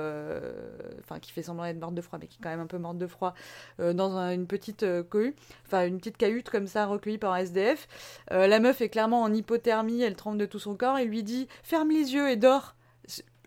Enfin, 1.02 1.20
qui 1.20 1.32
fait 1.32 1.44
semblant 1.44 1.66
d'être 1.66 1.80
morte 1.80 1.96
de 1.96 2.02
froid, 2.02 2.18
mais 2.22 2.28
qui 2.28 2.38
est 2.38 2.44
quand 2.44 2.50
même 2.50 2.62
un 2.62 2.68
peu 2.68 2.78
morte 2.78 2.98
de 2.98 3.08
froid 3.08 3.34
dans 3.80 4.18
une 4.32 4.48
petite 4.48 4.86
cohue. 5.10 5.36
Enfin, 5.66 5.86
une 5.86 5.98
petite 5.98 6.18
cahute 6.18 6.50
comme 6.50 6.68
ça, 6.68 6.86
recueillie 6.86 7.18
par 7.18 7.34
un 7.34 7.38
SDF. 7.38 7.88
la 8.30 8.60
meuf 8.60 8.80
est 8.80 8.90
clairement 8.90 9.22
en 9.22 9.34
hypothermie, 9.34 10.02
elle 10.02 10.16
tremble 10.16 10.38
de 10.38 10.46
tout 10.46 10.60
son 10.60 10.76
corps. 10.76 11.00
Il 11.00 11.10
lui 11.10 11.24
dit 11.24 11.48
ferme 11.64 11.90
les 11.90 12.14
yeux 12.14 12.30
et 12.30 12.38
dors 12.38 12.76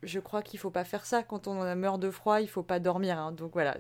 je 0.05 0.21
crois 0.21 0.43
qu'il 0.43 0.59
faut 0.59 0.71
pas 0.71 0.85
faire 0.85 1.07
ça 1.07 1.23
quand 1.23 1.49
on 1.49 1.61
a 1.63 1.75
meurt 1.75 2.01
de 2.01 2.11
froid, 2.11 2.41
il 2.41 2.49
faut 2.49 2.63
pas 2.63 2.79
dormir. 2.79 3.19
Hein. 3.19 3.33
donc 3.33 3.53
voilà. 3.53 3.77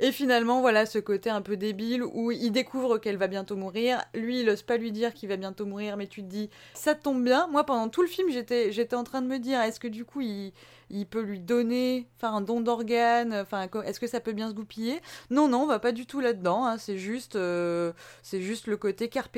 Et 0.00 0.12
finalement, 0.12 0.60
voilà 0.60 0.86
ce 0.86 0.98
côté 0.98 1.30
un 1.30 1.42
peu 1.42 1.56
débile 1.56 2.02
où 2.02 2.30
il 2.30 2.50
découvre 2.50 2.98
qu'elle 2.98 3.16
va 3.16 3.26
bientôt 3.26 3.56
mourir. 3.56 4.02
Lui, 4.14 4.40
il 4.40 4.48
ose 4.48 4.62
pas 4.62 4.76
lui 4.76 4.92
dire 4.92 5.14
qu'il 5.14 5.28
va 5.28 5.36
bientôt 5.36 5.66
mourir, 5.66 5.96
mais 5.96 6.06
tu 6.06 6.22
te 6.22 6.28
dis, 6.28 6.50
ça 6.74 6.94
tombe 6.94 7.22
bien. 7.24 7.46
Moi, 7.48 7.64
pendant 7.64 7.88
tout 7.88 8.02
le 8.02 8.08
film, 8.08 8.30
j'étais, 8.30 8.94
en 8.94 9.04
train 9.04 9.22
de 9.22 9.26
me 9.26 9.38
dire, 9.38 9.60
est-ce 9.60 9.80
que 9.80 9.88
du 9.88 10.04
coup, 10.04 10.20
il, 10.20 10.52
peut 11.06 11.22
lui 11.22 11.40
donner, 11.40 12.06
enfin, 12.16 12.34
un 12.34 12.40
don 12.40 12.60
d'organes, 12.60 13.44
est-ce 13.84 14.00
que 14.00 14.06
ça 14.06 14.20
peut 14.20 14.32
bien 14.32 14.48
se 14.48 14.54
goupiller? 14.54 15.00
Non, 15.30 15.48
non, 15.48 15.62
on 15.62 15.66
va 15.66 15.78
pas 15.78 15.92
du 15.92 16.06
tout 16.06 16.20
là-dedans. 16.20 16.66
Hein. 16.66 16.78
c'est 16.78 16.98
juste, 16.98 17.36
euh, 17.36 17.92
juste 18.32 18.66
le 18.66 18.76
côté 18.76 19.08
carpe 19.08 19.36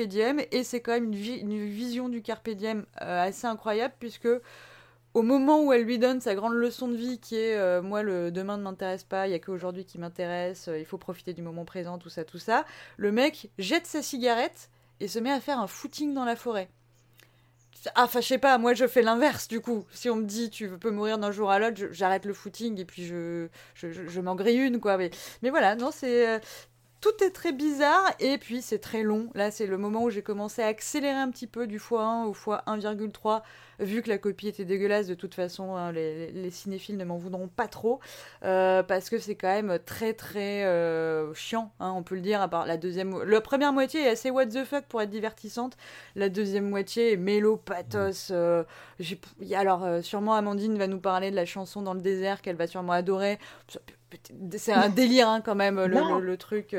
et 0.51 0.63
c'est 0.63 0.81
quand 0.81 0.91
même 0.91 1.13
une, 1.13 1.65
vision 1.65 2.09
du 2.09 2.21
carpe 2.21 2.49
euh, 2.49 2.73
assez 3.01 3.47
incroyable 3.47 3.93
puisque 3.99 4.27
au 5.15 5.21
moment 5.21 5.63
où 5.63 5.71
elle 5.71 5.83
lui 5.83 5.97
donne 5.97 6.19
sa 6.19 6.35
grande 6.35 6.53
leçon 6.53 6.89
de 6.89 6.95
vie 6.95 7.19
qui 7.19 7.37
est 7.37 7.55
euh, 7.55 7.81
moi 7.81 8.03
le 8.03 8.31
demain 8.31 8.57
ne 8.57 8.63
m'intéresse 8.63 9.05
pas, 9.05 9.27
il 9.27 9.31
y 9.31 9.33
a 9.33 9.39
qu'aujourd'hui 9.39 9.85
qui 9.85 9.97
m'intéresse, 9.97 10.67
euh, 10.67 10.77
il 10.77 10.85
faut 10.85 10.97
profiter 10.97 11.33
du 11.33 11.41
moment 11.41 11.63
présent, 11.63 11.97
tout 11.97 12.09
ça, 12.09 12.25
tout 12.25 12.37
ça, 12.37 12.65
le 12.97 13.13
mec 13.13 13.49
jette 13.57 13.87
sa 13.87 14.03
cigarette 14.03 14.69
et 14.99 15.07
se 15.07 15.17
met 15.17 15.31
à 15.31 15.39
faire 15.39 15.57
un 15.57 15.67
footing 15.67 16.13
dans 16.13 16.25
la 16.25 16.35
forêt. 16.35 16.67
Ah, 17.93 18.03
enfin, 18.05 18.19
je 18.19 18.27
sais 18.27 18.39
pas, 18.39 18.57
moi 18.57 18.73
je 18.73 18.87
fais 18.87 19.03
l'inverse 19.03 19.47
du 19.47 19.61
coup. 19.61 19.85
Si 19.91 20.09
on 20.09 20.17
me 20.17 20.25
dit 20.25 20.49
tu 20.49 20.67
peux 20.67 20.91
mourir 20.91 21.17
d'un 21.17 21.31
jour 21.31 21.49
à 21.49 21.59
l'autre, 21.59 21.81
j'arrête 21.91 22.25
le 22.25 22.33
footing 22.33 22.77
et 22.81 22.85
puis 22.85 23.05
je, 23.05 23.47
je, 23.73 24.21
m'en 24.21 24.35
grille 24.35 24.57
une 24.57 24.81
quoi. 24.81 24.97
Mais, 24.97 25.11
mais 25.41 25.49
voilà, 25.49 25.75
non, 25.75 25.91
c'est. 25.91 26.27
Euh, 26.27 26.39
tout 27.05 27.23
est 27.23 27.29
très 27.29 27.51
bizarre 27.51 28.11
et 28.19 28.39
puis 28.39 28.63
c'est 28.63 28.79
très 28.79 29.03
long. 29.03 29.29
Là, 29.35 29.51
c'est 29.51 29.67
le 29.67 29.77
moment 29.77 30.03
où 30.03 30.09
j'ai 30.09 30.23
commencé 30.23 30.63
à 30.63 30.65
accélérer 30.65 31.13
un 31.15 31.29
petit 31.29 31.45
peu 31.45 31.67
du 31.67 31.77
x1 31.77 32.25
au 32.25 32.33
x1,3 32.33 33.43
vu 33.79 34.01
que 34.01 34.09
la 34.09 34.17
copie 34.17 34.47
était 34.47 34.65
dégueulasse, 34.65 35.07
de 35.07 35.13
toute 35.13 35.33
façon, 35.33 35.75
hein, 35.75 35.91
les, 35.91 36.49
cinéphiles 36.51 36.97
ne 36.97 37.05
m'en 37.05 37.17
voudront 37.17 37.47
pas 37.47 37.67
trop, 37.67 37.99
euh, 38.43 38.83
parce 38.83 39.09
que 39.09 39.17
c'est 39.17 39.35
quand 39.35 39.47
même 39.47 39.79
très 39.85 40.13
très 40.13 40.63
euh, 40.65 41.33
chiant, 41.33 41.71
hein, 41.79 41.93
on 41.95 42.03
peut 42.03 42.15
le 42.15 42.21
dire, 42.21 42.41
à 42.41 42.47
part 42.47 42.65
la 42.65 42.77
deuxième... 42.77 43.23
La 43.23 43.41
première 43.41 43.73
moitié 43.73 44.01
est 44.01 44.09
assez 44.09 44.29
what 44.29 44.47
the 44.47 44.63
fuck 44.63 44.85
pour 44.85 45.01
être 45.01 45.09
divertissante, 45.09 45.77
la 46.15 46.29
deuxième 46.29 46.69
moitié 46.69 47.13
est 47.13 47.17
mélo, 47.17 47.57
pathos... 47.57 48.31
Euh, 48.31 48.63
alors, 49.53 49.85
sûrement 50.01 50.35
Amandine 50.35 50.77
va 50.77 50.87
nous 50.87 50.99
parler 50.99 51.31
de 51.31 51.35
la 51.35 51.45
chanson 51.45 51.81
dans 51.81 51.93
le 51.93 52.01
désert 52.01 52.41
qu'elle 52.41 52.55
va 52.55 52.67
sûrement 52.67 52.93
adorer. 52.93 53.39
C'est 54.55 54.71
un 54.71 54.87
délire 54.89 55.27
hein, 55.27 55.41
quand 55.41 55.55
même, 55.55 55.83
le, 55.83 56.37
truc. 56.37 56.73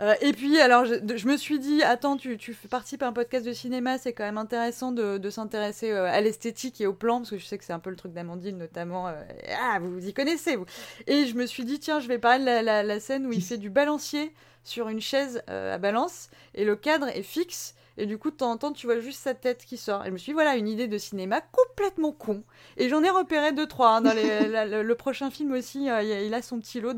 Euh, 0.00 0.14
et 0.20 0.32
puis, 0.32 0.60
alors, 0.60 0.84
je, 0.84 1.26
me 1.26 1.36
suis 1.36 1.58
dit, 1.58 1.82
attends, 1.82 2.16
tu, 2.16 2.38
tu 2.38 2.54
participes 2.54 3.02
à 3.02 3.08
un 3.08 3.12
podcast 3.12 3.44
de 3.44 3.52
cinéma, 3.52 3.98
c'est 3.98 4.12
quand 4.12 4.24
même 4.24 4.38
intéressant 4.38 4.92
de, 4.92 5.30
s'intéresser 5.30 5.90
euh, 5.90 6.06
à 6.06 6.20
l'esthétique 6.20 6.80
et 6.80 6.86
au 6.86 6.92
plan, 6.92 7.18
parce 7.18 7.30
que 7.30 7.38
je 7.38 7.44
sais 7.44 7.58
que 7.58 7.64
c'est 7.64 7.72
un 7.72 7.78
peu 7.78 7.90
le 7.90 7.96
truc 7.96 8.12
d'Amandine, 8.12 8.58
notamment. 8.58 9.08
Euh, 9.08 9.14
ah, 9.60 9.78
vous 9.80 9.92
vous 9.92 10.06
y 10.06 10.12
connaissez, 10.12 10.56
vous. 10.56 10.66
Et 11.06 11.26
je 11.26 11.34
me 11.34 11.46
suis 11.46 11.64
dit, 11.64 11.80
tiens, 11.80 12.00
je 12.00 12.08
vais 12.08 12.18
parler 12.18 12.44
de 12.44 12.64
la 12.64 13.00
scène 13.00 13.26
où 13.26 13.32
il 13.32 13.42
fait 13.44 13.58
du 13.58 13.70
balancier 13.70 14.32
sur 14.64 14.88
une 14.88 15.00
chaise 15.00 15.42
à 15.46 15.78
balance, 15.78 16.30
et 16.54 16.64
le 16.64 16.76
cadre 16.76 17.08
est 17.08 17.22
fixe. 17.22 17.74
Et 17.98 18.06
du 18.06 18.16
coup, 18.16 18.30
de 18.30 18.36
temps 18.36 18.52
en 18.52 18.56
temps, 18.56 18.72
tu 18.72 18.86
vois 18.86 19.00
juste 19.00 19.20
sa 19.20 19.34
tête 19.34 19.64
qui 19.64 19.76
sort. 19.76 20.04
Et 20.04 20.06
je 20.06 20.12
me 20.12 20.18
suis 20.18 20.30
dit, 20.30 20.34
voilà, 20.34 20.56
une 20.56 20.68
idée 20.68 20.86
de 20.86 20.98
cinéma 20.98 21.40
complètement 21.40 22.12
con. 22.12 22.44
Et 22.76 22.88
j'en 22.88 23.02
ai 23.02 23.10
repéré 23.10 23.52
deux, 23.52 23.66
trois. 23.66 23.96
Hein, 23.96 24.00
dans 24.02 24.14
le, 24.14 24.94
prochain 24.94 25.30
film 25.30 25.52
aussi, 25.52 25.90
euh, 25.90 26.02
il 26.02 26.32
a 26.32 26.40
son 26.40 26.60
petit 26.60 26.80
lot 26.80 26.94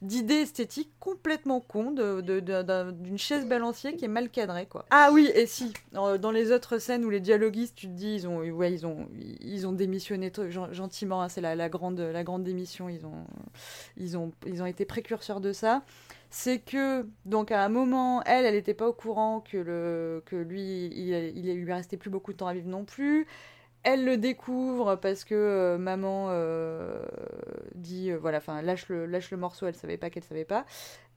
d'idées 0.00 0.34
esthétiques 0.34 0.90
complètement 1.00 1.60
cons 1.60 1.90
d'une 1.90 3.18
chaise 3.18 3.46
balancier 3.46 3.96
qui 3.96 4.04
est 4.04 4.08
mal 4.08 4.30
cadrée, 4.30 4.66
quoi. 4.66 4.86
Ah 4.90 5.10
oui, 5.12 5.30
et 5.34 5.46
si, 5.46 5.72
dans 5.92 6.30
les 6.30 6.52
autres 6.52 6.78
scènes 6.78 7.04
où 7.04 7.10
les 7.10 7.20
dialoguistes, 7.20 7.74
tu 7.74 7.88
te 7.88 7.92
dis, 7.92 8.14
ils 8.14 8.28
ont, 8.28 8.38
ouais, 8.38 8.72
ils 8.72 8.86
ont, 8.86 9.08
ils 9.40 9.66
ont 9.66 9.72
démissionné 9.72 10.32
gentiment. 10.70 11.22
Hein, 11.22 11.28
c'est 11.28 11.40
la, 11.40 11.56
la, 11.56 11.68
grande, 11.68 11.98
la 11.98 12.22
grande 12.22 12.44
démission. 12.44 12.88
Ils 12.88 13.04
ont, 13.06 13.24
ils 13.96 14.16
ont, 14.16 14.32
ils 14.46 14.62
ont 14.62 14.66
été 14.66 14.84
précurseurs 14.84 15.40
de 15.40 15.52
ça 15.52 15.82
c'est 16.30 16.58
que 16.58 17.06
donc 17.24 17.50
à 17.50 17.64
un 17.64 17.68
moment, 17.68 18.22
elle, 18.24 18.44
elle 18.44 18.54
n'était 18.54 18.74
pas 18.74 18.88
au 18.88 18.92
courant 18.92 19.40
que 19.40 19.56
le 19.56 20.22
que 20.26 20.36
lui, 20.36 20.86
il, 20.94 21.54
lui 21.54 21.72
restait 21.72 21.96
plus 21.96 22.10
beaucoup 22.10 22.32
de 22.32 22.38
temps 22.38 22.48
à 22.48 22.54
vivre 22.54 22.68
non 22.68 22.84
plus. 22.84 23.26
Elle 23.84 24.04
le 24.04 24.16
découvre 24.18 24.96
parce 24.96 25.24
que 25.24 25.34
euh, 25.34 25.78
maman 25.78 26.26
euh, 26.30 27.02
dit 27.74 28.10
euh, 28.10 28.18
voilà, 28.18 28.38
enfin 28.38 28.60
lâche 28.62 28.88
le 28.88 29.06
lâche 29.06 29.30
le 29.30 29.36
morceau. 29.38 29.66
Elle 29.66 29.74
savait 29.74 29.96
pas 29.96 30.10
qu'elle 30.10 30.24
savait 30.24 30.44
pas. 30.44 30.66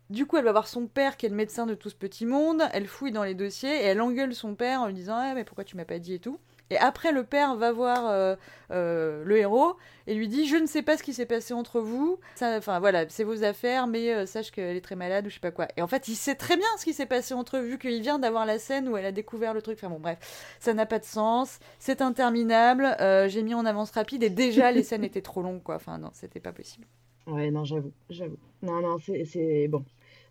Du 0.10 0.26
coup, 0.26 0.38
elle 0.38 0.46
va 0.46 0.52
voir 0.52 0.68
son 0.68 0.88
père 0.88 1.18
qui 1.18 1.26
est 1.26 1.30
le 1.30 1.36
médecin 1.36 1.66
de 1.66 1.74
tout 1.76 1.90
ce 1.90 1.96
petit 1.96 2.26
monde. 2.26 2.64
Elle 2.74 2.88
fouille 2.88 3.12
dans 3.12 3.24
les 3.24 3.36
dossiers 3.36 3.82
et 3.82 3.86
elle 3.86 4.02
engueule 4.02 4.36
son 4.36 4.56
père 4.56 4.82
en 4.82 4.88
lui 4.88 4.94
disant 4.94 5.16
ah, 5.18 5.34
mais 5.36 5.44
pourquoi 5.44 5.64
tu 5.64 5.78
m'as 5.78 5.86
pas 5.86 6.00
dit 6.00 6.16
et 6.16 6.20
tout? 6.20 6.40
Et 6.72 6.78
après, 6.78 7.12
le 7.12 7.26
père 7.26 7.58
va 7.58 7.74
voir 7.74 8.10
euh, 8.10 8.36
euh, 8.72 9.26
le 9.26 9.38
héros 9.38 9.76
et 10.08 10.16
lui 10.16 10.30
dit 10.30 10.48
Je 10.48 10.56
ne 10.56 10.66
sais 10.66 10.82
pas 10.82 10.96
ce 10.96 11.04
qui 11.04 11.14
s'est 11.14 11.26
passé 11.26 11.54
entre 11.54 11.82
vous. 11.82 12.18
Enfin, 12.42 12.80
voilà, 12.80 13.04
c'est 13.10 13.26
vos 13.26 13.44
affaires, 13.44 13.88
mais 13.88 14.14
euh, 14.14 14.26
sache 14.26 14.52
qu'elle 14.52 14.78
est 14.78 14.82
très 14.82 14.96
malade 14.96 15.28
ou 15.28 15.30
je 15.30 15.34
sais 15.34 15.42
pas 15.42 15.52
quoi. 15.52 15.68
Et 15.76 15.82
en 15.82 15.88
fait, 15.88 16.08
il 16.08 16.16
sait 16.16 16.36
très 16.36 16.56
bien 16.56 16.68
ce 16.78 16.86
qui 16.86 16.94
s'est 16.94 17.06
passé 17.06 17.34
entre 17.34 17.58
eux, 17.58 17.62
vu 17.62 17.78
qu'il 17.78 18.02
vient 18.02 18.20
d'avoir 18.20 18.46
la 18.46 18.58
scène 18.58 18.88
où 18.88 18.96
elle 18.96 19.06
a 19.06 19.12
découvert 19.12 19.54
le 19.54 19.62
truc. 19.62 19.80
Enfin, 19.80 19.90
bon, 19.90 20.00
bref, 20.00 20.56
ça 20.62 20.74
n'a 20.74 20.86
pas 20.86 21.00
de 21.00 21.04
sens. 21.04 21.60
C'est 21.78 22.02
interminable. 22.02 22.96
J'ai 23.28 23.44
mis 23.44 23.54
en 23.54 23.66
avance 23.66 23.92
rapide 23.92 24.24
et 24.24 24.30
déjà, 24.30 24.72
les 24.72 24.84
scènes 24.84 25.04
étaient 25.04 25.22
trop 25.22 25.42
longues, 25.42 25.64
quoi. 25.64 25.76
Enfin, 25.76 25.98
non, 25.98 26.12
c'était 26.14 26.40
pas 26.40 26.54
possible. 26.54 26.88
Ouais, 27.28 27.52
non, 27.52 27.66
j'avoue, 27.66 27.92
j'avoue. 28.10 28.38
Non, 28.62 28.80
non, 28.80 28.98
c'est 29.26 29.68
bon. 29.68 29.84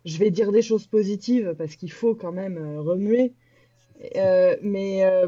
Je 0.05 0.17
vais 0.17 0.31
dire 0.31 0.51
des 0.51 0.63
choses 0.63 0.87
positives 0.87 1.53
parce 1.55 1.75
qu'il 1.75 1.91
faut 1.91 2.15
quand 2.15 2.31
même 2.31 2.79
remuer. 2.79 3.33
Euh, 4.15 4.55
mais 4.61 5.03
euh, 5.03 5.27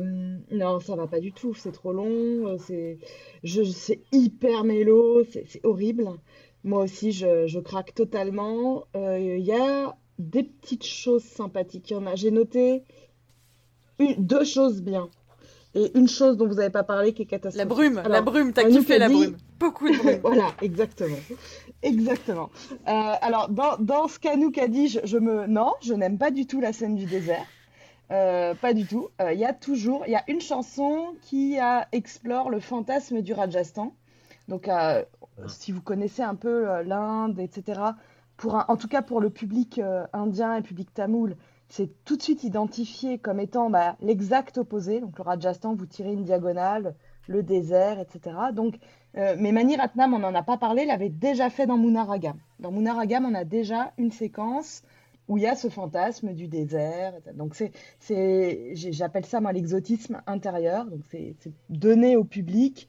non, 0.51 0.79
ça 0.79 0.95
va 0.95 1.07
pas 1.07 1.19
du 1.19 1.31
tout. 1.31 1.53
C'est 1.53 1.71
trop 1.71 1.93
long. 1.93 2.47
Euh, 2.47 2.57
c'est, 2.57 2.99
je, 3.43 3.63
c'est 3.63 4.01
hyper 4.11 4.63
mélo. 4.63 5.23
C'est, 5.31 5.63
horrible. 5.63 6.09
Moi 6.63 6.83
aussi, 6.83 7.11
je, 7.11 7.47
je 7.47 7.59
craque 7.59 7.93
totalement. 7.93 8.85
Il 8.95 9.39
y 9.39 9.53
a 9.53 9.95
des 10.19 10.43
petites 10.43 10.85
choses 10.85 11.23
sympathiques. 11.23 11.91
Il 11.91 11.93
y 11.93 11.97
en 11.97 12.05
a. 12.05 12.15
J'ai 12.15 12.31
noté 12.31 12.83
deux 14.17 14.43
choses 14.43 14.81
bien. 14.81 15.09
Et 15.75 15.91
une 15.97 16.07
chose 16.07 16.37
dont 16.37 16.47
vous 16.47 16.55
n'avez 16.55 16.69
pas 16.69 16.83
parlé 16.83 17.13
qui 17.13 17.23
est 17.23 17.25
catastrophique. 17.25 17.67
La 17.67 17.75
brume, 17.75 18.01
la 18.07 18.21
brume, 18.21 18.53
t'as 18.53 18.65
kiffé 18.65 18.99
la 18.99 19.09
brume. 19.09 19.35
Beaucoup 19.59 19.89
de 19.89 19.97
brume. 19.97 20.19
voilà, 20.23 20.53
exactement. 20.61 21.17
Exactement. 21.81 22.51
alors, 22.85 23.49
dans, 23.49 23.77
dans 23.79 24.07
ce 24.07 24.19
qu'Anouk 24.19 24.57
a 24.59 24.67
dit, 24.67 24.87
je, 24.87 24.99
je 25.03 25.17
me. 25.17 25.47
Non, 25.47 25.73
je 25.81 25.93
n'aime 25.93 26.19
pas 26.19 26.29
du 26.29 26.45
tout 26.45 26.61
la 26.61 26.73
scène 26.73 26.95
du 26.95 27.05
désert. 27.05 27.45
Euh, 28.13 28.53
pas 28.53 28.73
du 28.73 28.85
tout. 28.85 29.09
Il 29.19 29.25
euh, 29.25 29.33
y 29.33 29.45
a 29.45 29.53
toujours, 29.53 30.03
il 30.05 30.11
y 30.11 30.15
a 30.15 30.23
une 30.27 30.41
chanson 30.41 31.15
qui 31.21 31.57
explore 31.91 32.49
le 32.49 32.59
fantasme 32.59 33.21
du 33.21 33.33
Rajasthan. 33.33 33.93
Donc, 34.47 34.67
euh, 34.67 35.03
si 35.47 35.71
vous 35.71 35.81
connaissez 35.81 36.21
un 36.21 36.35
peu 36.35 36.83
l'Inde, 36.83 37.39
etc., 37.39 37.81
pour 38.37 38.63
en 38.67 38.77
tout 38.77 38.87
cas 38.87 39.01
pour 39.01 39.21
le 39.21 39.29
public 39.29 39.79
indien 40.11 40.55
et 40.55 40.57
le 40.57 40.63
public 40.63 40.93
tamoul, 40.93 41.37
c'est 41.69 41.89
tout 42.03 42.17
de 42.17 42.21
suite 42.21 42.43
identifié 42.43 43.17
comme 43.17 43.39
étant 43.39 43.69
bah, 43.69 43.95
l'exact 44.01 44.57
opposé. 44.57 44.99
Donc 44.99 45.17
le 45.17 45.23
Rajasthan, 45.23 45.75
vous 45.75 45.85
tirez 45.85 46.11
une 46.11 46.23
diagonale, 46.23 46.95
le 47.27 47.41
désert, 47.41 47.99
etc. 47.99 48.35
Donc, 48.53 48.75
mais 49.13 49.51
Mani 49.51 49.77
Ratnam, 49.77 50.13
on 50.13 50.19
n'en 50.19 50.35
a 50.35 50.43
pas 50.43 50.57
parlé, 50.57 50.85
l'avait 50.85 51.09
déjà 51.09 51.49
fait 51.49 51.67
dans 51.67 51.77
Munaragam. 51.77 52.37
Dans 52.59 52.71
Munaragam, 52.71 53.25
on 53.25 53.35
a 53.35 53.45
déjà 53.45 53.93
une 53.97 54.11
séquence 54.11 54.83
où 55.27 55.37
il 55.37 55.43
y 55.43 55.47
a 55.47 55.55
ce 55.55 55.69
fantasme 55.69 56.33
du 56.33 56.47
désert. 56.47 57.13
Donc 57.35 57.55
c'est, 57.55 57.71
c'est, 57.99 58.71
j'appelle 58.75 59.25
ça 59.25 59.41
moi 59.41 59.53
l'exotisme 59.53 60.21
intérieur. 60.27 60.85
Donc 60.85 61.01
c'est, 61.09 61.35
donner 61.69 62.15
au 62.15 62.23
public 62.23 62.87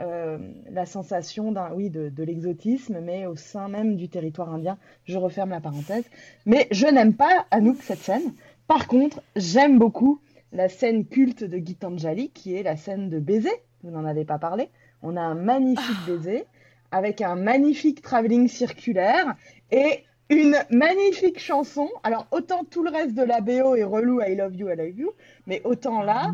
euh, 0.00 0.38
la 0.70 0.86
sensation 0.86 1.52
d'un, 1.52 1.72
oui, 1.72 1.90
de, 1.90 2.08
de 2.08 2.22
l'exotisme, 2.22 3.00
mais 3.00 3.26
au 3.26 3.36
sein 3.36 3.68
même 3.68 3.96
du 3.96 4.08
territoire 4.08 4.52
indien. 4.52 4.78
Je 5.04 5.18
referme 5.18 5.50
la 5.50 5.60
parenthèse. 5.60 6.04
Mais 6.46 6.68
je 6.70 6.86
n'aime 6.86 7.14
pas 7.14 7.46
Anouk 7.50 7.82
cette 7.82 7.98
scène. 7.98 8.34
Par 8.66 8.86
contre, 8.86 9.22
j'aime 9.34 9.78
beaucoup 9.78 10.20
la 10.52 10.68
scène 10.68 11.06
culte 11.06 11.44
de 11.44 11.58
Gitanjali, 11.58 12.30
qui 12.30 12.54
est 12.54 12.62
la 12.62 12.76
scène 12.76 13.10
de 13.10 13.18
baiser. 13.18 13.52
Vous 13.82 13.90
n'en 13.90 14.04
avez 14.04 14.24
pas 14.24 14.38
parlé. 14.38 14.70
On 15.02 15.16
a 15.16 15.20
un 15.20 15.34
magnifique 15.34 16.06
baiser 16.06 16.44
avec 16.90 17.20
un 17.20 17.36
magnifique 17.36 18.00
travelling 18.02 18.48
circulaire 18.48 19.36
et 19.70 20.04
une 20.30 20.56
magnifique 20.70 21.38
chanson. 21.38 21.88
Alors, 22.02 22.26
autant 22.30 22.64
tout 22.64 22.82
le 22.82 22.90
reste 22.90 23.14
de 23.14 23.22
la 23.22 23.40
BO 23.40 23.74
est 23.76 23.84
relou, 23.84 24.20
I 24.20 24.34
love 24.34 24.54
you, 24.54 24.68
I 24.68 24.76
love 24.76 24.90
you, 24.98 25.12
mais 25.46 25.60
autant 25.64 26.02
là. 26.02 26.32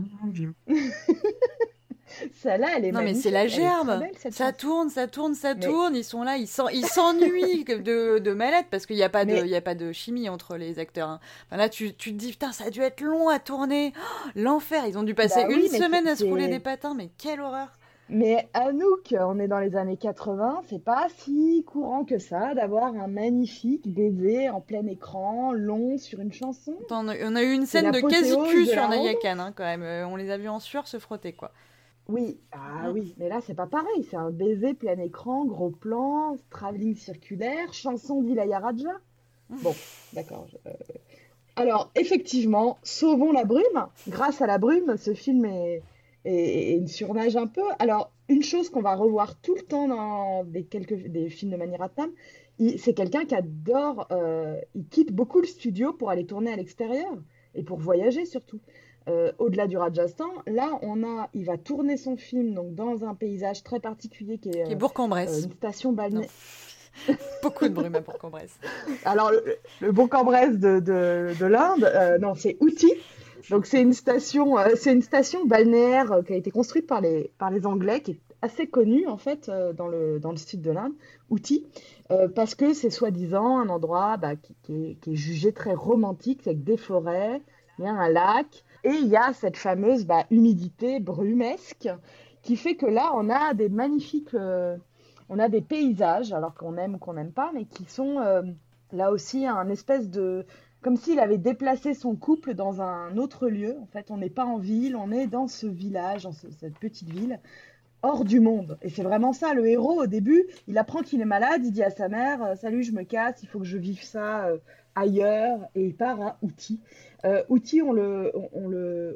Celle-là, 2.32 2.68
elle 2.76 2.84
est 2.84 2.92
Non, 2.92 3.02
mais 3.02 3.14
c'est 3.14 3.30
la 3.32 3.48
gerbe. 3.48 3.98
belle, 3.98 4.12
Ça 4.18 4.30
chanson. 4.30 4.52
tourne, 4.56 4.88
ça 4.90 5.08
tourne, 5.08 5.34
ça 5.34 5.54
Mais- 5.54 5.60
tourne. 5.66 5.96
Ils 5.96 6.04
sont 6.04 6.22
là, 6.22 6.36
ils 6.36 6.46
s'en- 6.46 6.68
ils 6.68 6.86
s'ennuient 6.86 7.64
de, 7.64 8.18
de 8.18 8.32
malade 8.32 8.66
parce 8.70 8.86
qu'il 8.86 8.94
n'y 8.94 9.02
a, 9.02 9.08
pas 9.08 9.24
de- 9.24 9.32
Mais- 9.32 9.48
y 9.48 9.56
a 9.56 9.60
pas 9.60 9.74
de 9.74 9.90
chimie 9.90 10.28
entre 10.28 10.56
les 10.56 10.78
acteurs. 10.78 11.08
hein. 11.08 11.20
Enfin, 11.48 11.56
là, 11.56 11.68
tu, 11.68 11.92
tu 11.94 12.12
te 12.12 12.16
dis, 12.16 12.30
putain, 12.30 12.52
ça 12.52 12.66
a 12.66 12.70
dû 12.70 12.82
être 12.82 13.00
long 13.00 13.28
à 13.28 13.40
tourner. 13.40 13.92
Oh, 13.96 14.28
L'enfer. 14.36 14.84
Ils 14.86 14.96
ont 14.96 15.02
dû 15.02 15.14
passer 15.14 15.40
Bah 15.42 15.48
oui, 15.48 15.68
une 15.72 15.76
semaine 15.82 16.06
à 16.06 16.14
se 16.14 16.24
rouler 16.24 16.46
des 16.46 16.60
patins, 16.60 16.94
mais 16.94 17.10
quelle 17.18 17.40
horreur. 17.40 17.68
Mais 18.10 18.48
Anouk, 18.52 19.14
on 19.18 19.38
est 19.38 19.48
dans 19.48 19.58
les 19.60 19.76
années 19.76 19.96
80, 19.96 20.62
c'est 20.68 20.82
pas 20.84 21.06
si 21.16 21.64
courant 21.66 22.04
que 22.04 22.18
ça 22.18 22.54
d'avoir 22.54 22.94
un 22.94 23.06
magnifique 23.08 23.88
baiser 23.88 24.50
en 24.50 24.60
plein 24.60 24.86
écran, 24.86 25.52
long 25.52 25.96
sur 25.96 26.20
une 26.20 26.32
chanson. 26.32 26.74
Attends, 26.84 27.04
on 27.06 27.36
a 27.36 27.42
eu 27.42 27.52
une 27.52 27.64
scène 27.64 27.90
de 27.90 28.00
quasi-cul 28.00 28.66
sur 28.66 28.82
romance. 28.82 29.06
Khan, 29.22 29.38
hein, 29.38 29.52
quand 29.56 29.64
même. 29.64 29.82
Euh, 29.82 30.06
on 30.06 30.16
les 30.16 30.30
a 30.30 30.36
vus 30.36 30.48
en 30.50 30.60
sueur 30.60 30.86
se 30.86 30.98
frotter, 30.98 31.32
quoi. 31.32 31.50
Oui, 32.06 32.38
ah 32.52 32.90
oui, 32.92 33.14
mais 33.16 33.30
là 33.30 33.40
c'est 33.46 33.54
pas 33.54 33.66
pareil, 33.66 34.06
c'est 34.10 34.16
un 34.16 34.30
baiser 34.30 34.74
plein 34.74 34.98
écran, 34.98 35.46
gros 35.46 35.70
plan, 35.70 36.36
travelling 36.50 36.94
circulaire, 36.96 37.72
chanson 37.72 38.20
d'Ilayaraja. 38.22 38.90
Bon, 39.48 39.74
d'accord. 40.12 40.46
je- 40.50 40.56
euh, 40.68 40.72
Alors, 41.56 41.90
effectivement, 41.94 42.78
sauvons 42.82 43.32
la 43.32 43.44
brume. 43.44 43.86
Grâce 44.08 44.42
à 44.42 44.46
la 44.46 44.58
brume, 44.58 44.96
ce 44.98 45.14
film 45.14 45.44
est, 45.46 45.82
est 46.24 46.72
une 46.76 46.88
surnage 46.88 47.36
un 47.36 47.46
peu. 47.46 47.62
Alors, 47.78 48.10
une 48.28 48.42
chose 48.42 48.70
qu'on 48.70 48.80
va 48.80 48.94
revoir 48.94 49.36
tout 49.40 49.54
le 49.54 49.62
temps 49.62 49.88
dans 49.88 50.44
des, 50.44 50.64
quelques, 50.64 50.94
des 51.08 51.28
films 51.28 51.52
de 51.52 51.56
Mani 51.56 51.76
Ratnam, 51.76 52.10
il- 52.58 52.78
c'est 52.78 52.94
quelqu'un 52.94 53.24
qui 53.24 53.34
adore, 53.34 54.06
euh, 54.10 54.56
il 54.74 54.86
quitte 54.86 55.12
beaucoup 55.12 55.40
le 55.40 55.46
studio 55.46 55.92
pour 55.92 56.10
aller 56.10 56.24
tourner 56.24 56.52
à 56.52 56.56
l'extérieur 56.56 57.12
et 57.54 57.62
pour 57.62 57.78
voyager 57.78 58.24
surtout. 58.24 58.60
Euh, 59.06 59.32
au-delà 59.38 59.66
du 59.66 59.76
Rajasthan, 59.76 60.30
là, 60.46 60.78
on 60.80 61.04
a, 61.04 61.28
il 61.34 61.44
va 61.44 61.58
tourner 61.58 61.98
son 61.98 62.16
film 62.16 62.54
donc 62.54 62.74
dans 62.74 63.04
un 63.04 63.14
paysage 63.14 63.62
très 63.62 63.78
particulier 63.78 64.38
qui 64.38 64.48
est, 64.48 64.72
euh, 64.72 64.74
Bourg-en-Bresse. 64.76 65.42
euh, 65.42 65.46
une 65.48 65.52
station 65.52 65.92
balnéaire. 65.92 66.30
Beaucoup 67.42 67.64
de 67.68 67.74
brume 67.74 67.96
à 67.96 68.00
Bourg-en-Bresse. 68.00 68.56
Alors, 69.04 69.30
le, 69.30 69.44
le 69.82 69.92
Bourg-en-Bresse 69.92 70.58
de, 70.58 70.78
de, 70.80 71.38
de 71.38 71.44
l'Inde, 71.46 72.18
non, 72.20 72.34
c'est 72.34 72.56
Outi. 72.60 72.92
Donc, 73.50 73.66
c'est 73.66 73.82
une 73.82 73.92
station, 73.92 74.58
euh, 74.58 74.70
c'est 74.74 74.92
une 74.92 75.02
station 75.02 75.44
balnéaire 75.44 76.12
euh, 76.12 76.22
qui 76.22 76.32
a 76.32 76.36
été 76.36 76.50
construite 76.50 76.86
par 76.86 77.00
les, 77.00 77.30
par 77.38 77.50
les 77.50 77.66
Anglais, 77.66 78.00
qui 78.00 78.12
est 78.12 78.20
assez 78.40 78.66
connue, 78.66 79.06
en 79.06 79.18
fait, 79.18 79.48
euh, 79.48 79.72
dans 79.72 79.86
le, 79.86 80.18
dans 80.18 80.30
le 80.30 80.36
sud 80.36 80.62
de 80.62 80.70
l'Inde, 80.70 80.92
euh, 82.10 82.28
parce 82.28 82.54
que 82.54 82.72
c'est 82.72 82.90
soi-disant 82.90 83.58
un 83.58 83.68
endroit 83.68 84.16
bah, 84.16 84.36
qui, 84.36 84.98
est, 85.06 85.14
jugé 85.14 85.52
très 85.52 85.74
romantique, 85.74 86.46
avec 86.46 86.64
des 86.64 86.78
forêts, 86.78 87.42
il 87.78 87.84
y 87.84 87.88
a 87.88 87.92
un 87.92 88.08
lac, 88.08 88.64
et 88.82 88.90
il 88.90 89.08
y 89.08 89.16
a 89.16 89.32
cette 89.34 89.56
fameuse 89.56 90.06
bah, 90.06 90.24
humidité 90.30 91.00
brumesque 91.00 91.88
qui 92.42 92.56
fait 92.56 92.76
que 92.76 92.86
là, 92.86 93.10
on 93.14 93.30
a 93.30 93.54
des 93.54 93.70
magnifiques, 93.70 94.36
on 95.30 95.38
a 95.38 95.48
des 95.48 95.62
paysages, 95.62 96.30
alors 96.34 96.54
qu'on 96.54 96.76
aime 96.76 96.96
ou 96.96 96.98
qu'on 96.98 97.14
n'aime 97.14 97.32
pas, 97.32 97.50
mais 97.54 97.64
qui 97.64 97.86
sont 97.86 98.18
là 98.92 99.10
aussi 99.10 99.46
un 99.46 99.70
espèce 99.70 100.10
de, 100.10 100.44
comme 100.84 100.98
s'il 100.98 101.18
avait 101.18 101.38
déplacé 101.38 101.94
son 101.94 102.14
couple 102.14 102.52
dans 102.52 102.82
un 102.82 103.16
autre 103.16 103.48
lieu. 103.48 103.74
En 103.80 103.86
fait, 103.86 104.10
on 104.10 104.18
n'est 104.18 104.28
pas 104.28 104.44
en 104.44 104.58
ville, 104.58 104.96
on 104.96 105.10
est 105.10 105.26
dans 105.26 105.48
ce 105.48 105.66
village, 105.66 106.24
dans 106.24 106.32
ce- 106.32 106.50
cette 106.50 106.78
petite 106.78 107.08
ville, 107.08 107.40
hors 108.02 108.22
du 108.22 108.38
monde. 108.38 108.76
Et 108.82 108.90
c'est 108.90 109.02
vraiment 109.02 109.32
ça, 109.32 109.54
le 109.54 109.66
héros, 109.66 110.02
au 110.02 110.06
début, 110.06 110.44
il 110.68 110.76
apprend 110.76 111.00
qu'il 111.00 111.22
est 111.22 111.24
malade, 111.24 111.62
il 111.64 111.72
dit 111.72 111.82
à 111.82 111.88
sa 111.88 112.10
mère, 112.10 112.42
euh, 112.44 112.54
salut, 112.56 112.82
je 112.82 112.92
me 112.92 113.02
casse, 113.02 113.42
il 113.42 113.48
faut 113.48 113.60
que 113.60 113.64
je 113.64 113.78
vive 113.78 114.02
ça 114.02 114.48
euh, 114.48 114.58
ailleurs, 114.94 115.58
et 115.74 115.86
il 115.86 115.94
part 115.94 116.20
à 116.20 116.36
Outi. 116.42 116.80
Euh, 117.24 117.42
Outi, 117.48 117.80
on 117.80 117.92
le, 117.94 118.30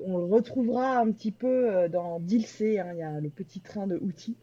retrouvera 0.07 0.97
un 0.97 1.13
petit 1.13 1.33
peu 1.33 1.87
dans 1.91 2.19
Dilsé, 2.19 2.81
hein, 2.81 2.93
il 2.95 3.01
y 3.01 3.03
a 3.03 3.21
le 3.21 3.29
petit 3.29 3.61
train 3.61 3.87
de 3.87 3.97
Outi. 3.97 4.39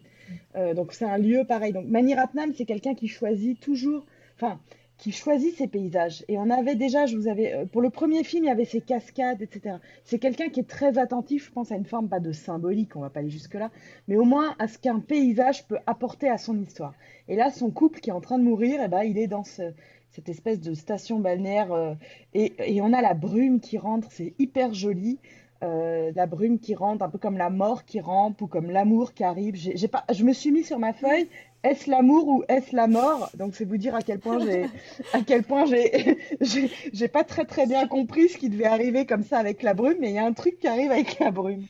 Donc 0.76 0.94
c'est 0.94 1.06
un 1.06 1.18
lieu 1.18 1.44
pareil. 1.48 1.74
Donc 1.74 1.88
Mani 1.88 2.14
Ratnam, 2.16 2.52
c'est 2.56 2.66
quelqu'un 2.66 2.96
qui 2.96 3.08
choisit 3.08 3.60
toujours, 3.60 4.06
enfin, 4.36 4.60
qui 4.98 5.12
choisit 5.12 5.56
ses 5.56 5.68
paysages. 5.68 6.24
Et 6.28 6.38
on 6.38 6.50
avait 6.50 6.76
déjà, 6.76 7.06
je 7.06 7.18
vous 7.18 7.28
avais, 7.28 7.54
euh, 7.54 7.66
pour 7.66 7.82
le 7.82 7.90
premier 7.90 8.24
film, 8.24 8.46
il 8.46 8.48
y 8.48 8.52
avait 8.52 8.66
ces 8.66 8.82
cascades, 8.82 9.42
etc. 9.42 9.78
C'est 10.04 10.20
quelqu'un 10.20 10.50
qui 10.50 10.62
est 10.62 10.70
très 10.70 10.98
attentif, 10.98 11.48
je 11.48 11.52
pense, 11.52 11.72
à 11.72 11.76
une 11.76 11.86
forme, 11.86 12.08
pas 12.08 12.20
de 12.20 12.32
symbolique, 12.32 12.96
on 12.96 13.02
va 13.02 13.10
pas 13.10 13.20
aller 13.20 13.30
jusque-là, 13.30 13.72
mais 14.08 14.16
au 14.18 14.24
moins 14.24 14.56
à 14.60 14.68
ce 14.68 14.78
qu'un 14.78 15.00
paysage 15.00 15.68
peut 15.68 15.80
apporter 15.86 16.30
à 16.30 16.38
son 16.38 16.58
histoire. 16.60 16.94
Et 17.28 17.36
là, 17.36 17.52
son 17.52 17.72
couple 17.72 18.00
qui 18.00 18.10
est 18.10 18.14
en 18.14 18.22
train 18.22 18.38
de 18.40 18.44
mourir, 18.44 18.80
eh 18.84 18.88
ben, 18.88 19.04
il 19.04 19.18
est 19.18 19.28
dans 19.28 19.44
ce- 19.44 19.74
cette 20.12 20.30
espèce 20.30 20.62
de 20.62 20.74
station 20.74 21.20
balnéaire 21.20 21.74
euh, 21.74 21.94
et, 22.34 22.54
et 22.60 22.82
on 22.82 22.94
a 22.94 23.02
la 23.02 23.14
brume 23.14 23.60
qui 23.60 23.78
rentre, 23.78 24.08
c'est 24.12 24.34
hyper 24.40 24.74
joli. 24.74 25.20
Euh, 25.64 26.12
la 26.16 26.28
brume 26.28 26.60
qui 26.60 26.76
rentre, 26.76 27.04
un 27.04 27.10
peu 27.10 27.18
comme 27.18 27.38
la 27.38 27.50
mort 27.50 27.86
qui 27.86 28.00
rampe 28.02 28.42
ou 28.42 28.48
comme 28.48 28.70
l'amour 28.70 29.14
qui 29.14 29.24
arrive. 29.24 29.56
J'ai 29.56 29.88
pas, 29.88 30.04
je 30.14 30.24
me 30.26 30.34
suis 30.34 30.52
mis 30.52 30.64
sur 30.64 30.78
ma 30.80 30.92
feuille, 30.94 31.28
est-ce 31.66 31.90
l'amour 31.90 32.28
ou 32.28 32.44
est-ce 32.48 32.76
la 32.76 32.88
mort? 32.88 33.30
Donc 33.38 33.56
c'est 33.56 33.66
vous 33.66 33.78
dire 33.78 33.96
à 33.96 34.02
quel 34.02 34.20
point 34.20 34.40
j'ai, 34.40 34.66
à 35.14 35.22
quel 35.26 35.44
point 35.44 35.66
j'ai, 35.66 36.18
j'ai, 36.42 36.70
j'ai 36.94 37.08
pas 37.08 37.24
très 37.24 37.46
très 37.46 37.66
bien 37.66 37.88
compris 37.88 38.30
ce 38.30 38.38
qui 38.38 38.50
devait 38.50 38.66
arriver 38.66 39.06
comme 39.06 39.24
ça 39.24 39.40
avec 39.40 39.64
la 39.64 39.74
brume, 39.74 39.98
mais 40.00 40.10
il 40.10 40.16
y 40.16 40.20
a 40.20 40.26
un 40.26 40.34
truc 40.34 40.60
qui 40.60 40.68
arrive 40.68 40.92
avec 40.92 41.20
la 41.20 41.32
brume. 41.32 41.66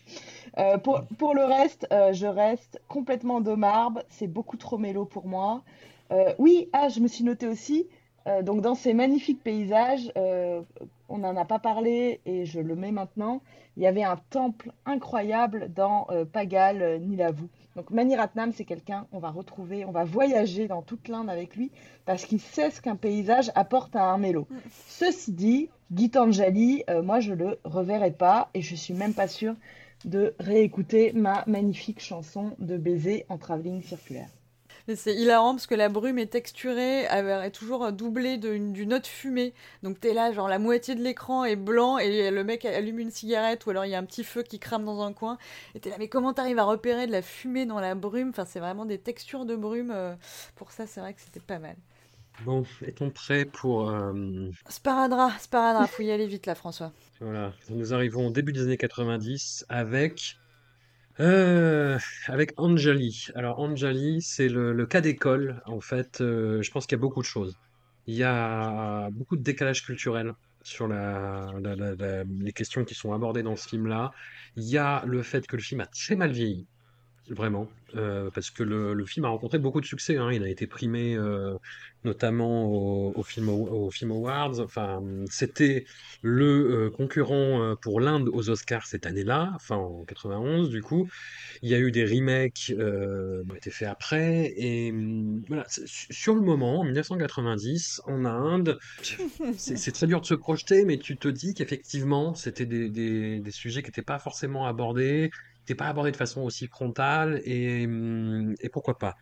Euh, 0.57 0.77
pour, 0.77 1.03
pour 1.17 1.33
le 1.33 1.43
reste, 1.43 1.87
euh, 1.91 2.13
je 2.13 2.27
reste 2.27 2.81
complètement 2.87 3.41
de 3.41 3.53
marbre. 3.53 4.01
C'est 4.09 4.27
beaucoup 4.27 4.57
trop 4.57 4.77
mélo 4.77 5.05
pour 5.05 5.27
moi. 5.27 5.63
Euh, 6.11 6.33
oui, 6.37 6.69
ah, 6.73 6.89
je 6.89 6.99
me 6.99 7.07
suis 7.07 7.23
noté 7.23 7.47
aussi. 7.47 7.87
donc 8.43 8.61
dans 8.61 8.73
ces 8.75 8.93
magnifiques 8.93 9.43
paysages, 9.43 10.11
on 11.09 11.17
n'en 11.19 11.35
a 11.37 11.45
pas 11.45 11.59
parlé 11.59 12.21
et 12.25 12.45
je 12.45 12.59
le 12.59 12.75
mets 12.75 12.91
maintenant. 12.91 13.41
Il 13.77 13.83
y 13.83 13.87
avait 13.87 14.03
un 14.03 14.17
temple 14.29 14.71
incroyable 14.85 15.71
dans 15.75 16.07
Pagal, 16.33 16.99
Nilavou. 17.01 17.49
Donc 17.75 17.91
Mani 17.91 18.15
Ratnam, 18.15 18.53
c'est 18.53 18.63
quelqu'un, 18.63 19.05
on 19.11 19.19
va 19.19 19.29
retrouver, 19.29 19.83
on 19.83 19.91
va 19.91 20.05
voyager 20.05 20.67
dans 20.67 20.81
toute 20.81 21.09
l'Inde 21.09 21.29
avec 21.29 21.57
lui 21.57 21.71
parce 22.05 22.23
qu'il 22.23 22.39
sait 22.39 22.71
ce 22.71 22.81
qu'un 22.81 22.95
paysage 22.95 23.51
apporte 23.53 23.95
à 23.97 24.03
un 24.03 24.17
mélo. 24.17 24.47
Ceci 24.87 25.33
dit, 25.33 25.69
Gitanjali, 25.93 26.83
euh, 26.89 27.03
moi 27.03 27.19
je 27.19 27.33
le 27.33 27.59
reverrai 27.65 28.11
pas 28.11 28.49
et 28.53 28.61
je 28.61 28.75
suis 28.75 28.93
même 28.93 29.13
pas 29.13 29.27
sûre 29.27 29.55
de 30.05 30.35
réécouter 30.39 31.11
ma 31.13 31.43
magnifique 31.47 31.99
chanson 31.99 32.55
de 32.59 32.77
baiser 32.77 33.25
en 33.27 33.37
travelling 33.37 33.81
circulaire. 33.81 34.29
Mais 34.87 34.95
c'est 34.95 35.15
hilarant 35.15 35.55
parce 35.55 35.65
que 35.67 35.73
la 35.75 35.89
brume 35.89 36.19
est 36.19 36.27
texturée, 36.27 37.03
elle 37.09 37.27
est 37.27 37.51
toujours 37.51 37.91
doublée 37.91 38.37
d'une 38.37 38.93
autre 38.93 39.07
fumée. 39.07 39.53
Donc 39.81 39.99
t'es 39.99 40.13
là, 40.13 40.31
genre 40.31 40.47
la 40.47 40.59
moitié 40.59 40.93
de 40.93 41.01
l'écran 41.01 41.43
est 41.43 41.55
blanc 41.55 41.97
et 41.97 42.29
le 42.29 42.43
mec 42.43 42.65
allume 42.65 42.99
une 42.99 43.09
cigarette 43.11 43.65
ou 43.65 43.71
alors 43.71 43.85
il 43.85 43.89
y 43.91 43.95
a 43.95 43.99
un 43.99 44.03
petit 44.05 44.23
feu 44.23 44.43
qui 44.43 44.59
crame 44.59 44.85
dans 44.85 45.01
un 45.01 45.11
coin. 45.13 45.37
Et 45.73 45.79
t'es 45.79 45.89
là, 45.89 45.95
mais 45.97 46.07
comment 46.07 46.33
t'arrives 46.33 46.59
à 46.59 46.63
repérer 46.65 47.07
de 47.07 47.11
la 47.11 47.21
fumée 47.23 47.65
dans 47.65 47.79
la 47.79 47.95
brume? 47.95 48.29
Enfin, 48.29 48.45
c'est 48.45 48.59
vraiment 48.59 48.85
des 48.85 48.99
textures 48.99 49.45
de 49.45 49.55
brume. 49.55 49.91
euh, 49.91 50.15
Pour 50.55 50.71
ça, 50.71 50.85
c'est 50.85 50.99
vrai 50.99 51.13
que 51.13 51.21
c'était 51.21 51.39
pas 51.39 51.57
mal. 51.59 51.75
Bon, 52.43 52.63
est-on 52.85 53.09
prêt 53.11 53.45
pour... 53.45 53.89
euh, 53.89 54.49
Sparadra, 54.69 55.31
Sparadra, 55.39 55.87
faut 55.87 56.03
y 56.03 56.11
aller 56.11 56.27
vite 56.27 56.45
là, 56.45 56.53
François. 56.55 56.91
Voilà, 57.21 57.53
nous 57.69 57.93
arrivons 57.93 58.27
au 58.27 58.31
début 58.31 58.51
des 58.53 58.61
années 58.63 58.77
90 58.77 59.65
avec... 59.69 60.37
euh, 61.19 61.97
avec 62.27 62.53
Anjali. 62.57 63.27
Alors 63.35 63.59
Anjali, 63.59 64.21
c'est 64.21 64.49
le, 64.49 64.85
cas 64.85 65.01
d'école. 65.01 65.61
En 65.65 65.79
fait, 65.81 66.21
euh, 66.21 66.61
je 66.61 66.71
pense 66.71 66.85
qu'il 66.85 66.97
y 66.97 66.99
a 66.99 67.01
beaucoup 67.01 67.21
de 67.21 67.27
choses. 67.27 67.57
Il 68.07 68.15
y 68.15 68.23
a 68.23 69.09
beaucoup 69.11 69.35
de 69.35 69.43
décalage 69.43 69.83
culturel 69.83 70.33
sur 70.61 70.87
les 70.87 72.53
questions 72.53 72.85
qui 72.85 72.95
sont 72.95 73.13
abordées 73.13 73.43
dans 73.43 73.55
ce 73.55 73.67
film-là. 73.69 74.11
Il 74.55 74.63
y 74.63 74.77
a 74.77 75.03
le 75.05 75.21
fait 75.23 75.47
que 75.47 75.55
le 75.55 75.61
film 75.61 75.81
a 75.81 75.85
très 75.87 76.15
mal 76.15 76.31
vieilli. 76.31 76.67
Vraiment, 77.27 77.75
euh, 77.95 78.29
parce 78.35 78.51
que 78.51 78.61
le, 78.61 78.93
le 78.93 79.03
film 79.07 79.25
a 79.25 79.29
rencontré 79.29 79.57
beaucoup 79.57 79.81
de 79.81 79.85
succès. 79.87 80.15
hein. 80.17 80.31
Il 80.31 80.43
a 80.43 80.47
été 80.47 80.67
primé 80.67 81.15
euh, 81.15 81.55
notamment 82.03 82.65
au, 82.65 83.13
au 83.15 83.23
Film, 83.23 83.47
Aw- 83.49 83.67
au 83.67 83.89
Film 83.89 84.11
Awards. 84.11 84.59
Enfin, 84.59 85.01
c'était 85.31 85.85
le 86.21 86.45
euh, 86.85 86.91
concurrent 86.91 87.75
pour 87.81 87.99
l'Inde 87.99 88.29
aux 88.31 88.51
Oscars 88.51 88.85
cette 88.85 89.07
année-là, 89.07 89.53
enfin 89.55 89.75
en 89.77 90.03
91 90.05 90.69
du 90.69 90.83
coup. 90.83 91.07
Il 91.63 91.69
y 91.69 91.75
a 91.75 91.79
eu 91.79 91.91
des 91.91 92.05
remakes 92.05 92.53
qui 92.53 92.75
ont 92.75 93.55
été 93.55 93.71
faits 93.71 93.89
après. 93.89 94.53
Et 94.57 94.91
hum, 94.91 95.41
voilà, 95.47 95.65
sur 95.67 96.35
le 96.35 96.41
moment, 96.41 96.81
en 96.81 96.83
1990, 96.83 98.01
en 98.05 98.25
Inde, 98.25 98.77
c'est 99.55 99.77
c'est 99.77 99.91
très 99.91 100.07
dur 100.07 100.21
de 100.21 100.25
se 100.25 100.33
projeter, 100.35 100.85
mais 100.85 100.97
tu 100.99 101.17
te 101.17 101.27
dis 101.27 101.53
qu'effectivement, 101.53 102.33
c'était 102.35 102.65
des, 102.65 102.89
des, 102.89 103.39
des 103.39 103.51
sujets 103.51 103.81
qui 103.81 103.87
n'étaient 103.89 104.01
pas 104.03 104.19
forcément 104.19 104.65
abordés 104.67 105.29
n'était 105.65 105.75
pas 105.75 105.87
abordé 105.87 106.11
de 106.11 106.17
façon 106.17 106.41
aussi 106.43 106.67
frontale 106.67 107.41
et, 107.45 107.85
hum, 107.85 108.55
pourquoi 108.71 108.97
pas. 108.97 109.15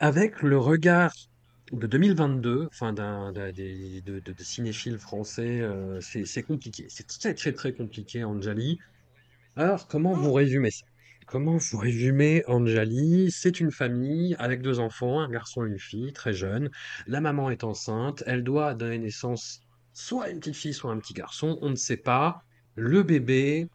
Avec 0.00 0.42
le 0.42 0.58
regard 0.58 1.12
de 1.72 1.86
2022, 1.86 2.66
enfin 2.72 2.92
d'un, 2.92 3.32
d'un- 3.32 3.52
des, 3.52 4.02
de, 4.02 4.20
de- 4.20 4.32
de 4.32 4.42
cinéphiles 4.42 4.98
français, 4.98 5.60
euh, 5.60 6.00
c'est, 6.00 6.42
compliqué. 6.42 6.86
C'est 6.88 7.06
très 7.06 7.34
très 7.34 7.52
très 7.52 7.74
compliqué, 7.74 8.24
Anjali. 8.24 8.78
Alors, 9.56 9.86
comment 9.88 10.14
vous 10.14 10.32
résumez 10.32 10.70
ça? 10.70 10.84
Comment 11.26 11.56
vous 11.58 11.78
résumez 11.78 12.42
Anjali? 12.48 13.30
C'est 13.30 13.60
une 13.60 13.70
famille 13.72 14.34
avec 14.38 14.62
deux 14.62 14.80
enfants, 14.80 15.20
un 15.20 15.28
garçon 15.30 15.64
et 15.64 15.68
une 15.68 15.78
fille, 15.78 16.12
très 16.12 16.32
jeunes. 16.32 16.70
La 17.06 17.20
maman 17.20 17.50
est 17.50 17.64
enceinte, 17.64 18.22
elle 18.26 18.42
doit 18.44 18.74
donner 18.74 18.98
naissance 18.98 19.60
soit 19.92 20.24
à 20.24 20.28
une 20.30 20.40
petite 20.40 20.56
fille, 20.56 20.74
soit 20.74 20.90
à 20.90 20.94
un 20.94 20.98
petit 21.00 21.14
garçon, 21.14 21.58
on 21.62 21.70
ne 21.70 21.76
sait 21.76 21.96
pas. 21.98 22.40
Le 22.74 23.02
bébé 23.02 23.68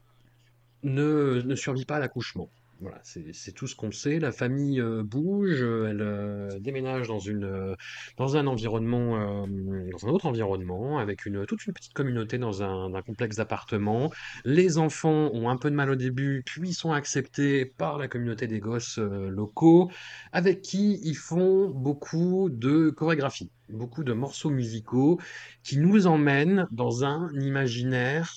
ne, 0.86 1.56
survit 1.56 1.86
pas 1.86 1.98
à 1.98 1.99
l'accouchement. 1.99 2.49
Voilà, 2.82 2.99
c'est 3.03 3.53
tout 3.53 3.68
ce 3.68 3.76
qu'on 3.76 3.91
sait. 3.91 4.20
La 4.20 4.34
famille 4.34 4.82
euh, 4.82 5.02
bouge, 5.02 5.62
euh, 5.62 5.88
elle 5.90 6.02
euh, 6.02 6.60
déménage 6.60 7.07
dans 7.07 7.20
une, 7.20 7.76
dans 8.18 8.36
un 8.36 8.48
environnement, 8.48 9.48
dans 9.48 10.07
un 10.07 10.10
autre 10.10 10.26
environnement, 10.26 10.99
avec 10.99 11.26
une, 11.26 11.45
toute 11.45 11.66
une 11.66 11.74
petite 11.74 11.94
communauté 11.94 12.38
dans 12.38 12.64
un, 12.64 12.94
un 12.94 13.02
complexe 13.02 13.38
d'appartements. 13.38 14.12
Les 14.44 14.78
enfants 14.78 15.30
ont 15.34 15.49
un 15.49 15.56
peu 15.56 15.70
de 15.70 15.76
mal 15.76 15.90
au 15.90 15.95
début, 15.95 16.44
puis 16.45 16.74
sont 16.74 16.91
acceptés 16.91 17.66
par 17.66 17.98
la 17.98 18.10
communauté 18.10 18.45
des 18.45 18.60
gosses 18.60 18.98
locaux, 18.98 19.90
avec 20.34 20.62
qui 20.62 20.99
ils 21.02 21.16
font 21.16 21.70
beaucoup 21.70 22.49
de 22.49 22.90
chorégraphie, 22.90 23.52
beaucoup 23.70 24.03
de 24.03 24.12
morceaux 24.12 24.49
musicaux 24.49 25.18
qui 25.64 25.78
nous 25.78 26.07
emmènent 26.07 26.68
dans 26.72 27.06
un 27.06 27.32
imaginaire 27.40 28.34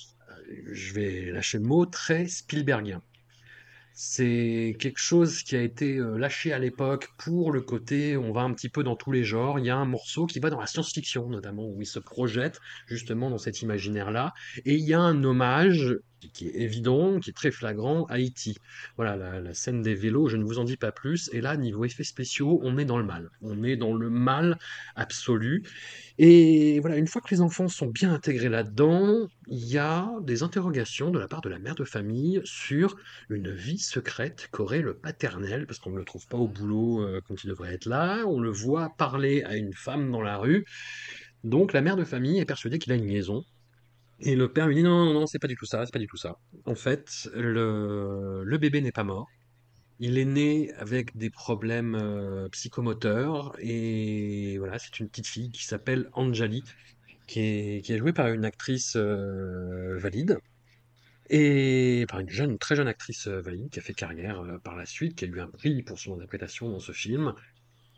je 0.73 0.93
vais 0.95 1.31
lâcher 1.33 1.59
le 1.59 1.65
mot, 1.65 1.87
très 1.87 2.27
Spielbergien. 2.27 3.03
C'est 4.01 4.77
quelque 4.79 5.01
chose 5.01 5.43
qui 5.43 5.57
a 5.57 5.61
été 5.61 5.97
euh, 5.97 6.19
lâché 6.19 6.53
à 6.53 6.61
l'époque 6.61 7.09
pour 7.19 7.51
le 7.51 7.61
côté, 7.61 8.17
on 8.17 8.31
va 8.31 8.43
un 8.43 8.55
petit 8.55 8.69
peu 8.69 8.85
dans 8.85 8.95
tous 8.95 9.11
les 9.11 9.25
genres. 9.25 9.59
Il 9.59 9.67
y 9.67 9.71
a 9.71 9.77
un 9.77 9.87
morceau 9.87 10.27
qui 10.27 10.39
va 10.39 10.51
dans 10.51 10.61
la 10.61 10.69
science-fiction, 10.69 11.29
notamment, 11.29 11.67
où 11.67 11.83
il 11.83 11.87
se 11.87 11.99
projette 11.99 12.61
justement 12.87 13.29
dans 13.29 13.39
cet 13.39 13.61
imaginaire-là. 13.61 14.35
Et 14.65 14.75
il 14.75 14.87
y 14.87 14.95
a 14.95 15.01
un 15.01 15.25
hommage 15.25 15.99
qui 16.33 16.49
est 16.49 16.57
évident, 16.61 17.21
qui 17.21 17.31
est 17.31 17.33
très 17.33 17.51
flagrant, 17.51 18.07
E.T. 18.11 18.55
Voilà, 18.97 19.17
la, 19.17 19.41
la 19.41 19.55
scène 19.55 19.83
des 19.83 19.95
vélos, 19.95 20.29
je 20.29 20.37
ne 20.37 20.45
vous 20.45 20.59
en 20.59 20.65
dis 20.65 20.77
pas 20.77 20.93
plus. 20.93 21.31
Et 21.33 21.41
là, 21.41 21.57
niveau 21.57 21.85
effets 21.85 22.05
spéciaux, 22.05 22.61
on 22.63 22.79
est 22.79 22.85
dans 22.85 22.99
le 22.99 23.05
mal. 23.05 23.31
On 23.43 23.63
est 23.63 23.77
dans 23.77 23.95
le 23.95 24.11
mal 24.11 24.59
absolu. 24.97 25.63
Et 26.19 26.81
voilà, 26.81 26.97
une 26.97 27.07
fois 27.07 27.23
que 27.23 27.31
les 27.31 27.41
enfants 27.41 27.69
sont 27.69 27.87
bien 27.87 28.13
intégrés 28.13 28.49
là-dedans, 28.49 29.29
il 29.47 29.65
y 29.67 29.79
a 29.79 30.11
des 30.23 30.43
interrogations 30.43 31.11
de 31.11 31.19
la 31.19 31.29
part 31.29 31.41
de 31.41 31.49
la 31.49 31.59
mère 31.59 31.75
de 31.77 31.85
famille 31.85 32.41
sur 32.45 32.97
une 33.31 33.51
vie 33.53 33.79
secrète 33.79 34.49
qu'aurait 34.51 34.83
le 34.83 34.95
paternel, 34.95 35.67
parce 35.67 35.79
qu'on 35.79 35.91
ne 35.91 35.99
le 35.99 36.05
trouve 36.05 36.27
pas 36.27 36.37
au 36.37 36.49
boulot 36.49 37.03
euh, 37.03 37.21
quand 37.27 37.45
il 37.45 37.49
devrait 37.49 37.75
être 37.75 37.87
là, 37.87 38.25
on 38.27 38.41
le 38.41 38.51
voit 38.51 38.91
parler 38.99 39.43
à 39.45 39.57
une 39.57 39.73
femme 39.73 40.11
dans 40.11 40.23
la 40.23 40.39
rue. 40.39 40.65
Donc 41.45 41.73
la 41.73 41.81
mère 41.81 41.97
de 41.97 42.05
famille 42.05 42.39
est 42.39 42.45
persuadée 42.45 42.79
qu'il 42.79 42.93
a 42.93 42.97
une 42.97 43.07
liaison. 43.07 43.45
Et 44.21 44.35
le 44.37 44.53
père 44.53 44.67
lui 44.67 44.75
dit 44.77 44.83
non, 44.83 45.05
non, 45.05 45.15
non, 45.15 45.27
c'est 45.27 45.39
pas 45.39 45.47
du 45.49 45.57
tout 45.57 45.67
ça, 45.67 45.85
c'est 45.87 45.93
pas 45.93 45.99
du 45.99 46.07
tout 46.09 46.17
ça. 46.17 46.37
En 46.65 46.75
fait, 46.75 47.29
le, 47.35 48.43
le 48.45 48.59
bébé 48.59 48.81
n'est 48.81 48.93
pas 48.93 49.05
mort. 49.05 49.29
Il 50.01 50.19
est 50.19 50.25
né 50.25 50.73
avec 50.75 51.17
des 51.17 51.31
problèmes 51.31 51.97
euh, 51.97 52.49
psychomoteurs 52.51 53.55
et 53.61 54.57
voilà, 54.59 54.79
c'est 54.79 55.01
une 55.01 55.09
petite 55.09 55.27
fille 55.27 55.51
qui 55.51 55.65
s'appelle 55.65 56.09
Anjali, 56.15 56.63
qui 57.27 57.41
est, 57.41 57.85
qui 57.85 57.93
est 57.93 57.99
jouée 57.99 58.13
par 58.13 58.29
une 58.29 58.45
actrice 58.45 58.95
euh, 58.97 59.99
valide 59.99 60.39
et 61.31 62.07
par 62.09 62.21
une 62.21 62.31
jeune, 62.31 62.59
très 62.59 62.77
jeune 62.77 62.89
actrice 62.89 63.27
euh, 63.29 63.41
valide 63.41 63.71
qui 63.71 63.79
a 63.79 63.83
fait 63.83 63.95
carrière 63.95 64.45
par 64.65 64.77
la 64.77 64.87
suite, 64.87 65.17
qui 65.17 65.25
a 65.25 65.29
eu 65.29 65.41
un 65.41 65.49
prix 65.49 65.83
pour 65.83 65.99
son 65.99 66.15
interprétation 66.15 66.71
dans 66.71 66.81
ce 66.81 66.93
film. 66.93 67.35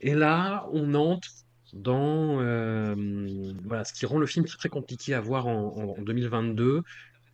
Et 0.01 0.15
là, 0.15 0.69
on 0.73 0.95
entre 0.95 1.29
dans 1.75 2.41
euh, 2.41 2.95
voilà, 3.65 3.85
ce 3.85 3.93
qui 3.93 4.07
rend 4.07 4.19
le 4.19 4.27
film 4.27 4.45
très, 4.47 4.69
compliqué 4.69 5.15
à 5.15 5.21
voir 5.21 5.47
en, 5.47 5.77
en- 5.77 5.99
en 5.99 6.03
2022. 6.03 6.83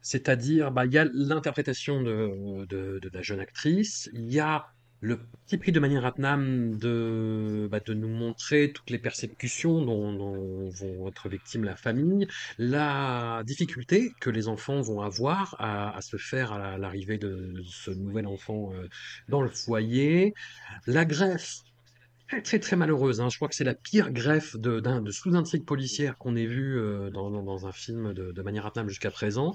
C'est-à-dire, 0.03 0.71
bah, 0.71 0.87
il 0.87 0.93
y 0.93 0.99
a 0.99 1.05
l'interprétation 1.13 2.01
de, 2.03 2.65
de, 2.67 3.01
la 3.13 3.23
jeune 3.23 3.41
actrice, 3.41 4.09
il 4.13 4.33
y 4.33 4.39
a 4.41 4.67
le 5.01 5.19
petit 5.47 5.59
prix 5.59 5.73
de 5.73 5.81
Maniratnam 5.81 6.79
de, 6.79 7.69
bah, 7.71 7.81
de 7.81 7.93
nous 7.95 8.09
montrer 8.09 8.73
toutes 8.73 8.91
les 8.91 8.99
persécutions 8.99 9.85
dont, 9.85 10.71
vont 10.71 11.09
être 11.09 11.29
victimes 11.29 11.65
la 11.65 11.77
famille, 11.77 12.27
la 12.59 13.43
difficulté 13.45 14.13
que 14.21 14.31
les 14.31 14.49
enfants 14.49 14.81
vont 14.81 15.01
avoir 15.03 15.55
à, 15.59 15.95
à 15.97 16.01
se 16.03 16.17
faire 16.17 16.53
à 16.53 16.79
l'arrivée 16.79 17.19
de 17.19 17.55
ce 17.65 17.91
nouvel 17.91 18.27
enfant 18.27 18.73
euh, 18.75 18.89
dans 19.29 19.43
le 19.43 19.51
foyer, 19.51 20.35
la 20.87 21.05
greffe 21.05 21.61
très 22.29 22.43
très 22.43 22.59
très 22.59 22.77
malheureuse. 22.77 23.21
hein. 23.21 23.29
Je 23.29 23.37
crois 23.37 23.49
que 23.49 23.55
c'est 23.55 23.65
la 23.65 23.75
pire 23.75 24.11
greffe 24.11 24.57
de, 24.57 24.83
sous-intrigue 25.11 25.65
policière 25.65 26.17
qu'on 26.19 26.37
ait 26.37 26.47
vue 26.47 26.79
euh, 26.79 27.11
dans, 27.11 27.67
un 27.67 27.73
film 27.73 28.13
de, 28.13 28.33
de 28.33 28.43
Maniratnam 28.43 28.89
jusqu'à 28.89 29.11
présent, 29.11 29.55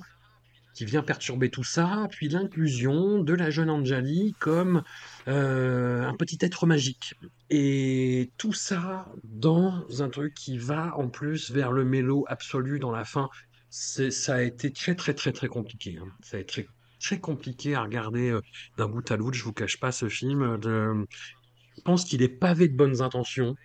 qui 0.74 0.86
vient 0.86 1.04
perturber 1.04 1.50
tout 1.50 1.66
ça, 1.66 2.08
puis 2.12 2.30
l'inclusion 2.30 3.22
de 3.22 3.34
la 3.34 3.50
jeune 3.50 3.70
Anjali 3.70 4.36
comme 4.40 4.84
euh, 5.28 6.04
un 6.04 6.16
petit 6.16 6.38
être 6.42 6.66
magique. 6.66 7.16
Et 7.50 8.32
tout 8.38 8.54
ça 8.54 9.06
dans 9.26 9.86
un 10.02 10.10
truc 10.10 10.34
qui 10.34 10.58
va 10.58 10.96
en 10.98 11.10
plus 11.10 11.52
vers 11.52 11.72
le 11.74 11.84
mélo 11.84 12.26
absolu 12.28 12.80
dans 12.80 12.92
la 12.92 13.04
fin. 13.04 13.30
Ça 13.70 14.36
a 14.36 14.42
été 14.42 14.72
très 14.72 14.96
très 14.96 15.14
très 15.14 15.32
très 15.32 15.48
compliqué. 15.48 15.98
hein. 16.02 16.08
Ça 16.22 16.38
a 16.38 16.40
été 16.40 16.64
très, 16.64 16.68
très 17.02 17.20
compliqué 17.20 17.76
à 17.76 17.82
regarder 17.84 18.30
euh, 18.30 18.42
d'un 18.78 18.88
bout 18.88 19.10
à 19.12 19.18
l'autre. 19.18 19.38
Je 19.38 19.44
vous 19.44 19.54
cache 19.54 19.78
pas 19.80 19.92
ce 19.92 20.08
film. 20.08 20.58
Je 21.78 21.82
pense 21.82 22.06
qu'il 22.06 22.22
est 22.22 22.28
pavé 22.30 22.68
de 22.68 22.76
bonnes 22.76 23.02
intentions, 23.02 23.56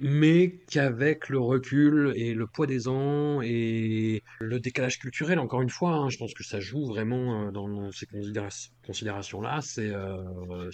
mais 0.00 0.60
qu'avec 0.70 1.28
le 1.28 1.38
recul 1.40 2.12
et 2.16 2.34
le 2.34 2.46
poids 2.46 2.66
des 2.66 2.88
ans 2.88 3.40
et 3.42 4.22
le 4.40 4.60
décalage 4.60 4.98
culturel, 4.98 5.38
encore 5.40 5.62
une 5.62 5.70
fois, 5.70 5.92
hein, 5.94 6.08
je 6.10 6.18
pense 6.18 6.34
que 6.34 6.44
ça 6.44 6.60
joue 6.60 6.86
vraiment 6.86 7.48
euh, 7.48 7.50
dans, 7.50 7.90
ces 7.92 8.06
considéra- 8.06 8.48
considérations-là. 8.86 9.60
C'est 9.62 9.92
euh, 9.92 10.70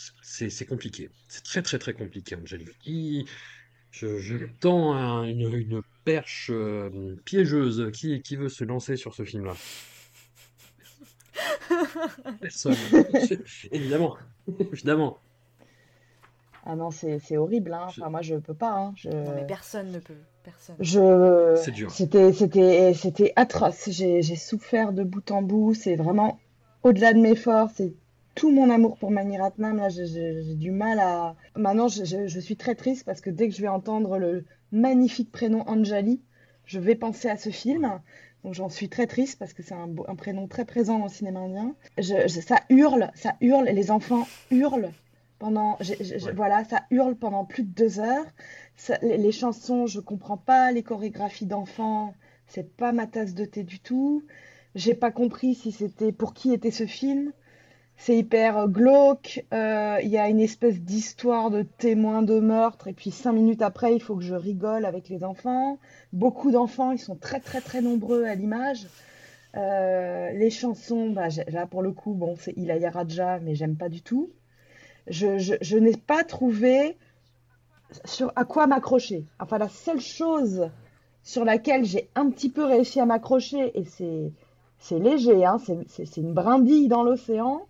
compliqué. 0.68 1.10
C'est 1.28 1.44
très 1.44 1.62
très 1.62 1.78
très 1.78 1.94
compliqué, 1.94 2.36
Angélique. 2.36 2.78
Qui- 2.80 3.26
Je, 3.92 4.18
je 4.18 4.36
tends 4.60 4.94
un- 4.94 5.24
une, 5.24 5.52
une 5.54 5.82
perche 6.04 6.50
euh, 6.52 7.16
piégeuse. 7.24 7.90
Qui, 7.92 8.22
qui 8.22 8.36
veut 8.36 8.48
se 8.50 8.64
lancer 8.64 8.96
sur 8.96 9.14
ce 9.14 9.24
film-là? 9.24 9.54
Personne. 12.40 12.76
Évidemment. 13.72 14.16
Évidemment. 14.72 15.18
Ah 16.66 16.76
non, 16.76 16.90
c'est 16.90 17.36
horrible, 17.36 17.72
hein. 17.74 17.86
Je- 17.94 18.00
Enfin, 18.00 18.10
moi, 18.10 18.22
je 18.22 18.36
peux 18.36 18.54
pas, 18.54 18.72
hein. 18.72 18.92
Je... 18.96 19.10
Non, 19.10 19.32
mais 19.34 19.46
personne 19.46 19.92
ne 19.92 19.98
peut. 19.98 20.14
Personne. 20.42 20.76
Je... 20.80 21.60
C'est 21.62 21.70
dur. 21.72 21.90
C'était, 21.90 23.32
atroce. 23.36 23.88
J'ai, 23.90 24.22
souffert 24.36 24.92
de 24.92 25.02
bout 25.04 25.30
en 25.30 25.42
bout. 25.42 25.74
C'est 25.74 25.96
vraiment 25.96 26.38
au-delà 26.82 27.12
de 27.12 27.20
mes 27.20 27.34
forces. 27.36 27.74
C'est 27.76 27.94
tout 28.34 28.50
mon 28.50 28.68
amour 28.70 28.96
pour 28.98 29.10
Mani 29.10 29.38
Ratnam. 29.38 29.76
Là, 29.76 29.88
j'ai, 29.90 30.54
du 30.54 30.70
mal 30.70 30.98
à. 31.00 31.36
Maintenant, 31.56 31.88
je, 31.88 32.04
je- 32.04 32.26
je 32.26 32.40
suis 32.40 32.56
très 32.56 32.74
triste 32.74 33.04
parce 33.04 33.20
que 33.20 33.30
dès 33.30 33.48
que 33.48 33.54
je 33.54 33.60
vais 33.62 33.68
entendre 33.68 34.18
le 34.18 34.44
magnifique 34.72 35.30
prénom 35.32 35.62
Anjali, 35.68 36.20
je 36.66 36.80
vais 36.80 36.94
penser 36.94 37.28
à 37.28 37.36
ce 37.36 37.50
film. 37.50 38.00
Donc 38.42 38.52
j'en 38.54 38.68
suis 38.68 38.90
très 38.90 39.06
triste 39.06 39.38
parce 39.38 39.54
que 39.54 39.62
c'est 39.62 39.74
un, 39.74 39.88
prénom 40.16 40.46
très 40.48 40.66
présent 40.66 40.98
dans 40.98 41.06
le 41.06 41.10
cinéma 41.10 41.40
indien. 41.40 41.74
Je, 41.96 42.26
je- 42.28 42.40
ça 42.40 42.56
hurle, 42.68 43.10
ça 43.14 43.34
hurle. 43.40 43.64
Les 43.66 43.90
enfants 43.90 44.26
hurlent 44.50 44.90
pendant. 45.44 45.76
Ouais. 46.26 46.32
Voilà, 46.34 46.64
ça 46.64 46.84
hurle 46.90 47.16
pendant 47.16 47.44
plus 47.44 47.64
de 47.64 47.72
deux 47.82 48.00
heures. 48.00 48.26
Ça- 48.76 48.98
les, 49.02 49.18
les 49.18 49.32
chansons, 49.32 49.86
je 49.86 50.00
comprends 50.00 50.38
pas. 50.38 50.72
Les 50.72 50.82
chorégraphies 50.82 51.46
d'enfants, 51.46 52.14
c'est 52.46 52.76
pas 52.76 52.92
ma 52.92 53.06
tasse 53.06 53.34
de 53.34 53.44
thé 53.44 53.62
du 53.62 53.78
tout. 53.80 54.22
J'ai 54.74 54.94
pas 54.94 55.10
compris 55.10 55.54
si 55.54 55.70
c'était 55.72 56.12
pour 56.12 56.34
qui 56.34 56.52
était 56.52 56.70
ce 56.70 56.86
film. 56.86 57.32
C'est 57.96 58.16
hyper 58.18 58.68
glauque. 58.68 59.44
euh, 59.54 59.98
Il 60.02 60.08
y 60.10 60.18
a 60.18 60.28
une 60.28 60.40
espèce 60.40 60.80
d'histoire 60.80 61.50
de 61.50 61.62
témoin 61.62 62.22
de 62.22 62.40
meurtre. 62.40 62.88
Et 62.88 62.92
puis 62.94 63.10
cinq 63.10 63.32
minutes 63.34 63.62
après, 63.62 63.94
il 63.94 64.02
faut 64.02 64.16
que 64.16 64.22
je 64.24 64.34
rigole 64.34 64.84
avec 64.84 65.08
les 65.08 65.24
enfants. 65.24 65.78
Beaucoup 66.12 66.50
d'enfants, 66.50 66.92
ils 66.92 66.98
sont 66.98 67.16
très 67.16 67.40
très 67.40 67.60
très 67.60 67.82
nombreux 67.82 68.24
à 68.24 68.34
l'image. 68.34 68.88
Euh, 69.56 70.30
les 70.32 70.50
chansons, 70.50 71.10
bah, 71.10 71.28
là 71.48 71.66
pour 71.66 71.82
le 71.82 71.92
coup, 71.92 72.14
bon, 72.14 72.36
c'est 72.38 72.52
Ilaya 72.56 72.90
Raja, 72.90 73.40
mais 73.40 73.54
j'aime 73.54 73.76
pas 73.76 73.88
du 73.88 74.02
tout. 74.02 74.30
Je, 75.06 75.38
je, 75.38 75.54
je 75.60 75.76
n'ai 75.76 75.96
pas 75.96 76.24
trouvé 76.24 76.96
sur 78.04 78.32
à 78.36 78.44
quoi 78.44 78.66
m'accrocher. 78.66 79.24
Enfin, 79.38 79.58
la 79.58 79.68
seule 79.68 80.00
chose 80.00 80.68
sur 81.22 81.44
laquelle 81.44 81.84
j'ai 81.84 82.10
un 82.14 82.30
petit 82.30 82.50
peu 82.50 82.64
réussi 82.64 83.00
à 83.00 83.06
m'accrocher, 83.06 83.78
et 83.78 83.84
c'est, 83.84 84.32
c'est 84.78 84.98
léger, 84.98 85.44
hein, 85.44 85.58
c'est, 85.88 86.16
une 86.18 86.34
brindille 86.34 86.88
dans 86.88 87.02
l'océan, 87.02 87.66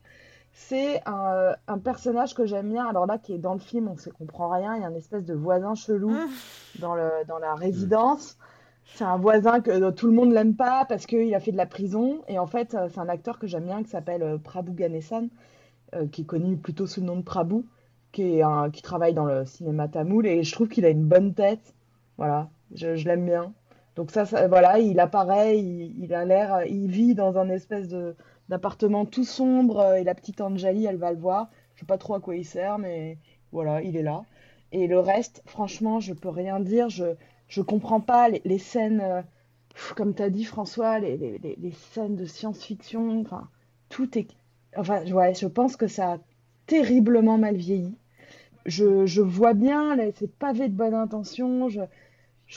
c'est 0.53 1.01
un, 1.07 1.55
un 1.67 1.79
personnage 1.79 2.35
que 2.35 2.47
j'aime 2.47 2.71
bien. 2.71 2.87
Alors 2.87 3.07
là, 3.07 3.19
qui 3.19 3.33
est 3.33 3.39
dans 3.39 3.55
le 3.55 3.61
film, 3.61 3.89
on 3.89 3.95
ne 3.95 4.13
comprend 4.13 4.49
rien. 4.49 4.77
Il 4.77 4.83
y 4.83 4.85
a 4.85 4.89
une 4.89 4.97
espèce 4.97 5.25
de 5.25 5.35
voisin 5.35 5.75
chelou 5.75 6.15
dans, 6.79 6.95
le, 6.95 7.11
dans 7.27 7.39
la 7.39 7.55
résidence. 7.55 8.39
C'est 8.95 9.05
un 9.05 9.17
voisin 9.17 9.61
que 9.61 9.71
euh, 9.71 9.91
tout 9.91 10.07
le 10.07 10.13
monde 10.13 10.33
l'aime 10.33 10.55
pas 10.55 10.85
parce 10.85 11.07
qu'il 11.07 11.35
a 11.35 11.41
fait 11.41 11.53
de 11.53 11.57
la 11.57 11.67
prison. 11.67 12.23
Et 12.29 12.39
en 12.39 12.47
fait, 12.47 12.75
euh, 12.75 12.89
c'est 12.93 13.01
un 13.01 13.09
acteur 13.09 13.39
que 13.39 13.47
j'aime 13.47 13.65
bien 13.65 13.83
qui 13.83 13.91
s'appelle 13.91 14.23
euh, 14.23 14.39
Prabhu 14.39 14.73
Ganesan, 14.73 15.29
qui 16.13 16.23
est 16.23 16.27
connu 16.27 16.57
plutôt 16.57 16.87
sous 16.87 17.01
le 17.01 17.07
nom 17.07 17.17
de 17.17 17.23
Prabhu, 17.23 17.65
qui, 18.13 18.41
travaille 18.83 19.15
dans 19.15 19.25
le 19.25 19.45
cinéma 19.45 19.89
tamoul. 19.89 20.27
Et 20.27 20.43
je 20.43 20.53
trouve 20.53 20.69
qu'il 20.69 20.85
a 20.85 20.91
une 20.91 21.05
bonne 21.05 21.35
tête. 21.35 21.75
Voilà, 22.17 22.49
je, 22.75 22.89
l'aime 23.05 23.27
bien. 23.27 23.53
Donc 23.97 24.11
ça, 24.11 24.25
voilà, 24.49 24.79
il 24.79 25.01
apparaît, 25.01 25.59
il, 25.59 26.15
a 26.15 26.25
l'air, 26.25 26.65
il 26.67 26.89
vit 26.89 27.15
dans 27.15 27.39
un 27.39 27.49
espèce 27.49 27.89
d'appartement 28.49 29.05
tout 29.07 29.25
sombre 29.25 29.79
euh, 29.81 29.95
et 29.95 30.05
la 30.05 30.15
petite 30.15 30.41
Anjali, 30.41 30.87
elle 30.87 30.97
va 30.97 31.13
le 31.13 31.19
voir. 31.19 31.51
Je 31.75 31.81
sais 31.81 31.87
pas 31.87 31.99
trop 31.99 32.15
à 32.15 32.21
quoi 32.21 32.37
il 32.37 32.45
sert, 32.45 32.79
mais 32.79 33.19
voilà, 33.53 33.83
il 33.83 33.97
est 33.97 34.03
là. 34.03 34.23
Et 34.73 34.87
le 34.87 34.99
reste, 34.99 35.43
franchement, 35.47 36.01
je 36.01 36.13
peux 36.13 36.29
rien 36.29 36.61
dire. 36.61 36.89
Je 36.89 37.15
je 37.49 37.63
comprends 37.63 38.01
pas 38.01 38.29
les, 38.29 38.59
scènes, 38.59 39.01
euh, 39.01 39.23
comme 39.97 40.15
tu 40.15 40.23
as 40.23 40.31
dit 40.31 40.45
François, 40.45 40.99
les, 40.99 41.17
les- 41.17 41.57
les 41.57 41.73
scènes 41.73 42.17
de 42.17 42.25
science-fiction. 42.25 43.21
Enfin, 43.21 43.49
tout 43.89 44.19
est. 44.19 44.29
Enfin, 44.77 45.05
ouais, 45.07 45.35
je 45.35 45.47
pense 45.47 45.77
que 45.77 45.87
ça 45.87 46.15
a 46.15 46.19
terriblement 46.67 47.39
mal 47.39 47.57
vieilli. 47.57 47.97
Je, 48.67 49.21
vois 49.21 49.55
bien 49.55 49.97
là, 49.97 50.05
ces 50.17 50.27
pavés 50.27 50.69
de 50.69 50.75
bonne 50.75 50.95
intention. 50.95 51.69
Je, 51.69 51.81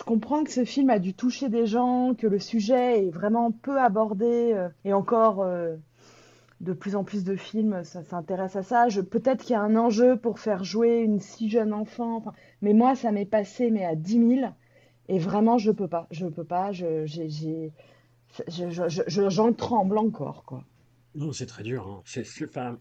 comprends 0.05 0.43
que 0.43 0.51
ce 0.51 0.63
film 0.63 0.89
a 0.89 0.99
dû 0.99 1.13
toucher 1.13 1.49
des 1.49 1.65
gens, 1.65 2.13
que 2.15 2.27
le 2.27 2.39
sujet 2.39 3.05
est 3.05 3.09
vraiment 3.09 3.51
peu 3.51 3.79
abordé 3.79 4.53
euh, 4.53 4.69
et 4.85 4.93
encore 4.93 5.41
euh, 5.41 5.75
de 6.61 6.73
plus 6.73 6.95
en 6.95 7.03
plus 7.03 7.23
de 7.23 7.35
films 7.35 7.83
ça 7.83 8.03
s'intéresse 8.03 8.55
à 8.55 8.63
ça. 8.63 8.87
Peut-être 9.09 9.43
qu'il 9.43 9.53
y 9.53 9.55
a 9.55 9.61
un 9.61 9.75
enjeu 9.75 10.17
pour 10.17 10.39
faire 10.39 10.63
jouer 10.63 10.99
une 10.99 11.19
si 11.19 11.49
jeune 11.49 11.73
enfant, 11.73 12.23
mais 12.61 12.73
moi 12.73 12.95
ça 12.95 13.11
m'est 13.11 13.25
passé 13.25 13.69
mais 13.71 13.85
à 13.85 13.95
10 13.95 14.37
000 14.39 14.51
et 15.09 15.19
vraiment 15.19 15.57
je 15.57 15.71
peux 15.71 15.87
pas, 15.87 16.07
je 16.11 16.27
peux 16.27 16.43
pas, 16.43 16.71
je, 16.71 17.05
tremble 19.51 19.97
encore 19.97 20.43
quoi. 20.45 20.63
Non, 21.17 21.33
c'est 21.33 21.47
très 21.47 21.63
dur. 21.63 22.03
hein. 22.05 22.77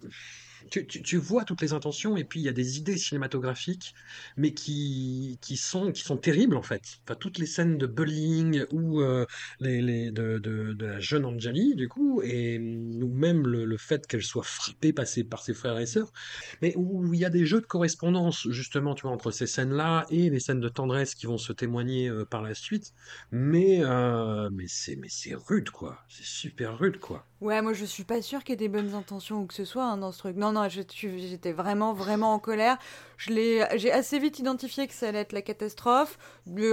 Tu, 0.70 1.16
vois 1.16 1.44
toutes 1.44 1.62
les 1.62 1.72
intentions 1.72 2.16
et 2.16 2.24
puis 2.24 2.40
il 2.40 2.42
y 2.42 2.48
a 2.48 2.52
des 2.52 2.76
idées 2.76 2.98
cinématographiques, 2.98 3.94
mais 4.36 4.52
qui, 4.52 5.38
sont, 5.56 5.92
terribles 6.20 6.56
en 6.56 6.62
fait. 6.62 6.98
Toutes 7.18 7.38
les 7.38 7.46
scènes 7.46 7.78
de 7.78 7.86
bullying 7.86 8.64
ou 8.72 9.00
euh, 9.00 9.24
de, 9.60 10.84
la 10.84 11.00
jeune 11.00 11.24
Anjali, 11.24 11.76
du 11.76 11.88
coup, 11.88 12.20
et 12.22 12.58
ou 12.58 13.08
même 13.08 13.46
le, 13.46 13.76
fait 13.78 14.06
qu'elle 14.06 14.22
soit 14.22 14.42
frappée 14.42 14.92
par 14.92 15.06
ses, 15.06 15.24
par 15.24 15.42
ses 15.42 15.54
frères 15.54 15.78
et 15.78 15.86
sœurs, 15.86 16.12
mais 16.60 16.74
où 16.76 17.14
il 17.14 17.20
y 17.20 17.24
a 17.24 17.30
des 17.30 17.46
jeux 17.46 17.62
de 17.62 17.66
correspondance 17.66 18.48
justement, 18.50 18.94
tu 18.94 19.02
vois, 19.02 19.12
entre 19.12 19.30
ces 19.30 19.46
scènes-là 19.46 20.06
et 20.10 20.28
les 20.28 20.40
scènes 20.40 20.60
de 20.60 20.68
tendresse 20.68 21.14
qui 21.14 21.24
vont 21.24 21.38
se 21.38 21.54
témoigner 21.54 22.08
euh, 22.08 22.26
par 22.26 22.42
la 22.42 22.52
suite. 22.52 22.92
Mais, 23.30 23.78
euh, 23.80 24.50
mais 24.52 24.66
c'est 24.68 25.34
rude 25.34 25.70
quoi. 25.70 26.04
C'est 26.08 26.26
super 26.26 26.78
rude 26.78 26.98
quoi. 26.98 27.26
Ouais, 27.42 27.60
moi 27.60 27.74
je 27.74 27.84
suis 27.84 28.04
pas 28.04 28.22
sûre 28.22 28.42
qu'il 28.42 28.50
y 28.50 28.54
ait 28.54 28.56
des 28.56 28.68
bonnes 28.68 28.94
intentions 28.94 29.42
ou 29.42 29.46
que 29.46 29.52
ce 29.52 29.66
soit 29.66 29.84
hein, 29.84 29.98
dans 29.98 30.10
ce 30.10 30.18
truc. 30.18 30.36
Non, 30.36 30.52
non, 30.52 30.68
j'étais 30.68 31.52
vraiment, 31.52 31.92
vraiment 31.92 32.32
en 32.32 32.38
colère. 32.38 32.78
J'ai 33.18 33.92
assez 33.92 34.18
vite 34.18 34.38
identifié 34.38 34.86
que 34.86 34.94
ça 34.94 35.08
allait 35.08 35.20
être 35.20 35.32
la 35.32 35.42
catastrophe. 35.42 36.18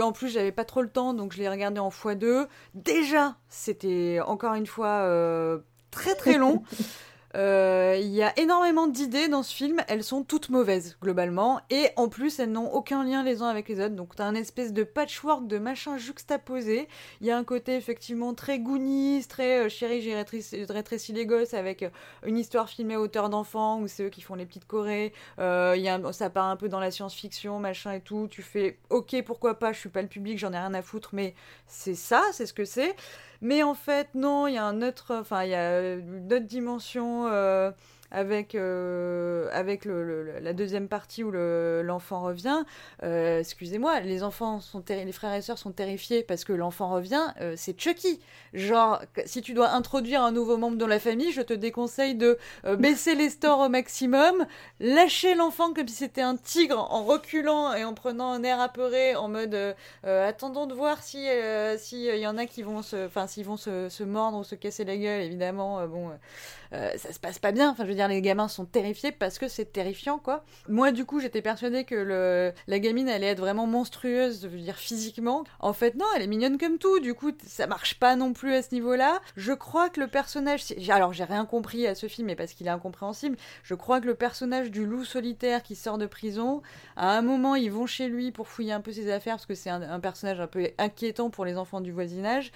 En 0.02 0.12
plus, 0.14 0.30
j'avais 0.30 0.54
pas 0.54 0.64
trop 0.64 0.82
le 0.82 0.90
temps, 0.90 1.14
donc 1.14 1.34
je 1.34 1.40
l'ai 1.40 1.50
regardé 1.50 1.80
en 1.80 1.90
x2. 1.90 2.48
Déjà, 2.76 3.36
c'était 3.50 4.20
encore 4.26 4.54
une 4.54 4.68
fois 4.68 5.02
euh, 5.02 5.60
très 5.92 6.16
très 6.16 6.38
long. 6.38 6.64
Euh, 7.36 7.98
Il 8.00 8.12
y 8.12 8.22
a 8.22 8.38
énormément 8.40 8.88
d'idées 8.88 9.28
dans 9.28 9.44
ce 9.44 9.54
film, 9.54 9.82
elles 9.88 10.04
sont 10.04 10.24
toutes 10.24 10.50
mauvaises 10.50 10.98
globalement, 11.02 11.62
et 11.70 11.90
en 11.96 12.08
plus 12.08 12.40
elles 12.40 12.52
n'ont 12.52 12.72
aucun 12.72 13.04
lien 13.04 13.24
les 13.24 13.42
uns 13.42 13.48
avec 13.48 13.68
les 13.70 13.80
autres, 13.80 13.96
donc 13.96 14.16
t'as 14.16 14.26
un 14.26 14.36
espèce 14.36 14.72
de 14.72 14.84
patchwork 14.84 15.48
de 15.48 15.58
machin 15.58 15.98
juxtaposé. 15.98 16.88
Il 17.22 17.28
y 17.28 17.32
a 17.32 17.38
un 17.38 17.44
côté 17.44 17.76
effectivement 17.76 18.34
très 18.34 18.60
Goonies, 18.60 19.26
très 19.28 19.66
euh, 19.66 19.70
chérie, 19.70 20.02
j'ai 20.02 20.16
rétréci, 20.16 21.14
les 21.14 21.26
gosses 21.26 21.54
avec 21.54 21.84
euh, 21.84 21.90
une 22.26 22.38
histoire 22.38 22.70
filmée 22.70 22.96
à 22.96 23.02
hauteur 23.02 23.30
d'enfant, 23.30 23.80
où 23.80 23.88
c'est 23.88 24.04
eux 24.04 24.10
qui 24.10 24.22
font 24.22 24.36
les 24.36 24.46
petites 24.46 24.68
chorés. 24.68 25.14
Euh, 25.40 25.76
y 25.78 25.90
a 25.90 26.00
ça 26.14 26.30
part 26.30 26.46
un 26.46 26.56
peu 26.56 26.70
dans 26.70 26.80
la 26.80 26.92
science-fiction, 26.92 27.60
machin 27.60 27.94
et 27.94 28.02
tout. 28.02 28.28
Tu 28.30 28.42
fais 28.42 28.78
ok, 28.90 29.24
pourquoi 29.26 29.58
pas, 29.60 29.74
je 29.74 29.80
suis 29.80 29.90
pas 29.90 30.02
le 30.02 30.08
public, 30.08 30.38
j'en 30.38 30.54
ai 30.54 30.58
rien 30.58 30.74
à 30.74 30.82
foutre, 30.82 31.10
mais 31.14 31.34
c'est 31.68 31.96
ça, 31.96 32.22
c'est 32.32 32.46
ce 32.46 32.54
que 32.54 32.66
c'est. 32.66 32.96
Mais 33.44 33.62
en 33.62 33.74
fait, 33.76 34.08
non, 34.16 34.48
il 34.48 34.54
y 34.54 34.58
a 34.58 34.64
un 34.66 34.82
autre, 34.82 35.14
enfin, 35.16 35.44
il 35.44 35.50
y 35.50 35.56
a 35.56 35.96
une 35.96 36.32
autre 36.32 36.46
dimension 36.46 37.28
euh, 37.28 37.72
avec, 38.14 38.56
euh, 38.56 39.50
avec 39.52 39.86
la 39.86 40.54
deuxième 40.54 40.88
partie 40.88 41.24
où 41.24 41.32
le- 41.32 41.82
l'enfant 41.84 42.22
revient. 42.22 42.64
Euh, 43.04 43.40
Excusez-moi, 43.40 44.00
les 44.00 44.24
enfants 44.24 44.60
sont 44.62 44.84
les 44.88 45.12
frères 45.12 45.34
et 45.34 45.42
sœurs 45.42 45.58
sont 45.58 45.72
terrifiés 45.72 46.24
parce 46.24 46.46
que 46.46 46.54
l'enfant 46.54 46.90
revient. 46.90 47.22
euh, 47.42 47.56
c'est 47.58 47.78
Chucky. 47.80 48.20
Genre, 48.54 49.02
si 49.26 49.42
tu 49.42 49.54
dois 49.54 49.72
introduire 49.72 50.22
un 50.24 50.32
nouveau 50.32 50.58
membre 50.58 50.78
dans 50.78 50.88
la 50.88 51.00
famille, 51.00 51.32
je 51.32 51.42
te 51.42 51.54
déconseille 51.54 52.16
de 52.16 52.38
baisser 52.78 53.16
les 53.16 53.30
stores 53.30 53.60
au 53.60 53.70
maximum, 53.70 54.46
lâcher 54.80 55.36
l'enfant 55.36 55.74
comme 55.74 55.88
si 55.88 55.96
c'était 55.96 56.22
un 56.22 56.36
tigre 56.38 56.78
en 56.92 57.04
reculant 57.04 57.74
et 57.74 57.84
en 57.84 57.94
prenant 57.94 58.32
un 58.32 58.44
air 58.44 58.62
apeuré 58.62 59.16
en 59.16 59.28
mode 59.28 59.58
attendons 60.04 60.68
de 60.68 60.74
voir 60.74 61.02
si 61.02 61.28
si 61.78 62.10
euh, 62.10 62.16
y 62.18 62.28
en 62.28 62.38
a 62.38 62.46
qui 62.46 62.62
vont 62.62 62.82
se 62.82 63.06
enfin 63.08 63.28
s'ils 63.28 63.46
vont 63.46 63.58
se, 63.58 64.04
mordre 64.04 64.38
ou 64.40 64.44
se 64.44 64.56
casser 64.56 64.86
la 64.86 64.98
gueule 64.98 65.22
évidemment 65.22 65.86
bon 65.88 66.12
euh, 66.74 66.92
ça 66.98 67.12
se 67.14 67.20
passe 67.20 67.40
pas 67.40 67.52
bien. 67.52 67.72
Enfin 67.72 67.84
je 67.84 67.90
veux 67.90 67.96
dire 67.96 68.08
les 68.08 68.22
gamins 68.22 68.48
sont 68.48 68.66
terrifiés 68.66 69.12
parce 69.12 69.38
que 69.38 69.48
c'est 69.48 69.72
terrifiant 69.72 70.18
quoi. 70.18 70.44
Moi 70.68 70.92
du 70.92 71.06
coup 71.06 71.20
j'étais 71.20 71.42
persuadée 71.42 71.84
que 71.84 71.96
le 71.96 72.54
la 72.68 72.80
gamine 72.80 73.10
allait 73.10 73.28
être 73.28 73.40
vraiment 73.40 73.68
monstrueuse 73.68 74.42
je 74.44 74.48
veux 74.48 74.58
dire 74.58 74.78
physiquement. 74.78 75.44
En 75.60 75.74
fait 75.74 75.96
non 75.96 76.06
elle 76.16 76.24
est 76.24 76.28
mignonne 76.28 76.58
comme 76.58 76.78
tout. 76.78 77.00
Du 77.00 77.14
coup 77.14 77.32
ça 77.46 77.68
marche 77.68 78.00
pas 78.00 78.16
non 78.16 78.34
plus 78.34 78.54
à 78.54 78.62
ce 78.62 78.74
niveau 78.74 78.96
là 78.96 79.22
je 79.36 79.54
crois 79.54 79.90
que 79.90 80.00
le 80.00 80.08
personnage 80.08 80.64
alors 80.90 81.14
j'ai 81.14 81.24
rien 81.24 81.46
compris 81.46 81.88
à 81.88 81.96
ce 81.96 82.08
film 82.08 82.28
mais 82.28 82.36
parce 82.36 82.54
qu'il 82.54 82.68
est 82.68 82.72
incompréhensible. 82.72 83.38
Je 83.64 83.76
crois 83.76 84.02
que 84.02 84.08
le 84.08 84.16
personnage 84.16 84.72
du 84.72 84.86
loup 84.86 85.06
solitaire 85.06 85.64
qui 85.64 85.76
sort 85.76 85.98
de 85.98 86.06
prison 86.06 86.62
à 86.96 87.18
un 87.18 87.22
moment, 87.22 87.56
ils 87.56 87.72
vont 87.72 87.86
chez 87.86 88.08
lui 88.08 88.32
pour 88.32 88.48
fouiller 88.48 88.74
un 88.74 88.82
peu 88.82 88.92
ses 88.92 89.12
affaires 89.12 89.36
parce 89.36 89.46
que 89.46 89.56
c'est 89.56 89.70
un 89.70 90.00
personnage 90.00 90.40
un 90.40 90.48
peu 90.48 90.70
inquiétant 90.78 91.30
pour 91.30 91.46
les 91.46 91.58
enfants 91.58 91.82
du 91.82 91.92
voisinage. 91.92 92.52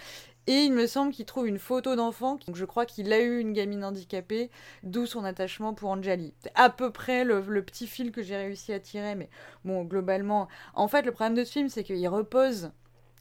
Et 0.48 0.64
il 0.64 0.72
me 0.72 0.88
semble 0.88 1.12
qu'il 1.12 1.26
trouve 1.26 1.48
une 1.48 1.60
photo 1.60 1.96
d'enfant. 1.96 2.40
Donc 2.48 2.56
je 2.56 2.66
crois 2.66 2.86
qu'il 2.86 3.12
a 3.12 3.20
eu 3.20 3.40
une 3.40 3.54
gamine 3.54 3.84
handicapée, 3.84 4.50
d'où 4.84 5.06
son 5.06 5.26
attachement 5.26 5.74
pour 5.74 5.90
Anjali. 5.90 6.34
C'est 6.42 6.52
à 6.56 6.70
peu 6.70 6.92
près 6.92 7.24
le, 7.26 7.42
le 7.42 7.64
petit 7.64 7.86
fil 7.86 8.12
que 8.12 8.24
j'ai 8.24 8.38
réussi 8.38 8.72
à 8.72 8.80
tirer. 8.80 9.16
Mais 9.16 9.30
bon, 9.66 9.84
globalement, 9.84 10.48
en 10.74 10.88
fait, 10.88 11.02
le 11.04 11.12
problème 11.12 11.36
de 11.36 11.44
ce 11.44 11.52
film, 11.52 11.70
c'est 11.70 11.84
qu'il 11.84 12.08
repose 12.08 12.72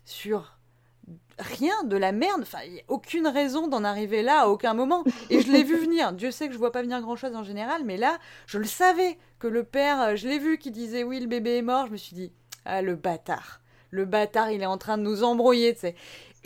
sur 0.05 0.57
rien 1.39 1.85
de 1.85 1.97
la 1.97 2.12
merde. 2.12 2.43
Enfin, 2.43 2.59
il 2.65 2.74
n'y 2.74 2.81
a 2.81 2.85
aucune 2.89 3.27
raison 3.27 3.69
d'en 3.69 3.85
arriver 3.85 4.23
là 4.23 4.43
à 4.43 4.47
aucun 4.47 4.74
moment. 4.74 5.05
Et 5.31 5.40
je 5.40 5.51
l'ai 5.51 5.65
vu 5.65 5.77
venir. 5.85 6.12
Dieu 6.12 6.31
sait 6.31 6.47
que 6.48 6.55
je 6.55 6.59
vois 6.59 6.73
pas 6.73 6.82
venir 6.82 7.01
grand 7.01 7.16
chose 7.16 7.35
en 7.35 7.44
général, 7.44 7.82
mais 7.85 7.97
là, 7.97 8.19
je 8.47 8.59
le 8.59 8.65
savais 8.65 9.19
que 9.39 9.47
le 9.47 9.65
père, 9.65 10.01
euh, 10.01 10.16
je 10.16 10.28
l'ai 10.28 10.39
vu 10.39 10.59
qui 10.59 10.70
disait 10.70 11.03
oui, 11.03 11.20
le 11.20 11.27
bébé 11.27 11.59
est 11.59 11.62
mort. 11.62 11.86
Je 11.86 11.93
me 11.93 11.97
suis 11.97 12.15
dit, 12.15 12.32
ah, 12.65 12.82
le 12.82 12.97
bâtard. 12.97 13.61
Le 13.90 14.05
bâtard, 14.05 14.51
il 14.51 14.62
est 14.62 14.66
en 14.66 14.78
train 14.78 14.98
de 14.98 15.03
nous 15.03 15.23
embrouiller, 15.23 15.74
tu 15.74 15.81
sais. 15.81 15.94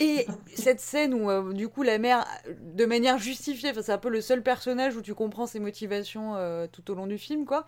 Et 0.01 0.25
cette 0.55 0.79
scène 0.79 1.13
où, 1.13 1.29
euh, 1.29 1.53
du 1.53 1.67
coup, 1.67 1.83
la 1.83 1.99
mère, 1.99 2.25
de 2.59 2.85
manière 2.85 3.19
justifiée, 3.19 3.71
c'est 3.73 3.91
un 3.91 3.99
peu 3.99 4.09
le 4.09 4.19
seul 4.19 4.41
personnage 4.41 4.95
où 4.95 5.01
tu 5.03 5.13
comprends 5.13 5.45
ses 5.45 5.59
motivations 5.59 6.35
euh, 6.35 6.65
tout 6.65 6.89
au 6.89 6.95
long 6.95 7.05
du 7.05 7.19
film, 7.19 7.45
quoi, 7.45 7.67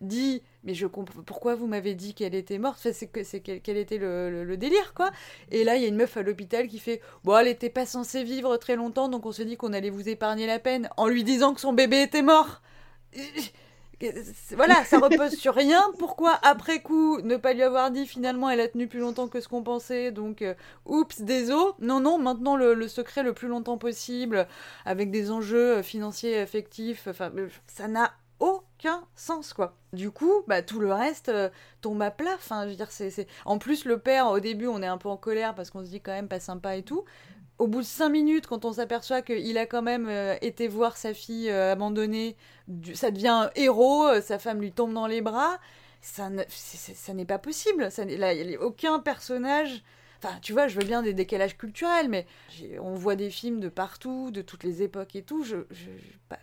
dit 0.00 0.42
mais 0.64 0.72
je 0.72 0.86
comprends 0.86 1.22
pourquoi 1.22 1.54
vous 1.54 1.66
m'avez 1.66 1.94
dit 1.94 2.14
qu'elle 2.14 2.34
était 2.34 2.56
morte? 2.56 2.78
Enfin, 2.78 2.92
c'est 2.94 3.06
que 3.06 3.22
c'est 3.22 3.40
quel, 3.40 3.76
était 3.76 3.98
le, 3.98 4.56
délire 4.56 4.94
quoi. 4.94 5.10
Et 5.50 5.62
là 5.62 5.76
il 5.76 5.82
y 5.82 5.84
a 5.84 5.88
une 5.88 5.96
meuf 5.96 6.16
à 6.16 6.22
l'hôpital 6.22 6.68
qui 6.68 6.78
fait 6.78 7.02
bon 7.22 7.36
elle 7.36 7.48
était 7.48 7.68
pas 7.68 7.84
censée 7.84 8.24
vivre 8.24 8.56
très 8.56 8.76
longtemps 8.76 9.08
donc 9.08 9.26
on 9.26 9.32
se 9.32 9.42
dit 9.42 9.56
qu'on 9.56 9.74
allait 9.74 9.90
vous 9.90 10.08
épargner 10.08 10.46
la 10.46 10.58
peine 10.58 10.88
en 10.96 11.06
lui 11.06 11.22
disant 11.22 11.52
que 11.52 11.60
son 11.60 11.74
bébé 11.74 12.02
était 12.02 12.22
mort 12.22 12.62
voilà, 14.56 14.84
ça 14.84 14.98
repose 14.98 15.34
sur 15.36 15.54
rien. 15.54 15.82
Pourquoi, 15.98 16.38
après 16.42 16.80
coup, 16.80 17.20
ne 17.20 17.36
pas 17.36 17.52
lui 17.52 17.62
avoir 17.62 17.90
dit 17.90 18.06
finalement 18.06 18.50
elle 18.50 18.60
a 18.60 18.68
tenu 18.68 18.86
plus 18.86 19.00
longtemps 19.00 19.28
que 19.28 19.40
ce 19.40 19.48
qu'on 19.48 19.62
pensait 19.62 20.12
Donc, 20.12 20.42
euh, 20.42 20.54
oups, 20.86 21.20
désolé. 21.20 21.54
Non, 21.80 22.00
non, 22.00 22.18
maintenant 22.18 22.56
le, 22.56 22.88
secret 22.88 23.22
le 23.22 23.32
plus 23.32 23.48
longtemps 23.48 23.78
possible, 23.78 24.46
avec 24.84 25.10
des 25.10 25.30
enjeux 25.30 25.78
euh, 25.78 25.82
financiers, 25.82 26.38
affectifs. 26.38 27.06
Enfin, 27.08 27.30
euh, 27.36 27.48
ça 27.66 27.88
n'a 27.88 28.12
aucun 28.40 29.04
sens, 29.14 29.52
quoi. 29.52 29.76
Du 29.92 30.10
coup, 30.10 30.42
bah, 30.48 30.62
tout 30.62 30.80
le 30.80 30.92
reste 30.92 31.30
tombe 31.80 32.02
à 32.02 32.10
plat. 32.10 32.34
Enfin, 32.34 32.64
je 32.64 32.70
veux 32.70 32.76
dire, 32.76 32.90
c'est... 32.90 33.26
En 33.44 33.58
plus, 33.58 33.84
le 33.84 33.98
père, 33.98 34.28
au 34.28 34.40
début, 34.40 34.66
on 34.66 34.82
est 34.82 34.86
un 34.86 34.98
peu 34.98 35.08
en 35.08 35.16
colère 35.16 35.54
parce 35.54 35.70
qu'on 35.70 35.84
se 35.84 35.90
dit 35.90 36.00
quand 36.00 36.12
même 36.12 36.28
pas 36.28 36.40
sympa 36.40 36.76
et 36.76 36.82
tout. 36.82 37.04
Au 37.58 37.66
bout 37.66 37.80
de 37.80 37.86
cinq 37.86 38.08
minutes, 38.08 38.46
quand 38.46 38.64
on 38.64 38.72
s'aperçoit 38.72 39.22
qu'il 39.22 39.56
a 39.58 39.66
quand 39.66 39.82
même 39.82 40.08
euh, 40.08 40.36
été 40.40 40.68
voir 40.68 40.96
sa 40.96 41.14
fille 41.14 41.48
euh, 41.50 41.72
abandonnée, 41.72 42.36
ça 42.94 43.10
devient 43.10 43.50
héros, 43.54 44.06
euh, 44.06 44.20
sa 44.20 44.38
femme 44.38 44.60
lui 44.60 44.72
tombe 44.72 44.92
dans 44.92 45.06
les 45.06 45.20
bras, 45.20 45.58
ça, 46.00 46.28
n'est 46.30 47.24
pas 47.24 47.38
possible. 47.38 47.90
Ça 47.90 48.04
là, 48.04 48.34
il 48.34 48.46
n'y 48.48 48.56
a 48.56 48.60
aucun 48.60 48.98
personnage. 48.98 49.82
Enfin, 50.22 50.38
tu 50.40 50.52
vois, 50.52 50.68
je 50.68 50.78
veux 50.78 50.86
bien 50.86 51.02
des 51.02 51.14
décalages 51.14 51.56
culturels, 51.56 52.08
mais 52.08 52.26
on 52.80 52.94
voit 52.94 53.16
des 53.16 53.30
films 53.30 53.60
de 53.60 53.68
partout, 53.68 54.30
de 54.30 54.42
toutes 54.42 54.64
les 54.64 54.82
époques 54.82 55.16
et 55.16 55.22
tout. 55.22 55.44
Je, 55.44 55.56
pas- 56.28 56.38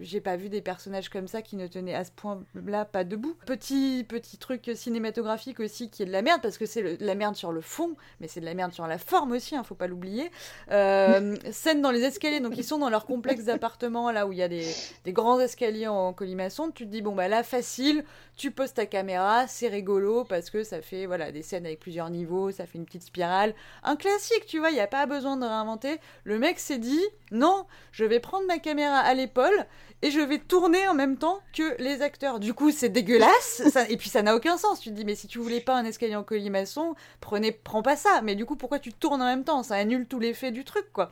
j'ai 0.00 0.20
pas 0.20 0.36
vu 0.36 0.48
des 0.48 0.60
personnages 0.60 1.08
comme 1.08 1.28
ça 1.28 1.42
qui 1.42 1.56
ne 1.56 1.66
tenaient 1.66 1.94
à 1.94 2.04
ce 2.04 2.10
point-là 2.12 2.84
pas 2.84 3.04
debout. 3.04 3.36
Petit 3.46 4.04
petit 4.08 4.38
truc 4.38 4.70
cinématographique 4.74 5.60
aussi 5.60 5.90
qui 5.90 6.02
est 6.02 6.06
de 6.06 6.12
la 6.12 6.22
merde 6.22 6.40
parce 6.42 6.58
que 6.58 6.66
c'est 6.66 6.96
de 6.96 7.04
la 7.04 7.14
merde 7.14 7.36
sur 7.36 7.52
le 7.52 7.60
fond, 7.60 7.96
mais 8.20 8.28
c'est 8.28 8.40
de 8.40 8.44
la 8.44 8.54
merde 8.54 8.72
sur 8.72 8.86
la 8.86 8.98
forme 8.98 9.32
aussi, 9.32 9.56
hein, 9.56 9.62
faut 9.62 9.74
pas 9.74 9.86
l'oublier. 9.86 10.30
Euh, 10.70 11.36
scène 11.50 11.82
dans 11.82 11.90
les 11.90 12.02
escaliers, 12.02 12.40
donc 12.40 12.56
ils 12.56 12.64
sont 12.64 12.78
dans 12.78 12.90
leur 12.90 13.06
complexe 13.06 13.44
d'appartement 13.46 14.10
là 14.10 14.26
où 14.26 14.32
il 14.32 14.38
y 14.38 14.42
a 14.42 14.48
des, 14.48 14.66
des 15.04 15.12
grands 15.12 15.40
escaliers 15.40 15.88
en 15.88 16.12
colimaçon. 16.12 16.70
Tu 16.70 16.84
te 16.84 16.90
dis 16.90 17.02
bon 17.02 17.14
bah 17.14 17.28
là 17.28 17.42
facile, 17.42 18.04
tu 18.36 18.50
poses 18.50 18.74
ta 18.74 18.86
caméra, 18.86 19.46
c'est 19.46 19.68
rigolo 19.68 20.24
parce 20.24 20.50
que 20.50 20.62
ça 20.62 20.82
fait 20.82 21.06
voilà 21.06 21.32
des 21.32 21.42
scènes 21.42 21.66
avec 21.66 21.80
plusieurs 21.80 22.10
niveaux, 22.10 22.50
ça 22.50 22.66
fait 22.66 22.78
une 22.78 22.84
petite 22.84 23.04
spirale, 23.04 23.54
un 23.82 23.96
classique, 23.96 24.46
tu 24.46 24.58
vois, 24.58 24.70
il 24.70 24.76
y 24.76 24.80
a 24.80 24.86
pas 24.86 25.06
besoin 25.06 25.36
de 25.36 25.44
réinventer. 25.44 25.98
Le 26.24 26.38
mec 26.38 26.58
s'est 26.58 26.78
dit 26.78 27.04
non, 27.30 27.66
je 27.92 28.04
vais 28.04 28.20
prendre 28.20 28.46
ma 28.46 28.58
caméra 28.58 28.98
à 28.98 29.14
l'épaule 29.14 29.66
et 30.02 30.10
je 30.10 30.20
vais 30.20 30.38
tourner 30.38 30.86
en 30.88 30.94
même 30.94 31.16
temps 31.16 31.40
que 31.52 31.80
les 31.82 32.02
acteurs. 32.02 32.38
Du 32.40 32.54
coup, 32.54 32.70
c'est 32.70 32.88
dégueulasse, 32.88 33.62
ça- 33.72 33.88
et 33.88 33.96
puis 33.96 34.08
ça 34.10 34.22
n'a 34.22 34.34
aucun 34.36 34.56
sens. 34.58 34.80
Tu 34.80 34.90
te 34.90 34.94
dis, 34.94 35.04
mais 35.04 35.14
si 35.14 35.26
tu 35.26 35.38
voulais 35.38 35.60
pas 35.60 35.74
un 35.76 35.84
escalier 35.84 36.16
en 36.16 36.22
colimaçon, 36.24 36.94
prenez, 37.20 37.52
prends 37.52 37.82
pas 37.82 37.96
ça. 37.96 38.20
Mais 38.22 38.34
du 38.34 38.44
coup, 38.44 38.56
pourquoi 38.56 38.78
tu 38.78 38.92
tournes 38.92 39.22
en 39.22 39.26
même 39.26 39.44
temps? 39.44 39.62
Ça 39.62 39.76
annule 39.76 40.06
tout 40.06 40.18
l'effet 40.20 40.50
du 40.50 40.64
truc, 40.64 40.86
quoi. 40.92 41.10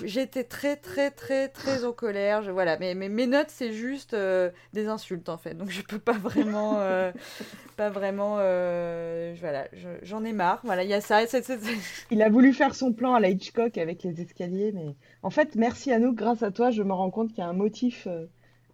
J'étais 0.00 0.44
très, 0.44 0.76
très, 0.76 1.10
très, 1.12 1.48
très 1.48 1.84
en 1.84 1.92
colère. 1.92 2.42
Je... 2.42 2.50
Voilà, 2.50 2.76
mais, 2.78 2.94
mais 2.94 3.08
mes 3.08 3.26
notes, 3.26 3.48
c'est 3.50 3.72
juste 3.72 4.12
euh, 4.14 4.50
des 4.72 4.88
insultes, 4.88 5.28
en 5.28 5.38
fait. 5.38 5.54
Donc, 5.54 5.70
je 5.70 5.82
peux 5.82 5.98
pas 6.00 6.12
vraiment... 6.18 6.80
euh, 6.80 7.12
pas 7.76 7.90
vraiment... 7.90 8.36
euh, 8.40 9.34
Voilà, 9.38 9.68
je- 9.72 9.98
j'en 10.02 10.24
ai 10.24 10.32
marre. 10.32 10.60
Voilà, 10.64 10.82
il 10.84 10.90
y 10.90 10.94
a 10.94 11.00
ça. 11.00 11.20
Il 12.10 12.22
a 12.22 12.28
voulu 12.28 12.52
faire 12.52 12.74
son 12.74 12.92
plan 12.92 13.14
à 13.14 13.20
la 13.20 13.28
Hitchcock 13.30 13.78
avec 13.78 14.02
les 14.02 14.20
escaliers, 14.20 14.72
mais 14.72 14.96
en 15.22 15.30
fait, 15.30 15.54
merci 15.54 15.92
à 15.92 15.98
nous, 15.98 16.12
grâce 16.12 16.42
à 16.42 16.50
toi, 16.50 16.70
je 16.70 16.82
me 16.82 16.92
rends 16.92 17.10
compte 17.10 17.28
qu'il 17.28 17.38
y 17.38 17.42
a 17.42 17.48
un 17.48 17.52
motif 17.52 18.08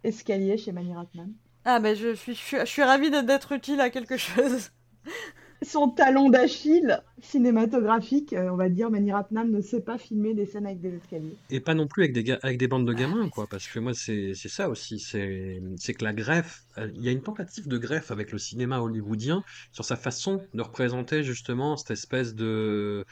escalier 0.03 0.57
chez 0.57 0.71
Mani 0.71 0.93
Ratman. 0.95 1.31
Ah, 1.65 1.79
ben, 1.79 1.95
je 1.95 2.15
suis, 2.15 2.33
je 2.33 2.39
suis, 2.39 2.57
je 2.59 2.65
suis 2.65 2.83
ravie 2.83 3.11
d'être 3.11 3.51
utile 3.51 3.79
à 3.81 3.89
quelque 3.89 4.17
chose. 4.17 4.69
Son 5.63 5.89
talon 5.89 6.31
d'Achille 6.31 7.03
cinématographique, 7.21 8.33
euh, 8.33 8.49
on 8.49 8.55
va 8.55 8.67
dire, 8.67 8.89
Mani 8.89 9.11
Ratman 9.11 9.51
ne 9.51 9.61
sait 9.61 9.81
pas 9.81 9.99
filmer 9.99 10.33
des 10.33 10.47
scènes 10.47 10.65
avec 10.65 10.81
des 10.81 10.95
escaliers. 10.95 11.35
Et 11.51 11.59
pas 11.59 11.75
non 11.75 11.87
plus 11.87 12.03
avec 12.03 12.13
des, 12.13 12.31
avec 12.41 12.57
des 12.57 12.67
bandes 12.67 12.87
de 12.87 12.93
gamins, 12.93 13.29
quoi, 13.29 13.45
parce 13.45 13.67
que 13.67 13.77
moi, 13.77 13.93
c'est 13.93 14.33
ça 14.33 14.69
aussi, 14.69 14.99
c'est 14.99 15.93
que 15.93 16.03
la 16.03 16.13
greffe, 16.13 16.63
euh, 16.79 16.89
il 16.95 17.03
y 17.03 17.09
a 17.09 17.11
une 17.11 17.21
tentative 17.21 17.67
de 17.67 17.77
greffe 17.77 18.09
avec 18.09 18.31
le 18.31 18.39
cinéma 18.39 18.79
hollywoodien 18.79 19.43
sur 19.71 19.85
sa 19.85 19.95
façon 19.95 20.41
de 20.55 20.61
représenter 20.63 21.21
justement 21.21 21.77
cette 21.77 21.91
espèce 21.91 22.33
de, 22.33 23.05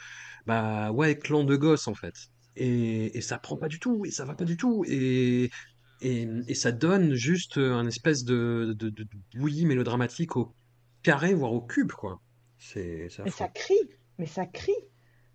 bah 0.46 0.90
ouais, 0.90 1.16
clan 1.16 1.44
de 1.44 1.54
gosses, 1.54 1.86
en 1.86 1.94
fait. 1.94 2.30
Et, 2.56 3.16
et 3.16 3.20
ça 3.20 3.38
prend 3.38 3.58
pas 3.58 3.68
du 3.68 3.78
tout, 3.78 4.04
et 4.04 4.10
ça 4.10 4.24
va 4.24 4.34
pas 4.34 4.44
du 4.44 4.56
tout, 4.56 4.84
et, 4.88 5.50
et, 6.00 6.54
ça 6.54 6.72
donne 6.72 7.14
juste 7.14 7.58
un 7.58 7.86
espèce 7.86 8.24
de, 8.24 8.74
de 8.76 9.06
bouillie 9.36 9.66
mélodramatique 9.66 10.36
au 10.36 10.52
carré, 11.04 11.32
voire 11.32 11.52
au 11.52 11.60
cube, 11.60 11.92
quoi. 11.92 12.20
C'est 12.60 13.08
Mais 13.24 13.30
ça 13.30 13.48
crie, 13.48 13.88
mais 14.18 14.26
ça 14.26 14.46
crie. 14.46 14.72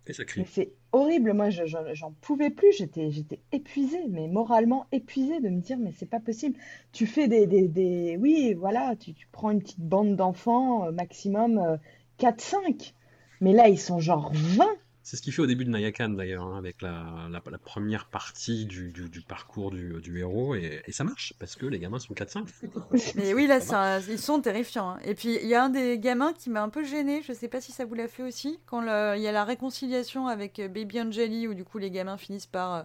Et 0.06 0.12
ça 0.12 0.24
crie. 0.24 0.40
Mais 0.42 0.46
c'est 0.46 0.72
horrible, 0.92 1.32
moi 1.34 1.50
je- 1.50 1.66
je- 1.66 1.94
j'en 1.94 2.12
pouvais 2.20 2.50
plus, 2.50 2.72
j'étais 2.72 3.10
j'étais 3.10 3.40
épuisée, 3.52 4.06
mais 4.08 4.28
moralement 4.28 4.86
épuisée 4.92 5.40
de 5.40 5.48
me 5.48 5.60
dire 5.60 5.78
mais 5.78 5.92
c'est 5.92 6.06
pas 6.06 6.20
possible. 6.20 6.56
Tu 6.92 7.06
fais 7.06 7.26
des, 7.28 7.46
des, 7.46 7.66
des... 7.68 8.16
oui, 8.16 8.54
voilà, 8.54 8.94
tu, 8.96 9.12
tu 9.12 9.26
prends 9.32 9.50
une 9.50 9.60
petite 9.60 9.80
bande 9.80 10.14
d'enfants, 10.16 10.86
euh, 10.86 10.92
maximum 10.92 11.58
euh, 11.58 11.76
4-5, 12.18 12.94
mais 13.40 13.52
là 13.52 13.68
ils 13.68 13.78
sont 13.80 13.98
genre 13.98 14.30
20. 14.32 14.68
C'est 15.06 15.16
ce 15.16 15.22
qu'il 15.22 15.32
fait 15.32 15.42
au 15.42 15.46
début 15.46 15.64
de 15.64 15.70
Nayakan 15.70 16.08
d'ailleurs, 16.08 16.42
hein, 16.42 16.58
avec 16.58 16.82
la, 16.82 17.40
première 17.64 18.06
partie 18.06 18.66
du, 18.66 18.92
parcours 19.28 19.70
du, 19.70 20.18
héros, 20.18 20.56
et, 20.56 20.82
ça 20.88 21.04
marche, 21.04 21.32
parce 21.38 21.54
que 21.54 21.64
les 21.64 21.78
gamins 21.78 22.00
sont 22.00 22.12
4-5. 22.12 22.48
Mais 23.14 23.32
oui, 23.32 23.46
là, 23.46 23.60
un- 23.70 24.00
ils 24.00 24.18
sont 24.18 24.40
terrifiants. 24.40 24.90
hein. 24.90 24.98
Et 25.04 25.14
puis, 25.14 25.38
il 25.40 25.46
y 25.46 25.54
a 25.54 25.62
un 25.62 25.68
des 25.68 26.00
gamins 26.00 26.32
qui 26.32 26.50
m'a 26.50 26.60
un 26.60 26.70
peu 26.70 26.82
gêné. 26.82 27.22
Je 27.22 27.32
sais 27.32 27.46
pas 27.46 27.60
si 27.60 27.70
ça 27.70 27.84
vous 27.84 27.94
l'a 27.94 28.08
fait 28.08 28.24
aussi. 28.24 28.58
Quand 28.66 28.82
il 29.14 29.22
y 29.22 29.28
a 29.28 29.32
la 29.32 29.44
réconciliation 29.44 30.26
avec 30.26 30.58
euh, 30.58 30.66
Baby 30.66 31.00
Angeli, 31.00 31.46
où 31.46 31.54
du 31.54 31.62
coup 31.62 31.78
les 31.78 31.92
gamins 31.92 32.16
finissent 32.16 32.46
par 32.46 32.84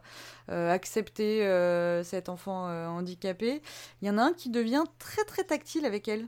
euh, 0.50 0.72
accepter 0.72 1.44
euh, 1.48 2.04
cet 2.04 2.30
enfant 2.30 2.68
handicapé, 2.68 3.64
il 4.04 4.08
y 4.08 4.12
en 4.12 4.20
a 4.20 4.26
un 4.26 4.34
qui 4.34 4.52
devient 4.52 4.84
très 5.00 5.24
très 5.24 5.44
tactile 5.44 5.88
avec 5.88 6.08
elle. 6.08 6.28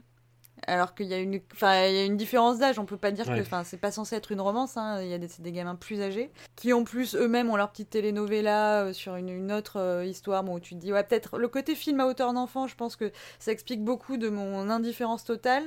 Alors 0.66 0.94
qu'il 0.94 1.06
y 1.06 1.14
a 1.14 1.18
une, 1.18 1.40
enfin, 1.52 1.84
il 1.86 1.94
y 1.94 1.98
a 1.98 2.04
une 2.04 2.16
différence 2.16 2.58
d'âge, 2.58 2.78
on 2.78 2.86
peut 2.86 2.96
pas 2.96 3.10
dire 3.10 3.26
que, 3.26 3.40
enfin, 3.40 3.64
c'est 3.64 3.76
pas 3.76 3.90
censé 3.90 4.16
être 4.16 4.32
une 4.32 4.40
romance, 4.40 4.76
hein. 4.76 5.02
Il 5.02 5.08
y 5.08 5.12
a 5.12 5.18
des, 5.18 5.28
c'est 5.28 5.42
des 5.42 5.52
gamins 5.52 5.74
plus 5.74 6.00
âgés 6.00 6.30
qui 6.56 6.72
en 6.72 6.84
plus 6.84 7.14
eux-mêmes 7.16 7.50
ont 7.50 7.56
leur 7.56 7.70
petite 7.70 7.90
telenovela 7.90 8.84
euh, 8.84 8.92
sur 8.92 9.16
une, 9.16 9.28
une 9.28 9.52
autre 9.52 9.78
euh, 9.78 10.06
histoire, 10.06 10.42
bon, 10.42 10.54
où 10.54 10.60
tu 10.60 10.74
te 10.74 10.80
dis 10.80 10.92
ouais 10.92 11.04
peut-être 11.04 11.38
le 11.38 11.48
côté 11.48 11.74
film 11.74 12.00
à 12.00 12.06
hauteur 12.06 12.32
d'enfant, 12.32 12.66
je 12.66 12.76
pense 12.76 12.96
que 12.96 13.12
ça 13.38 13.52
explique 13.52 13.84
beaucoup 13.84 14.16
de 14.16 14.30
mon 14.30 14.70
indifférence 14.70 15.24
totale. 15.24 15.64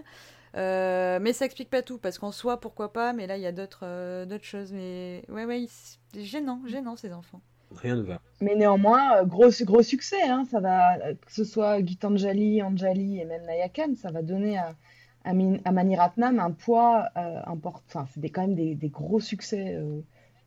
Euh, 0.56 1.20
mais 1.22 1.34
ça 1.34 1.46
explique 1.46 1.70
pas 1.70 1.82
tout 1.82 1.98
parce 1.98 2.18
qu'en 2.18 2.32
soi 2.32 2.60
pourquoi 2.60 2.94
pas 2.94 3.12
mais 3.12 3.28
là 3.28 3.36
il 3.36 3.44
y 3.44 3.46
a 3.46 3.52
d'autres 3.52 3.82
euh, 3.84 4.40
choses 4.42 4.72
mais 4.72 5.24
ouais 5.28 5.44
ouais 5.44 5.68
c'est 5.70 6.24
gênant 6.24 6.62
gênant 6.66 6.96
ces 6.96 7.12
enfants 7.12 7.42
Rien 7.76 7.96
ne 7.98 8.02
va. 8.04 8.22
Mais 8.42 8.56
néanmoins, 8.56 9.18
euh, 9.18 9.26
gros, 9.26 9.50
gros 9.62 9.82
succès, 9.82 10.22
hein, 10.24 10.46
ça 10.50 10.60
va, 10.60 10.98
euh, 11.00 11.14
que 11.16 11.32
ce 11.32 11.44
soit 11.44 11.84
Gitanjali, 11.84 12.62
Anjali 12.64 13.20
et 13.20 13.26
même 13.26 13.46
Nayakan, 13.46 13.96
ça 13.96 14.12
va 14.12 14.22
donner 14.22 14.58
à, 14.58 14.76
à, 15.26 15.34
Min- 15.34 15.60
à 15.66 15.72
Mani 15.72 15.96
Ratnam 15.96 16.40
un 16.40 16.52
poids 16.52 17.06
euh, 17.18 17.40
important. 17.46 17.84
Enfin, 17.88 18.06
c'est 18.14 18.30
quand 18.30 18.42
même 18.42 18.56
des, 18.56 18.76
des 18.76 18.90
gros 18.90 19.20
succès 19.20 19.76
euh, 19.76 20.00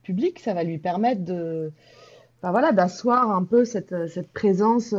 publics, 0.03 0.39
ça 0.39 0.53
va 0.53 0.63
lui 0.63 0.79
permettre 0.79 1.23
de, 1.23 1.71
enfin, 2.39 2.51
voilà, 2.51 2.71
d'asseoir 2.71 3.31
un 3.31 3.43
peu 3.43 3.65
cette, 3.65 4.07
cette 4.09 4.31
présence. 4.31 4.91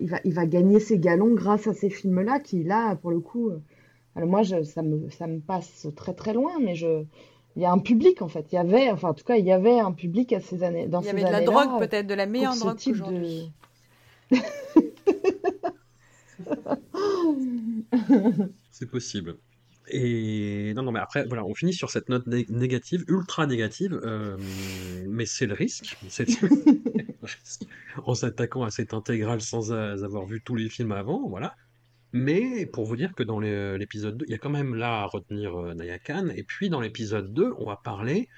il 0.00 0.08
va, 0.08 0.20
il 0.24 0.34
va 0.34 0.46
gagner 0.46 0.80
ses 0.80 0.98
galons 0.98 1.34
grâce 1.34 1.66
à 1.66 1.74
ces 1.74 1.90
films-là 1.90 2.38
qui, 2.40 2.62
là, 2.64 2.94
pour 2.96 3.10
le 3.10 3.20
coup, 3.20 3.50
alors 4.14 4.28
moi, 4.28 4.42
ça 4.44 4.82
me, 4.82 5.10
ça 5.10 5.26
me 5.26 5.40
passe 5.40 5.88
très 5.96 6.14
très 6.14 6.32
loin, 6.32 6.52
mais 6.60 6.74
je, 6.74 7.04
il 7.58 7.62
y 7.62 7.64
a 7.64 7.72
un 7.72 7.80
public 7.80 8.22
en 8.22 8.28
fait. 8.28 8.46
Il 8.52 8.54
y 8.54 8.58
avait, 8.58 8.88
enfin, 8.88 9.08
en 9.08 9.14
tout 9.14 9.24
cas, 9.24 9.34
il 9.34 9.44
y 9.44 9.50
avait 9.50 9.80
un 9.80 9.90
public 9.90 10.32
à 10.32 10.40
ces 10.40 10.62
années, 10.62 10.86
dans 10.86 11.00
il 11.00 11.06
y 11.06 11.08
ces 11.08 11.16
avait 11.16 11.24
de 11.24 11.32
la 11.32 11.40
drogue 11.40 11.80
peut-être 11.80 12.06
de 12.06 12.14
la 12.14 12.26
meilleure 12.26 12.54
drogue 12.54 12.78
qu'aujourd'hui 12.82 13.50
de... 14.30 14.36
C'est 18.70 18.88
possible. 18.88 19.38
Et 19.88 20.72
non, 20.76 20.84
non, 20.84 20.92
mais 20.92 21.00
après, 21.00 21.24
voilà, 21.26 21.44
on 21.44 21.54
finit 21.54 21.72
sur 21.72 21.90
cette 21.90 22.08
note 22.08 22.28
né- 22.28 22.46
négative, 22.48 23.04
ultra 23.08 23.48
négative, 23.48 23.98
euh, 24.04 24.36
mais 25.08 25.26
c'est 25.26 25.46
le 25.46 25.54
risque. 25.54 25.98
En 28.04 28.14
s'attaquant 28.14 28.62
à 28.62 28.70
cette 28.70 28.94
intégrale 28.94 29.42
sans 29.42 29.72
avoir 29.72 30.24
vu 30.24 30.40
tous 30.40 30.54
les 30.54 30.70
films 30.70 30.92
avant, 30.92 31.28
voilà. 31.28 31.56
Mais 32.12 32.66
pour 32.66 32.84
vous 32.86 32.96
dire 32.96 33.14
que 33.14 33.22
dans 33.22 33.38
les- 33.40 33.76
l'épisode 33.78 34.16
2, 34.18 34.24
il 34.28 34.32
y 34.32 34.34
a 34.34 34.38
quand 34.38 34.50
même 34.50 34.74
là 34.74 35.02
à 35.02 35.06
retenir 35.06 35.54
euh, 35.60 35.74
Nayakan, 35.74 36.28
et 36.34 36.42
puis 36.42 36.70
dans 36.70 36.80
l'épisode 36.80 37.32
2, 37.34 37.52
on 37.58 37.66
va 37.66 37.76
parler 37.76 38.28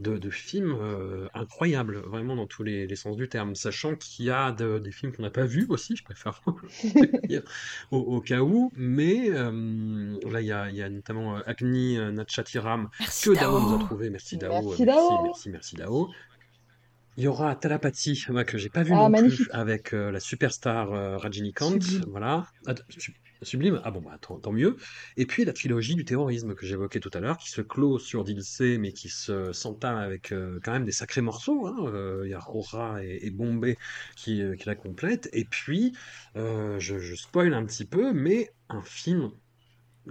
de, 0.00 0.18
de 0.18 0.28
films 0.28 0.76
euh, 0.80 1.28
incroyables, 1.34 1.98
vraiment 1.98 2.34
dans 2.34 2.48
tous 2.48 2.64
les, 2.64 2.86
les 2.88 2.96
sens 2.96 3.16
du 3.16 3.28
terme, 3.28 3.54
sachant 3.54 3.94
qu'il 3.94 4.24
y 4.26 4.30
a 4.30 4.50
de- 4.50 4.78
des 4.80 4.90
films 4.90 5.12
qu'on 5.12 5.22
n'a 5.22 5.30
pas 5.30 5.46
vus 5.46 5.66
aussi, 5.68 5.94
je 5.94 6.02
préfère 6.02 6.42
au, 7.92 7.98
au 7.98 8.20
cas 8.20 8.40
où, 8.40 8.72
mais 8.76 9.30
euh, 9.30 10.18
là 10.30 10.40
il 10.40 10.46
y 10.48 10.52
a, 10.52 10.68
il 10.68 10.76
y 10.76 10.82
a 10.82 10.88
notamment 10.88 11.36
euh, 11.36 11.40
Agni 11.46 11.96
euh, 11.96 12.10
Natchatiram 12.10 12.88
Merci 12.98 13.28
que 13.30 13.34
Dao 13.36 13.52
Dao. 13.52 13.60
nous 13.60 13.74
a 13.76 13.78
trouvé, 13.86 14.10
merci 14.10 14.36
Dao, 14.36 14.52
Merci 14.62 14.82
euh, 14.82 14.86
Dao. 14.86 15.22
merci, 15.22 15.48
merci 15.50 15.76
Dao. 15.76 16.10
Il 17.16 17.24
y 17.24 17.26
aura 17.28 17.54
Talapati, 17.56 18.24
moi, 18.28 18.44
que 18.44 18.58
j'ai 18.58 18.70
pas 18.70 18.82
vu 18.82 18.94
Ah, 18.94 18.96
non 18.96 19.10
magnifique. 19.10 19.48
plus, 19.48 19.48
avec 19.52 19.92
euh, 19.94 20.10
la 20.10 20.20
superstar 20.20 20.92
euh, 20.92 21.16
Rajinikanth, 21.16 21.82
Sublime. 21.82 22.04
voilà. 22.06 22.46
Ah, 22.66 22.74
su- 22.88 23.14
Sublime, 23.42 23.80
ah 23.84 23.90
bon, 23.90 24.00
bah, 24.00 24.16
tant, 24.20 24.38
tant 24.40 24.52
mieux. 24.52 24.76
Et 25.16 25.26
puis 25.26 25.44
la 25.44 25.52
trilogie 25.52 25.94
du 25.96 26.04
terrorisme 26.04 26.54
que 26.54 26.66
j'évoquais 26.66 27.00
tout 27.00 27.10
à 27.14 27.20
l'heure, 27.20 27.36
qui 27.38 27.50
se 27.50 27.60
clôt 27.60 27.98
sur 27.98 28.24
Dilsey, 28.24 28.78
mais 28.78 28.92
qui 28.92 29.08
se 29.08 29.52
s'entame 29.52 29.96
avec 29.96 30.32
euh, 30.32 30.58
quand 30.64 30.72
même 30.72 30.84
des 30.84 30.92
sacrés 30.92 31.20
morceaux. 31.20 31.66
hein. 31.66 31.76
Euh, 31.86 32.22
Il 32.24 32.30
y 32.30 32.34
a 32.34 32.40
Rora 32.40 33.04
et, 33.04 33.18
et 33.22 33.30
Bombay 33.30 33.76
qui, 34.16 34.42
qui 34.58 34.66
la 34.66 34.74
complètent. 34.74 35.28
Et 35.32 35.44
puis, 35.44 35.92
je, 36.34 36.78
je 36.98 37.14
spoil 37.14 37.54
un 37.54 37.64
petit 37.66 37.86
peu, 37.86 38.12
mais 38.12 38.50
un 38.68 38.82
film 38.82 39.30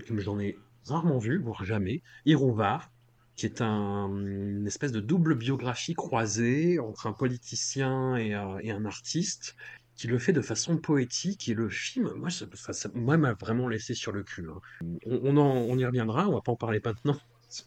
que 0.08 0.20
j'en 0.20 0.40
ai 0.40 0.56
rarement 0.86 1.18
vu, 1.18 1.42
voire 1.42 1.66
jamais, 1.66 2.04
Irouvar, 2.26 2.93
qui 3.36 3.46
est 3.46 3.62
un, 3.62 4.08
une 4.10 4.68
espèce 4.68 4.92
de 4.92 5.00
double 5.00 5.36
biographie 5.36 5.94
croisée 5.96 6.80
entre 6.80 7.08
un 7.08 7.14
politicien 7.14 8.16
et, 8.16 8.34
un- 8.34 8.58
et 8.60 8.72
un 8.72 8.86
artiste, 8.86 9.56
qui 9.96 10.08
le 10.08 10.18
fait 10.20 10.34
de 10.34 10.42
façon 10.42 10.78
poétique. 10.78 11.50
Et 11.50 11.54
le 11.54 11.70
film, 11.70 12.12
moi, 12.16 12.30
ça, 12.30 12.46
m'a 12.94 13.34
vraiment 13.34 13.68
laissé 13.68 13.94
sur 13.94 14.12
le 14.12 14.24
cul. 14.24 14.48
hein. 14.50 14.60
On, 15.06 15.20
on 15.24 15.38
en- 15.38 15.56
on 15.58 15.78
y 15.78 15.86
reviendra, 15.86 16.28
on 16.28 16.34
va 16.34 16.42
pas 16.42 16.52
en 16.52 16.56
parler 16.56 16.82
maintenant. 16.84 17.18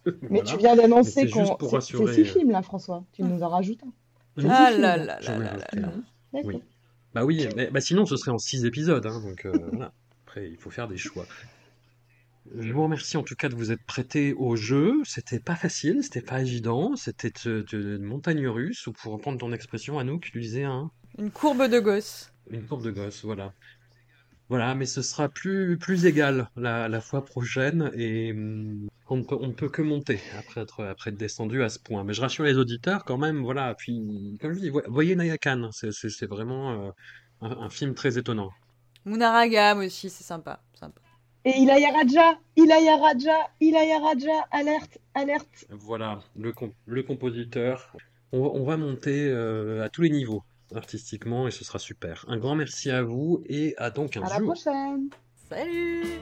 Mais 0.31 0.43
tu 0.43 0.57
viens 0.57 0.75
d'annoncer 0.77 1.31
qu'on. 1.31 1.57
C'est 1.61 1.67
rassurer, 1.67 2.13
six 2.15 2.21
euh. 2.23 2.25
films 2.25 2.51
là, 2.51 2.63
François. 2.63 3.05
Tu 3.13 3.23
nous 3.23 3.43
en 3.43 3.49
rajoutes 3.49 3.83
un. 3.85 3.93
Ah 4.51 4.67
films, 4.69 4.81
là 4.83 4.97
là. 4.97 5.19
là 5.21 5.57
là. 5.73 5.93
Bah 7.15 7.25
oui, 7.25 7.49
mais 7.57 7.71
bah 7.71 7.81
sinon 7.81 8.05
ce 8.05 8.17
serait 8.17 8.31
en 8.31 8.37
six 8.39 8.67
épisodes, 8.67 9.07
hein, 9.07 9.21
donc 9.23 9.47
euh, 9.47 9.53
voilà. 9.71 9.93
Après, 10.27 10.51
il 10.51 10.57
faut 10.59 10.69
faire 10.69 10.87
des 10.87 10.99
choix. 10.99 11.25
Je 12.55 12.73
vous 12.73 12.83
remercie 12.83 13.17
en 13.17 13.23
tout 13.23 13.35
cas 13.35 13.49
de 13.49 13.55
vous 13.55 13.73
être 13.73 13.85
prêté 13.85 14.33
au 14.35 14.57
jeu. 14.57 14.95
C'était 15.05 15.41
pas 15.41 15.57
facile, 15.57 16.03
c'était 16.03 16.23
pas 16.23 16.41
évident, 16.41 16.97
c'était 16.97 17.33
de- 17.45 17.65
de 17.71 17.99
montagne 17.99 18.47
russe, 18.49 18.87
ou 18.87 18.93
pour 18.93 19.13
reprendre 19.13 19.39
ton 19.39 19.53
expression, 19.53 19.99
Anouk, 19.99 20.31
tu 20.33 20.41
disais 20.41 20.65
un, 20.65 20.91
Une 21.19 21.31
courbe 21.31 21.69
de 21.69 21.79
gosse. 21.81 22.31
une 22.51 22.67
courbe 22.67 22.83
de 22.85 22.91
gosse, 22.91 23.25
voilà. 23.25 23.53
Voilà, 24.49 24.75
mais 24.75 24.87
ce 24.87 25.03
sera 25.03 25.29
plus, 25.29 25.79
plus 25.79 26.07
égal 26.07 26.49
la, 26.57 26.89
la 26.89 27.01
fois 27.01 27.25
prochaine 27.25 27.91
et 27.95 28.33
hum, 28.33 28.89
on 29.09 29.17
ne 29.19 29.23
peut, 29.25 29.37
on 29.41 29.49
ne 29.49 29.53
peut 29.53 29.69
que 29.69 29.83
monter 29.83 30.21
après 30.39 30.61
être, 30.63 30.85
après 30.85 31.11
être 31.11 31.17
descendu 31.17 31.63
à 31.63 31.69
ce 31.69 31.79
point. 31.81 32.05
Mais 32.05 32.15
je 32.15 32.21
rassure 32.21 32.45
les 32.45 32.57
auditeurs 32.59 33.05
quand 33.05 33.19
même, 33.19 33.43
voilà. 33.43 33.75
Puis, 33.77 34.39
comme 34.41 34.53
je 34.55 34.61
dis, 34.61 34.71
vo- 34.71 34.83
voyez 34.89 35.17
Nayakan, 35.17 35.71
c'est 35.73 36.27
vraiment 36.27 36.87
euh, 36.89 36.91
un, 37.43 37.51
un 37.63 37.71
film 37.71 37.95
très 37.95 38.19
étonnant. 38.19 38.51
Munaragam 39.05 39.79
aussi, 39.79 40.11
c'est 40.11 40.25
sympa. 40.25 40.61
Et 41.49 41.61
Ilaya 41.61 41.93
Raja, 41.93 42.39
Ilaya 42.57 42.97
Raja, 42.97 43.37
Ilaya 43.61 44.01
Raja, 44.01 44.47
alerte, 44.51 44.99
alerte. 45.15 45.67
Voilà, 45.71 46.19
le, 46.37 46.53
com- 46.53 46.73
le 46.87 47.03
compositeur. 47.05 47.97
On, 48.33 48.43
va- 48.43 48.51
on 48.53 48.65
va 48.65 48.77
monter 48.77 49.29
euh, 49.29 49.85
à 49.85 49.89
tous 49.89 50.03
les 50.03 50.11
niveaux 50.11 50.43
artistiquement 50.75 51.47
et 51.47 51.53
ce 51.53 51.63
sera 51.65 51.79
super. 51.79 52.25
Un 52.27 52.39
grand 52.39 52.57
merci 52.57 52.91
à 52.91 53.03
vous 53.05 53.45
et 53.47 53.75
à 53.79 53.91
donc 53.91 54.17
un 54.17 54.23
À 54.23 54.29
la 54.29 54.39
jour. 54.39 54.53
prochaine. 54.55 55.09
Salut 55.49 56.19